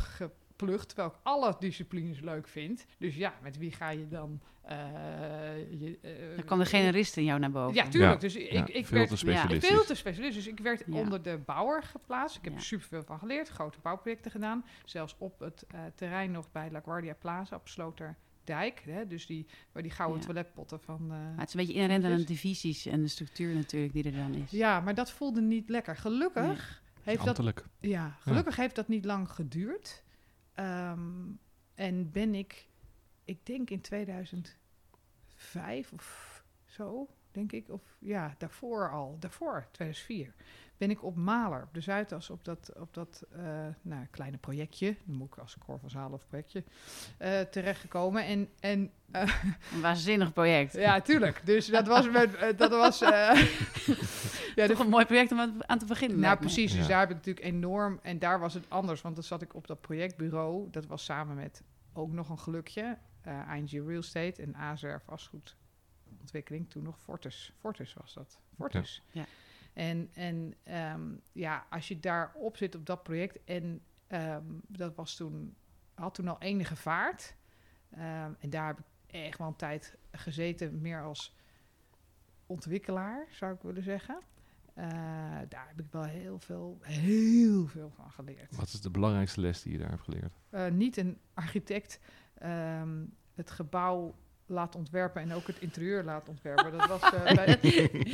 geplucht, 0.57 0.87
terwijl 0.87 1.09
ik 1.09 1.15
alle 1.23 1.55
disciplines 1.59 2.19
leuk 2.19 2.47
vind. 2.47 2.85
Dus 2.97 3.15
ja, 3.15 3.33
met 3.41 3.57
wie 3.57 3.71
ga 3.71 3.89
je 3.89 4.07
dan... 4.07 4.39
eh 4.61 4.77
je, 5.79 5.97
eh, 6.01 6.35
Dan 6.35 6.45
kwam 6.45 6.59
de 6.59 6.65
generalist 6.65 7.17
in 7.17 7.23
jou 7.23 7.39
naar 7.39 7.51
boven. 7.51 7.75
Ja, 7.75 7.87
tuurlijk. 7.87 8.13
Ja. 8.13 8.19
Dus 8.19 8.35
ik, 8.35 8.51
ja, 8.51 8.65
ik 8.67 8.85
veel 8.85 8.97
werd 8.97 9.09
te 9.09 9.17
veel 9.59 9.85
te 9.85 9.95
specialist. 9.95 10.35
Dus 10.35 10.47
ik 10.47 10.59
werd 10.59 10.83
Ja. 10.87 10.93
onder 10.93 11.21
de 11.21 11.37
bouwer 11.45 11.83
geplaatst. 11.83 12.37
Ik 12.37 12.43
heb 12.43 12.53
Ja. 12.53 12.59
er 12.59 12.65
superveel 12.65 13.03
van 13.03 13.19
geleerd. 13.19 13.49
Grote 13.49 13.79
bouwprojecten 13.81 14.31
gedaan. 14.31 14.65
Zelfs 14.85 15.15
op 15.17 15.39
het 15.39 15.65
eh, 15.67 15.79
terrein 15.95 16.31
nog 16.31 16.51
bij 16.51 16.71
LaGuardia 16.71 17.13
Plaza 17.13 17.55
op 17.55 17.67
Sloterdijk. 17.67 18.81
Hè, 18.85 19.07
dus 19.07 19.25
die, 19.25 19.45
waar 19.71 19.83
die 19.83 19.91
gouden 19.91 20.19
Ja. 20.19 20.25
toiletpotten 20.25 20.79
van... 20.81 20.99
eh, 21.01 21.07
Maar 21.09 21.37
het 21.37 21.47
is 21.47 21.53
een 21.53 21.59
beetje 21.59 21.73
inherent 21.81 22.03
aan 22.05 22.15
de 22.17 22.23
divisies 22.23 22.85
en 22.85 23.01
de 23.01 23.07
structuur 23.07 23.53
natuurlijk 23.55 23.93
die 23.93 24.03
er 24.03 24.11
dan 24.15 24.33
is. 24.33 24.51
ja, 24.51 24.79
maar 24.79 24.95
dat 24.95 25.11
voelde 25.11 25.41
niet 25.41 25.69
lekker. 25.69 25.95
Gelukkig 25.97 26.83
heeft 27.01 27.25
dat. 27.25 27.63
Ja, 27.79 28.15
gelukkig 28.19 28.55
heeft 28.55 28.75
dat 28.75 28.87
niet 28.87 29.05
lang 29.05 29.29
geduurd. 29.31 30.03
Ehm, 30.55 30.99
en 31.75 32.11
ben 32.11 32.35
ik, 32.35 32.67
ik 33.23 33.45
denk 33.45 33.69
in 33.69 33.81
2005 33.81 35.91
of 35.93 36.43
zo, 36.65 37.07
denk 37.31 37.51
ik, 37.51 37.69
of 37.69 37.81
ja, 37.99 38.35
daarvoor 38.37 38.91
al, 38.91 39.17
daarvoor, 39.19 39.67
2004, 39.71 40.33
ben 40.77 40.89
ik 40.89 41.03
op 41.03 41.15
Maler, 41.15 41.63
op 41.63 41.73
de 41.73 41.81
Zuidas, 41.81 42.29
op 42.29 42.45
dat, 42.45 42.71
op 42.79 42.93
dat 42.93 43.23
eh, 43.31 43.67
nou, 43.81 44.05
kleine 44.11 44.37
projectje, 44.37 44.95
dan 45.03 45.15
moet 45.15 45.27
ik 45.27 45.37
als 45.37 45.57
Cor 45.65 45.79
van 45.79 45.89
Zalen 45.89 46.13
of 46.13 46.27
projectje, 46.27 46.63
eh, 47.17 47.41
terechtgekomen. 47.41 48.25
En, 48.25 48.49
en 48.59 48.91
eh, 49.11 49.21
Een 49.73 49.81
waanzinnig 49.81 50.33
project. 50.33 50.73
ja, 50.73 51.01
tuurlijk. 51.01 51.41
Dus 51.45 51.67
dat 51.67 51.87
was 51.87 52.09
met, 52.09 52.57
dat 52.57 52.71
was... 52.71 53.01
ja, 54.55 54.67
Toch 54.67 54.79
een 54.79 54.89
mooi 54.89 55.05
project 55.05 55.31
om 55.31 55.39
aan- 55.65 55.79
te 55.79 55.85
beginnen. 55.85 56.19
nou, 56.19 56.37
precies. 56.37 56.71
Dus 56.71 56.81
Ja. 56.81 56.87
daar 56.87 56.99
heb 56.99 57.09
ik 57.09 57.15
natuurlijk 57.15 57.45
enorm... 57.45 57.99
En 58.01 58.19
daar 58.19 58.39
was 58.39 58.53
het 58.53 58.69
anders, 58.69 59.01
want 59.01 59.15
dan 59.15 59.23
zat 59.23 59.41
ik 59.41 59.53
op 59.55 59.67
dat 59.67 59.81
projectbureau. 59.81 60.69
Dat 60.71 60.85
was 60.85 61.03
samen 61.05 61.35
met 61.35 61.63
ook 61.93 62.11
nog 62.11 62.29
een 62.29 62.39
gelukje. 62.39 62.97
eh 63.21 63.51
ING 63.55 63.69
Real 63.87 63.99
Estate 63.99 64.41
en 64.41 64.55
AZR 64.55 64.97
Vastgoedontwikkeling. 65.05 66.69
Toen 66.69 66.83
nog 66.83 66.99
Fortis. 66.99 67.53
Fortis 67.59 67.93
was 67.93 68.13
dat. 68.13 68.39
Fortis. 68.55 69.01
Ja. 69.11 69.25
En, 69.73 70.09
en 70.13 70.53
ehm, 70.63 71.01
ja, 71.31 71.65
als 71.69 71.87
je 71.87 71.99
daarop 71.99 72.57
zit 72.57 72.75
op 72.75 72.85
dat 72.85 73.03
project... 73.03 73.43
En 73.43 73.81
ehm, 74.07 74.43
dat 74.67 74.95
was 74.95 75.15
toen... 75.15 75.55
Had 75.93 76.13
toen 76.15 76.27
al 76.27 76.39
enige 76.41 76.75
vaart. 76.75 77.35
Ehm, 77.89 78.31
en 78.39 78.49
daar 78.49 78.67
heb 78.67 78.79
ik 78.79 78.85
echt 79.13 79.37
wel 79.37 79.47
een 79.47 79.55
tijd 79.55 79.97
gezeten. 80.11 80.81
Meer 80.81 81.03
als 81.03 81.35
ontwikkelaar, 82.45 83.25
zou 83.29 83.53
ik 83.53 83.61
willen 83.61 83.83
zeggen. 83.83 84.19
Eh, 84.75 84.87
daar 85.49 85.65
heb 85.67 85.79
ik 85.79 85.91
wel 85.91 86.03
heel 86.03 86.39
veel, 86.39 86.77
heel 86.81 87.67
veel 87.67 87.91
van 87.95 88.11
geleerd. 88.11 88.55
Wat 88.55 88.67
is 88.67 88.81
de 88.81 88.89
belangrijkste 88.89 89.41
les 89.41 89.61
die 89.61 89.71
je 89.71 89.77
daar 89.77 89.89
hebt 89.89 90.01
geleerd? 90.01 90.33
Eh, 90.49 90.67
niet 90.67 90.97
een 90.97 91.17
architect 91.33 91.99
ehm, 92.33 93.05
het 93.33 93.51
gebouw 93.51 94.15
laat 94.45 94.75
ontwerpen 94.75 95.21
en 95.21 95.33
ook 95.33 95.47
het 95.47 95.59
interieur 95.59 96.03
laat 96.03 96.29
ontwerpen. 96.29 96.71
Dat 96.71 96.87
was 96.87 97.01
eh, 97.01 97.35
bij... 97.35 97.59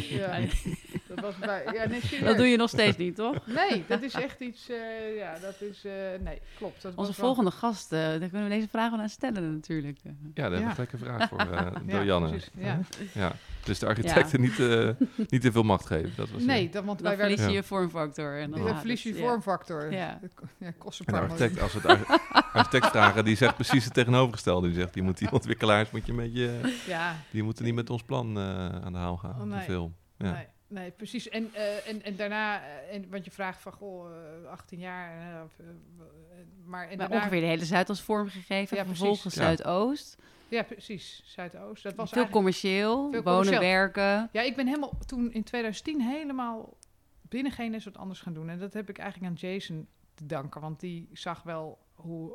ja, 0.10 0.47
dat 1.15 1.19
was 1.24 1.36
bij... 1.38 1.63
Ja, 1.74 1.88
nee. 1.88 2.02
Dat 2.30 2.38
doe 2.38 2.47
je 2.47 2.58
nog 2.58 2.69
steeds 2.69 2.97
niet, 2.97 3.15
toch? 3.15 3.36
Nee, 3.47 3.84
dat 3.88 4.02
is 4.02 4.13
echt 4.13 4.39
iets... 4.39 4.69
eh, 4.69 5.17
ja, 5.17 5.38
dat 5.41 5.62
is... 5.62 5.86
eh, 5.86 5.91
nee, 6.24 6.41
klopt. 6.58 6.82
Dat 6.82 6.93
Onze 6.95 7.08
was 7.08 7.17
wel- 7.17 7.26
volgende 7.26 7.52
gast, 7.52 7.91
eh, 7.93 8.00
daar 8.00 8.19
kunnen 8.19 8.43
we 8.43 8.50
deze 8.50 8.67
vraag 8.67 8.91
wel 8.91 9.00
aan 9.00 9.10
stellen 9.10 9.54
natuurlijk. 9.54 9.97
Ja, 10.04 10.12
daar 10.34 10.52
heb 10.52 10.60
Ja. 10.62 10.67
ik 10.67 10.74
gelijk 10.74 10.91
een 10.93 11.00
vraag 11.00 11.30
voor 11.30 11.39
eh, 11.39 11.71
door 11.88 12.00
Ja, 12.00 12.04
Janne. 12.04 12.30
precies, 12.30 12.50
ja. 12.58 12.80
Ja, 13.13 13.32
dus 13.63 13.80
de 13.80 13.86
architecten 13.86 14.41
niet, 14.41 14.60
eh, 14.60 14.89
niet 15.30 15.41
te 15.41 15.52
veel 15.52 15.63
macht 15.63 15.86
geven. 15.86 16.12
Dat 16.15 16.30
was, 16.30 16.43
Nee, 16.43 16.69
dan, 16.69 16.86
want 16.86 17.00
Dan 17.00 17.08
wij 17.08 17.17
werden... 17.17 17.38
verlies 17.38 17.54
je 17.54 17.58
Ja. 17.58 17.62
je 17.62 17.67
vormfactor. 17.67 18.39
En 18.39 18.52
dan 18.52 18.78
verlies 18.78 19.04
je 19.04 19.15
vormfactor. 19.15 19.91
Ja. 19.93 20.19
Kost 20.78 21.00
een 21.00 21.06
paar 21.06 21.21
architect, 21.21 21.62
als 21.62 21.74
we 21.74 21.80
het 21.80 21.88
ar- 22.08 22.19
architect 22.54 22.86
vragen, 22.88 23.26
die 23.26 23.36
zegt 23.36 23.56
precies 23.56 23.84
het 23.86 23.93
tegenovergestelde. 23.93 24.67
Die 24.67 24.76
zegt, 24.76 24.93
die, 24.93 25.04
moet, 25.04 25.17
die 25.17 25.32
ontwikkelaars 25.32 25.91
moet 25.91 26.06
je 26.06 26.12
een 26.12 26.17
beetje, 26.17 26.52
die 27.32 27.43
moeten 27.43 27.65
niet 27.65 27.76
met 27.76 27.89
ons 27.89 28.04
plan 28.04 28.38
eh, 28.38 28.43
aan 28.67 28.91
de 28.93 28.97
haal 29.00 29.17
gaan. 29.17 29.52
Oh, 29.52 29.58
te 29.58 29.63
veel. 29.65 29.93
Ja. 30.17 30.32
Nee, 30.32 30.45
nee, 30.71 30.91
precies. 30.91 31.29
En, 31.29 31.49
eh, 31.53 31.88
en, 31.88 32.03
en 32.03 32.15
daarna, 32.15 32.62
eh, 32.63 32.95
en, 32.95 33.10
want 33.10 33.25
je 33.25 33.31
vraagt 33.31 33.62
van, 33.62 33.71
goh, 33.71 34.12
eh, 34.43 34.49
18 34.49 34.79
jaar. 34.79 35.13
maar 35.17 35.39
en 35.39 35.47
Maar 36.65 36.97
daarna, 36.97 37.15
ongeveer 37.15 37.39
de 37.39 37.45
hele 37.45 37.65
Zuidas 37.65 38.01
vormgegeven. 38.01 38.77
Ja, 38.77 38.84
precies. 38.84 38.99
vervolgens 38.99 39.36
Ja. 39.36 39.41
Zuidoost. 39.41 40.17
Ja, 40.47 40.63
precies. 40.63 41.21
Zuidoost. 41.25 41.84
Dat 41.84 41.95
was 41.95 42.10
Veel 42.10 42.17
eigenlijk, 42.23 42.31
commercieel, 42.31 42.95
Veel 43.12 43.21
wonen, 43.23 43.23
commercieel. 43.23 43.60
werken. 43.60 44.29
ja, 44.31 44.41
ik 44.41 44.55
ben 44.55 44.67
helemaal 44.67 44.93
toen 45.05 45.34
in 45.34 45.43
2010 45.43 46.01
helemaal 46.01 46.77
binnen 47.21 47.51
geen 47.51 47.73
eens 47.73 47.86
wat 47.86 47.97
anders 47.97 48.19
gaan 48.21 48.34
doen. 48.34 48.49
En 48.49 48.60
dat 48.60 48.73
heb 48.73 48.89
ik 48.89 48.97
eigenlijk 48.97 49.31
aan 49.31 49.49
Jason 49.49 49.88
te 50.13 50.25
danken. 50.25 50.62
Want 50.62 50.79
die 50.79 51.10
zag 51.13 51.43
wel 51.43 51.79
hoe 51.93 52.34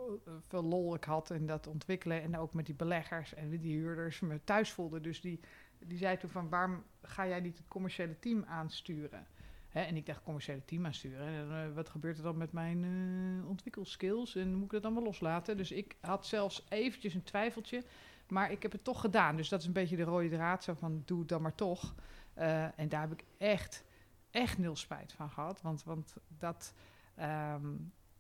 veel 0.49 0.63
lol 0.63 0.95
ik 0.95 1.05
had 1.05 1.31
in 1.31 1.47
dat 1.47 1.67
ontwikkelen. 1.67 2.23
En 2.23 2.39
ook 2.39 2.55
met 2.55 2.67
die 2.67 2.75
beleggers 2.75 3.35
en 3.35 3.51
die 3.51 3.77
huurders 3.77 4.21
me 4.21 4.41
thuis 4.45 4.71
voelde. 4.71 5.01
Dus 5.01 5.21
die, 5.21 5.41
die 5.85 5.99
zei 5.99 6.17
toen 6.17 6.31
van, 6.31 6.49
waarom 6.49 6.85
ga 7.03 7.27
jij 7.27 7.41
niet 7.41 7.57
het 7.59 7.69
commerciële 7.69 8.19
team 8.19 8.45
aansturen? 8.45 9.27
Hè, 9.69 9.83
en 9.83 9.97
ik 9.97 10.07
dacht, 10.07 10.23
commerciële 10.23 10.65
team 10.65 10.87
aansturen. 10.87 11.27
En, 11.27 11.51
eh, 11.51 11.75
wat 11.75 11.89
gebeurt 11.89 12.17
er 12.17 12.23
dan 12.23 12.37
met 12.37 12.53
mijn 12.53 12.85
eh 12.85 13.49
ontwikkelskills? 13.49 14.37
En 14.37 14.55
moet 14.55 14.65
ik 14.65 14.71
dat 14.71 14.83
dan 14.83 14.95
wel 14.95 15.03
loslaten? 15.03 15.57
Dus 15.57 15.73
ik 15.73 15.97
had 16.01 16.27
zelfs 16.27 16.67
eventjes 16.69 17.15
een 17.15 17.23
twijfeltje. 17.23 17.85
Maar 18.29 18.51
ik 18.51 18.63
heb 18.63 18.73
het 18.73 18.85
toch 18.85 19.01
gedaan. 19.01 19.37
Dus 19.37 19.49
dat 19.49 19.61
is 19.61 19.67
een 19.67 19.73
beetje 19.73 19.97
de 19.97 20.03
rode 20.03 20.29
draad. 20.29 20.65
Zo 20.65 20.75
van, 20.75 21.03
doe 21.05 21.19
het 21.19 21.29
dan 21.29 21.43
maar 21.43 21.55
toch. 21.55 21.95
Eh, 22.35 22.79
en 22.79 22.89
daar 22.89 23.01
heb 23.01 23.13
ik 23.13 23.25
echt, 23.39 23.85
echt 24.31 24.59
nul 24.59 24.77
spijt 24.77 25.13
van 25.13 25.31
gehad. 25.31 25.63
Want, 25.63 25.85
want 25.85 26.17
dat... 26.29 26.75
ehm, 27.15 27.75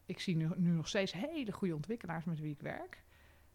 ik 0.06 0.20
zie 0.20 0.36
nu, 0.36 0.48
nu 0.56 0.70
nog 0.70 0.88
steeds 0.88 1.12
hele 1.12 1.52
goede 1.52 1.74
ontwikkelaars 1.74 2.24
met 2.24 2.40
wie 2.40 2.52
ik 2.52 2.60
werk. 2.60 3.02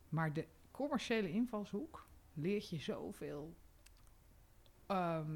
Maar 0.09 0.33
de 0.33 0.47
commerciële 0.71 1.31
invalshoek 1.31 2.07
leert 2.33 2.69
je 2.69 2.79
zoveel 2.79 3.55
ehm, 4.91 5.31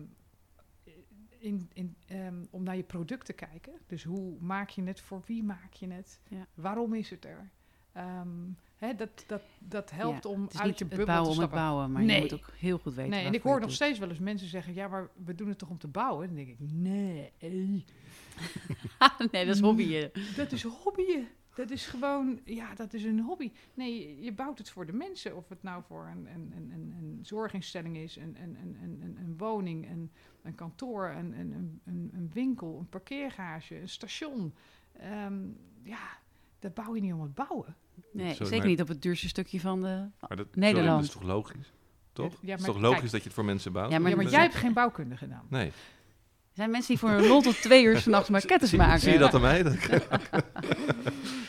in, 1.40 1.70
in, 1.74 1.96
ehm, 2.08 2.44
om 2.50 2.64
naar 2.64 2.76
je 2.76 2.84
product 2.84 3.26
te 3.26 3.34
kijken. 3.34 3.74
Dus 3.88 4.04
hoe 4.04 4.38
maak 4.40 4.70
je 4.70 4.84
het, 4.84 5.02
voor 5.02 5.22
wie 5.26 5.44
maak 5.44 5.74
je 5.74 5.88
het, 5.88 6.20
Ja. 6.28 6.48
waarom 6.54 6.94
is 6.94 7.10
het 7.10 7.26
er? 7.26 7.50
Ehm, 7.92 8.28
hè, 8.76 8.96
dat, 8.96 9.24
dat, 9.28 9.42
dat 9.60 9.92
helpt 9.92 10.24
Ja, 10.24 10.30
om 10.30 10.42
uit 10.56 10.78
je 10.80 10.86
het 10.86 10.96
bubbel 10.96 11.06
bouwen 11.06 11.32
te 11.32 11.36
om 11.36 11.42
het 11.42 11.50
stappen. 11.50 11.58
bouwen, 11.60 11.92
maar 11.92 12.04
Nee. 12.04 12.16
je 12.16 12.22
moet 12.22 12.34
ook 12.34 12.50
heel 12.58 12.78
goed 12.78 12.94
weten 12.94 13.12
Nee, 13.12 13.26
en 13.26 13.34
ik 13.34 13.42
hoor 13.42 13.60
nog 13.60 13.72
steeds 13.72 14.00
wel 14.00 14.10
eens 14.10 14.20
mensen 14.20 14.48
zeggen: 14.48 14.74
ja, 14.74 14.88
maar 14.88 15.10
we 15.26 15.36
doen 15.36 15.48
het 15.50 15.58
toch 15.58 15.70
om 15.70 15.78
te 15.78 15.88
bouwen? 15.88 16.28
Dan 16.28 16.36
denk 16.36 16.48
ik: 16.48 16.58
nee, 16.60 17.32
nee, 19.32 19.46
dat 19.46 19.56
is 19.56 19.60
hobbyen. 19.62 20.12
dat 20.36 20.52
is 20.52 20.64
hobbyen. 20.64 21.28
Dat 21.56 21.70
is 21.72 21.86
gewoon, 21.86 22.40
ja, 22.46 22.76
dat 22.76 22.94
is 22.94 23.04
een 23.04 23.20
hobby. 23.20 23.52
Nee, 23.74 24.22
je- 24.24 24.34
bouwt 24.34 24.58
het 24.58 24.70
voor 24.70 24.86
de 24.86 24.94
mensen. 24.94 25.36
Of 25.36 25.50
het 25.50 25.64
nou 25.64 25.84
voor 25.88 26.08
een, 26.16 26.28
een, 26.34 26.52
een, 26.56 26.72
een, 26.72 26.96
een 27.00 27.20
zorginstelling 27.22 27.98
is, 27.98 28.16
een, 28.16 28.38
een, 28.42 28.58
een, 28.82 29.18
een, 29.20 29.36
woning, 29.38 29.90
een, 29.90 30.12
een 30.44 30.56
kantoor, 30.56 31.10
een, 31.10 31.40
een, 31.40 31.80
een, 31.86 32.12
een, 32.14 32.30
winkel, 32.34 32.78
een 32.80 32.90
parkeergarage, 32.90 33.80
een 33.82 33.90
station. 33.90 34.54
Ehm, 35.00 35.34
ja, 35.84 36.08
dat 36.60 36.74
bouw 36.74 36.96
je 36.96 37.02
niet 37.02 37.14
om 37.14 37.22
het 37.22 37.34
bouwen. 37.36 37.76
Nee, 38.12 38.30
Sorry, 38.30 38.46
zeker 38.46 38.58
maar- 38.58 38.68
niet 38.68 38.82
op 38.82 38.88
het 38.88 39.02
duurste 39.02 39.28
stukje 39.28 39.60
van 39.60 39.82
de... 39.82 40.08
Maar 40.28 40.38
dat, 40.38 40.56
Nederland. 40.56 40.74
sorry, 40.86 40.96
dat 40.96 41.04
is 41.04 41.10
toch 41.12 41.24
logisch? 41.24 41.74
Toch? 42.14 42.32
Ja, 42.32 42.38
het 42.38 42.42
maar 42.48 42.58
is 42.58 42.66
toch 42.66 42.74
kijk- 42.82 42.86
logisch 42.94 43.12
dat 43.12 43.20
je 43.20 43.26
het 43.26 43.36
voor 43.36 43.46
mensen 43.46 43.72
bouwt? 43.72 43.92
Ja, 43.92 44.00
maar- 44.00 44.10
ja, 44.10 44.16
maar 44.16 44.26
jij 44.30 44.42
hebt 44.42 44.56
geen 44.56 44.74
bouwkunde 44.74 45.18
gedaan. 45.18 45.46
Nee. 45.50 45.66
Er 45.68 46.62
zijn 46.62 46.72
mensen 46.72 46.90
die 46.90 47.00
voor 47.00 47.10
een 47.10 47.28
lol 47.28 47.42
tot 47.42 47.62
twee 47.62 47.84
uur 47.84 47.98
s'nachts 47.98 48.30
maquettes 48.30 48.70
Zie, 48.70 48.78
maken. 48.78 49.00
zie 49.00 49.12
je 49.12 49.18
dat 49.18 49.34
aan 49.34 49.42
mij? 49.42 49.64
Dat- 49.64 49.78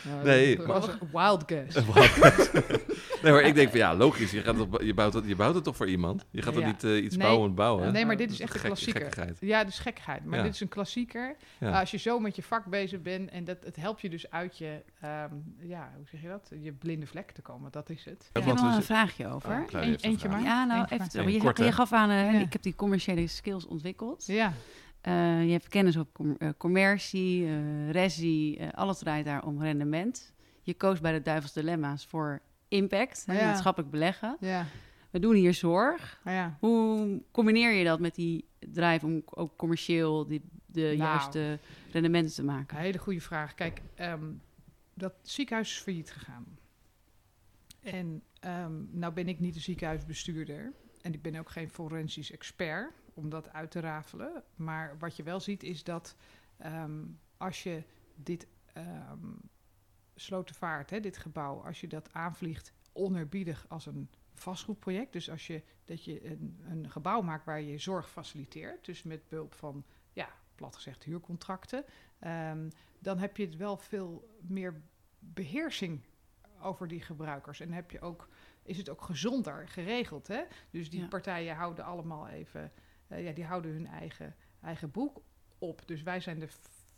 Ja, 0.07 0.23
Nee, 0.23 0.57
dat 0.57 0.67
maar- 0.67 0.81
was 0.81 0.89
een 0.89 0.99
wild 1.13 1.43
guess. 1.47 1.75
nee, 3.23 3.33
maar 3.33 3.43
ik 3.43 3.55
denk 3.55 3.69
van 3.71 3.79
ja, 3.79 3.95
logisch. 3.95 4.31
Je, 4.31 4.41
gaat 4.43 4.57
het, 4.59 4.69
je, 4.83 4.95
bouwt 4.95 5.15
het, 5.15 5.25
je 5.27 5.37
bouwt 5.37 5.55
het 5.55 5.65
toch 5.65 5.77
voor 5.77 5.89
iemand? 5.89 6.25
Je 6.31 6.43
gaat 6.43 6.55
er 6.55 6.61
Ja. 6.61 6.67
niet 6.67 6.85
eh, 6.85 7.05
iets 7.05 7.17
Nee. 7.17 7.27
bouwen 7.27 7.55
bouwen. 7.55 7.93
Nee, 7.93 8.07
maar 8.07 8.17
dit 8.17 8.31
is 8.31 8.41
echt 8.41 8.55
een 8.55 8.61
klassieker. 8.61 9.01
gekkigheid. 9.01 9.37
Ja, 9.41 9.65
is 9.67 9.79
gekkigheid. 9.79 10.25
Maar 10.25 10.39
Ja. 10.39 10.45
dit 10.45 10.55
is 10.55 10.61
een 10.61 10.69
klassieker. 10.69 11.37
Ja. 11.59 11.81
Als 11.81 11.91
je 11.91 11.97
zo 11.97 12.19
met 12.19 12.37
je 12.37 12.43
vak 12.43 12.65
bezig 12.65 13.03
bent 13.03 13.31
en 13.31 13.45
dat, 13.45 13.57
het 13.65 13.77
helpt 13.77 14.01
je 14.01 14.09
dus 14.11 14.31
uit 14.31 14.59
je, 14.59 14.83
ehm, 15.01 15.31
ja, 15.61 15.93
hoe 15.97 16.07
zeg 16.11 16.21
je 16.23 16.29
dat? 16.29 16.51
Je 16.61 16.73
blinde 16.73 17.07
vlek 17.07 17.31
te 17.31 17.43
komen. 17.43 17.71
Dat 17.73 17.91
is 17.91 18.05
het. 18.05 18.31
Ik 18.33 18.43
heb 18.45 18.55
nog 18.55 18.61
we 18.71 18.77
een 18.77 18.83
vraagje 18.83 19.27
over. 19.29 19.51
Oh, 19.75 19.81
eentje 19.83 20.19
vraag. 20.19 20.33
maar. 20.33 20.43
Ja, 20.43 20.65
nou, 20.65 20.87
Eentje 20.89 21.21
even. 21.21 21.65
Je, 21.65 21.73
gaf 21.73 21.93
aan, 21.93 22.11
eh, 22.11 22.33
Ja. 22.33 22.39
ik 22.41 22.53
heb 22.53 22.63
die 22.63 22.75
commerciële 22.75 23.27
skills 23.27 23.67
ontwikkeld. 23.67 24.25
Ja, 24.27 24.53
Eh, 25.07 25.45
je 25.45 25.51
hebt 25.51 25.69
kennis 25.69 25.97
op 25.97 26.13
com- 26.13 26.37
eh, 26.39 26.49
commercie, 26.57 27.47
eh 27.47 27.91
resi, 27.91 28.59
alles 28.73 28.99
draait 28.99 29.25
daar 29.25 29.45
om 29.45 29.63
rendement. 29.63 30.33
Je 30.63 30.75
koos 30.75 31.01
bij 31.01 31.13
de 31.13 31.23
Duivels 31.23 31.53
Dilemma's 31.53 32.07
voor 32.07 32.41
impact, 32.69 33.25
hè, 33.27 33.45
maatschappelijk 33.45 33.91
beleggen. 33.93 34.37
ja, 34.41 34.67
We 35.11 35.19
doen 35.19 35.35
hier 35.35 35.55
zorg. 35.55 36.21
ja. 36.25 36.57
Hoe 36.61 37.23
combineer 37.31 37.73
je 37.73 37.85
dat 37.85 38.01
met 38.01 38.15
die 38.15 38.45
drive 38.59 39.07
om 39.07 39.23
ook 39.25 39.57
commercieel 39.57 40.27
die, 40.27 40.43
de 40.67 40.81
Nou. 40.81 40.97
juiste 40.97 41.59
rendementen 41.93 42.35
te 42.35 42.45
maken? 42.45 42.77
Een 42.77 42.83
hele 42.83 42.99
goede 42.99 43.21
vraag. 43.21 43.55
Kijk, 43.55 43.81
ehm, 43.95 44.25
dat 44.95 45.13
ziekenhuis 45.23 45.71
is 45.71 45.79
failliet 45.83 46.11
gegaan. 46.13 46.47
En 47.83 48.23
ehm, 48.41 48.73
nou 48.91 49.13
ben 49.13 49.29
ik 49.29 49.41
niet 49.41 49.55
de 49.55 49.61
ziekenhuisbestuurder. 49.61 50.73
En 51.03 51.13
ik 51.15 51.23
ben 51.23 51.37
ook 51.37 51.51
geen 51.51 51.69
forensisch 51.71 52.31
expert 52.33 52.93
om 53.17 53.29
dat 53.29 53.53
uit 53.53 53.71
te 53.71 53.81
rafelen. 53.81 54.43
Maar 54.55 54.99
wat 54.99 55.17
je 55.17 55.23
wel 55.23 55.41
ziet 55.41 55.63
is 55.63 55.85
dat 55.85 56.17
ehm, 56.57 57.05
als 57.37 57.63
je 57.63 57.83
dit 58.15 58.47
ehm 58.73 59.33
Slotervaart, 60.15 60.91
hè, 60.91 61.01
dit 61.01 61.17
gebouw, 61.17 61.63
als 61.65 61.81
je 61.81 61.87
dat 61.87 62.13
aanvliegt 62.13 62.73
onerbiedig 62.93 63.65
als 63.69 63.87
een 63.87 64.11
vastgoedproject. 64.35 65.13
Dus 65.13 65.31
als 65.31 65.47
je 65.47 65.63
dat 65.85 66.05
je 66.05 66.31
een, 66.31 66.61
een 66.69 66.91
gebouw 66.91 67.21
maakt 67.23 67.45
waar 67.45 67.61
je 67.61 67.79
zorg 67.79 68.11
faciliteert. 68.11 68.85
Dus 68.85 69.03
met 69.03 69.29
behulp 69.29 69.55
van, 69.55 69.85
ja, 70.13 70.29
plat 70.55 70.75
gezegd, 70.75 71.03
huurcontracten. 71.05 71.85
ehm, 72.19 72.69
dan 72.99 73.19
heb 73.19 73.37
je 73.37 73.45
het 73.45 73.57
wel 73.57 73.77
veel 73.77 74.37
meer 74.41 74.83
beheersing 75.19 76.01
over 76.61 76.89
die 76.89 77.01
gebruikers. 77.01 77.61
En 77.61 77.73
heb 77.73 77.91
je 77.91 78.01
ook, 78.01 78.29
is 78.63 78.77
het 78.79 78.89
ook 78.89 79.03
gezonder 79.03 79.69
geregeld. 79.69 80.27
Hè? 80.27 80.43
Dus 80.71 80.91
die 80.91 81.01
Ja. 81.01 81.07
partijen 81.09 81.57
houden 81.57 81.85
allemaal 81.85 82.29
even, 82.29 82.73
eh, 83.09 83.25
ja, 83.25 83.33
die 83.33 83.45
houden 83.45 83.73
hun 83.73 83.87
eigen, 83.87 84.35
eigen 84.63 84.91
boek 84.91 85.21
op. 85.59 85.83
Dus 85.87 86.03
wij 86.03 86.21
zijn 86.21 86.39
de 86.39 86.49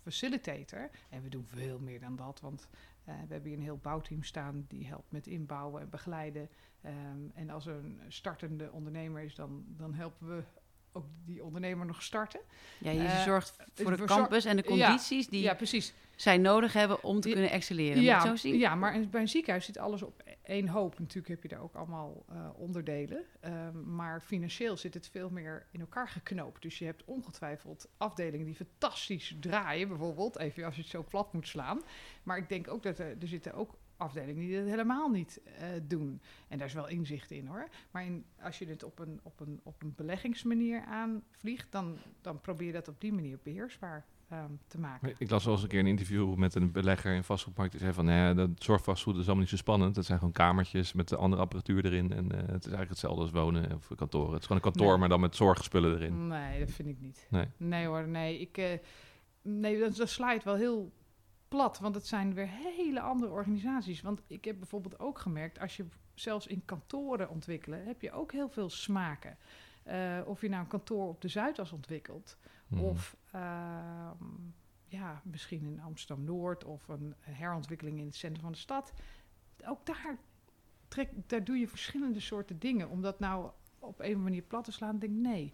facilitator. 0.03 0.91
En 1.09 1.23
we 1.23 1.29
doen 1.29 1.47
veel 1.47 1.79
meer 1.79 2.01
dan 2.01 2.17
dat. 2.17 2.41
Want 2.41 2.69
eh, 3.05 3.15
we 3.15 3.33
hebben 3.33 3.49
hier 3.49 3.59
een 3.59 3.65
heel 3.65 3.79
bouwteam 3.83 4.23
staan 4.23 4.65
die 4.69 4.87
helpt 4.87 5.13
met 5.13 5.27
inbouwen 5.27 5.83
en 5.83 5.91
begeleiden. 5.91 6.49
Ehm, 6.83 6.95
en 7.35 7.51
als 7.51 7.67
er 7.67 7.75
een 7.75 8.01
startende 8.09 8.73
ondernemer 8.73 9.23
is, 9.23 9.35
dan, 9.35 9.65
dan 9.67 9.95
helpen 9.95 10.29
we 10.37 10.43
ook 10.93 11.07
die 11.25 11.45
ondernemer 11.45 11.87
nog 11.87 12.03
starten. 12.03 12.41
Ja, 12.79 12.91
je 12.91 13.01
Eh, 13.05 13.23
zorgt 13.23 13.57
voor 13.75 13.97
de 13.97 14.05
campus 14.05 14.45
en 14.45 14.57
de 14.57 14.63
ja, 14.63 14.69
condities 14.87 15.29
die 15.29 15.41
Ja, 15.43 15.55
precies. 15.55 15.95
zij 16.17 16.39
nodig 16.39 16.73
hebben 16.73 17.03
om 17.03 17.21
te 17.21 17.31
kunnen 17.31 17.51
excelleren. 17.51 18.03
Ja, 18.03 18.21
zo 18.21 18.37
zien? 18.37 18.59
ja, 18.59 18.75
maar 18.75 19.09
bij 19.09 19.21
een 19.21 19.29
ziekenhuis 19.29 19.65
zit 19.65 19.79
alles 19.79 20.03
op 20.03 20.23
één 20.49 20.69
hoop. 20.69 20.99
Natuurlijk 20.99 21.29
heb 21.29 21.43
je 21.43 21.49
daar 21.49 21.63
ook 21.63 21.75
allemaal 21.75 22.25
eh, 22.29 22.49
onderdelen. 22.55 23.25
Ehm, 23.41 23.95
maar 23.95 24.21
financieel 24.21 24.77
zit 24.77 24.95
het 24.95 25.09
veel 25.09 25.31
meer 25.31 25.67
in 25.71 25.81
elkaar 25.81 26.09
geknoopt. 26.09 26.63
Dus 26.63 26.79
je 26.79 26.85
hebt 26.85 27.05
ongetwijfeld 27.05 27.89
afdelingen 27.97 28.47
die 28.47 28.55
fantastisch 28.55 29.37
draaien, 29.41 29.89
bijvoorbeeld. 29.89 30.39
Even 30.39 30.65
als 30.65 30.75
je 30.75 30.81
het 30.81 30.91
zo 30.91 31.05
plat 31.09 31.33
moet 31.33 31.49
slaan. 31.49 31.83
Maar 32.23 32.39
ik 32.39 32.49
denk 32.49 32.69
ook 32.69 32.83
dat 32.83 32.99
er, 32.99 33.17
er 33.21 33.29
zitten 33.29 33.55
ook 33.55 33.79
afdelingen 33.97 34.47
die 34.47 34.57
dat 34.57 34.67
helemaal 34.67 35.09
niet 35.09 35.41
eh, 35.45 35.69
doen. 35.83 36.21
En 36.49 36.59
daar 36.59 36.67
is 36.67 36.73
wel 36.73 36.89
inzicht 36.89 37.31
in 37.31 37.47
hoor. 37.47 37.69
Maar 37.91 38.05
in, 38.05 38.25
als 38.43 38.59
je 38.59 38.67
het 38.67 38.83
op 38.83 38.99
een, 38.99 39.21
op 39.23 39.41
een, 39.41 39.61
op 39.63 39.83
een 39.83 39.95
beleggingsmanier 39.97 40.85
aanvliegt, 40.85 41.73
dan, 41.73 41.99
dan 42.21 42.41
probeer 42.41 42.67
je 42.67 42.73
dat 42.73 42.89
op 42.89 43.01
die 43.01 43.13
manier 43.13 43.39
beheersbaar 43.43 44.07
ehm, 44.29 44.51
te 44.67 44.79
maken. 44.79 45.15
Ik 45.19 45.31
las 45.31 45.45
wel 45.45 45.55
eens 45.55 45.63
een 45.63 45.69
keer 45.69 45.79
een 45.81 45.87
interview 45.87 46.35
met 46.35 46.55
een 46.55 46.73
belegger 46.73 47.15
in 47.15 47.25
vastgoedmarkt. 47.25 47.73
Die 47.73 47.81
zei 47.81 47.93
van, 47.93 48.07
ja, 48.07 48.35
dat 48.35 48.51
zorgvastgoed 48.59 49.15
is 49.15 49.21
allemaal 49.25 49.41
niet 49.41 49.49
zo 49.49 49.57
spannend. 49.57 49.95
Dat 49.95 50.05
zijn 50.05 50.19
gewoon 50.19 50.33
kamertjes 50.33 50.93
met 50.93 51.09
de 51.09 51.17
andere 51.17 51.43
apparatuur 51.43 51.85
erin. 51.85 52.13
En 52.13 52.33
eh, 52.33 52.39
het 52.39 52.47
is 52.49 52.53
eigenlijk 52.73 52.89
hetzelfde 52.89 53.21
als 53.21 53.31
wonen 53.31 53.73
of 53.75 53.91
kantoren. 53.97 54.31
Het 54.33 54.41
is 54.41 54.47
gewoon 54.47 54.63
een 54.65 54.71
kantoor, 54.73 54.89
Nee. 54.91 54.99
maar 54.99 55.09
dan 55.09 55.21
met 55.21 55.37
zorgspullen 55.37 55.95
erin. 55.95 56.27
Nee, 56.27 56.59
dat 56.59 56.71
vind 56.71 56.89
ik 56.89 57.01
niet. 57.01 57.27
Nee. 57.31 57.47
Nee 57.57 57.87
hoor, 57.87 58.09
nee. 58.09 58.39
Ik, 58.41 58.57
eh, 58.59 58.79
nee, 59.43 59.79
dat, 59.81 59.97
dat 59.97 60.09
sla 60.09 60.29
je 60.29 60.35
het 60.35 60.45
wel 60.45 60.57
heel 60.57 60.93
plat, 61.49 61.79
want 61.79 61.95
het 61.95 62.07
zijn 62.07 62.35
weer 62.35 62.49
hele 62.49 63.01
andere 63.01 63.33
organisaties. 63.33 64.01
Want 64.01 64.23
ik 64.27 64.45
heb 64.45 64.59
bijvoorbeeld 64.59 64.99
ook 64.99 65.19
gemerkt, 65.19 65.61
als 65.61 65.77
je 65.77 65.85
zelfs 66.15 66.47
in 66.47 66.63
kantoren 66.65 67.29
ontwikkelen, 67.29 67.85
heb 67.87 68.03
je 68.03 68.13
ook 68.13 68.33
heel 68.33 68.49
veel 68.49 68.71
smaken. 68.71 69.37
Eh, 69.83 70.19
of 70.25 70.41
je 70.41 70.49
nou 70.49 70.63
een 70.63 70.69
kantoor 70.69 71.09
op 71.09 71.21
de 71.21 71.29
Zuidas 71.29 71.73
ontwikkelt, 71.73 72.37
Mhm. 72.67 72.83
of 72.83 73.17
ehm, 73.33 74.25
ja, 74.87 75.23
misschien 75.25 75.63
in 75.65 75.81
Amsterdam-Noord 75.81 76.65
of 76.65 76.89
een 76.89 77.15
herontwikkeling 77.21 77.99
in 77.99 78.05
het 78.07 78.15
centrum 78.15 78.43
van 78.43 78.53
de 78.53 78.59
stad. 78.59 78.93
Ook 79.67 79.87
daar, 79.87 80.19
trek, 80.89 81.11
daar 81.27 81.45
doe 81.45 81.57
je 81.57 81.69
verschillende 81.69 82.21
soorten 82.21 82.59
dingen. 82.59 82.89
Om 82.89 83.03
dat 83.03 83.19
nou 83.19 83.51
op 83.79 84.01
een 84.01 84.23
manier 84.23 84.43
plat 84.43 84.65
te 84.65 84.73
slaan, 84.73 84.99
denk 84.99 85.13
ik 85.13 85.19
nee. 85.19 85.53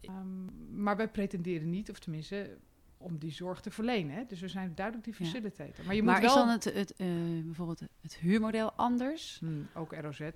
Ehm, 0.00 0.82
maar 0.82 0.96
wij 0.96 1.08
pretenderen 1.08 1.70
niet, 1.70 1.90
of 1.90 1.98
tenminste, 1.98 2.56
om 2.96 3.18
die 3.18 3.30
zorg 3.32 3.60
te 3.60 3.70
verlenen. 3.70 4.14
Hè? 4.14 4.24
Dus 4.26 4.40
we 4.40 4.48
zijn 4.48 4.74
duidelijk 4.74 5.06
die 5.06 5.14
Ja. 5.18 5.24
facilitator. 5.24 5.84
Maar 5.84 5.94
je 5.94 6.02
maar 6.02 6.14
moet 6.14 6.24
is 6.24 6.34
wel... 6.34 6.44
dan 6.44 6.52
het, 6.52 6.64
het, 6.64 6.96
eh, 6.96 7.06
bijvoorbeeld 7.44 7.82
het 8.00 8.16
huurmodel 8.16 8.72
anders? 8.72 9.38
Hmm, 9.38 9.68
ook 9.74 9.92
ROZ, 9.92 10.30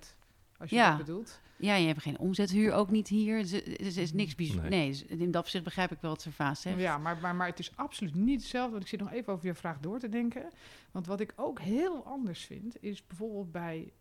als 0.57 0.69
je 0.69 0.75
Ja. 0.75 0.89
dat 0.97 1.05
bedoelt. 1.05 1.39
Ja, 1.57 1.75
je 1.75 1.87
hebt 1.87 2.01
geen 2.01 2.19
omzethuur, 2.19 2.73
ook 2.73 2.91
niet 2.91 3.07
hier. 3.07 3.41
Dus, 3.41 3.51
Het 3.51 3.67
is, 3.67 3.85
het 3.87 3.97
is 3.97 4.13
niks 4.13 4.35
bijzonders. 4.35 4.69
Nee. 4.69 4.79
Nee, 4.79 4.89
dus 4.89 5.03
in 5.19 5.31
dat 5.31 5.41
opzicht 5.43 5.63
begrijp 5.63 5.91
ik 5.91 5.97
wel 6.01 6.11
wat 6.11 6.21
Servaas 6.21 6.61
zegt. 6.61 6.79
Ja, 6.79 6.97
maar, 6.97 7.17
maar, 7.21 7.35
maar 7.35 7.47
het 7.47 7.59
is 7.59 7.71
absoluut 7.75 8.15
niet 8.15 8.39
hetzelfde. 8.41 8.71
Want 8.71 8.83
ik 8.83 8.89
zit 8.89 8.99
nog 8.99 9.11
even 9.11 9.33
over 9.33 9.45
je 9.45 9.53
vraag 9.53 9.79
door 9.79 9.99
te 9.99 10.09
denken. 10.09 10.49
Want 10.91 11.07
wat 11.07 11.19
ik 11.19 11.33
ook 11.35 11.59
heel 11.59 12.05
anders 12.05 12.45
vind, 12.45 12.83
is 12.83 13.07
bijvoorbeeld 13.07 13.51
bij 13.51 13.91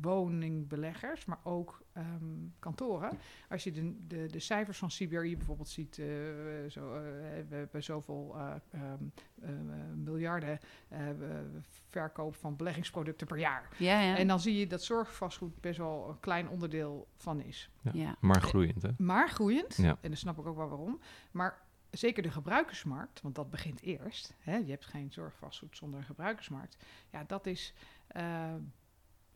woningbeleggers, 0.00 1.24
maar 1.24 1.38
ook 1.42 1.82
ehm, 1.92 2.06
kantoren. 2.58 3.18
Als 3.48 3.64
je 3.64 3.72
de, 3.72 4.06
de, 4.06 4.26
de 4.26 4.38
cijfers 4.38 4.78
van 4.78 4.88
CBRE 4.88 5.36
bijvoorbeeld 5.36 5.68
ziet, 5.68 5.98
eh, 5.98 6.06
zo, 6.68 6.94
eh, 6.94 7.02
we 7.48 7.54
hebben 7.54 7.82
zoveel 7.82 8.34
eh, 8.36 8.54
ehm, 8.70 9.04
eh, 9.42 9.50
miljarden 9.94 10.58
eh, 10.88 11.00
verkoop 11.88 12.34
van 12.36 12.56
beleggingsproducten 12.56 13.26
per 13.26 13.38
jaar. 13.38 13.68
Ja, 13.78 14.00
ja. 14.00 14.16
En 14.16 14.26
dan 14.28 14.40
zie 14.40 14.58
je 14.58 14.66
dat 14.66 14.82
zorgvastgoed 14.82 15.60
best 15.60 15.78
wel 15.78 16.08
een 16.08 16.20
klein 16.20 16.48
onderdeel 16.48 17.08
van 17.16 17.40
is. 17.40 17.70
Ja. 17.82 17.90
ja. 17.94 18.16
Maar 18.20 18.42
groeiend, 18.42 18.82
hè? 18.82 18.90
Maar 18.98 19.28
groeiend, 19.30 19.76
Ja. 19.76 19.90
en 20.00 20.08
dan 20.08 20.16
snap 20.16 20.38
ik 20.38 20.46
ook 20.46 20.56
wel 20.56 20.68
waarom. 20.68 21.00
Maar 21.30 21.62
zeker 21.90 22.22
de 22.22 22.30
gebruikersmarkt, 22.30 23.20
want 23.20 23.34
dat 23.34 23.50
begint 23.50 23.80
eerst. 23.80 24.34
Hè, 24.38 24.56
je 24.56 24.70
hebt 24.70 24.86
geen 24.86 25.12
zorgvastgoed 25.12 25.76
zonder 25.76 25.98
een 26.00 26.06
gebruikersmarkt. 26.06 26.76
Ja, 27.10 27.24
dat 27.26 27.46
is, 27.46 27.74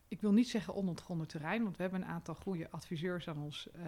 ik 0.07 0.21
wil 0.21 0.31
niet 0.31 0.49
zeggen 0.49 0.75
onontgonnen 0.75 1.27
terrein, 1.27 1.63
want 1.63 1.75
we 1.77 1.81
hebben 1.83 2.01
een 2.01 2.07
aantal 2.07 2.35
goede 2.35 2.71
adviseurs 2.71 3.27
aan 3.27 3.37
ons 3.37 3.67
eh, 3.71 3.83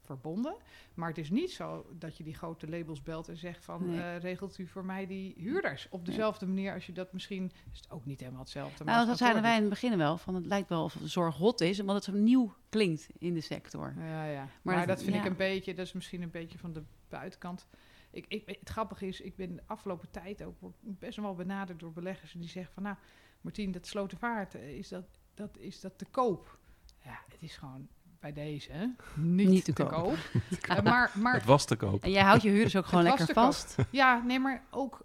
verbonden. 0.00 0.56
Maar 0.94 1.08
het 1.08 1.18
is 1.18 1.30
niet 1.30 1.50
zo 1.52 1.86
dat 1.98 2.16
je 2.16 2.24
die 2.24 2.34
grote 2.34 2.68
labels 2.68 3.02
belt 3.02 3.28
en 3.28 3.36
zegt 3.36 3.64
van, 3.64 3.86
Nee. 3.90 4.00
eh, 4.00 4.18
regelt 4.18 4.58
u 4.58 4.66
voor 4.66 4.84
mij 4.84 5.06
die 5.06 5.34
huurders? 5.36 5.86
Op 5.90 6.06
dezelfde 6.06 6.46
manier 6.46 6.72
als 6.74 6.86
je 6.86 6.92
dat 6.92 7.12
misschien, 7.12 7.52
is 7.72 7.76
het 7.78 7.90
ook 7.90 8.04
niet 8.06 8.20
helemaal 8.20 8.40
hetzelfde. 8.40 8.84
maar 8.84 8.94
Nou, 8.94 9.06
dat 9.06 9.18
zeiden 9.18 9.42
wij 9.42 9.54
in 9.54 9.60
het 9.60 9.70
begin 9.70 9.96
wel. 9.96 10.16
Van 10.18 10.34
het 10.34 10.46
lijkt 10.46 10.68
wel 10.68 10.84
of 10.84 10.92
de 10.94 11.08
zorg 11.08 11.36
hot 11.36 11.60
is, 11.60 11.80
omdat 11.80 11.94
het 11.94 12.04
zo 12.04 12.12
nieuw 12.12 12.54
klinkt 12.68 13.08
in 13.18 13.34
de 13.34 13.40
sector. 13.40 13.94
Ja, 13.98 14.24
ja. 14.24 14.42
Maar 14.44 14.50
Maar, 14.62 14.76
dat- 14.76 14.86
dat 14.86 15.02
vind 15.02 15.14
ja. 15.16 15.20
ik 15.22 15.28
een 15.30 15.36
beetje, 15.36 15.74
dat 15.74 15.86
is 15.86 15.92
misschien 15.92 16.22
een 16.22 16.30
beetje 16.30 16.58
van 16.58 16.72
de 16.72 16.82
buitenkant. 17.08 17.66
Ik, 18.10 18.24
ik, 18.28 18.42
het 18.58 18.68
grappige 18.68 19.06
is, 19.06 19.20
ik 19.20 19.36
ben 19.36 19.54
de 19.54 19.62
afgelopen 19.66 20.10
tijd 20.10 20.42
ook 20.42 20.56
best 20.80 21.16
wel 21.18 21.34
benaderd 21.34 21.78
door 21.80 21.92
beleggers 21.92 22.32
die 22.32 22.48
zeggen 22.48 22.74
van, 22.74 22.82
nou, 22.82 22.96
Martien, 23.40 23.72
dat 23.72 23.86
Slotervaart, 23.86 24.54
eh, 24.54 24.78
is 24.78 24.88
dat, 24.88 25.19
dat, 25.40 25.56
is 25.58 25.80
dat 25.80 25.98
te 25.98 26.04
koop? 26.10 26.58
Ja, 27.04 27.18
het 27.28 27.42
is 27.42 27.56
gewoon 27.56 27.88
bij 28.20 28.32
deze 28.32 28.72
hè? 28.72 28.86
niet, 29.22 29.48
Niet 29.48 29.64
te 29.64 29.72
te, 29.72 29.82
koop. 29.82 29.92
koop. 29.92 30.16
Eh, 30.68 30.82
maar, 30.82 31.10
maar 31.14 31.34
Het 31.34 31.44
was 31.44 31.64
te 31.64 31.76
koop. 31.76 32.02
En 32.02 32.10
jij 32.10 32.22
houdt 32.22 32.42
je 32.42 32.48
huurders 32.50 32.76
ook 32.76 32.86
gewoon 32.90 33.04
lekker 33.04 33.26
koop. 33.26 33.34
vast. 33.34 33.76
ja, 33.90 34.22
nee, 34.22 34.38
maar 34.38 34.62
ook, 34.70 35.04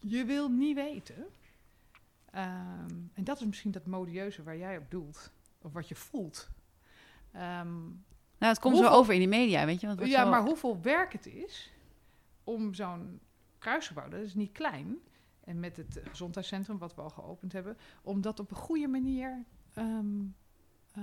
je 0.00 0.24
wil 0.24 0.48
niet 0.48 0.74
weten 0.74 1.26
Ehm, 2.30 2.94
en 3.14 3.24
dat 3.24 3.40
is 3.40 3.46
misschien 3.46 3.70
dat 3.70 3.86
modieuze 3.86 4.42
waar 4.42 4.56
jij 4.56 4.76
op 4.78 4.90
doelt. 4.90 5.30
Of 5.62 5.72
wat 5.72 5.88
je 5.88 5.94
voelt. 5.94 6.48
Ehm, 7.32 7.80
Nou, 8.38 8.52
het 8.54 8.58
komt 8.58 8.74
Hoeveel- 8.74 8.92
zo 8.92 8.98
over 8.98 9.14
in 9.14 9.20
de 9.20 9.26
media, 9.26 9.64
weet 9.66 9.80
je. 9.80 9.86
Want 9.86 10.06
ja, 10.06 10.24
zo- 10.24 10.30
maar 10.30 10.42
hoeveel 10.42 10.80
werk 10.82 11.12
het 11.12 11.26
is 11.26 11.72
om 12.44 12.74
zo'n 12.74 13.20
kruisgebouw, 13.58 14.08
dat 14.08 14.20
is 14.20 14.34
niet 14.34 14.52
klein, 14.52 14.96
en 15.44 15.60
met 15.60 15.76
het 15.76 16.00
gezondheidscentrum 16.08 16.78
wat 16.78 16.94
we 16.94 17.00
al 17.00 17.10
geopend 17.10 17.52
hebben, 17.52 17.76
om 18.02 18.20
dat 18.20 18.40
op 18.40 18.50
een 18.50 18.56
goede 18.56 18.88
manier 18.88 19.44
ehm, 19.74 20.20
eh, 20.92 21.02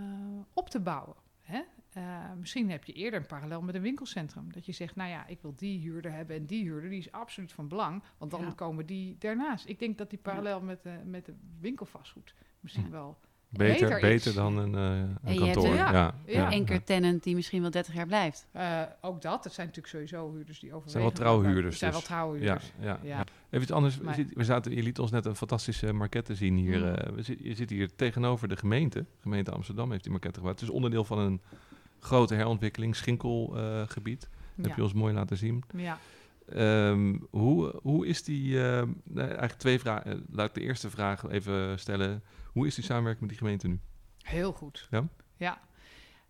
op 0.54 0.70
te 0.70 0.80
bouwen. 0.80 1.16
Hè? 1.42 1.62
Eh, 1.90 2.34
misschien 2.40 2.70
heb 2.70 2.84
je 2.84 2.94
eerder 2.94 3.20
een 3.20 3.26
parallel 3.26 3.62
met 3.62 3.76
een 3.76 3.82
winkelcentrum. 3.82 4.52
Dat 4.54 4.66
je 4.66 4.72
zegt, 4.72 4.96
nou 4.96 5.10
ja, 5.10 5.28
ik 5.28 5.42
wil 5.42 5.54
die 5.56 5.80
huurder 5.80 6.12
hebben 6.12 6.36
en 6.36 6.46
die 6.46 6.64
huurder, 6.64 6.90
die 6.90 7.00
is 7.00 7.12
absoluut 7.12 7.52
van 7.52 7.68
belang. 7.68 8.04
Want 8.18 8.32
dan 8.32 8.42
Ja. 8.42 8.52
komen 8.52 8.86
die 8.86 9.18
daarnaast. 9.18 9.68
Ik 9.68 9.80
denk 9.80 9.98
dat 9.98 10.10
die 10.10 10.20
parallel 10.20 10.62
met, 10.62 10.84
de 10.84 11.02
met 11.06 11.26
de 11.26 11.36
winkelvastgoed 11.60 12.36
misschien 12.60 12.90
wel... 12.90 13.20
Beter, 13.52 14.00
Beter 14.00 14.34
dan 14.34 14.58
een, 14.58 14.76
eh, 14.76 14.82
een 14.82 15.18
En 15.24 15.34
je 15.34 15.40
hebt 15.42 15.54
kantoor. 15.54 15.66
een- 15.72 15.78
ja, 15.78 15.92
Ja, 15.92 16.14
ja, 16.26 16.50
ja. 16.50 16.58
Anchor 16.58 16.84
tenant 16.84 17.24
die 17.24 17.36
misschien 17.36 17.62
wel 17.62 17.72
30 17.72 17.94
jaar 17.94 18.06
blijft. 18.06 18.48
eh, 18.52 18.82
ook 19.02 19.22
dat, 19.22 19.44
het 19.44 19.54
zijn 19.54 19.68
natuurlijk 19.68 19.96
sowieso 19.96 20.32
huurders 20.34 20.60
die 20.60 20.70
overwegen. 20.70 20.92
zijn 20.92 21.04
wel 21.04 21.12
trouwe 21.14 21.42
maar- 21.44 21.52
huurders 21.52 21.70
Het 21.74 21.80
zijn 21.80 21.92
dus. 21.92 22.00
wel 22.00 22.10
trouwe 22.10 22.40
Ja, 22.40 22.44
huurders. 22.44 22.72
ja. 23.04 23.24
Even 23.50 23.62
iets 23.62 23.72
anders. 23.72 23.98
We, 23.98 24.04
Maar- 24.04 24.14
zit- 24.16 24.34
we 24.34 24.44
zaten, 24.44 24.76
je 24.76 24.84
liet 24.84 25.00
ons 25.00 25.12
net 25.12 25.26
een 25.26 25.36
fantastische 25.36 25.94
maquette 25.94 26.36
zien 26.36 26.56
hier. 26.58 26.80
Mm. 26.80 26.86
eh, 26.94 27.14
we 27.16 27.22
zit, 27.22 27.38
je 27.42 27.54
zit 27.56 27.70
hier 27.70 27.96
tegenover 27.96 28.48
de 28.48 28.58
gemeente. 28.58 29.00
De 29.00 29.06
gemeente 29.22 29.52
Amsterdam 29.52 29.92
heeft 29.92 30.04
die 30.04 30.12
maquette 30.12 30.38
gebouwd. 30.40 30.60
Het 30.60 30.70
is 30.70 30.76
onderdeel 30.76 31.04
van 31.04 31.20
een 31.20 31.42
grote 32.00 32.36
herontwikkeling, 32.36 32.96
Schinkelgebied. 32.96 34.30
Ja. 34.56 34.68
Heb 34.68 34.76
je 34.76 34.84
ons 34.84 34.94
mooi 34.94 35.14
laten 35.14 35.38
zien. 35.38 35.64
Ja. 35.76 35.98
Ehm, 36.52 37.20
hoe, 37.30 37.80
hoe 37.82 38.08
is 38.08 38.24
die... 38.24 38.64
ehm, 38.64 38.94
eigenlijk 39.16 39.54
twee 39.54 39.80
vragen. 39.80 40.12
Eh, 40.12 40.18
Laat 40.30 40.48
ik 40.48 40.54
de 40.54 40.62
eerste 40.62 40.90
vraag 40.90 41.28
even 41.30 41.80
stellen. 41.80 42.24
Hoe 42.52 42.68
is 42.68 42.76
die 42.76 42.84
samenwerking 42.84 43.22
met 43.22 43.30
die 43.30 43.40
gemeente 43.40 43.68
nu? 43.68 43.80
Heel 44.18 44.54
goed. 44.54 44.88
Ja? 44.92 45.08
Ja. 45.36 45.62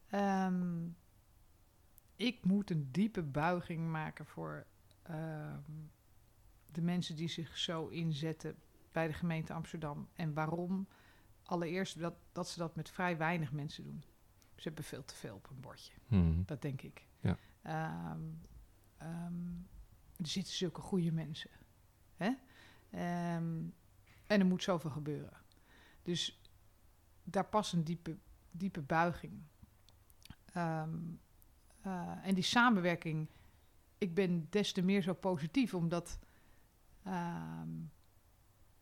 Ehm, 0.09 0.87
ik 2.15 2.45
moet 2.45 2.69
een 2.69 2.87
diepe 2.91 3.23
buiging 3.23 3.91
maken 3.91 4.25
voor 4.25 4.65
de 6.71 6.81
mensen 6.81 7.15
die 7.15 7.27
zich 7.29 7.57
zo 7.57 7.87
inzetten 7.87 8.55
bij 8.91 9.07
de 9.07 9.13
gemeente 9.13 9.53
Amsterdam. 9.53 10.07
En 10.13 10.33
waarom? 10.33 10.87
Allereerst 11.43 11.99
dat, 11.99 12.13
dat 12.31 12.49
ze 12.49 12.59
dat 12.59 12.75
met 12.75 12.89
vrij 12.89 13.17
weinig 13.17 13.51
mensen 13.51 13.83
doen. 13.83 14.03
Ze 14.55 14.67
hebben 14.67 14.83
veel 14.83 15.05
te 15.05 15.15
veel 15.15 15.35
op 15.35 15.49
een 15.49 15.59
bordje. 15.59 15.93
Hmm. 16.07 16.43
Dat 16.45 16.61
denk 16.61 16.81
ik. 16.81 17.07
Ja. 17.19 17.37
Er 20.21 20.27
zitten 20.27 20.53
zulke 20.53 20.81
goede 20.81 21.11
mensen. 21.11 21.49
Hè? 22.15 22.31
Ehm, 22.89 23.63
en 24.27 24.39
er 24.39 24.45
moet 24.45 24.63
zoveel 24.63 24.89
gebeuren. 24.89 25.37
Dus 26.01 26.41
daar 27.23 27.45
past 27.45 27.73
een 27.73 27.83
diepe, 27.83 28.17
diepe 28.51 28.81
buiging. 28.81 29.41
Ehm, 30.53 30.97
eh, 31.81 32.17
en 32.23 32.33
die 32.33 32.43
samenwerking, 32.43 33.29
ik 33.97 34.13
ben 34.13 34.47
des 34.49 34.71
te 34.71 34.81
meer 34.81 35.01
zo 35.01 35.13
positief, 35.13 35.73
omdat 35.73 36.19
ehm, 37.03 37.69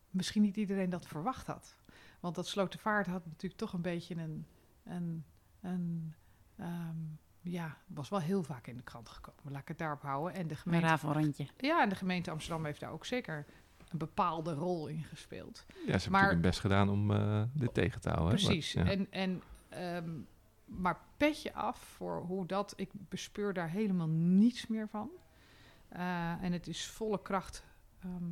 misschien 0.09 0.41
niet 0.41 0.57
iedereen 0.57 0.89
dat 0.89 1.07
verwacht 1.07 1.47
had. 1.47 1.75
Want 2.19 2.35
dat 2.35 2.47
Slotervaart 2.47 3.07
had 3.07 3.25
natuurlijk 3.25 3.61
toch 3.61 3.73
een 3.73 3.81
beetje 3.81 4.15
een, 4.15 4.45
een, 4.83 5.25
ja, 7.49 7.77
was 7.87 8.09
wel 8.09 8.19
heel 8.19 8.43
vaak 8.43 8.67
in 8.67 8.75
de 8.77 8.83
krant 8.83 9.09
gekomen. 9.09 9.51
Laat 9.51 9.61
ik 9.61 9.67
het 9.67 9.77
daarop 9.77 10.01
houden. 10.01 10.33
En 10.35 10.47
de 10.47 10.53
Een 10.53 10.57
gemeente, 10.99 11.47
ja, 11.57 11.81
en 11.81 11.89
de 11.89 11.95
gemeente 11.95 12.31
Amsterdam 12.31 12.65
heeft 12.65 12.79
daar 12.79 12.91
ook 12.91 13.05
zeker 13.05 13.45
een 13.91 13.97
bepaalde 13.97 14.53
rol 14.53 14.87
in 14.87 15.03
gespeeld. 15.03 15.65
Ja, 15.67 15.73
ze 15.73 15.81
hebben 15.81 15.91
Maar- 15.91 16.01
natuurlijk 16.01 16.31
hun 16.31 16.41
best 16.41 16.59
gedaan 16.59 16.89
om 16.89 17.11
eh, 17.11 17.41
dit 17.53 17.73
tegen 17.73 18.01
te 18.01 18.09
houden. 18.09 18.35
hè, 18.35 18.41
maar- 18.43 18.51
Precies. 18.51 18.71
ja. 18.73 18.85
En, 18.85 19.11
en, 19.11 19.41
ehm, 19.69 20.09
maar 20.65 20.99
petje 21.17 21.53
af 21.53 21.79
voor 21.79 22.21
hoe 22.21 22.45
dat... 22.45 22.73
Ik 22.75 22.89
bespeur 23.09 23.53
daar 23.53 23.69
helemaal 23.69 24.07
niets 24.09 24.67
meer 24.67 24.87
van. 24.87 25.09
Eh, 25.89 26.43
en 26.43 26.51
het 26.51 26.67
is 26.67 26.87
volle 26.87 27.21
kracht 27.21 27.63
ehm, 27.99 28.23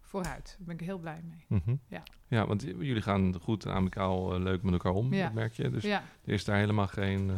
vooruit. 0.00 0.54
Daar 0.58 0.66
ben 0.66 0.74
ik 0.74 0.80
heel 0.80 0.98
blij 0.98 1.22
mee. 1.24 1.60
Mhm. 1.60 1.76
Ja. 1.88 2.02
ja, 2.26 2.46
want 2.46 2.62
jullie 2.62 3.02
gaan 3.02 3.40
goed 3.40 3.64
en 3.64 3.72
amicaal 3.72 4.34
eh, 4.34 4.40
leuk 4.40 4.62
met 4.62 4.72
elkaar 4.72 4.92
om, 4.92 5.12
Ja. 5.14 5.24
dat 5.24 5.32
merk 5.32 5.52
je. 5.52 5.70
Dus 5.70 5.82
ja, 5.82 6.02
er 6.24 6.32
is 6.32 6.44
daar 6.44 6.56
helemaal 6.58 6.86
geen... 6.88 7.30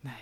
nee. 0.00 0.12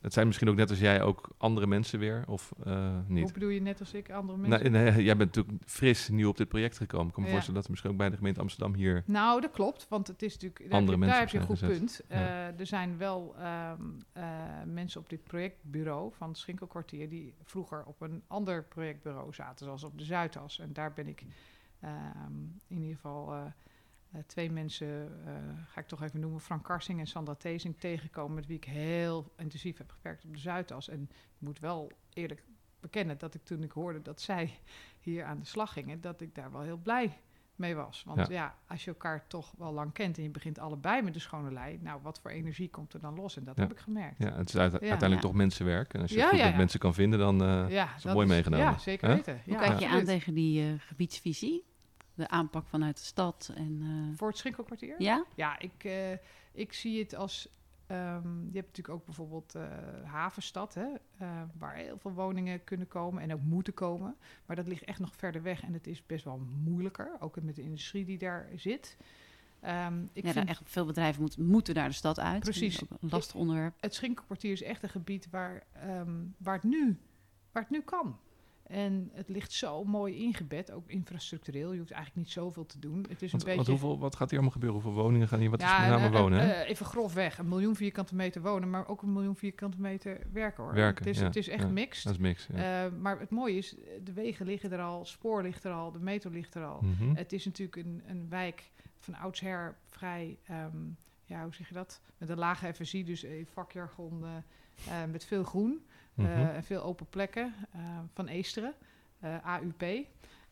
het 0.00 0.12
zijn 0.12 0.26
misschien 0.26 0.48
ook 0.48 0.56
net 0.56 0.70
als 0.70 0.78
jij 0.78 1.02
ook 1.02 1.28
andere 1.38 1.66
mensen 1.66 1.98
weer, 1.98 2.24
of 2.26 2.52
eh, 2.64 2.72
Hoe 2.74 3.02
niet? 3.06 3.32
bedoel 3.32 3.48
je 3.48 3.60
net 3.60 3.80
als 3.80 3.92
ik, 3.94 4.10
andere 4.10 4.38
mensen? 4.38 4.72
Nou, 4.72 4.84
nee, 4.92 5.04
jij 5.04 5.16
bent 5.16 5.34
natuurlijk 5.34 5.64
fris 5.70 6.08
nieuw 6.08 6.28
op 6.28 6.36
dit 6.36 6.48
project 6.48 6.76
gekomen. 6.76 7.06
Ik 7.06 7.12
kan 7.12 7.22
me 7.22 7.28
Ja. 7.28 7.34
voorstellen 7.34 7.60
dat 7.60 7.64
er 7.64 7.70
misschien 7.70 7.92
ook 7.92 7.98
bij 7.98 8.10
de 8.10 8.16
gemeente 8.16 8.40
Amsterdam 8.40 8.74
hier... 8.74 9.02
Nou, 9.06 9.40
dat 9.40 9.50
klopt, 9.50 9.86
want 9.88 10.06
het 10.06 10.22
is 10.22 10.32
natuurlijk. 10.32 10.70
Daar, 10.70 10.78
Andere 10.80 10.98
heb 10.98 11.00
je- 11.04 11.10
daar 11.10 11.18
mensen 11.18 11.38
heb 11.38 11.48
je 11.48 11.64
een 11.64 11.70
goed 11.70 11.78
punt. 11.78 12.00
Eh, 12.08 12.60
er 12.60 12.66
zijn 12.66 12.96
wel 12.98 13.34
ehm, 13.38 13.80
eh, 14.12 14.24
mensen 14.66 15.00
op 15.00 15.08
dit 15.08 15.24
projectbureau 15.24 16.12
van 16.16 16.28
het 16.28 16.38
Schinkelkwartier 16.38 17.08
die 17.08 17.34
vroeger 17.42 17.84
op 17.84 18.00
een 18.00 18.22
ander 18.26 18.64
projectbureau 18.64 19.32
zaten, 19.34 19.64
zoals 19.64 19.84
op 19.84 19.98
de 19.98 20.04
Zuidas. 20.04 20.58
En 20.58 20.72
daar 20.72 20.92
ben 20.92 21.06
ik 21.06 21.22
ehm, 21.80 21.92
in 22.68 22.80
ieder 22.82 22.94
geval 22.94 23.34
eh, 24.12 24.20
twee 24.26 24.50
mensen, 24.50 25.12
eh, 25.26 25.32
ga 25.68 25.80
ik 25.80 25.86
toch 25.86 26.02
even 26.02 26.20
noemen, 26.20 26.40
Frank 26.40 26.64
Karsing 26.64 27.00
en 27.00 27.06
Sandra 27.06 27.34
Tezing 27.34 27.78
tegengekomen, 27.78 28.34
met 28.34 28.46
wie 28.46 28.56
ik 28.56 28.64
heel 28.64 29.32
intensief 29.36 29.78
heb 29.78 29.90
gewerkt 29.90 30.24
op 30.24 30.32
de 30.34 30.40
Zuidas. 30.40 30.88
En 30.88 31.02
ik 31.12 31.38
moet 31.38 31.58
wel 31.58 31.90
eerlijk 32.12 32.42
bekennen 32.80 33.18
dat 33.18 33.34
ik 33.34 33.44
toen 33.44 33.62
ik 33.62 33.72
hoorde 33.72 34.02
dat 34.02 34.20
zij 34.20 34.50
hier 35.00 35.24
aan 35.24 35.38
de 35.38 35.44
slag 35.46 35.72
gingen, 35.72 36.00
dat 36.00 36.20
ik 36.20 36.34
daar 36.34 36.52
wel 36.52 36.60
heel 36.62 36.76
blij 36.78 37.18
mee 37.56 37.74
was. 37.74 38.02
Want 38.06 38.18
Ja. 38.18 38.32
ja. 38.34 38.54
als 38.68 38.84
je 38.84 38.90
elkaar 38.90 39.26
toch 39.26 39.52
wel 39.58 39.72
lang 39.72 39.92
kent 39.92 40.16
en 40.16 40.22
je 40.22 40.30
begint 40.30 40.58
allebei 40.58 41.02
met 41.02 41.14
de 41.14 41.20
schone 41.20 41.52
lei, 41.52 41.78
nou, 41.82 42.00
wat 42.02 42.20
voor 42.20 42.30
energie 42.30 42.70
komt 42.70 42.92
er 42.92 43.00
dan 43.00 43.14
los? 43.14 43.36
En 43.36 43.44
dat 43.44 43.56
Ja. 43.56 43.62
heb 43.62 43.72
ik 43.72 43.78
gemerkt. 43.78 44.18
Ja, 44.18 44.32
het 44.36 44.48
is 44.48 44.56
uite- 44.56 44.72
uiteindelijk 44.80 45.14
Ja. 45.22 45.28
toch 45.28 45.32
mensenwerk. 45.36 45.94
En 45.94 46.00
als 46.00 46.10
je 46.10 46.16
Ja, 46.16 46.22
het 46.22 46.30
goed 46.30 46.38
ja, 46.38 46.44
met 46.44 46.52
ja. 46.54 46.58
mensen 46.60 46.80
kan 46.80 46.94
vinden, 46.94 47.18
dan... 47.18 47.42
eh, 47.42 47.64
ja, 47.68 47.96
is 47.96 48.04
mooi 48.04 48.26
meegenomen, 48.26 48.66
Ja, 48.66 48.78
zeker 48.78 49.08
weten. 49.08 49.40
Hoe 49.44 49.52
ja, 49.54 49.58
kijk 49.60 49.78
je 49.78 49.88
aan 49.88 50.04
tegen 50.04 50.34
die 50.34 50.68
eh, 50.68 50.72
gebiedsvisie? 50.78 51.64
De 52.16 52.28
aanpak 52.28 52.66
vanuit 52.66 52.96
de 52.96 53.04
stad 53.04 53.52
en... 53.56 53.78
eh, 53.82 54.16
Voor 54.18 54.28
het 54.28 54.38
Schinkelkwartier? 54.38 54.94
ja? 55.02 55.24
Ja, 55.34 55.58
ik, 55.58 55.84
eh, 55.84 56.12
ik 56.52 56.72
zie 56.72 56.98
het 57.02 57.14
als. 57.14 57.48
ehm, 57.86 58.28
je 58.38 58.52
hebt 58.58 58.66
natuurlijk 58.66 58.88
ook 58.88 59.04
bijvoorbeeld 59.04 59.54
eh, 59.54 59.62
Havenstad, 60.04 60.74
hè, 60.74 60.86
waar 61.58 61.74
heel 61.74 61.98
veel 61.98 62.12
woningen 62.12 62.64
kunnen 62.64 62.88
komen 62.88 63.22
en 63.22 63.32
ook 63.32 63.42
moeten 63.42 63.74
komen. 63.74 64.16
Maar 64.46 64.56
dat 64.56 64.66
ligt 64.66 64.84
echt 64.84 64.98
nog 64.98 65.16
verder 65.16 65.42
weg 65.42 65.62
en 65.62 65.72
het 65.72 65.86
is 65.86 66.06
best 66.06 66.24
wel 66.24 66.38
moeilijker, 66.64 67.10
ook 67.20 67.42
met 67.42 67.56
de 67.56 67.62
industrie 67.62 68.04
die 68.04 68.18
daar 68.18 68.48
zit. 68.54 68.96
Ehm, 69.60 70.02
ik 70.12 70.24
ja, 70.24 70.32
vind 70.32 70.48
echt 70.48 70.62
veel 70.64 70.86
bedrijven 70.86 71.22
moet, 71.22 71.38
moeten 71.38 71.74
naar 71.74 71.88
de 71.88 71.94
stad 71.94 72.18
uit. 72.20 72.40
Precies. 72.40 72.82
Ook 72.82 72.90
een 73.00 73.08
lastig 73.10 73.34
onderwerp. 73.36 73.74
het 73.80 73.94
Schinkelkwartier 73.94 74.52
is 74.52 74.62
echt 74.62 74.82
een 74.82 74.88
gebied 74.88 75.30
waar, 75.30 75.62
ehm, 75.72 76.10
waar, 76.38 76.54
het 76.54 76.62
nu, 76.62 76.98
waar 77.52 77.62
het 77.62 77.70
nu 77.70 77.80
kan. 77.80 78.18
En 78.68 79.10
het 79.12 79.28
ligt 79.28 79.52
zo 79.52 79.84
mooi 79.84 80.16
ingebed, 80.16 80.70
ook 80.70 80.88
infrastructureel. 80.88 81.72
Je 81.72 81.78
hoeft 81.78 81.90
eigenlijk 81.90 82.26
niet 82.26 82.34
zoveel 82.34 82.66
te 82.66 82.78
doen. 82.78 83.06
Het 83.08 83.22
is 83.22 83.30
want, 83.30 83.46
een 83.46 83.56
beetje... 83.56 83.70
hoeveel, 83.70 83.98
wat 83.98 84.16
gaat 84.16 84.30
hier 84.30 84.38
allemaal 84.38 84.54
gebeuren? 84.54 84.82
Hoeveel 84.82 85.02
woningen 85.02 85.28
gaan 85.28 85.38
hier? 85.38 85.50
Wat 85.50 85.60
is 85.60 85.66
met 85.66 85.76
en, 85.76 85.88
name 85.90 86.06
eh, 86.06 86.20
wonen? 86.20 86.40
eh, 86.40 86.70
even 86.70 86.86
grofweg, 86.86 87.38
een 87.38 87.48
miljoen 87.48 87.76
vierkante 87.76 88.14
meter 88.14 88.42
wonen, 88.42 88.70
maar 88.70 88.88
ook 88.88 89.02
een 89.02 89.12
miljoen 89.12 89.36
vierkante 89.36 89.80
meter 89.80 90.18
werken 90.32 90.64
hoor. 90.64 90.74
Werken, 90.74 91.04
het, 91.04 91.14
is, 91.14 91.20
ja, 91.20 91.26
het 91.26 91.36
is 91.36 91.48
echt 91.48 91.62
ja. 91.62 91.68
mixed. 91.68 92.04
dat 92.04 92.26
is. 92.26 92.48
Ja. 92.52 92.84
Eh, 92.84 92.92
maar 93.00 93.20
het 93.20 93.30
mooie 93.30 93.56
is, 93.56 93.74
de 94.04 94.12
wegen 94.12 94.46
liggen 94.46 94.72
er 94.72 94.80
al, 94.80 95.04
spoor 95.04 95.42
ligt 95.42 95.64
er 95.64 95.72
al, 95.72 95.92
de 95.92 95.98
metro 95.98 96.30
ligt 96.30 96.54
er 96.54 96.64
al. 96.64 96.80
Mhm. 96.82 97.14
Het 97.14 97.32
is 97.32 97.44
natuurlijk 97.44 97.76
een, 97.76 98.02
een 98.06 98.28
wijk 98.28 98.70
van 98.98 99.14
oudsher 99.14 99.76
vrij, 99.86 100.38
ehm, 100.46 100.76
ja, 101.24 101.42
hoe 101.42 101.54
zeg 101.54 101.68
je 101.68 101.74
dat? 101.74 102.00
Met 102.18 102.28
een 102.28 102.38
lage 102.38 102.74
FSI, 102.74 103.04
dus 103.04 103.26
vakjargon, 103.44 104.24
met 105.10 105.24
veel 105.24 105.44
groen 105.44 105.80
eh, 106.16 106.24
Mhm. 106.24 106.46
en 106.54 106.64
veel 106.64 106.82
open 106.82 107.06
plekken 107.08 107.54
eh, 107.72 107.80
van 108.14 108.26
Eesteren, 108.26 108.74
eh, 109.20 109.34
AUP. 109.44 109.82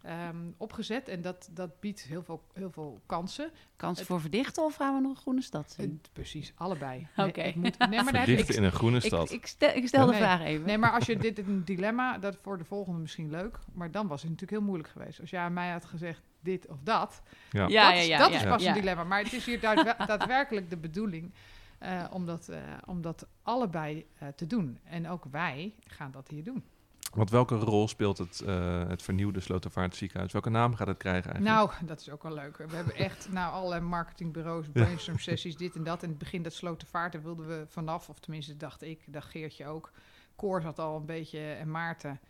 ehm, 0.03 0.37
opgezet 0.57 1.09
en 1.09 1.23
dat, 1.23 1.49
dat 1.53 1.81
biedt 1.81 2.01
heel 2.03 2.23
veel, 2.23 2.43
heel 2.53 2.71
veel 2.71 3.01
kansen. 3.07 3.51
Kans 3.77 3.99
het- 3.99 4.07
voor 4.07 4.21
verdichten 4.21 4.65
of 4.65 4.75
gaan 4.77 4.95
we 4.95 5.01
nog 5.01 5.11
een 5.11 5.17
groene 5.23 5.43
stad 5.43 5.73
zien? 5.79 6.01
Eh, 6.05 6.11
precies, 6.13 6.53
allebei. 6.57 7.07
Oké. 7.17 7.41
Nee, 7.41 7.47
het 7.47 7.55
moet, 7.55 7.79
nee, 7.79 7.89
maar 8.03 8.13
daar- 8.13 8.25
Verdichten 8.25 8.55
ik, 8.55 8.61
in 8.61 8.67
een 8.67 8.73
groene 8.73 8.97
Ik, 8.97 9.03
stad. 9.03 9.31
ik, 9.33 9.47
stel, 9.47 9.75
ik 9.75 9.87
stel 9.89 10.07
de 10.07 10.15
vraag 10.15 10.41
even. 10.41 10.67
nee, 10.67 10.79
maar 10.79 10.91
als 10.93 11.07
je 11.07 11.17
dit 11.17 11.39
een 11.39 11.65
dilemma, 11.65 12.19
dat 12.19 12.37
voor 12.43 12.59
de 12.59 12.65
volgende 12.65 12.99
misschien 13.01 13.31
leuk, 13.31 13.59
maar 13.73 13.91
dan 13.91 14.07
was 14.07 14.21
het 14.23 14.31
natuurlijk 14.31 14.59
heel 14.59 14.69
moeilijk 14.69 14.89
geweest. 14.93 15.21
Als 15.21 15.31
jij 15.31 15.41
aan 15.41 15.53
mij 15.53 15.71
had 15.71 15.85
gezegd 15.85 16.23
dit 16.41 16.67
of 16.67 16.79
dat, 16.83 17.23
ja. 17.51 17.61
Dat, 17.63 17.71
ja, 17.71 17.93
is- 17.93 18.07
ja, 18.07 18.19
dat 18.19 18.31
ja, 18.31 18.37
is 18.37 18.45
pas 18.45 18.63
ja. 18.63 18.69
een 18.69 18.75
dilemma. 18.81 19.05
Maar 19.05 19.23
het 19.23 19.33
is 19.33 19.47
hier 19.47 19.61
daadwer- 19.61 20.07
daadwerkelijk 20.07 20.71
de 20.71 20.77
bedoeling 20.77 21.33
eh, 21.85 22.05
om, 22.11 22.27
dat, 22.27 22.51
om 22.87 23.03
dat 23.03 23.27
allebei 23.43 24.07
eh, 24.19 24.29
te 24.29 24.47
doen. 24.47 24.79
En 24.85 25.09
ook 25.09 25.25
wij 25.31 25.75
gaan 25.87 26.11
dat 26.11 26.29
hier 26.29 26.45
doen. 26.45 26.65
Want 27.15 27.31
welke 27.31 27.55
rol 27.55 27.89
speelt 27.89 28.19
het, 28.19 28.43
het 28.89 29.03
vernieuwde 29.03 29.41
Slotervaart 29.41 29.97
ziekenhuis? 29.97 30.33
Welke 30.33 30.51
naam 30.51 30.75
gaat 30.75 30.87
het 30.87 30.97
krijgen 30.97 31.33
eigenlijk? 31.33 31.57
Nou, 31.57 31.87
dat 31.87 32.01
is 32.01 32.11
ook 32.11 32.23
wel 32.23 32.35
leuk. 32.35 32.57
We 32.57 32.77
hebben 32.77 32.95
echt 32.95 33.29
nou, 33.33 33.53
allerlei 33.53 33.81
marketingbureaus, 33.81 34.67
brainstorm 34.73 35.19
sessies, 35.19 35.57
dit 35.57 35.75
en 35.75 35.85
dat. 35.85 36.03
In 36.03 36.09
het 36.09 36.19
begin 36.19 36.43
dat 36.43 36.53
Slotervaart, 36.53 37.13
daar 37.13 37.23
wilden 37.23 37.49
we 37.49 37.65
vanaf. 37.69 38.09
Of 38.09 38.19
tenminste 38.19 38.57
dacht 38.57 38.83
ik, 38.83 39.13
dacht 39.13 39.31
Geertje 39.31 39.67
ook. 39.67 39.91
Koor 40.37 40.61
zat 40.61 40.79
al 40.79 40.97
een 40.97 41.07
beetje 41.07 41.41
en 41.41 41.71
Maarten. 41.71 42.21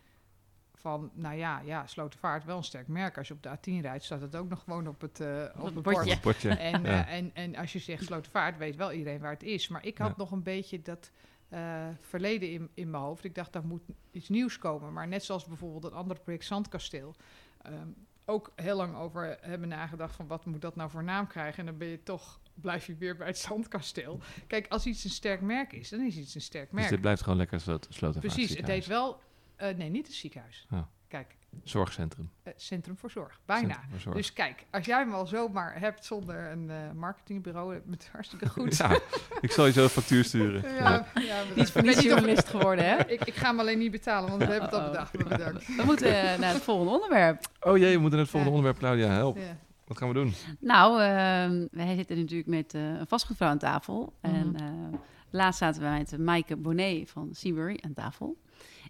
Van, 0.85 1.11
nou 1.15 1.37
ja, 1.37 1.61
ja, 1.65 1.87
Slotervaart 1.87 2.45
wel 2.45 2.57
een 2.57 2.65
sterk 2.65 2.89
merk. 2.89 3.19
Als 3.19 3.29
je 3.29 3.35
op 3.35 3.43
de 3.43 3.49
A10 3.57 3.81
rijdt, 3.83 4.05
staat 4.05 4.21
het 4.21 4.37
ook 4.37 4.49
nog 4.49 4.63
gewoon 4.63 4.89
op 4.89 5.01
het, 5.01 5.21
eh 5.21 5.27
op 5.57 5.65
het 5.65 5.75
het 5.75 6.21
bordje. 6.23 6.49
En, 6.49 6.83
Ja. 6.83 7.07
eh, 7.07 7.17
en, 7.17 7.31
en 7.35 7.57
als 7.57 7.73
je 7.73 7.79
zegt 7.79 8.05
Slotervaart, 8.05 8.57
weet 8.57 8.77
wel 8.77 8.93
iedereen 8.93 9.21
waar 9.21 9.33
het 9.33 9.43
is. 9.43 9.69
Maar 9.69 9.85
ik 9.87 9.99
had 9.99 10.09
Ja. 10.09 10.15
nog 10.17 10.31
een 10.31 10.43
beetje 10.43 10.83
dat 10.83 11.11
eh, 11.49 11.87
verleden 12.01 12.51
in, 12.51 12.69
in 12.75 12.91
mijn 12.91 13.03
hoofd. 13.03 13.25
Ik 13.25 13.35
dacht, 13.35 13.53
daar 13.53 13.65
moet 13.67 13.83
iets 14.11 14.29
nieuws 14.29 14.59
komen. 14.59 14.93
Maar 14.93 15.09
net 15.09 15.25
zoals 15.25 15.45
bijvoorbeeld 15.45 15.83
het 15.83 15.93
andere 15.93 16.21
project 16.21 16.45
Zandkasteel... 16.45 17.15
ehm, 17.63 17.89
ook 18.27 18.53
heel 18.57 18.77
lang 18.77 18.97
over 18.97 19.39
hebben 19.41 19.69
nagedacht 19.69 20.15
van 20.17 20.27
wat 20.27 20.45
moet 20.45 20.61
dat 20.63 20.77
nou 20.77 20.91
voor 20.91 21.05
naam 21.05 21.27
krijgen. 21.27 21.59
En 21.59 21.67
dan 21.67 21.77
ben 21.79 21.89
je 21.89 22.03
toch, 22.03 22.41
blijf 22.55 22.87
je 22.87 22.95
weer 22.97 23.17
bij 23.17 23.27
het 23.27 23.39
Zandkasteel. 23.39 24.21
Kijk, 24.47 24.69
als 24.69 24.87
iets 24.87 25.05
een 25.05 25.11
sterk 25.11 25.41
merk 25.41 25.73
is, 25.73 25.89
dan 25.89 26.01
is 26.01 26.17
iets 26.17 26.35
een 26.35 26.41
sterk 26.41 26.65
Dus 26.71 26.79
merk. 26.79 26.89
dit 26.91 27.01
blijft 27.01 27.23
gewoon 27.23 27.39
lekker 27.39 27.61
sloten. 27.89 28.21
Precies, 28.21 28.57
het 28.57 28.67
heet 28.67 28.87
wel... 28.87 29.21
eh, 29.57 29.77
nee, 29.77 29.89
niet 29.91 30.07
het 30.07 30.17
ziekenhuis. 30.17 30.67
Ja. 30.71 30.89
Kijk, 31.09 31.37
Zorgcentrum. 31.63 32.31
eh, 32.43 32.53
Centrum 32.57 32.97
voor 32.97 33.11
Zorg. 33.11 33.41
Bijna. 33.47 33.69
Centrum 33.69 33.91
voor 33.91 34.01
Zorg. 34.01 34.17
Dus 34.17 34.33
kijk, 34.33 34.65
als 34.71 34.87
jij 34.87 34.99
hem 34.99 35.13
al 35.15 35.27
zomaar 35.27 35.79
hebt 35.81 36.05
zonder 36.05 36.51
een 36.51 36.71
eh, 36.71 36.77
marketingbureau, 36.95 37.81
met 37.85 38.09
hartstikke 38.13 38.49
goed. 38.49 38.77
Ja, 38.77 38.99
ik 39.41 39.51
zal 39.51 39.67
je 39.67 39.73
zo 39.73 39.83
een 39.83 39.89
factuur 39.89 40.25
sturen. 40.25 40.63
Ja, 40.63 40.75
Ja. 40.79 41.07
ja, 41.15 41.39
bedankt. 41.39 41.57
Niet 41.57 41.71
voor 41.71 41.83
niets 41.83 42.03
journalist 42.03 42.49
geworden, 42.49 42.85
hè? 42.85 42.97
Ik, 43.07 43.25
ik 43.25 43.35
ga 43.35 43.47
hem 43.47 43.59
alleen 43.61 43.79
niet 43.79 43.91
betalen, 43.91 44.29
want 44.31 44.43
we 44.45 44.51
hebben 44.51 44.69
het 44.71 44.79
al 44.79 44.85
Oh. 44.85 44.91
bedacht. 44.91 45.19
Maar 45.19 45.39
bedankt. 45.39 45.67
We 45.77 45.83
moeten 45.85 46.13
naar 46.41 46.53
het 46.53 46.63
volgende 46.63 46.93
onderwerp. 46.93 47.47
Oh 47.61 47.77
jee, 47.79 47.95
we 47.95 48.01
moeten 48.01 48.19
naar 48.19 48.27
het 48.29 48.31
volgende 48.31 48.57
Ja. 48.57 48.63
onderwerp, 48.65 48.79
Claudia. 48.79 49.09
Help. 49.17 49.37
Ja. 49.37 49.57
Wat 49.87 49.99
gaan 49.99 50.09
we 50.09 50.15
doen? 50.15 50.33
Nou, 50.61 51.01
ehm, 51.03 51.67
wij 51.71 51.95
zitten 51.95 52.17
natuurlijk 52.17 52.49
met 52.49 52.73
een 52.75 53.07
vastgoedvrouw 53.07 53.49
aan 53.49 53.59
tafel. 53.59 54.13
En 54.21 54.51
Mhm. 54.51 54.57
eh, 54.65 54.99
laatst 55.31 55.59
zaten 55.59 55.83
we 55.83 55.89
met 55.89 56.19
Maaike 56.19 56.57
Bonnet 56.57 57.11
van 57.11 57.29
Seabury 57.35 57.79
aan 57.85 57.93
tafel. 57.93 58.37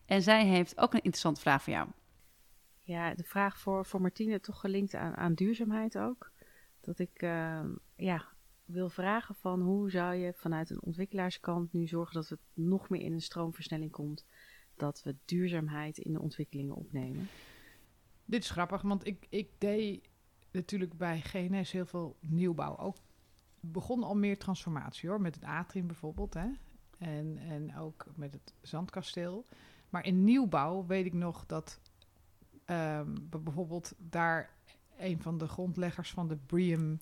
En 0.06 0.22
zij 0.22 0.46
heeft 0.46 0.78
ook 0.78 0.92
een 0.92 1.02
interessante 1.02 1.40
vraag 1.40 1.62
voor 1.62 1.72
jou. 1.72 1.88
Ja, 2.80 3.14
de 3.14 3.24
vraag 3.24 3.58
voor, 3.58 3.86
voor 3.86 4.00
Martine 4.00 4.40
toch 4.40 4.60
gelinkt 4.60 4.94
aan, 4.94 5.16
aan 5.16 5.34
duurzaamheid 5.34 5.98
ook. 5.98 6.30
Dat 6.80 6.98
ik 6.98 7.22
ehm, 7.22 7.72
ja, 7.96 8.28
wil 8.64 8.88
vragen 8.88 9.34
van 9.34 9.60
hoe 9.60 9.90
zou 9.90 10.14
je 10.14 10.32
vanuit 10.32 10.70
een 10.70 10.82
ontwikkelaarskant 10.82 11.72
nu 11.72 11.86
zorgen 11.86 12.14
dat 12.14 12.28
het 12.28 12.40
nog 12.54 12.88
meer 12.88 13.00
in 13.00 13.12
een 13.12 13.22
stroomversnelling 13.22 13.90
komt. 13.90 14.24
Dat 14.76 15.02
we 15.02 15.16
duurzaamheid 15.24 15.98
in 15.98 16.12
de 16.12 16.20
ontwikkelingen 16.20 16.74
opnemen. 16.74 17.28
Dit 18.24 18.42
is 18.42 18.50
grappig, 18.50 18.82
want 18.82 19.06
ik, 19.06 19.26
ik 19.28 19.50
deed 19.58 20.08
natuurlijk 20.50 20.96
bij 20.96 21.20
GNS 21.20 21.72
heel 21.72 21.86
veel 21.86 22.16
nieuwbouw. 22.20 22.78
Ook 22.78 22.96
begon 23.60 24.02
al 24.02 24.16
meer 24.16 24.38
transformatie 24.38 25.08
hoor, 25.08 25.20
met 25.20 25.34
het 25.34 25.44
atrium 25.44 25.86
bijvoorbeeld. 25.86 26.34
Hè? 26.34 26.46
En, 26.98 27.38
en 27.38 27.76
ook 27.76 28.06
met 28.14 28.32
het 28.32 28.54
zandkasteel. 28.60 29.46
Maar 29.94 30.06
in 30.06 30.24
nieuwbouw 30.24 30.86
weet 30.86 31.06
ik 31.06 31.12
nog 31.12 31.46
dat 31.46 31.80
ehm, 32.64 33.14
we 33.30 33.38
bijvoorbeeld 33.38 33.92
daar 33.98 34.50
een 34.98 35.22
van 35.22 35.38
de 35.38 35.48
grondleggers 35.48 36.10
van 36.10 36.28
de 36.28 36.36
BREEAM 36.36 36.98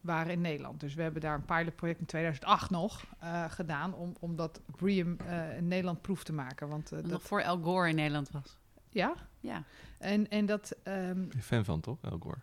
waren 0.00 0.32
in 0.32 0.40
Nederland. 0.40 0.80
Dus 0.80 0.94
we 0.94 1.02
hebben 1.02 1.20
daar 1.20 1.34
een 1.34 1.44
pilotproject 1.44 2.00
in 2.00 2.06
2008 2.06 2.70
nog 2.70 3.04
eh, 3.18 3.50
gedaan 3.50 3.94
om, 3.94 4.16
om 4.18 4.36
dat 4.36 4.60
BREEAM 4.66 5.16
eh 5.26 5.56
in 5.56 5.68
Nederland 5.68 6.00
proef 6.00 6.24
te 6.24 6.32
maken. 6.32 6.68
Want 6.68 6.84
eh, 6.84 6.90
Dat 6.90 7.02
nog 7.02 7.12
dat, 7.12 7.22
voor 7.22 7.40
El 7.40 7.58
Gore 7.58 7.88
in 7.88 7.94
Nederland 7.94 8.30
was. 8.30 8.56
ja, 8.90 9.14
Ja, 9.40 9.64
en, 9.98 10.28
en 10.28 10.46
dat 10.46 10.76
ehm, 10.82 11.28
fan 11.40 11.64
van, 11.64 11.80
toch, 11.80 11.98
El 12.02 12.18
Gore? 12.18 12.40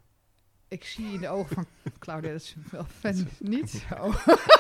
ik 0.67 0.83
zie 0.83 1.13
in 1.13 1.19
de 1.19 1.29
ogen 1.29 1.55
van 1.55 1.65
Claudia 1.99 2.31
dat 2.31 2.43
ze 2.43 2.55
wel 2.71 2.85
fan 2.85 3.27
niet 3.39 3.69
zo. 3.69 4.13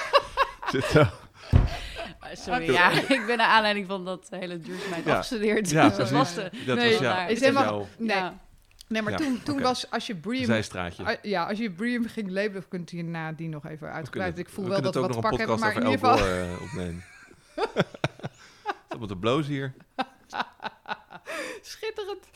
Zit 0.71 0.83
zo. 0.83 1.03
Eh, 2.19 2.29
sorry. 2.35 2.71
Ja, 2.71 2.91
ik 3.17 3.23
ben 3.27 3.37
naar 3.37 3.47
aanleiding 3.47 3.87
van 3.87 4.05
dat 4.05 4.27
hele 4.29 4.59
duurzaamheid 4.59 5.05
Ja. 5.05 5.11
afgestudeerd. 5.11 5.69
Ja, 5.69 5.87
Dus 5.87 5.97
dat 5.97 6.09
was 6.09 6.33
de... 6.33 6.49
Dat 6.65 6.75
Nee, 6.77 6.91
was 6.91 6.99
ja, 7.01 7.27
is 7.27 7.39
dat 7.39 7.49
helemaal- 7.49 7.87
Nee, 7.97 8.15
Ja. 8.17 8.37
nee 8.87 9.01
maar 9.01 9.11
Ja, 9.11 9.17
toen, 9.17 9.41
toen 9.43 9.53
oké. 9.55 9.63
was 9.63 9.91
als 9.91 10.07
je 10.07 10.15
Bream, 10.15 10.45
zijstraatje. 10.45 11.03
ah, 11.03 11.15
ja, 11.21 11.43
als 11.45 11.57
je 11.57 11.71
Bream 11.71 12.05
ging 12.07 12.29
labelen, 12.31 12.57
of 12.61 12.67
kunt 12.67 12.91
je 12.91 13.03
nadien 13.03 13.49
nog 13.49 13.65
even 13.67 13.91
uitgebreid. 13.91 14.37
Ik 14.37 14.49
voel 14.49 14.63
we 14.65 14.69
wel 14.71 14.81
dat 14.81 14.93
we 14.93 14.99
wat 14.99 15.09
ook 15.09 15.15
te 15.15 15.21
nog 15.21 15.29
pakken 15.31 15.53
een 15.53 15.59
hebben, 15.61 15.99
maar 15.99 16.13
podcast 16.13 16.41
in 16.41 16.47
over 16.47 16.55
ieder 16.55 16.55
geval 16.55 16.55
eh, 16.55 16.61
opnemen. 16.61 17.03
Stop 18.87 18.99
met 18.99 19.09
de 19.09 19.17
bloos 19.17 19.47
hier. 19.47 19.73
schitterend. 21.67 22.29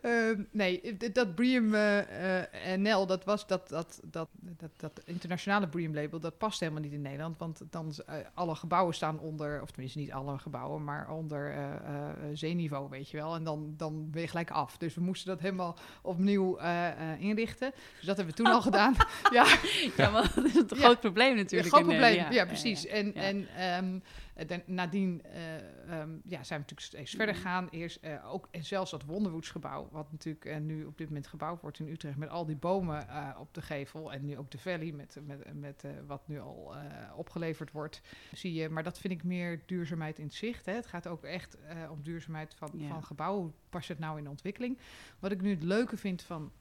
Ehm, 0.00 0.42
nee, 0.50 0.96
dat 1.12 1.34
Bream 1.34 1.74
eh, 1.74 2.42
eh, 2.72 2.80
NL, 2.80 3.06
dat 3.06 3.24
was 3.24 3.46
dat, 3.46 3.68
dat, 3.68 4.00
dat, 4.04 4.28
dat, 4.40 4.70
dat 4.76 5.00
internationale 5.04 5.68
Bream 5.68 5.94
label, 5.94 6.20
dat 6.20 6.38
past 6.38 6.60
helemaal 6.60 6.82
niet 6.82 6.92
in 6.92 7.02
Nederland. 7.02 7.38
Want 7.38 7.60
dan 7.70 7.94
uh, 8.08 8.14
alle 8.34 8.54
gebouwen 8.54 8.94
staan 8.94 9.18
onder, 9.18 9.62
of 9.62 9.70
tenminste 9.70 9.98
niet 9.98 10.12
alle 10.12 10.38
gebouwen, 10.38 10.84
maar 10.84 11.10
onder 11.10 11.54
uh, 11.54 11.58
uh, 11.58 12.08
zeeniveau, 12.32 12.88
weet 12.90 13.10
je 13.10 13.16
wel. 13.16 13.34
En 13.34 13.44
dan, 13.44 13.74
dan 13.76 14.10
ben 14.10 14.20
je 14.20 14.28
gelijk 14.28 14.50
af. 14.50 14.76
Dus 14.76 14.94
we 14.94 15.00
moesten 15.00 15.28
dat 15.28 15.40
helemaal 15.40 15.76
opnieuw 16.02 16.60
uh, 16.60 16.88
inrichten. 17.18 17.72
Dus 17.96 18.06
dat 18.06 18.16
hebben 18.16 18.34
we 18.36 18.42
toen 18.42 18.52
al 18.52 18.62
gedaan. 18.70 18.94
ja. 19.32 19.58
ja, 19.96 20.10
maar 20.10 20.32
dat 20.34 20.44
is 20.44 20.54
een 20.54 20.68
groot 20.68 21.00
probleem 21.00 21.36
natuurlijk. 21.36 21.72
Een 21.72 21.78
groot 21.78 21.88
probleem, 21.88 22.14
ja, 22.14 22.30
ja, 22.30 22.46
precies. 22.46 22.86
En, 22.86 23.12
ja. 23.14 23.20
en 23.20 23.36
um, 23.36 24.02
dan, 24.31 24.31
nadien 24.66 25.22
uh, 25.26 26.00
um, 26.00 26.20
ja, 26.24 26.44
zijn 26.44 26.60
we 26.60 26.66
natuurlijk 26.70 26.80
steeds 26.80 27.10
verder 27.10 27.34
gegaan. 27.34 27.68
Eerst 27.68 27.98
uh, 28.04 28.32
ook, 28.32 28.48
en 28.50 28.64
zelfs 28.64 28.90
dat 28.90 29.04
Wonderwoedsgebouw, 29.04 29.88
wat 29.90 30.12
natuurlijk 30.12 30.44
uh, 30.44 30.56
nu 30.56 30.84
op 30.84 30.98
dit 30.98 31.08
moment 31.08 31.26
gebouwd 31.26 31.60
wordt 31.60 31.78
in 31.78 31.88
Utrecht, 31.88 32.16
met 32.16 32.28
al 32.28 32.46
die 32.46 32.56
bomen 32.56 33.06
op 33.38 33.54
de 33.54 33.62
gevel. 33.62 34.12
En 34.12 34.24
nu 34.24 34.38
ook 34.38 34.50
de 34.50 34.58
Valley, 34.58 34.92
met, 34.92 35.18
met, 35.26 35.54
met 35.54 35.84
wat 36.06 36.28
nu 36.28 36.40
al 36.40 36.74
opgeleverd 37.16 37.72
wordt. 37.72 38.00
Zie 38.32 38.52
je, 38.52 38.68
maar 38.68 38.82
dat 38.82 38.98
vind 38.98 39.12
ik 39.12 39.24
meer 39.24 39.62
duurzaamheid 39.66 40.18
in 40.18 40.24
het 40.24 40.34
zicht. 40.34 40.66
Hè. 40.66 40.72
Het 40.72 40.86
gaat 40.86 41.06
ook 41.06 41.22
echt 41.22 41.58
om 41.90 42.02
duurzaamheid 42.02 42.54
van, 42.54 42.70
ja. 42.74 42.88
van 42.88 43.04
gebouwen. 43.04 43.42
Hoe 43.42 43.52
past 43.68 43.88
het 43.88 43.98
nou 43.98 44.18
in 44.18 44.24
de 44.24 44.30
ontwikkeling? 44.30 44.78
Wat 45.18 45.32
ik 45.32 45.40
nu 45.40 45.50
het 45.50 45.62
leuke 45.62 45.96
vind 45.96 46.22
van 46.22 46.52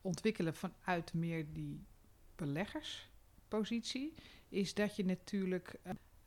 ontwikkelen 0.00 0.54
vanuit 0.54 1.14
meer 1.14 1.52
die 1.52 1.84
beleggerspositie, 2.36 4.14
is 4.48 4.74
dat 4.74 4.96
je 4.96 5.04
natuurlijk. 5.04 5.80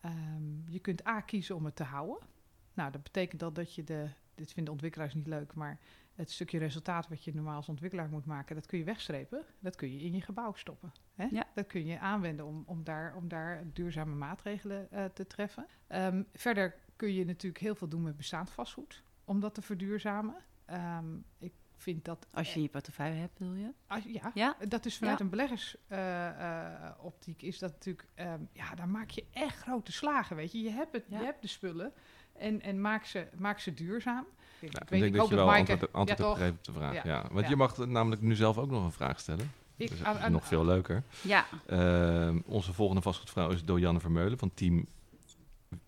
Um, 0.05 0.63
je 0.67 0.79
kunt 0.79 1.07
A 1.07 1.21
kiezen 1.21 1.55
om 1.55 1.65
het 1.65 1.75
te 1.75 1.83
houden. 1.83 2.27
Nou, 2.73 2.91
dat 2.91 3.03
betekent 3.03 3.39
dan 3.39 3.53
dat 3.53 3.75
je 3.75 3.83
de. 3.83 4.09
Dit 4.35 4.53
vinden 4.53 4.73
ontwikkelaars 4.73 5.13
niet 5.13 5.27
leuk, 5.27 5.53
maar 5.53 5.79
het 6.15 6.31
stukje 6.31 6.57
resultaat 6.59 7.07
wat 7.07 7.23
je 7.23 7.33
normaal 7.33 7.55
als 7.55 7.69
ontwikkelaar 7.69 8.09
moet 8.09 8.25
maken, 8.25 8.55
dat 8.55 8.65
kun 8.65 8.77
je 8.77 8.83
wegstrepen. 8.83 9.45
Dat 9.59 9.75
kun 9.75 9.91
je 9.91 9.99
in 9.99 10.13
je 10.13 10.21
gebouw 10.21 10.53
stoppen. 10.53 10.91
Hè? 11.13 11.27
Ja. 11.31 11.45
Dat 11.55 11.67
kun 11.67 11.85
je 11.85 11.99
aanwenden 11.99 12.45
om, 12.45 12.63
om, 12.65 12.83
daar, 12.83 13.15
om 13.15 13.27
daar 13.27 13.63
duurzame 13.73 14.15
maatregelen 14.15 14.87
uh, 14.91 15.05
te 15.05 15.27
treffen. 15.27 15.67
Um, 15.87 16.25
verder 16.33 16.75
kun 16.95 17.13
je 17.13 17.25
natuurlijk 17.25 17.63
heel 17.63 17.75
veel 17.75 17.87
doen 17.87 18.01
met 18.01 18.17
bestaand 18.17 18.49
vastgoed, 18.49 19.03
om 19.23 19.39
dat 19.39 19.53
te 19.53 19.61
verduurzamen. 19.61 20.35
Um, 20.71 21.25
ik 21.37 21.53
vind 21.83 22.05
dat. 22.05 22.27
Als 22.31 22.53
je 22.53 22.61
je 22.61 22.69
portefeuille 22.69 23.19
hebt, 23.19 23.39
wil 23.39 23.53
je? 23.53 23.69
Als, 23.87 24.03
ja, 24.03 24.31
ja, 24.33 24.55
dat 24.67 24.85
is 24.85 24.97
vanuit 24.97 25.17
ja. 25.17 25.23
een 25.23 25.29
beleggersoptiek 25.29 27.37
uh, 27.37 27.43
uh, 27.43 27.49
is 27.49 27.59
dat 27.59 27.71
natuurlijk. 27.71 28.07
Um, 28.15 28.49
ja, 28.53 28.75
daar 28.75 28.89
maak 28.89 29.09
je 29.09 29.25
echt 29.31 29.57
grote 29.57 29.91
slagen. 29.91 30.35
Weet 30.35 30.51
je, 30.51 30.61
je 30.61 30.69
hebt, 30.69 30.93
het, 30.93 31.03
ja. 31.07 31.19
je 31.19 31.25
hebt 31.25 31.41
de 31.41 31.47
spullen 31.47 31.93
en, 32.33 32.61
en 32.61 32.81
maak, 32.81 33.05
ze, 33.05 33.27
maak 33.37 33.59
ze 33.59 33.73
duurzaam. 33.73 34.25
Ja, 34.59 34.67
ik, 34.67 34.73
weet, 34.73 34.91
ik 34.91 34.99
denk 34.99 35.15
dat 35.15 35.29
je 35.29 35.35
wel 35.35 35.45
Maaike, 35.45 35.71
antwoord, 35.71 35.93
antwoord 35.93 36.19
ja, 36.19 36.25
hebt 36.25 36.37
gegeven 36.37 36.57
op 36.57 36.63
de 36.63 36.71
vraag. 36.71 36.93
Ja. 36.93 37.01
Ja. 37.05 37.27
Want 37.31 37.47
je 37.47 37.55
mag 37.55 37.77
namelijk 37.77 38.21
nu 38.21 38.35
zelf 38.35 38.57
ook 38.57 38.69
nog 38.69 38.83
een 38.83 38.91
vraag 38.91 39.19
stellen. 39.19 39.51
Ik, 39.75 39.89
dus 39.89 40.03
aan, 40.03 40.17
aan, 40.17 40.31
nog 40.31 40.47
veel 40.47 40.65
leuker. 40.65 41.03
Ja. 41.21 41.45
Uh, 41.69 42.35
onze 42.45 42.73
volgende 42.73 43.01
vastgoedvrouw 43.01 43.49
is 43.49 43.63
Dojanne 43.63 43.99
Vermeulen 43.99 44.37
van 44.37 44.51
Team 44.53 44.85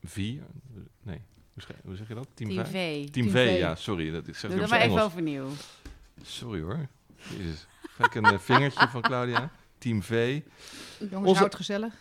4. 0.04 0.43
Nee, 1.02 1.22
hoe 1.84 1.95
zeg 1.95 2.08
je 2.08 2.14
dat? 2.14 2.28
Team, 2.34 2.49
Team 2.49 2.66
V. 2.66 2.72
Team, 2.72 3.12
Team 3.12 3.30
v, 3.30 3.32
v, 3.32 3.58
ja, 3.58 3.76
sorry. 3.76 4.12
Dat, 4.12 4.28
ik 4.28 4.36
zeg 4.36 4.51
Doe 4.51 4.60
dat 4.60 4.70
maar 4.70 4.82
even 4.82 5.01
overnieuw. 5.01 5.47
Sorry 6.24 6.62
hoor. 6.62 6.88
Jezus. 7.38 7.68
Ga 7.82 8.06
ik 8.06 8.16
een 8.16 8.34
uh, 8.34 8.39
vingertje 8.39 8.88
van 8.88 9.01
Claudia. 9.01 9.51
Team 9.78 10.03
V. 10.03 10.41
Jongens, 10.99 11.28
Onze... 11.28 11.39
houd 11.39 11.56
gezellig. 11.56 11.93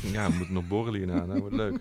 Ja, 0.00 0.30
we 0.30 0.36
moeten 0.36 0.54
nog 0.54 0.68
borrelen 0.68 1.00
hierna. 1.00 1.24
Nou, 1.24 1.40
wordt 1.40 1.54
leuk. 1.54 1.80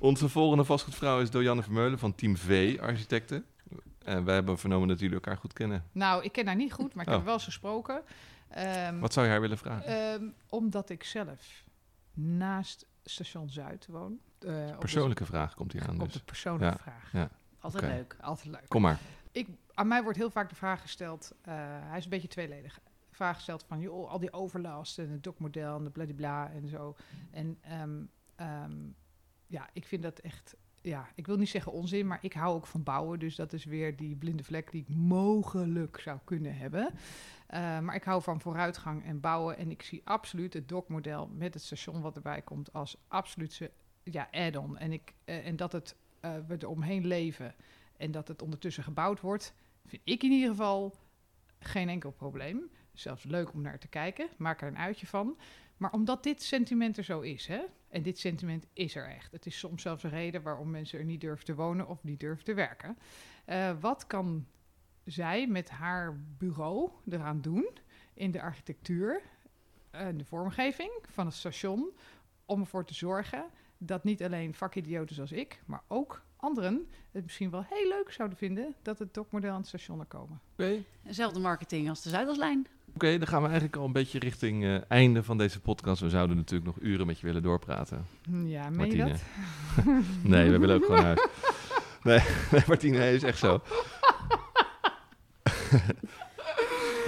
Onze 0.00 0.28
volgende 0.28 0.64
vastgoedvrouw 0.64 1.20
is 1.20 1.30
Dojanne 1.30 1.62
Vermeulen 1.62 1.98
van 1.98 2.14
Team 2.14 2.36
V 2.36 2.76
Architecten. 2.80 3.44
En 4.04 4.24
wij 4.24 4.34
hebben 4.34 4.58
vernomen 4.58 4.88
dat 4.88 4.98
jullie 4.98 5.14
elkaar 5.14 5.36
goed 5.36 5.52
kennen. 5.52 5.84
Nou, 5.92 6.24
ik 6.24 6.32
ken 6.32 6.46
haar 6.46 6.56
niet 6.56 6.72
goed, 6.72 6.94
maar 6.94 7.04
ik 7.04 7.10
oh. 7.10 7.16
heb 7.16 7.24
wel 7.24 7.34
eens 7.34 7.44
gesproken. 7.44 8.02
Um, 8.88 9.00
Wat 9.00 9.12
zou 9.12 9.26
je 9.26 9.32
haar 9.32 9.40
willen 9.40 9.58
vragen? 9.58 10.12
Um, 10.12 10.34
omdat 10.48 10.90
ik 10.90 11.04
zelf 11.04 11.64
naast 12.14 12.86
station 13.04 13.50
Zuid 13.50 13.86
woon. 13.90 14.18
Uh, 14.40 14.78
persoonlijke 14.78 15.22
de, 15.22 15.28
vraag 15.28 15.54
komt 15.54 15.72
hier 15.72 15.88
aan. 15.88 16.00
Op 16.00 16.04
dus. 16.04 16.12
de 16.12 16.24
persoonlijke 16.24 16.76
ja. 16.76 16.82
vraag. 16.82 17.12
Ja. 17.12 17.30
Altijd 17.60 17.84
okay. 17.84 17.96
leuk. 17.96 18.16
Altijd 18.20 18.46
leuk. 18.46 18.68
Kom 18.68 18.82
maar. 18.82 19.00
Ik, 19.32 19.48
aan 19.74 19.88
mij 19.88 20.02
wordt 20.02 20.18
heel 20.18 20.30
vaak 20.30 20.48
de 20.48 20.54
vraag 20.54 20.80
gesteld, 20.80 21.32
uh, 21.38 21.54
hij 21.80 21.98
is 21.98 22.04
een 22.04 22.10
beetje 22.10 22.28
tweeledig. 22.28 22.80
Vraag 23.10 23.34
gesteld 23.34 23.64
van 23.68 23.80
joh, 23.80 24.10
al 24.10 24.18
die 24.18 24.32
overlast 24.32 24.98
en 24.98 25.10
het 25.10 25.22
dokmodel 25.22 25.76
en 25.76 25.84
de 25.84 25.90
bladibla 25.90 26.50
en 26.50 26.68
zo. 26.68 26.96
En 27.30 27.58
um, 27.82 28.10
um, 28.40 28.94
ja, 29.46 29.68
ik 29.72 29.84
vind 29.86 30.02
dat 30.02 30.18
echt, 30.18 30.56
ja, 30.80 31.08
ik 31.14 31.26
wil 31.26 31.36
niet 31.36 31.48
zeggen 31.48 31.72
onzin, 31.72 32.06
maar 32.06 32.18
ik 32.20 32.32
hou 32.32 32.54
ook 32.54 32.66
van 32.66 32.82
bouwen. 32.82 33.18
Dus 33.18 33.36
dat 33.36 33.52
is 33.52 33.64
weer 33.64 33.96
die 33.96 34.16
blinde 34.16 34.44
vlek 34.44 34.70
die 34.70 34.84
ik 34.88 34.96
mogelijk 34.96 36.00
zou 36.00 36.18
kunnen 36.24 36.56
hebben. 36.56 36.88
Uh, 36.92 37.78
maar 37.78 37.94
ik 37.94 38.04
hou 38.04 38.22
van 38.22 38.40
vooruitgang 38.40 39.04
en 39.04 39.20
bouwen. 39.20 39.56
En 39.56 39.70
ik 39.70 39.82
zie 39.82 40.00
absoluut 40.04 40.52
het 40.52 40.68
dokmodel 40.68 41.28
met 41.32 41.54
het 41.54 41.62
station 41.62 42.00
wat 42.00 42.16
erbij 42.16 42.42
komt 42.42 42.72
als 42.72 43.04
absoluut 43.08 43.52
ja, 44.10 44.28
add-on. 44.30 44.78
En, 44.78 44.92
ik, 44.92 45.14
uh, 45.24 45.46
en 45.46 45.56
dat 45.56 45.72
het, 45.72 45.96
uh, 46.24 46.34
we 46.46 46.56
er 46.56 46.68
omheen 46.68 47.06
leven 47.06 47.54
en 47.96 48.10
dat 48.10 48.28
het 48.28 48.42
ondertussen 48.42 48.82
gebouwd 48.82 49.20
wordt, 49.20 49.54
vind 49.86 50.02
ik 50.04 50.22
in 50.22 50.30
ieder 50.30 50.50
geval 50.50 50.94
geen 51.58 51.88
enkel 51.88 52.10
probleem. 52.10 52.70
Zelfs 52.92 53.24
leuk 53.24 53.52
om 53.52 53.60
naar 53.60 53.78
te 53.78 53.88
kijken, 53.88 54.28
maak 54.36 54.62
er 54.62 54.68
een 54.68 54.78
uitje 54.78 55.06
van. 55.06 55.38
Maar 55.76 55.92
omdat 55.92 56.22
dit 56.22 56.42
sentiment 56.42 56.96
er 56.96 57.04
zo 57.04 57.20
is, 57.20 57.46
hè, 57.46 57.62
en 57.88 58.02
dit 58.02 58.18
sentiment 58.18 58.66
is 58.72 58.94
er 58.94 59.08
echt. 59.08 59.32
Het 59.32 59.46
is 59.46 59.58
soms 59.58 59.82
zelfs 59.82 60.02
een 60.02 60.10
reden 60.10 60.42
waarom 60.42 60.70
mensen 60.70 60.98
er 60.98 61.04
niet 61.04 61.20
durven 61.20 61.44
te 61.44 61.54
wonen 61.54 61.88
of 61.88 62.04
niet 62.04 62.20
durven 62.20 62.44
te 62.44 62.54
werken. 62.54 62.98
Eh, 63.44 63.80
wat 63.80 64.06
kan 64.06 64.46
zij 65.04 65.46
met 65.46 65.70
haar 65.70 66.20
bureau 66.38 66.90
eraan 67.10 67.40
doen 67.40 67.68
in 68.14 68.30
de 68.30 68.42
architectuur 68.42 69.22
en 69.90 70.16
de 70.16 70.24
vormgeving 70.24 70.90
van 71.08 71.26
het 71.26 71.34
station 71.34 71.90
om 72.44 72.60
ervoor 72.60 72.84
te 72.84 72.94
zorgen 72.94 73.44
dat 73.78 74.04
niet 74.04 74.22
alleen 74.22 74.54
vakidioten 74.54 75.14
zoals 75.14 75.32
ik, 75.32 75.62
maar 75.66 75.82
ook 75.88 76.22
anderen 76.36 76.88
het 77.12 77.22
misschien 77.22 77.50
wel 77.50 77.64
heel 77.68 77.88
leuk 77.88 78.12
zouden 78.12 78.38
vinden 78.38 78.74
dat 78.82 78.98
het 78.98 79.14
dokmodel 79.14 79.50
aan 79.50 79.56
het 79.56 79.66
station 79.66 80.00
er 80.00 80.06
komen. 80.06 80.40
Oké, 80.52 80.82
Dezelfde 81.02 81.40
marketing 81.40 81.88
als 81.88 82.02
de 82.02 82.08
Zuiderslijn. 82.08 82.66
Oké, 82.94 83.18
dan 83.18 83.26
gaan 83.26 83.40
we 83.40 83.46
eigenlijk 83.46 83.76
al 83.76 83.84
een 83.84 83.92
beetje 83.92 84.18
richting 84.18 84.64
eh, 84.64 84.76
einde 84.88 85.22
van 85.22 85.38
deze 85.38 85.60
podcast. 85.60 86.00
We 86.00 86.08
zouden 86.08 86.36
natuurlijk 86.36 86.66
nog 86.66 86.84
uren 86.84 87.06
met 87.06 87.20
je 87.20 87.26
willen 87.26 87.42
doorpraten. 87.42 88.06
Ja, 88.44 88.70
meen 88.70 88.90
je 88.90 88.96
dat? 88.96 89.22
Nee, 90.22 90.50
we 90.50 90.58
willen 90.58 90.76
ook 90.76 90.84
gewoon 90.84 91.02
huis. 91.04 91.26
Nee, 92.02 92.20
nee 92.50 92.62
Martine, 92.68 92.98
nee, 92.98 93.14
is 93.14 93.22
echt 93.22 93.38
zo. 93.38 93.62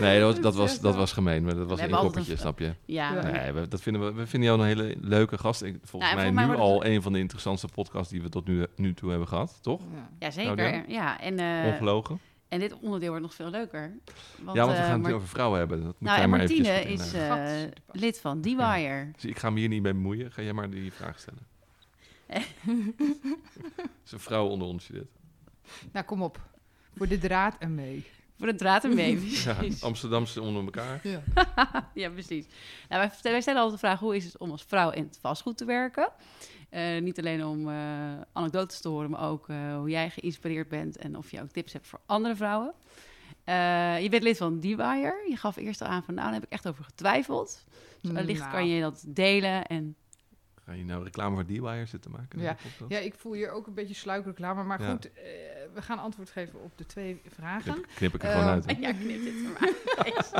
Nee, 0.00 0.20
dat 0.20 0.32
was, 0.34 0.42
dat, 0.42 0.54
was, 0.54 0.80
dat 0.80 0.94
was 0.96 1.12
gemeen. 1.12 1.44
Maar 1.44 1.54
dat 1.54 1.68
was 1.68 1.80
een 1.80 1.90
koppertje, 1.90 2.32
een- 2.32 2.38
snap 2.38 2.58
je? 2.58 2.74
Ja, 2.84 3.12
Ja. 3.14 3.30
Nee, 3.30 3.52
we, 3.52 3.68
dat 3.68 3.80
vinden 3.80 4.04
we, 4.04 4.12
we 4.12 4.26
vinden 4.26 4.48
jou 4.48 4.60
een 4.60 4.66
hele 4.66 4.96
leuke 5.00 5.38
gast. 5.38 5.62
Ik, 5.62 5.76
volgens 5.82 6.12
Nou, 6.12 6.26
en 6.26 6.34
mij 6.34 6.46
nu 6.46 6.54
al 6.54 6.74
het- 6.80 6.88
een 6.88 7.02
van 7.02 7.12
de 7.12 7.18
interessantste 7.18 7.68
podcasts 7.74 8.12
die 8.12 8.22
we 8.22 8.28
tot 8.28 8.46
nu, 8.46 8.66
nu 8.76 8.94
toe 8.94 9.10
hebben 9.10 9.28
gehad, 9.28 9.58
toch? 9.62 9.80
Ja. 9.94 10.08
ja 10.18 10.30
zeker. 10.30 10.90
Ja, 10.90 11.20
en, 11.20 11.38
eh, 11.38 11.72
Ongelogen. 11.72 12.18
en 12.48 12.58
dit 12.60 12.74
onderdeel 12.80 13.08
wordt 13.08 13.22
nog 13.24 13.34
veel 13.34 13.50
leuker. 13.50 13.92
Want, 14.42 14.56
ja, 14.56 14.64
want 14.64 14.76
we 14.76 14.82
eh, 14.82 14.84
gaan 14.84 14.92
het 14.92 15.00
Mar- 15.02 15.10
nu 15.10 15.16
over 15.16 15.28
vrouwen 15.28 15.58
hebben. 15.58 15.78
Dat 15.78 15.86
moet 15.86 16.00
nou, 16.00 16.14
jij 16.14 16.24
en 16.24 16.30
maar 16.30 16.38
Martine 16.38 16.80
is 16.82 17.12
eh, 17.12 17.46
lid 17.92 18.20
van 18.20 18.40
D-Wire. 18.40 19.10
Dus 19.14 19.24
ik 19.24 19.38
ga 19.38 19.50
me 19.50 19.58
hier 19.58 19.68
niet 19.68 19.82
mee 19.82 19.92
bemoeien. 19.92 20.32
Ga 20.32 20.42
jij 20.42 20.52
maar 20.52 20.70
die 20.70 20.92
vraag 20.92 21.18
stellen. 21.18 21.46
is 24.04 24.12
een 24.12 24.20
vrouw 24.20 24.46
onder 24.46 24.68
ons 24.68 24.86
dit. 24.86 25.06
Nou, 25.92 26.04
kom 26.06 26.22
op. 26.22 26.40
Voor 26.96 27.08
de 27.08 27.18
draad 27.18 27.56
en 27.58 27.74
mee. 27.74 28.06
Voor 28.38 28.46
de 28.46 28.54
draad 28.54 28.84
en 28.84 28.94
mee. 28.94 29.20
Ja. 29.44 29.56
Amsterdamse 29.80 30.40
onder 30.42 30.64
elkaar. 30.64 31.00
Ja. 31.02 31.22
ja, 31.94 32.10
precies. 32.10 32.46
Nou, 32.88 33.00
wij, 33.00 33.08
vertellen- 33.10 33.32
wij 33.32 33.40
stellen 33.40 33.60
altijd 33.62 33.80
de 33.80 33.86
vraag: 33.86 33.98
hoe 34.00 34.16
is 34.16 34.24
het 34.24 34.38
om 34.38 34.50
als 34.50 34.64
vrouw 34.64 34.90
in 34.90 35.02
het 35.02 35.18
vastgoed 35.20 35.56
te 35.56 35.64
werken? 35.64 36.08
Eh, 36.70 37.00
niet 37.00 37.18
alleen 37.18 37.44
om 37.44 37.68
eh, 37.68 37.74
anekdotes 38.32 38.80
te 38.80 38.88
horen, 38.88 39.10
maar 39.10 39.28
ook 39.30 39.48
eh, 39.48 39.76
hoe 39.76 39.90
jij 39.90 40.10
geïnspireerd 40.10 40.68
bent 40.68 40.96
en 40.96 41.16
of 41.16 41.30
je 41.30 41.40
ook 41.42 41.50
tips 41.50 41.72
hebt 41.72 41.86
voor 41.86 42.00
andere 42.06 42.36
vrouwen. 42.36 42.72
Eh, 43.44 44.02
je 44.02 44.08
bent 44.08 44.22
lid 44.22 44.36
van 44.36 44.60
D-Wire. 44.60 45.24
Je 45.28 45.36
gaf 45.36 45.56
eerst 45.56 45.80
al 45.82 45.88
aan 45.88 46.02
van, 46.02 46.14
nou, 46.14 46.26
daar 46.26 46.34
heb 46.34 46.44
ik 46.44 46.52
echt 46.52 46.68
over 46.68 46.84
getwijfeld. 46.84 47.64
Dus 48.00 48.10
wellicht 48.10 48.40
Nou. 48.40 48.52
kan 48.52 48.68
je 48.68 48.80
dat 48.80 49.04
delen 49.06 49.66
en 49.66 49.96
Ga 50.64 50.72
je 50.74 50.84
nou 50.84 51.04
reclame 51.04 51.34
voor 51.34 51.44
D-Wire 51.44 51.86
zitten 51.86 52.10
maken? 52.10 52.40
Ja. 52.40 52.56
ja, 52.88 52.98
ik 52.98 53.14
voel 53.14 53.32
hier 53.32 53.50
ook 53.50 53.66
een 53.66 53.74
beetje 53.74 53.94
sluikreclame. 53.94 54.62
Maar 54.62 54.82
Ja. 54.82 54.90
goed, 54.90 55.10
we 55.74 55.82
gaan 55.82 55.98
antwoord 55.98 56.30
geven 56.30 56.62
op 56.62 56.78
de 56.78 56.86
twee 56.86 57.20
vragen. 57.26 57.72
Knip, 57.72 57.86
knip 57.94 58.14
ik 58.14 58.22
er 58.22 58.28
Eh, 58.28 58.34
gewoon 58.34 58.50
uit. 58.52 58.66
hè? 58.66 58.76
ja, 58.80 58.92
knip 58.92 59.22
dit 59.24 59.34
er 59.34 59.50
maar. 59.60 59.72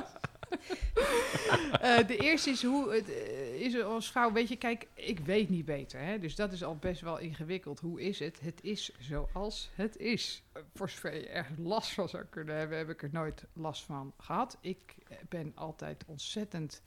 Eh, 1.80 2.06
de 2.06 2.16
eerste 2.16 2.50
is 2.50 2.62
hoe 2.62 2.92
het 2.94 3.10
eh, 3.10 3.60
is 3.60 3.74
er 3.74 3.84
als 3.84 4.10
vrouw. 4.10 4.32
Weet 4.32 4.48
je, 4.48 4.56
kijk, 4.56 4.86
ik 4.94 5.18
weet 5.18 5.48
niet 5.48 5.64
beter. 5.64 6.00
Hè? 6.00 6.18
Dus 6.18 6.34
dat 6.36 6.52
is 6.52 6.64
al 6.64 6.76
best 6.76 7.00
wel 7.00 7.18
ingewikkeld. 7.18 7.80
Hoe 7.80 8.00
is 8.00 8.18
het? 8.18 8.40
Het 8.40 8.62
is 8.62 8.90
zoals 8.98 9.70
het 9.74 9.96
is. 9.96 10.42
Eh, 10.52 10.62
voor 10.74 10.90
zover 10.90 11.14
je 11.14 11.28
ergens 11.28 11.58
last 11.58 11.92
van 11.92 12.08
zou 12.08 12.24
kunnen 12.30 12.56
hebben, 12.56 12.78
heb 12.78 12.90
ik 12.90 13.02
er 13.02 13.08
nooit 13.12 13.44
last 13.52 13.84
van 13.84 14.12
gehad. 14.18 14.58
Ik 14.60 14.96
eh, 15.08 15.16
ben 15.28 15.52
altijd 15.54 16.04
ontzettend 16.06 16.82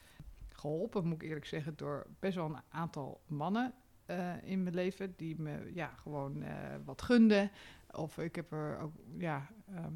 geholpen, 0.50 1.06
moet 1.08 1.22
ik 1.22 1.28
eerlijk 1.28 1.46
zeggen, 1.46 1.74
door 1.76 2.06
best 2.20 2.36
wel 2.36 2.46
een 2.46 2.62
aantal 2.70 3.22
mannen 3.28 3.74
eh, 4.06 4.34
in 4.44 4.64
mijn 4.64 4.76
leven 4.76 5.14
die 5.18 5.36
me 5.40 5.72
ja, 5.74 5.92
gewoon 6.02 6.44
eh, 6.44 6.54
wat 6.86 7.02
gunden. 7.02 7.52
Of 7.92 8.18
ik 8.18 8.36
heb 8.36 8.52
er 8.52 8.80
ook, 8.80 8.94
ja, 9.18 9.48
ehm, 9.68 9.94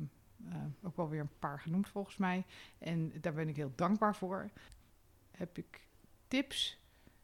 eh, 0.50 0.56
ook 0.84 0.96
wel 0.96 1.10
weer 1.10 1.20
een 1.20 1.40
paar 1.40 1.60
genoemd 1.60 1.88
volgens 1.88 2.18
mij. 2.18 2.46
En 2.78 3.14
daar 3.22 3.34
ben 3.34 3.48
ik 3.48 3.56
heel 3.56 3.72
dankbaar 3.76 4.16
voor. 4.16 4.50
Heb 5.32 5.58
ik 5.58 5.88
tips? 6.28 6.80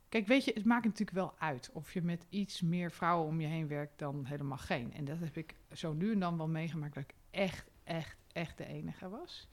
Kijk, 0.10 0.28
weet 0.28 0.46
je, 0.46 0.52
het 0.54 0.66
maakt 0.66 0.86
natuurlijk 0.86 1.18
wel 1.18 1.34
uit 1.38 1.70
of 1.74 1.94
je 1.94 2.02
met 2.02 2.26
iets 2.30 2.62
meer 2.62 2.92
vrouwen 2.92 3.28
om 3.28 3.42
je 3.42 3.48
heen 3.48 3.68
werkt 3.68 4.00
dan 4.00 4.26
helemaal 4.26 4.58
geen. 4.58 4.94
En 4.94 5.06
dat 5.06 5.20
heb 5.20 5.38
ik 5.38 5.56
zo 5.72 5.94
nu 5.94 6.12
en 6.12 6.20
dan 6.20 6.38
wel 6.38 6.48
meegemaakt 6.48 6.94
dat 6.94 7.04
ik 7.04 7.14
echt, 7.30 7.72
echt, 7.84 8.18
echt 8.32 8.58
de 8.58 8.66
enige 8.66 9.10
was. 9.10 9.48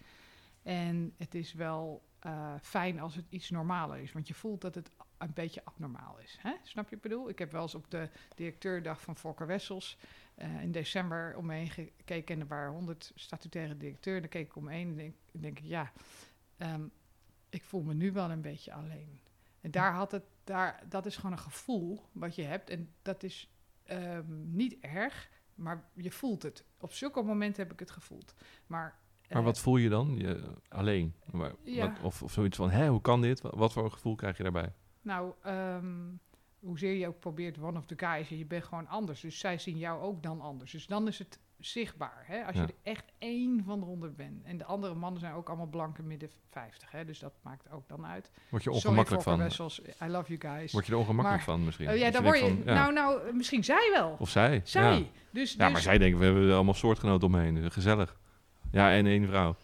En 0.63 1.15
het 1.17 1.35
is 1.35 1.53
wel 1.53 2.03
eh, 2.19 2.55
fijn 2.63 3.01
als 3.01 3.15
het 3.15 3.27
iets 3.29 3.51
normaler 3.51 3.99
is, 3.99 4.13
want 4.13 4.29
je 4.29 4.35
voelt 4.35 4.61
dat 4.61 4.75
het 4.75 4.91
een 5.19 5.33
beetje 5.35 5.65
abnormaal 5.65 6.19
is. 6.19 6.39
Hè? 6.41 6.53
Snap 6.63 6.89
je 6.89 6.97
wat 6.97 7.05
ik 7.05 7.11
bedoel? 7.11 7.29
Ik 7.29 7.39
heb 7.39 7.53
wel 7.53 7.63
eens 7.63 7.75
op 7.75 7.91
de 7.91 8.11
directeurdag 8.35 9.01
van 9.01 9.17
Fokker 9.17 9.47
Wessels 9.47 9.99
eh, 10.39 10.63
in 10.63 10.73
december 10.73 11.37
om 11.37 11.47
me 11.47 11.55
heen 11.55 11.71
gekeken 11.71 12.35
en 12.35 12.41
er 12.41 12.47
waren 12.47 12.73
honderd 12.73 13.13
statutaire 13.15 13.77
directeuren. 13.77 14.23
Dan 14.23 14.31
keek 14.31 14.47
ik 14.47 14.57
om 14.57 14.65
me 14.65 14.73
heen 14.73 14.89
en 14.89 14.97
denk, 14.97 15.15
denk 15.31 15.59
ik, 15.59 15.65
ja, 15.65 15.93
ehm, 16.57 16.83
ik 17.49 17.63
voel 17.65 17.83
me 17.83 17.95
nu 17.95 18.13
wel 18.13 18.31
een 18.31 18.41
beetje 18.41 18.73
alleen. 18.73 19.21
En 19.61 19.71
daar 19.71 19.93
had 19.93 20.11
het, 20.11 20.25
daar, 20.45 20.83
dat 20.89 21.07
is 21.07 21.17
gewoon 21.17 21.33
een 21.33 21.39
gevoel 21.39 22.05
wat 22.13 22.35
je 22.35 22.43
hebt. 22.43 22.71
En 22.71 22.93
dat 23.03 23.23
is 23.23 23.51
ehm, 23.85 24.55
niet 24.57 24.77
erg, 24.81 25.29
maar 25.55 25.85
je 25.95 26.11
voelt 26.11 26.43
het. 26.43 26.65
Op 26.81 26.93
zulke 26.93 27.23
momenten 27.23 27.63
heb 27.63 27.73
ik 27.73 27.79
het 27.81 27.91
gevoeld. 27.91 28.35
Maar, 28.67 28.99
Maar 29.29 29.39
eh, 29.39 29.45
wat 29.45 29.59
voel 29.59 29.77
je 29.77 29.89
dan? 29.89 30.17
Je, 30.19 30.53
alleen? 30.69 31.15
Maar, 31.31 31.53
Ja. 31.63 31.87
wat- 31.89 32.01
of, 32.03 32.23
of 32.23 32.33
zoiets 32.33 32.57
van, 32.57 32.71
hé, 32.71 32.89
hoe 32.89 33.01
kan 33.01 33.21
dit? 33.21 33.41
Wat, 33.41 33.55
wat 33.55 33.73
voor 33.73 33.91
gevoel 33.91 34.15
krijg 34.15 34.37
je 34.37 34.43
daarbij? 34.43 34.73
Nou, 35.03 35.33
ehm, 35.43 36.07
hoezeer 36.61 36.93
je 36.93 37.07
ook 37.07 37.21
probeert 37.21 37.59
one 37.59 37.79
of 37.79 37.87
the 37.87 37.95
guys, 37.97 38.29
je 38.29 38.47
bent 38.47 38.65
gewoon 38.65 38.89
anders. 38.89 39.21
Dus 39.21 39.39
zij 39.39 39.59
zien 39.59 39.79
jou 39.79 40.03
ook 40.03 40.23
dan 40.23 40.41
anders. 40.41 40.71
Dus 40.73 40.87
dan 40.87 41.07
is 41.07 41.19
het 41.19 41.39
zichtbaar. 41.59 42.23
Hè? 42.27 42.45
Als 42.45 42.57
Ja. 42.57 42.61
je 42.63 42.67
er 42.69 42.75
echt 42.93 43.05
één 43.19 43.63
van 43.65 43.79
de 43.81 43.85
honderd 43.87 44.17
bent. 44.17 44.45
En 44.45 44.59
de 44.59 44.65
andere 44.65 44.95
mannen 44.95 45.21
zijn 45.21 45.33
ook 45.35 45.49
allemaal 45.49 45.67
blanke 45.67 46.03
midden 46.03 46.31
50. 46.51 46.91
Hè? 46.91 47.05
Dus 47.05 47.19
dat 47.19 47.33
maakt 47.43 47.71
ook 47.71 47.89
dan 47.89 48.07
uit. 48.07 48.31
Word 48.51 48.63
je 48.63 48.71
ongemakkelijk 48.71 49.23
van? 49.23 49.39
Wessels, 49.39 49.81
I 50.03 50.07
love 50.07 50.37
you 50.37 50.55
guys. 50.57 50.73
Word 50.73 50.87
je 50.87 50.93
er 50.93 50.99
ongemakkelijk 50.99 51.47
Maar- 51.47 51.55
van 51.57 51.65
misschien? 51.65 51.89
Oh, 51.91 51.97
ja, 51.97 52.11
dan 52.11 52.23
word 52.23 52.39
je. 52.39 52.45
denkt 52.45 52.63
van, 52.65 52.75
ja. 52.75 52.81
Nou, 52.81 52.93
nou, 52.93 53.35
misschien 53.35 53.65
zij 53.65 53.91
wel. 53.93 54.17
Of 54.19 54.29
zij. 54.31 54.61
zij. 54.65 54.99
Ja. 54.99 55.05
Dus, 55.31 55.53
ja, 55.53 55.59
maar 55.65 55.75
dus- 55.75 55.83
zij 55.83 55.99
denken, 55.99 56.19
we 56.19 56.25
hebben 56.25 56.55
allemaal 56.55 56.75
soortgenoten 56.75 57.27
omheen. 57.29 57.71
Gezellig. 57.73 58.17
Ja, 58.71 58.93
en 58.93 59.07
één 59.07 59.27
vrouw. 59.27 59.57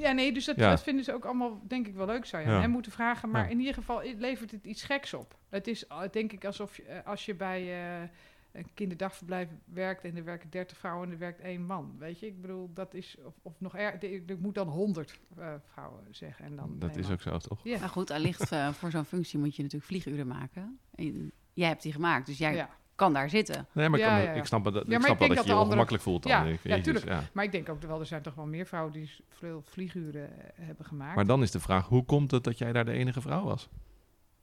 Ja, 0.00 0.12
nee, 0.12 0.32
dus 0.32 0.44
dat, 0.44 0.56
Ja. 0.56 0.70
dat 0.70 0.82
vinden 0.82 1.04
ze 1.04 1.12
ook 1.12 1.24
allemaal, 1.24 1.60
denk 1.66 1.86
ik, 1.86 1.94
wel 1.94 2.06
leuk 2.06 2.24
zou 2.24 2.42
je 2.42 2.48
aan 2.48 2.54
Ja. 2.54 2.60
hen 2.60 2.70
moeten 2.70 2.92
vragen. 2.92 3.30
Maar 3.30 3.44
Ja. 3.44 3.50
in 3.50 3.58
ieder 3.58 3.74
geval 3.74 4.02
levert 4.16 4.50
het 4.50 4.64
iets 4.64 4.82
geks 4.82 5.14
op. 5.14 5.38
Het 5.48 5.66
is, 5.66 5.84
uh, 5.88 6.00
denk 6.10 6.32
ik, 6.32 6.44
alsof 6.44 6.76
je, 6.76 6.82
eh, 6.82 7.06
als 7.06 7.24
je 7.26 7.34
bij 7.34 7.60
eh, 8.02 8.08
een 8.52 8.66
kinderdagverblijf 8.74 9.48
werkt 9.64 10.04
en 10.04 10.16
er 10.16 10.24
werken 10.24 10.50
30 10.50 10.76
vrouwen 10.78 11.06
en 11.06 11.12
er 11.12 11.18
werkt 11.18 11.40
één 11.40 11.62
man. 11.66 11.94
Weet 11.98 12.20
je, 12.20 12.26
ik 12.26 12.40
bedoel, 12.40 12.70
dat 12.74 12.94
is, 12.94 13.16
of, 13.24 13.34
of 13.42 13.60
nog 13.60 13.76
erg, 13.76 14.00
ik 14.02 14.38
moet 14.40 14.54
dan 14.54 14.68
100 14.68 15.20
eh, 15.38 15.54
vrouwen 15.72 16.04
zeggen. 16.10 16.44
En 16.44 16.56
dan 16.56 16.78
Dat 16.78 16.96
is 16.96 17.02
man. 17.04 17.12
ook 17.12 17.20
zo, 17.20 17.38
toch? 17.38 17.60
Ja. 17.64 17.78
Maar 17.78 17.88
goed, 17.88 18.10
allicht 18.10 18.50
eh, 18.52 18.72
voor 18.72 18.90
zo'n 18.90 19.04
functie 19.04 19.38
moet 19.38 19.56
je 19.56 19.62
natuurlijk 19.62 19.90
vlieguren 19.90 20.26
maken. 20.26 20.78
En 20.94 21.32
jij 21.52 21.68
hebt 21.68 21.82
die 21.82 21.92
gemaakt, 21.92 22.26
dus 22.26 22.38
jij 22.38 22.54
ja. 22.54 22.70
Kan 22.96 23.12
daar 23.12 23.30
zitten. 23.30 23.66
Nee, 23.72 23.88
maar 23.88 23.98
ik, 23.98 24.04
Ja, 24.04 24.10
kan 24.10 24.18
me- 24.20 24.24
ja, 24.24 24.32
ja. 24.32 24.40
ik 24.40 24.46
snap, 24.46 24.64
dat, 24.64 24.74
Ja, 24.74 24.80
ik 24.80 24.86
maar 24.86 25.00
snap 25.00 25.12
ik 25.12 25.18
wel 25.18 25.26
denk 25.26 25.30
dat 25.30 25.30
je 25.30 25.36
dat 25.36 25.44
je 25.46 25.50
de 25.50 25.52
andere- 25.52 25.66
ongemakkelijk 25.68 26.02
voelt 26.04 26.22
dan. 26.22 26.32
Ja, 26.32 26.42
denk 26.42 26.54
ik. 26.56 26.62
ja, 26.62 26.68
Jezus, 26.70 26.84
tuurlijk. 26.84 27.06
ja. 27.06 27.22
Maar 27.32 27.44
ik 27.44 27.52
denk 27.52 27.68
ook 27.68 27.82
wel, 27.82 28.00
er 28.00 28.06
zijn 28.06 28.22
toch 28.22 28.34
wel 28.34 28.46
meer 28.46 28.66
vrouwen 28.66 28.92
die 28.92 29.10
veel 29.28 29.62
vlieguren 29.62 30.30
eh, 30.40 30.66
hebben 30.66 30.86
gemaakt. 30.86 31.14
Maar 31.16 31.26
dan 31.26 31.42
is 31.42 31.50
de 31.50 31.60
vraag, 31.60 31.86
hoe 31.88 32.04
komt 32.04 32.30
het 32.30 32.44
dat 32.44 32.58
jij 32.58 32.72
daar 32.72 32.84
de 32.84 32.92
enige 32.92 33.20
vrouw 33.20 33.44
was? 33.44 33.68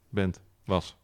Bent, 0.08 0.40
was. 0.64 0.96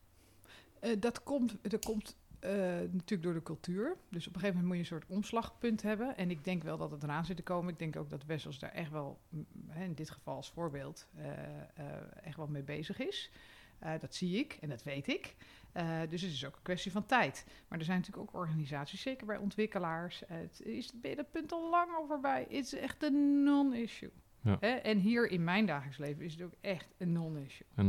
Eh, 0.81 0.91
dat 0.99 1.23
komt, 1.23 1.57
dat 1.63 1.85
komt 1.85 2.17
eh, 2.41 2.51
natuurlijk 2.91 3.23
door 3.23 3.35
de 3.35 3.43
cultuur. 3.43 3.97
Dus 4.09 4.27
op 4.27 4.35
een 4.35 4.41
gegeven 4.41 4.61
moment 4.63 4.65
moet 4.67 4.75
je 4.89 4.95
een 4.95 5.01
soort 5.01 5.17
omslagpunt 5.17 5.83
hebben. 5.83 6.17
En 6.17 6.31
ik 6.31 6.45
denk 6.45 6.63
wel 6.63 6.77
dat 6.77 6.91
het 6.91 7.03
eraan 7.03 7.25
zit 7.25 7.37
te 7.37 7.43
komen. 7.43 7.73
Ik 7.73 7.79
denk 7.79 7.97
ook 7.97 8.11
dat 8.11 8.25
Wessels 8.25 8.59
daar 8.59 8.71
echt 8.73 8.91
wel, 8.91 9.19
mm, 9.29 9.47
hè, 9.69 9.85
in 9.85 9.95
dit 9.95 10.11
geval 10.11 10.35
als 10.37 10.51
voorbeeld, 10.51 11.07
eh, 11.17 11.29
eh, 11.75 11.85
echt 12.23 12.37
wel 12.37 12.47
mee 12.47 12.63
bezig 12.63 12.99
is. 12.99 13.31
Eh, 13.79 13.93
dat 14.01 14.15
zie 14.15 14.39
ik 14.39 14.59
en 14.61 14.69
dat 14.69 14.83
weet 14.83 15.09
ik. 15.09 15.37
Eh, 15.73 15.85
dus 16.09 16.23
het 16.23 16.33
is 16.33 16.47
ook 16.47 16.55
een 16.57 16.63
kwestie 16.63 16.93
van 16.93 17.07
tijd. 17.07 17.45
Maar 17.69 17.79
er 17.79 17.85
zijn 17.85 17.99
natuurlijk 17.99 18.29
ook 18.29 18.41
organisaties, 18.41 19.03
zeker 19.03 19.27
bij 19.27 19.37
ontwikkelaars. 19.37 20.23
het 20.27 20.61
is, 20.65 20.93
ben 21.01 21.11
je 21.11 21.17
dat 21.17 21.31
punt 21.31 21.53
al 21.53 21.71
lang 21.71 21.91
al 21.95 22.07
voorbij? 22.07 22.41
Het 22.41 22.51
is 22.51 22.75
echt 22.75 23.03
een 23.03 23.43
non-issue. 23.45 24.11
Ja. 24.43 24.57
Hè? 24.61 24.69
En 24.69 24.99
hier 24.99 25.31
in 25.31 25.45
mijn 25.45 25.67
dagelijks 25.67 25.99
leven 25.99 26.25
is 26.25 26.33
het 26.33 26.43
ook 26.43 26.53
echt 26.61 26.87
een 26.99 27.13
non-issue. 27.13 27.67
Een 27.75 27.87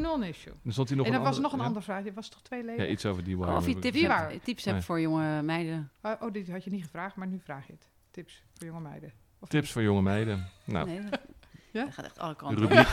non-issue. 0.00 0.52
Er 0.64 0.72
stond 0.72 0.88
hier 0.88 0.96
nog 0.96 1.06
En 1.06 1.12
een 1.12 1.18
er 1.18 1.24
was 1.24 1.38
nog 1.38 1.52
een 1.52 1.58
ja? 1.58 1.64
andere 1.64 1.84
vraag. 1.84 2.02
Dit 2.02 2.14
was 2.14 2.28
toch 2.28 2.42
twee 2.42 2.60
Ja, 2.60 2.66
leden? 2.66 2.90
iets 2.90 3.06
over 3.06 3.24
die 3.24 3.38
Of 3.38 3.44
waar. 3.44 3.68
je 3.68 3.78
tips 3.78 4.00
hebt, 4.00 4.08
waar. 4.08 4.40
tips 4.40 4.64
Nee. 4.64 4.74
hebt 4.74 4.86
voor 4.86 5.00
jonge 5.00 5.42
meiden. 5.42 5.90
Oh, 6.02 6.12
oh, 6.20 6.32
dit 6.32 6.50
had 6.50 6.64
je 6.64 6.70
niet 6.70 6.82
gevraagd, 6.82 7.16
maar 7.16 7.26
nu 7.26 7.40
vraag 7.40 7.66
je 7.66 7.72
het. 7.72 7.88
Tips 8.10 8.42
voor 8.54 8.66
jonge 8.66 8.80
meiden. 8.80 9.12
Of 9.38 9.48
Tips 9.48 9.72
voor 9.72 9.82
jonge 9.82 10.02
meiden. 10.02 10.48
Nou, 10.64 10.86
Nee, 10.88 11.00
dat, 11.10 11.20
Ja? 11.72 11.84
dat 11.84 11.94
gaat 11.94 12.04
echt 12.04 12.18
alle 12.18 12.32
de 12.32 12.38
kanten 12.38 12.64
op. 12.64 12.70
rubriek, 12.70 12.88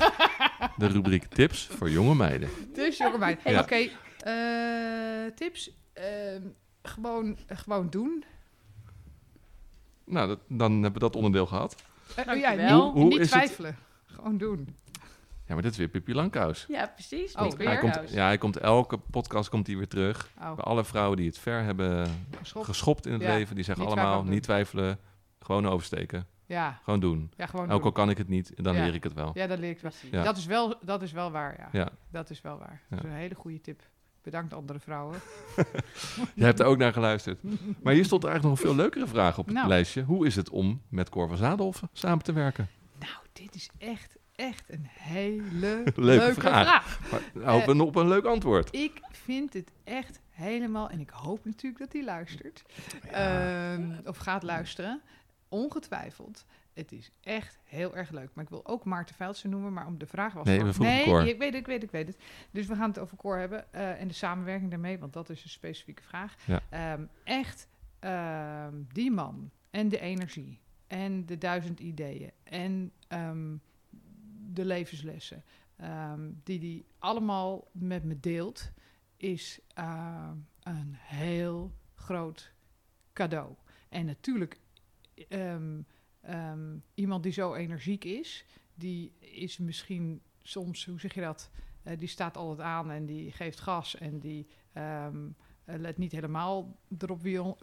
de 0.78 0.88
rubriek 0.88 1.26
tips 1.26 1.66
voor 1.68 1.90
jonge 1.90 2.16
meiden. 2.16 2.50
Tips 2.74 2.98
jonge 2.98 3.18
meiden. 3.18 3.52
Ja. 3.52 3.62
Oké, 3.62 3.90
eh, 4.30 5.36
tips. 5.36 5.72
Ehm, 5.94 6.42
gewoon, 6.84 7.38
gewoon 7.48 7.90
doen. 7.90 8.24
Nou, 10.06 10.28
dat, 10.28 10.40
dan 10.48 10.72
hebben 10.72 10.94
we 10.94 11.00
dat 11.00 11.16
onderdeel 11.16 11.46
gehad. 11.46 11.76
Eh, 12.10 12.16
Dankjewel. 12.26 12.52
ja, 12.58 12.62
niet, 12.62 12.70
Hoe- 12.82 12.92
hoe 12.92 13.04
niet 13.04 13.14
is 13.14 13.20
het? 13.20 13.30
twijfelen. 13.30 13.78
Gewoon 14.06 14.38
doen. 14.38 14.76
Ja, 15.48 15.54
maar 15.54 15.62
dit 15.64 15.72
is 15.72 15.78
weer 15.78 15.88
Pippi 15.88 16.14
Langkous. 16.14 16.66
Ja, 16.68 16.88
precies. 16.88 17.36
Oh? 17.36 17.52
Hij 17.58 17.78
komt, 17.78 18.00
ja, 18.10 18.26
hij 18.26 18.38
komt 18.38 18.58
elke 18.58 18.98
podcast 18.98 19.50
komt 19.50 19.68
hij 19.68 19.78
weer 19.78 19.88
terug. 19.88 20.30
Oh, 20.42 20.56
Bij 20.56 20.64
alle 20.64 20.86
vrouwen 20.86 21.18
die 21.18 21.28
het 21.28 21.38
ver 21.38 21.64
hebben 21.64 22.08
geschopt. 22.40 22.66
geschopt 22.66 23.06
in 23.06 23.14
het 23.14 23.22
Ja, 23.22 23.28
leven, 23.34 23.56
die 23.56 23.64
zeggen 23.64 23.86
niet 23.86 23.94
allemaal 23.98 24.24
niet 24.24 24.44
twijfelen, 24.44 25.00
gewoon 25.40 25.68
oversteken, 25.68 26.28
Ja, 26.46 26.80
gewoon 26.84 27.00
doen. 27.00 27.32
ja, 27.38 27.46
gewoon 27.46 27.72
Ook 27.72 27.84
al 27.84 27.92
kan 27.92 28.10
ik 28.10 28.18
het 28.18 28.28
niet, 28.28 28.64
dan 28.64 28.76
Ja. 28.76 28.84
leer 28.84 28.94
ik 28.94 29.04
het 29.04 29.14
wel. 29.14 29.32
Ja, 29.34 29.48
dat 29.48 29.60
leer 29.60 29.70
ik 29.70 29.80
wel. 29.80 29.92
Ja. 30.12 30.24
Dat, 30.24 30.38
is 30.38 30.46
wel 30.46 30.76
dat 30.82 31.02
is 31.02 31.12
wel 31.12 31.32
waar, 31.32 31.56
ja. 31.58 31.70
Ja. 31.72 31.90
Dat 32.12 32.30
is 32.30 32.42
wel 32.42 32.58
waar. 32.58 32.82
Ja. 32.90 32.96
Dat 32.96 33.06
is 33.06 33.12
een 33.12 33.18
hele 33.18 33.36
goede 33.36 33.62
tip. 33.62 33.82
Bedankt 34.26 34.54
andere 34.54 34.80
vrouwen. 34.80 35.20
Jij 36.36 36.46
hebt 36.48 36.60
er 36.60 36.66
ook 36.66 36.78
naar 36.78 36.94
geluisterd. 36.94 37.40
Maar 37.84 37.94
hier 37.94 38.06
stond 38.06 38.24
er 38.24 38.30
eigenlijk 38.30 38.42
nog 38.44 38.52
een 38.52 38.76
veel 38.76 38.84
leukere 38.84 39.08
vraag 39.08 39.38
op 39.38 39.46
het 39.46 39.56
Nou. 39.56 39.68
lijstje. 39.68 40.04
Hoe 40.04 40.26
is 40.26 40.36
het 40.36 40.50
om 40.50 40.82
met 40.90 41.10
Cor 41.10 41.38
van 41.38 41.74
samen 41.94 42.24
te 42.24 42.34
werken? 42.34 42.70
Nou, 43.00 43.12
dit 43.34 43.56
is 43.56 43.70
echt, 43.78 44.16
echt 44.36 44.64
een 44.70 44.86
hele 44.90 45.84
Leuke 45.96 46.34
vraag. 46.42 46.66
vraag. 46.66 47.00
Maar 47.34 47.52
hopen 47.54 47.78
we 47.78 47.84
op 47.84 47.96
een 47.96 48.08
leuk 48.08 48.26
antwoord. 48.26 48.76
Ik 48.76 49.02
vind 49.12 49.54
het 49.54 49.72
echt 49.84 50.20
helemaal, 50.30 50.90
en 50.90 51.00
ik 51.00 51.10
hoop 51.10 51.46
natuurlijk 51.46 51.80
dat 51.82 51.94
hij 51.94 52.04
luistert, 52.04 52.64
ehm, 53.12 53.92
of 54.06 54.18
gaat 54.18 54.44
luisteren, 54.44 55.02
ongetwijfeld. 55.50 56.46
Het 56.76 56.92
is 56.92 57.12
echt 57.22 57.60
heel 57.64 57.96
erg 57.96 58.10
leuk. 58.10 58.30
Maar 58.34 58.44
ik 58.44 58.50
wil 58.50 58.66
ook 58.66 58.84
Maarten 58.84 59.16
Veldsen 59.16 59.50
noemen, 59.50 59.74
maar 59.74 59.88
om 59.88 59.98
de 59.98 60.06
vraag 60.06 60.34
was... 60.34 60.46
Nee, 60.46 60.64
nee, 60.64 61.30
ik 61.30 61.38
weet 61.38 61.54
het, 61.54 61.62
ik 61.62 61.66
weet 61.66 61.76
het, 61.76 61.84
ik 61.84 61.92
weet 61.92 62.08
het. 62.08 62.18
Dus 62.52 62.68
we 62.68 62.76
gaan 62.76 62.90
het 62.90 63.00
over 63.00 63.18
Cor 63.18 63.38
hebben 63.38 63.74
eh, 63.74 64.02
en 64.02 64.08
de 64.08 64.14
samenwerking 64.14 64.70
daarmee, 64.70 65.00
want 65.00 65.14
dat 65.14 65.30
is 65.30 65.44
een 65.44 65.50
specifieke 65.50 66.04
vraag. 66.04 66.36
Ja. 66.46 66.62
Ehm, 66.70 67.06
echt 67.24 67.68
ehm, 68.00 68.74
die 68.94 69.12
man 69.12 69.52
en 69.70 69.90
de 69.90 70.00
energie 70.00 70.60
en 70.88 71.26
de 71.26 71.38
duizend 71.38 71.80
ideeën 71.80 72.32
en 72.44 72.92
ehm, 73.08 73.56
de 74.54 74.66
levenslessen 74.66 75.44
die 76.44 76.60
die 76.60 76.86
allemaal 77.00 77.68
met 77.72 78.04
me 78.04 78.20
deelt, 78.20 78.72
is 79.18 79.60
ehm, 79.74 80.36
een 80.64 80.94
heel 80.96 81.72
groot 81.96 82.52
cadeau. 83.14 83.54
En 83.90 84.06
natuurlijk, 84.06 84.60
ehm, 86.26 86.78
iemand 86.94 87.24
die 87.24 87.32
zo 87.32 87.54
energiek 87.54 88.04
is, 88.04 88.46
die 88.74 89.14
is 89.20 89.58
misschien 89.58 90.22
soms, 90.42 90.86
hoe 90.86 91.00
zeg 91.00 91.14
je 91.14 91.22
dat? 91.22 91.50
Eh, 91.84 91.98
die 91.98 92.08
staat 92.08 92.38
altijd 92.38 92.68
aan 92.68 92.92
en 92.92 93.06
die 93.06 93.32
geeft 93.32 93.60
gas 93.60 93.98
en 93.98 94.20
die 94.20 94.48
ehm, 94.74 95.28
eh, 95.66 95.76
let 95.78 95.98
niet 95.98 96.12
helemaal 96.12 96.80
erop 96.98 97.22
wie, 97.22 97.42
on- 97.44 97.56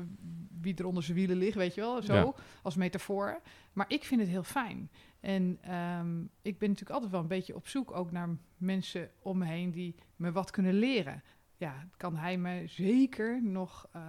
wie 0.61 0.75
er 0.77 0.87
onder 0.87 1.03
zijn 1.03 1.17
wielen 1.17 1.37
ligt, 1.37 1.57
weet 1.57 1.75
je 1.75 1.81
wel, 1.81 2.03
zo 2.03 2.15
Ja. 2.15 2.33
als 2.63 2.77
metafoor. 2.77 3.41
Maar 3.73 3.85
ik 3.89 4.05
vind 4.05 4.21
het 4.21 4.31
heel 4.31 4.43
fijn. 4.43 4.91
En 5.21 5.59
ehm, 5.61 6.21
ik 6.43 6.59
ben 6.59 6.69
natuurlijk 6.69 6.91
altijd 6.91 7.11
wel 7.11 7.21
een 7.21 7.27
beetje 7.29 7.55
op 7.55 7.69
zoek 7.69 7.91
ook 7.91 8.11
naar 8.11 8.29
mensen 8.57 9.11
om 9.23 9.39
me 9.39 9.47
heen 9.47 9.71
die 9.71 9.95
me 10.17 10.33
wat 10.33 10.51
kunnen 10.51 10.75
leren. 10.75 11.23
Ja, 11.57 11.89
kan 11.97 12.17
hij 12.17 12.39
me 12.39 12.63
zeker 12.67 13.43
nog 13.43 13.89
eh, 13.93 14.03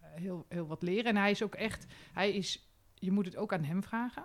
heel, 0.00 0.46
heel 0.48 0.66
wat 0.66 0.82
leren. 0.82 1.04
En 1.04 1.16
hij 1.16 1.30
is 1.30 1.42
ook 1.42 1.54
echt, 1.54 1.86
hij 2.12 2.30
is, 2.32 2.69
je 3.00 3.12
moet 3.12 3.24
het 3.24 3.36
ook 3.36 3.52
aan 3.52 3.64
hem 3.64 3.82
vragen, 3.82 4.24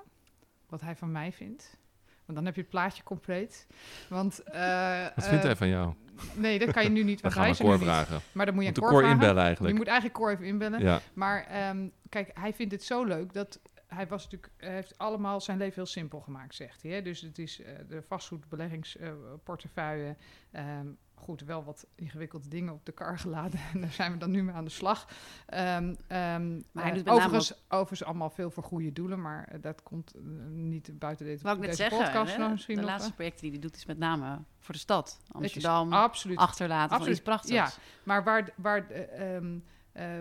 wat 0.69 0.81
hij 0.81 0.95
van 0.95 1.11
mij 1.11 1.31
vindt. 1.31 1.77
Want 2.25 2.37
dan 2.37 2.45
heb 2.45 2.55
je 2.55 2.61
het 2.61 2.69
plaatje 2.69 3.03
compleet. 3.03 3.67
Want, 4.09 4.39
eh, 4.43 5.03
Wat 5.15 5.27
vindt 5.27 5.41
eh, 5.41 5.45
hij 5.49 5.55
van 5.55 5.67
jou? 5.67 5.93
Nee, 6.33 6.59
dat 6.59 6.71
kan 6.71 6.83
je 6.83 6.89
nu 6.89 7.03
niet, 7.03 7.21
want 7.21 7.33
hij 7.33 7.49
is 7.49 7.59
er 7.59 7.79
vragen. 7.79 8.19
Maar 8.31 8.45
dan 8.45 8.55
moet 8.55 8.63
je 8.63 8.69
Moet 8.69 8.83
aan 8.83 8.89
Cor 8.89 9.03
inbellen 9.03 9.35
Je 9.35 9.41
eigenlijk. 9.41 9.77
moet 9.77 9.87
eigenlijk 9.87 10.17
Cor 10.17 10.31
even 10.31 10.45
inbellen. 10.45 10.79
Ja, 10.79 10.99
Maar 11.13 11.45
ehm, 11.45 11.87
kijk, 12.09 12.31
hij 12.33 12.53
vindt 12.53 12.71
het 12.71 12.83
zo 12.83 13.03
leuk 13.03 13.33
dat 13.33 13.59
hij 13.95 14.07
was 14.07 14.23
natuurlijk, 14.23 14.51
heeft 14.57 14.97
allemaal 14.97 15.41
zijn 15.41 15.57
leven 15.57 15.75
heel 15.75 15.85
simpel 15.85 16.19
gemaakt, 16.19 16.55
zegt 16.55 16.81
hij. 16.81 16.91
Hè? 16.91 17.01
Dus 17.01 17.21
het 17.21 17.39
is 17.39 17.61
eh, 17.61 17.73
de 17.87 18.01
vastgoedbeleggingsportefeuille. 18.01 20.15
Ehm 20.51 20.87
goed, 21.15 21.41
wel 21.41 21.63
wat 21.63 21.87
ingewikkelde 21.95 22.47
dingen 22.47 22.73
op 22.73 22.85
de 22.85 22.91
kar 22.91 23.19
geladen. 23.19 23.59
En 23.73 23.79
daar 23.81 23.91
zijn 23.91 24.11
we 24.11 24.17
dan 24.17 24.31
nu 24.31 24.43
mee 24.43 24.55
aan 24.55 24.63
de 24.63 24.71
slag. 24.71 25.07
Ehm, 25.45 25.95
ehm, 26.07 26.61
Maar 26.71 26.83
hij 26.83 26.91
eh, 26.91 26.93
doet 26.93 26.95
met 26.95 27.05
name 27.05 27.23
overigens, 27.23 27.63
overigens 27.67 28.03
allemaal 28.03 28.29
veel 28.29 28.51
voor 28.51 28.63
goede 28.63 28.93
doelen, 28.93 29.21
maar 29.21 29.47
eh, 29.47 29.61
dat 29.61 29.83
komt 29.83 30.13
niet 30.49 30.99
buiten 30.99 31.25
dit, 31.25 31.39
ik 31.39 31.57
net 31.57 31.75
zeggen, 31.75 31.97
podcast 31.97 32.33
hè, 32.33 32.39
nog 32.39 32.51
misschien 32.51 32.75
de 32.75 32.81
nog. 32.81 32.89
laatste 32.89 33.13
projecten 33.13 33.41
die 33.41 33.51
hij 33.51 33.59
doet 33.59 33.75
is 33.75 33.85
met 33.85 33.97
name 33.97 34.39
voor 34.59 34.73
de 34.73 34.79
stad. 34.79 35.19
Amsterdam, 35.31 35.93
absoluut 35.93 36.37
achterlaten 36.37 36.89
van 36.89 36.97
absoluut, 36.97 37.17
iets 37.17 37.25
prachtigs. 37.25 37.53
ja. 37.53 37.71
Maar 38.03 38.23
waar, 38.23 38.49
waar, 38.55 38.85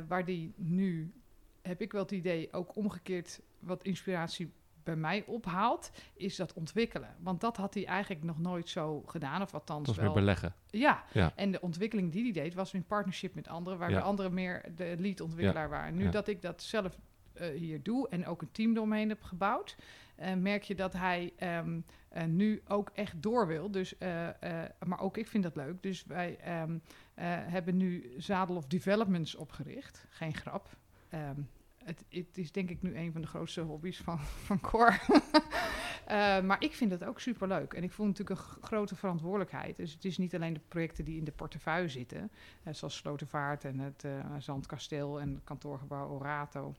waar 0.09 0.25
die 0.25 0.53
nu, 0.57 1.13
heb 1.63 1.81
ik 1.81 1.93
wel 1.93 2.03
het 2.03 2.11
idee, 2.11 2.53
ook 2.53 2.77
omgekeerd 2.77 3.41
wat 3.65 3.85
inspiratie 3.85 4.53
bij 4.83 4.97
mij 4.97 5.25
ophaalt, 5.27 5.91
is 6.15 6.37
dat 6.37 6.53
ontwikkelen. 6.53 7.17
Want 7.19 7.41
dat 7.41 7.57
had 7.57 7.75
hij 7.75 7.87
eigenlijk 7.87 8.25
nog 8.25 8.39
nooit 8.39 8.69
zo 8.69 9.03
gedaan, 9.07 9.43
of 9.43 9.55
althans 9.55 9.89
is 9.91 9.97
wel. 9.97 10.05
weer 10.05 10.15
beleggen. 10.15 10.55
Ja. 10.71 11.05
Ja. 11.13 11.33
en 11.37 11.51
de 11.51 11.61
ontwikkeling 11.61 12.13
die 12.13 12.23
hij 12.23 12.33
deed 12.33 12.55
was 12.55 12.75
in 12.75 12.85
partnership 12.85 13.35
met 13.35 13.49
anderen, 13.49 13.79
waar 13.79 13.91
Ja. 13.91 13.97
de 13.97 14.03
anderen 14.03 14.35
meer 14.35 14.73
de 14.77 14.95
lead-ontwikkelaar 14.99 15.69
waren. 15.69 15.95
Nu 15.95 16.09
dat 16.11 16.29
ik 16.29 16.43
dat 16.43 16.63
zelf 16.63 16.99
eh, 17.33 17.49
hier 17.49 17.83
doe 17.83 18.09
en 18.09 18.27
ook 18.27 18.43
een 18.43 18.53
team 18.53 18.77
eromheen 18.77 19.09
heb 19.09 19.23
gebouwd, 19.23 19.77
eh, 20.17 20.35
merk 20.35 20.63
je 20.63 20.75
dat 20.75 20.93
hij 20.93 21.33
ehm, 21.37 21.81
eh, 22.09 22.25
nu 22.25 22.63
ook 22.69 22.91
echt 22.95 23.23
door 23.23 23.47
wil. 23.47 23.71
Dus, 23.71 23.99
maar 24.87 25.01
ook 25.01 25.17
ik 25.17 25.27
vind 25.29 25.43
dat 25.45 25.57
leuk. 25.57 25.83
Dus 25.83 26.05
wij 26.05 26.37
ehm, 26.41 26.79
eh, 27.15 27.25
hebben 27.29 27.77
nu 27.77 28.13
Zadel 28.19 28.57
of 28.57 28.67
Developments 28.67 29.35
opgericht. 29.35 30.07
Geen 30.09 30.35
grap. 30.35 30.77
Ehm, 31.09 31.41
het, 31.85 32.05
het 32.09 32.39
is 32.39 32.53
denk 32.53 32.71
ik 32.71 32.83
nu 32.83 32.97
een 32.97 33.13
van 33.13 33.21
de 33.21 33.27
grootste 33.27 33.61
hobby's 33.61 33.99
van, 33.99 34.19
van 34.49 34.61
Cor. 34.61 35.01
Eh, 36.05 36.41
maar 36.41 36.63
ik 36.63 36.75
vind 36.75 36.91
het 36.91 37.05
ook 37.05 37.21
superleuk. 37.21 37.73
En 37.73 37.83
ik 37.83 37.93
voel 37.93 38.07
natuurlijk 38.07 38.41
een 38.41 38.63
grote 38.63 38.97
verantwoordelijkheid. 38.97 39.77
Dus 39.77 39.93
het 39.93 40.05
is 40.05 40.19
niet 40.19 40.35
alleen 40.35 40.53
de 40.53 40.61
projecten 40.69 41.05
die 41.05 41.17
in 41.17 41.25
de 41.25 41.33
portefeuille 41.33 41.89
zitten. 41.89 42.31
eh, 42.63 42.75
zoals 42.75 42.97
Slotervaart 42.97 43.65
en 43.65 43.79
het 43.79 44.05
eh, 44.05 44.13
Zandkasteel 44.39 45.21
en 45.21 45.35
het 45.35 45.45
kantoorgebouw 45.45 46.09
Orato. 46.09 46.75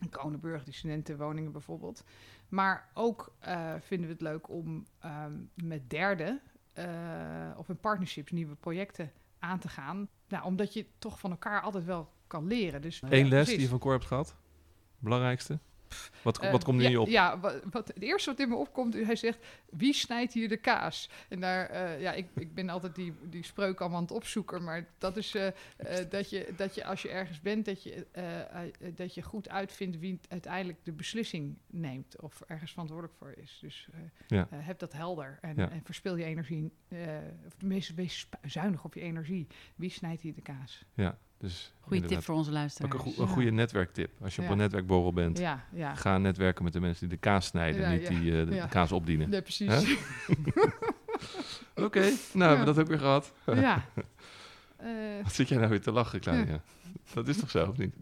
En 0.00 0.08
Kronenburg, 0.08 0.64
die 0.64 0.74
studentenwoningen 0.74 1.52
bijvoorbeeld. 1.52 2.04
Maar 2.48 2.88
ook 2.94 3.32
vinden 3.80 4.06
we 4.06 4.12
het 4.12 4.22
leuk 4.22 4.48
om 4.48 4.86
ehm, 4.98 5.32
met 5.54 5.90
derden 5.90 6.40
of 7.56 7.68
in 7.68 7.78
partnerships 7.80 8.32
nieuwe 8.32 8.54
projecten 8.54 9.12
aan 9.38 9.58
te 9.58 9.68
gaan. 9.68 10.08
Nou, 10.28 10.44
omdat 10.44 10.72
je 10.72 10.86
toch 10.98 11.20
van 11.20 11.30
elkaar 11.30 11.60
altijd 11.60 11.84
wel 11.84 12.08
kan 12.28 12.46
leren. 12.46 12.82
Dus, 12.82 13.02
Eén 13.02 13.08
Ja, 13.10 13.22
les 13.22 13.28
precies. 13.30 13.52
die 13.52 13.60
je 13.62 13.68
van 13.68 13.78
Cor 13.78 13.92
hebt 13.92 14.04
gehad? 14.04 14.36
Belangrijkste? 14.98 15.58
Wat, 16.22 16.38
Eh, 16.40 16.50
wat 16.50 16.64
komt 16.64 16.76
nu 16.76 16.82
ja, 16.82 16.88
in 16.88 16.94
je 16.94 17.00
op? 17.00 17.08
Ja, 17.08 17.40
wat, 17.40 17.62
wat, 17.70 17.88
het 17.88 18.02
eerste 18.02 18.30
wat 18.30 18.40
in 18.40 18.48
me 18.48 18.54
opkomt, 18.54 18.94
hij 18.94 19.16
zegt, 19.16 19.38
wie 19.70 19.92
snijdt 19.92 20.32
hier 20.32 20.48
de 20.48 20.56
kaas? 20.56 21.10
En 21.28 21.40
daar, 21.40 21.66
eh, 21.70 22.00
ja, 22.00 22.12
ik, 22.12 22.26
ik 22.34 22.54
ben 22.54 22.68
altijd 22.68 22.94
die, 22.94 23.14
die 23.22 23.44
spreuk 23.44 23.80
allemaal 23.80 23.96
aan 23.98 24.04
het 24.04 24.12
opzoeken, 24.12 24.64
maar 24.64 24.86
dat 24.98 25.16
is 25.16 25.34
eh, 25.34 25.48
dat, 26.10 26.30
je, 26.30 26.52
dat 26.56 26.74
je 26.74 26.84
als 26.84 27.02
je 27.02 27.08
ergens 27.08 27.40
bent, 27.40 27.64
dat 27.64 27.82
je, 27.82 28.06
dat 28.94 29.14
je 29.14 29.22
goed 29.22 29.48
uitvindt 29.48 29.98
wie 29.98 30.20
uiteindelijk 30.28 30.78
de 30.84 30.92
beslissing 30.92 31.56
neemt 31.66 32.20
of 32.20 32.40
ergens 32.40 32.70
verantwoordelijk 32.70 33.16
voor 33.18 33.32
is. 33.36 33.58
Dus 33.60 33.88
Ja. 34.26 34.48
heb 34.54 34.78
dat 34.78 34.92
helder 34.92 35.38
en, 35.40 35.56
Ja. 35.56 35.70
en 35.70 35.80
verspil 35.84 36.16
je 36.16 36.24
energie, 36.24 36.72
of 37.46 37.54
tenminste, 37.56 37.94
wees 37.94 38.28
zuinig 38.46 38.84
op 38.84 38.94
je 38.94 39.00
energie. 39.00 39.46
Wie 39.76 39.90
snijdt 39.90 40.22
hier 40.22 40.34
de 40.34 40.42
kaas? 40.42 40.84
Ja, 40.94 41.18
dus 41.38 41.72
Goeie 41.80 42.02
tip 42.04 42.22
voor 42.22 42.34
onze 42.34 42.50
Ook 42.50 42.56
luisteraars. 42.56 42.94
een, 42.94 43.00
goe- 43.00 43.22
een 43.22 43.28
goede 43.28 43.50
netwerktip. 43.50 44.10
Als 44.22 44.36
je 44.36 44.42
op 44.42 44.48
een 44.48 44.56
netwerkborrel 44.56 45.12
bent, 45.12 45.40
ga 45.94 46.18
netwerken 46.18 46.64
met 46.64 46.72
de 46.72 46.80
mensen 46.80 47.08
die 47.08 47.16
de 47.18 47.22
kaas 47.22 47.46
snijden, 47.46 47.90
niet 47.90 48.06
die 48.06 48.40
eh, 48.40 48.46
de, 48.48 48.68
kaas 48.68 48.92
opdienen. 48.92 49.28
Nee, 49.30 49.42
precies. 49.42 49.72
Oké, 51.74 52.00
nou 52.32 52.48
hebben 52.48 52.58
we 52.58 52.64
dat 52.64 52.78
ook 52.78 52.88
weer 52.88 52.98
gehad. 52.98 53.32
Ja. 53.46 53.84
Eh, 54.78 54.88
Wat 55.22 55.32
zit 55.32 55.48
jij 55.48 55.58
nou 55.58 55.70
weer 55.70 55.80
te 55.80 55.92
lachen, 55.92 56.20
Claudia? 56.20 56.52
Ja. 56.52 56.60
Dat 57.14 57.28
is 57.28 57.36
toch 57.36 57.50
zo, 57.50 57.66
of 57.66 57.76
niet? 57.76 57.94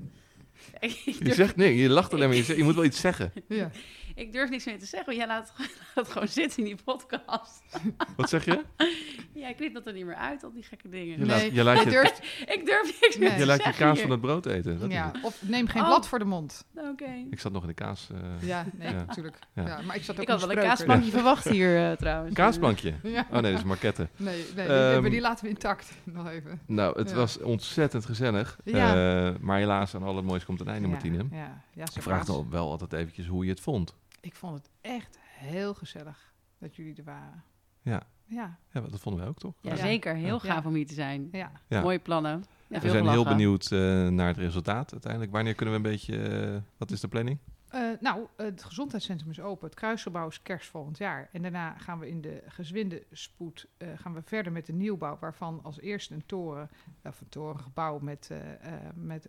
Je 1.26 1.34
zegt 1.34 1.56
nee, 1.56 1.76
je 1.76 1.88
lacht 1.88 2.12
alleen 2.14 2.28
maar. 2.28 2.36
Je, 2.36 2.42
zegt- 2.42 2.58
je 2.58 2.64
moet 2.64 2.74
wel 2.74 2.84
iets 2.84 3.00
zeggen. 3.00 3.32
ja. 3.48 3.70
Ik 4.16 4.32
durf 4.32 4.50
niks 4.50 4.64
meer 4.64 4.78
te 4.78 4.86
zeggen, 4.86 5.06
want 5.06 5.18
jij 5.18 5.26
laat, 5.26 5.52
laat 5.58 5.68
het 5.94 6.08
gewoon 6.08 6.28
zitten 6.28 6.58
in 6.58 6.64
die 6.64 6.84
podcast. 6.84 7.62
Wat 8.16 8.28
zeg 8.28 8.44
je? 8.44 8.62
Ja, 9.36 9.48
ik 9.48 9.56
knip 9.56 9.74
dat 9.74 9.86
er 9.86 9.92
niet 9.92 10.04
meer 10.04 10.14
uit, 10.14 10.44
al 10.44 10.52
die 10.52 10.62
gekke 10.62 10.88
dingen. 10.88 11.06
Je 11.06 11.16
Nee, 11.16 11.26
laat 11.26 11.54
je, 11.54 11.62
laat 11.64 11.82
je 11.82 11.90
durft, 11.90 12.18
Ik 12.46 12.62
durf 12.66 13.00
niks 13.00 13.16
meer 13.18 13.28
Nee. 13.28 13.38
te 13.38 13.38
je, 13.42 13.46
laat 13.46 13.56
je 13.56 13.62
zeggen 13.62 13.84
kaas 13.86 13.92
hier. 13.94 14.02
van 14.02 14.10
het 14.10 14.20
brood 14.20 14.46
eten. 14.46 14.78
Dat 14.78 14.90
ja, 14.90 15.12
of 15.22 15.42
neem 15.42 15.66
geen 15.66 15.82
Oh. 15.82 15.88
blad 15.88 16.08
voor 16.08 16.18
de 16.18 16.24
mond. 16.24 16.64
Oké. 16.74 17.24
Ik 17.30 17.40
zat 17.40 17.52
nog 17.52 17.62
in 17.62 17.68
de 17.68 17.74
kaas. 17.74 18.08
eh, 18.12 18.48
Ja, 18.48 18.66
nee, 18.74 18.88
Ja. 18.92 19.04
natuurlijk. 19.06 19.38
Ja. 19.54 19.66
Ja. 19.66 19.80
maar 19.86 19.96
ik 19.96 20.02
zat 20.04 20.16
ook 20.16 20.22
Ik 20.22 20.28
had 20.28 20.40
wel 20.40 20.50
een 20.50 20.56
kaasplankje 20.56 21.10
verwacht 21.10 21.48
hier 21.48 21.90
eh, 21.90 21.96
trouwens. 21.96 22.34
kaasplankje. 22.34 22.94
Ja. 23.02 23.26
Oh 23.30 23.40
nee, 23.40 23.50
dat 23.50 23.60
is 23.60 23.64
marketten. 23.66 24.10
Nee, 24.16 24.44
nee 24.56 24.66
Ehm, 24.66 25.00
maar 25.00 25.10
die 25.10 25.20
laten 25.20 25.44
we 25.44 25.50
intact. 25.50 25.92
Nog 26.04 26.28
even. 26.28 26.60
Nou, 26.66 26.98
het 26.98 27.10
Ja. 27.10 27.16
was 27.16 27.38
ontzettend 27.40 28.04
gezellig. 28.04 28.58
Ja. 28.64 29.26
Eh, 29.28 29.34
maar 29.40 29.58
helaas 29.58 29.94
aan 29.94 30.02
al 30.02 30.16
het 30.16 30.24
moois 30.24 30.44
komt 30.44 30.60
een 30.60 30.68
einde, 30.68 30.88
Martine. 30.88 31.16
Ja, 31.16 31.36
ja, 31.36 31.62
ja, 31.74 31.86
zo 31.86 31.92
Ik 31.96 32.02
vraag 32.02 32.24
dan 32.24 32.46
wel 32.50 32.70
altijd 32.70 32.92
eventjes 32.92 33.26
hoe 33.26 33.44
je 33.44 33.50
het 33.50 33.60
vond. 33.60 33.94
Ik 34.20 34.34
vond 34.34 34.54
het 34.58 34.70
echt 34.80 35.18
heel 35.22 35.74
gezellig 35.74 36.34
dat 36.58 36.76
jullie 36.76 36.94
er 36.96 37.04
waren. 37.04 37.44
Ja. 37.82 38.02
Ja, 38.28 38.58
Ja, 38.72 38.80
dat 38.80 39.00
vonden 39.00 39.20
wij 39.20 39.30
ook 39.30 39.38
toch? 39.38 39.54
Ja, 39.60 39.70
Ja. 39.70 39.76
zeker. 39.76 40.14
Heel 40.14 40.40
Ja. 40.42 40.52
gaaf 40.52 40.66
om 40.66 40.74
hier 40.74 40.86
te 40.86 40.94
zijn. 40.94 41.28
ja. 41.32 41.52
Ja. 41.68 41.80
Mooie 41.80 41.98
plannen. 41.98 42.44
Ja, 42.66 42.80
We 42.80 42.90
zijn 42.90 43.08
heel 43.08 43.24
benieuwd 43.24 43.70
eh, 43.72 43.78
naar 44.08 44.26
het 44.28 44.36
resultaat 44.36 44.92
uiteindelijk. 44.92 45.32
Wanneer 45.32 45.54
kunnen 45.54 45.74
we 45.74 45.80
een 45.88 45.92
beetje... 45.92 46.22
eh, 46.28 46.60
wat 46.76 46.90
is 46.90 47.00
de 47.00 47.08
planning? 47.08 47.38
Eh, 47.68 47.90
nou, 48.00 48.26
het 48.36 48.64
gezondheidscentrum 48.64 49.30
is 49.30 49.40
open. 49.40 49.66
Het 49.66 49.74
kruisgebouw 49.76 50.28
is 50.28 50.42
kerst 50.42 50.68
volgend 50.70 50.98
jaar. 50.98 51.28
En 51.32 51.42
daarna 51.42 51.78
gaan 51.78 51.98
we 51.98 52.08
in 52.08 52.20
de 52.20 52.42
gezwinde 52.46 53.04
spoed 53.12 53.66
eh, 53.76 53.88
gaan 53.96 54.14
we 54.14 54.22
verder 54.22 54.52
met 54.52 54.66
de 54.66 54.72
nieuwbouw, 54.72 55.18
waarvan 55.20 55.60
als 55.62 55.80
eerste 55.80 56.14
een 56.14 56.26
toren, 56.26 56.70
of 57.04 57.20
een 57.20 57.28
torengebouw 57.28 57.98
met, 57.98 58.28
eh, 58.30 58.52
eh, 58.52 58.72
met 58.94 59.28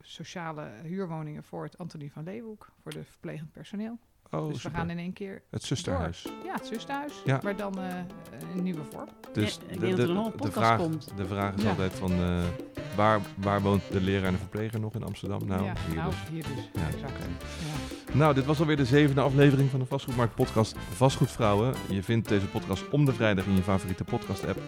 sociale 0.00 0.70
huurwoningen 0.82 1.44
voor 1.44 1.62
het 1.64 1.78
Antonie 1.78 2.12
van 2.12 2.24
Leeuwenhoek, 2.24 2.72
voor 2.82 2.92
de 2.92 3.04
verplegend 3.04 3.52
personeel. 3.52 3.98
Oh, 4.34 4.52
dus 4.52 4.62
we 4.62 4.70
gaan 4.70 4.90
in 4.90 4.98
één 4.98 5.12
keer, 5.12 5.42
Het 5.50 5.62
zusterhuis. 5.62 6.26
ja, 6.44 6.52
het 6.52 6.66
zusterhuis, 6.66 7.12
Ja. 7.24 7.40
maar 7.42 7.56
dan 7.56 7.78
eh, 7.78 7.86
een 8.56 8.62
nieuwe 8.62 8.80
vorm. 8.90 9.08
Dus 9.32 9.58
Ja, 9.80 10.06
nog 10.06 10.26
een 10.26 10.32
podcast 10.32 10.52
vraag, 10.66 10.78
komt. 10.78 11.12
de 11.16 11.26
vraag 11.26 11.54
is 11.54 11.62
Ja. 11.62 11.68
altijd 11.70 11.92
van... 11.94 12.12
eh, 12.12 12.42
waar, 12.96 13.20
waar 13.36 13.62
woont 13.62 13.82
de 13.90 14.00
leraar 14.00 14.26
en 14.26 14.32
de 14.32 14.38
verpleger 14.38 14.80
nog 14.80 14.94
in 14.94 15.02
Amsterdam? 15.04 15.46
Nou, 15.46 15.64
ja, 15.64 15.72
hier 15.86 15.96
nou, 15.96 16.10
dus. 16.10 16.18
hier 16.30 16.42
dus. 16.42 16.70
Ja. 16.72 16.86
Exact. 16.86 17.12
Ja. 18.08 18.16
Nou, 18.16 18.34
dit 18.34 18.44
was 18.44 18.60
alweer 18.60 18.76
de 18.76 18.84
zevende 18.84 19.20
aflevering 19.20 19.70
van 19.70 19.78
de 19.80 19.86
Vastgoedmarkt 19.86 20.34
podcast 20.34 20.76
Vastgoedvrouwen. 20.94 21.74
Je 21.88 22.02
vindt 22.02 22.28
deze 22.28 22.46
podcast 22.46 22.88
om 22.90 23.04
de 23.04 23.12
vrijdag 23.12 23.46
in 23.46 23.56
je 23.56 23.62
favoriete 23.62 24.04
podcast 24.04 24.46
app. 24.46 24.58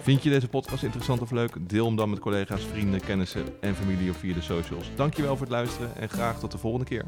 Vind 0.00 0.22
je 0.22 0.30
deze 0.30 0.48
podcast 0.48 0.82
interessant 0.82 1.20
of 1.20 1.30
leuk? 1.30 1.56
Deel 1.60 1.86
hem 1.86 1.96
dan 1.96 2.10
met 2.10 2.18
collega's, 2.18 2.64
vrienden, 2.64 3.00
kennissen 3.00 3.44
en 3.60 3.74
familie 3.74 4.10
of 4.10 4.16
via 4.16 4.34
de 4.34 4.40
socials. 4.42 4.90
Dankjewel 4.96 5.32
voor 5.36 5.46
het 5.46 5.54
luisteren 5.54 5.96
en 5.96 6.08
graag 6.08 6.38
tot 6.38 6.52
de 6.52 6.58
volgende 6.58 6.86
keer. 6.86 7.04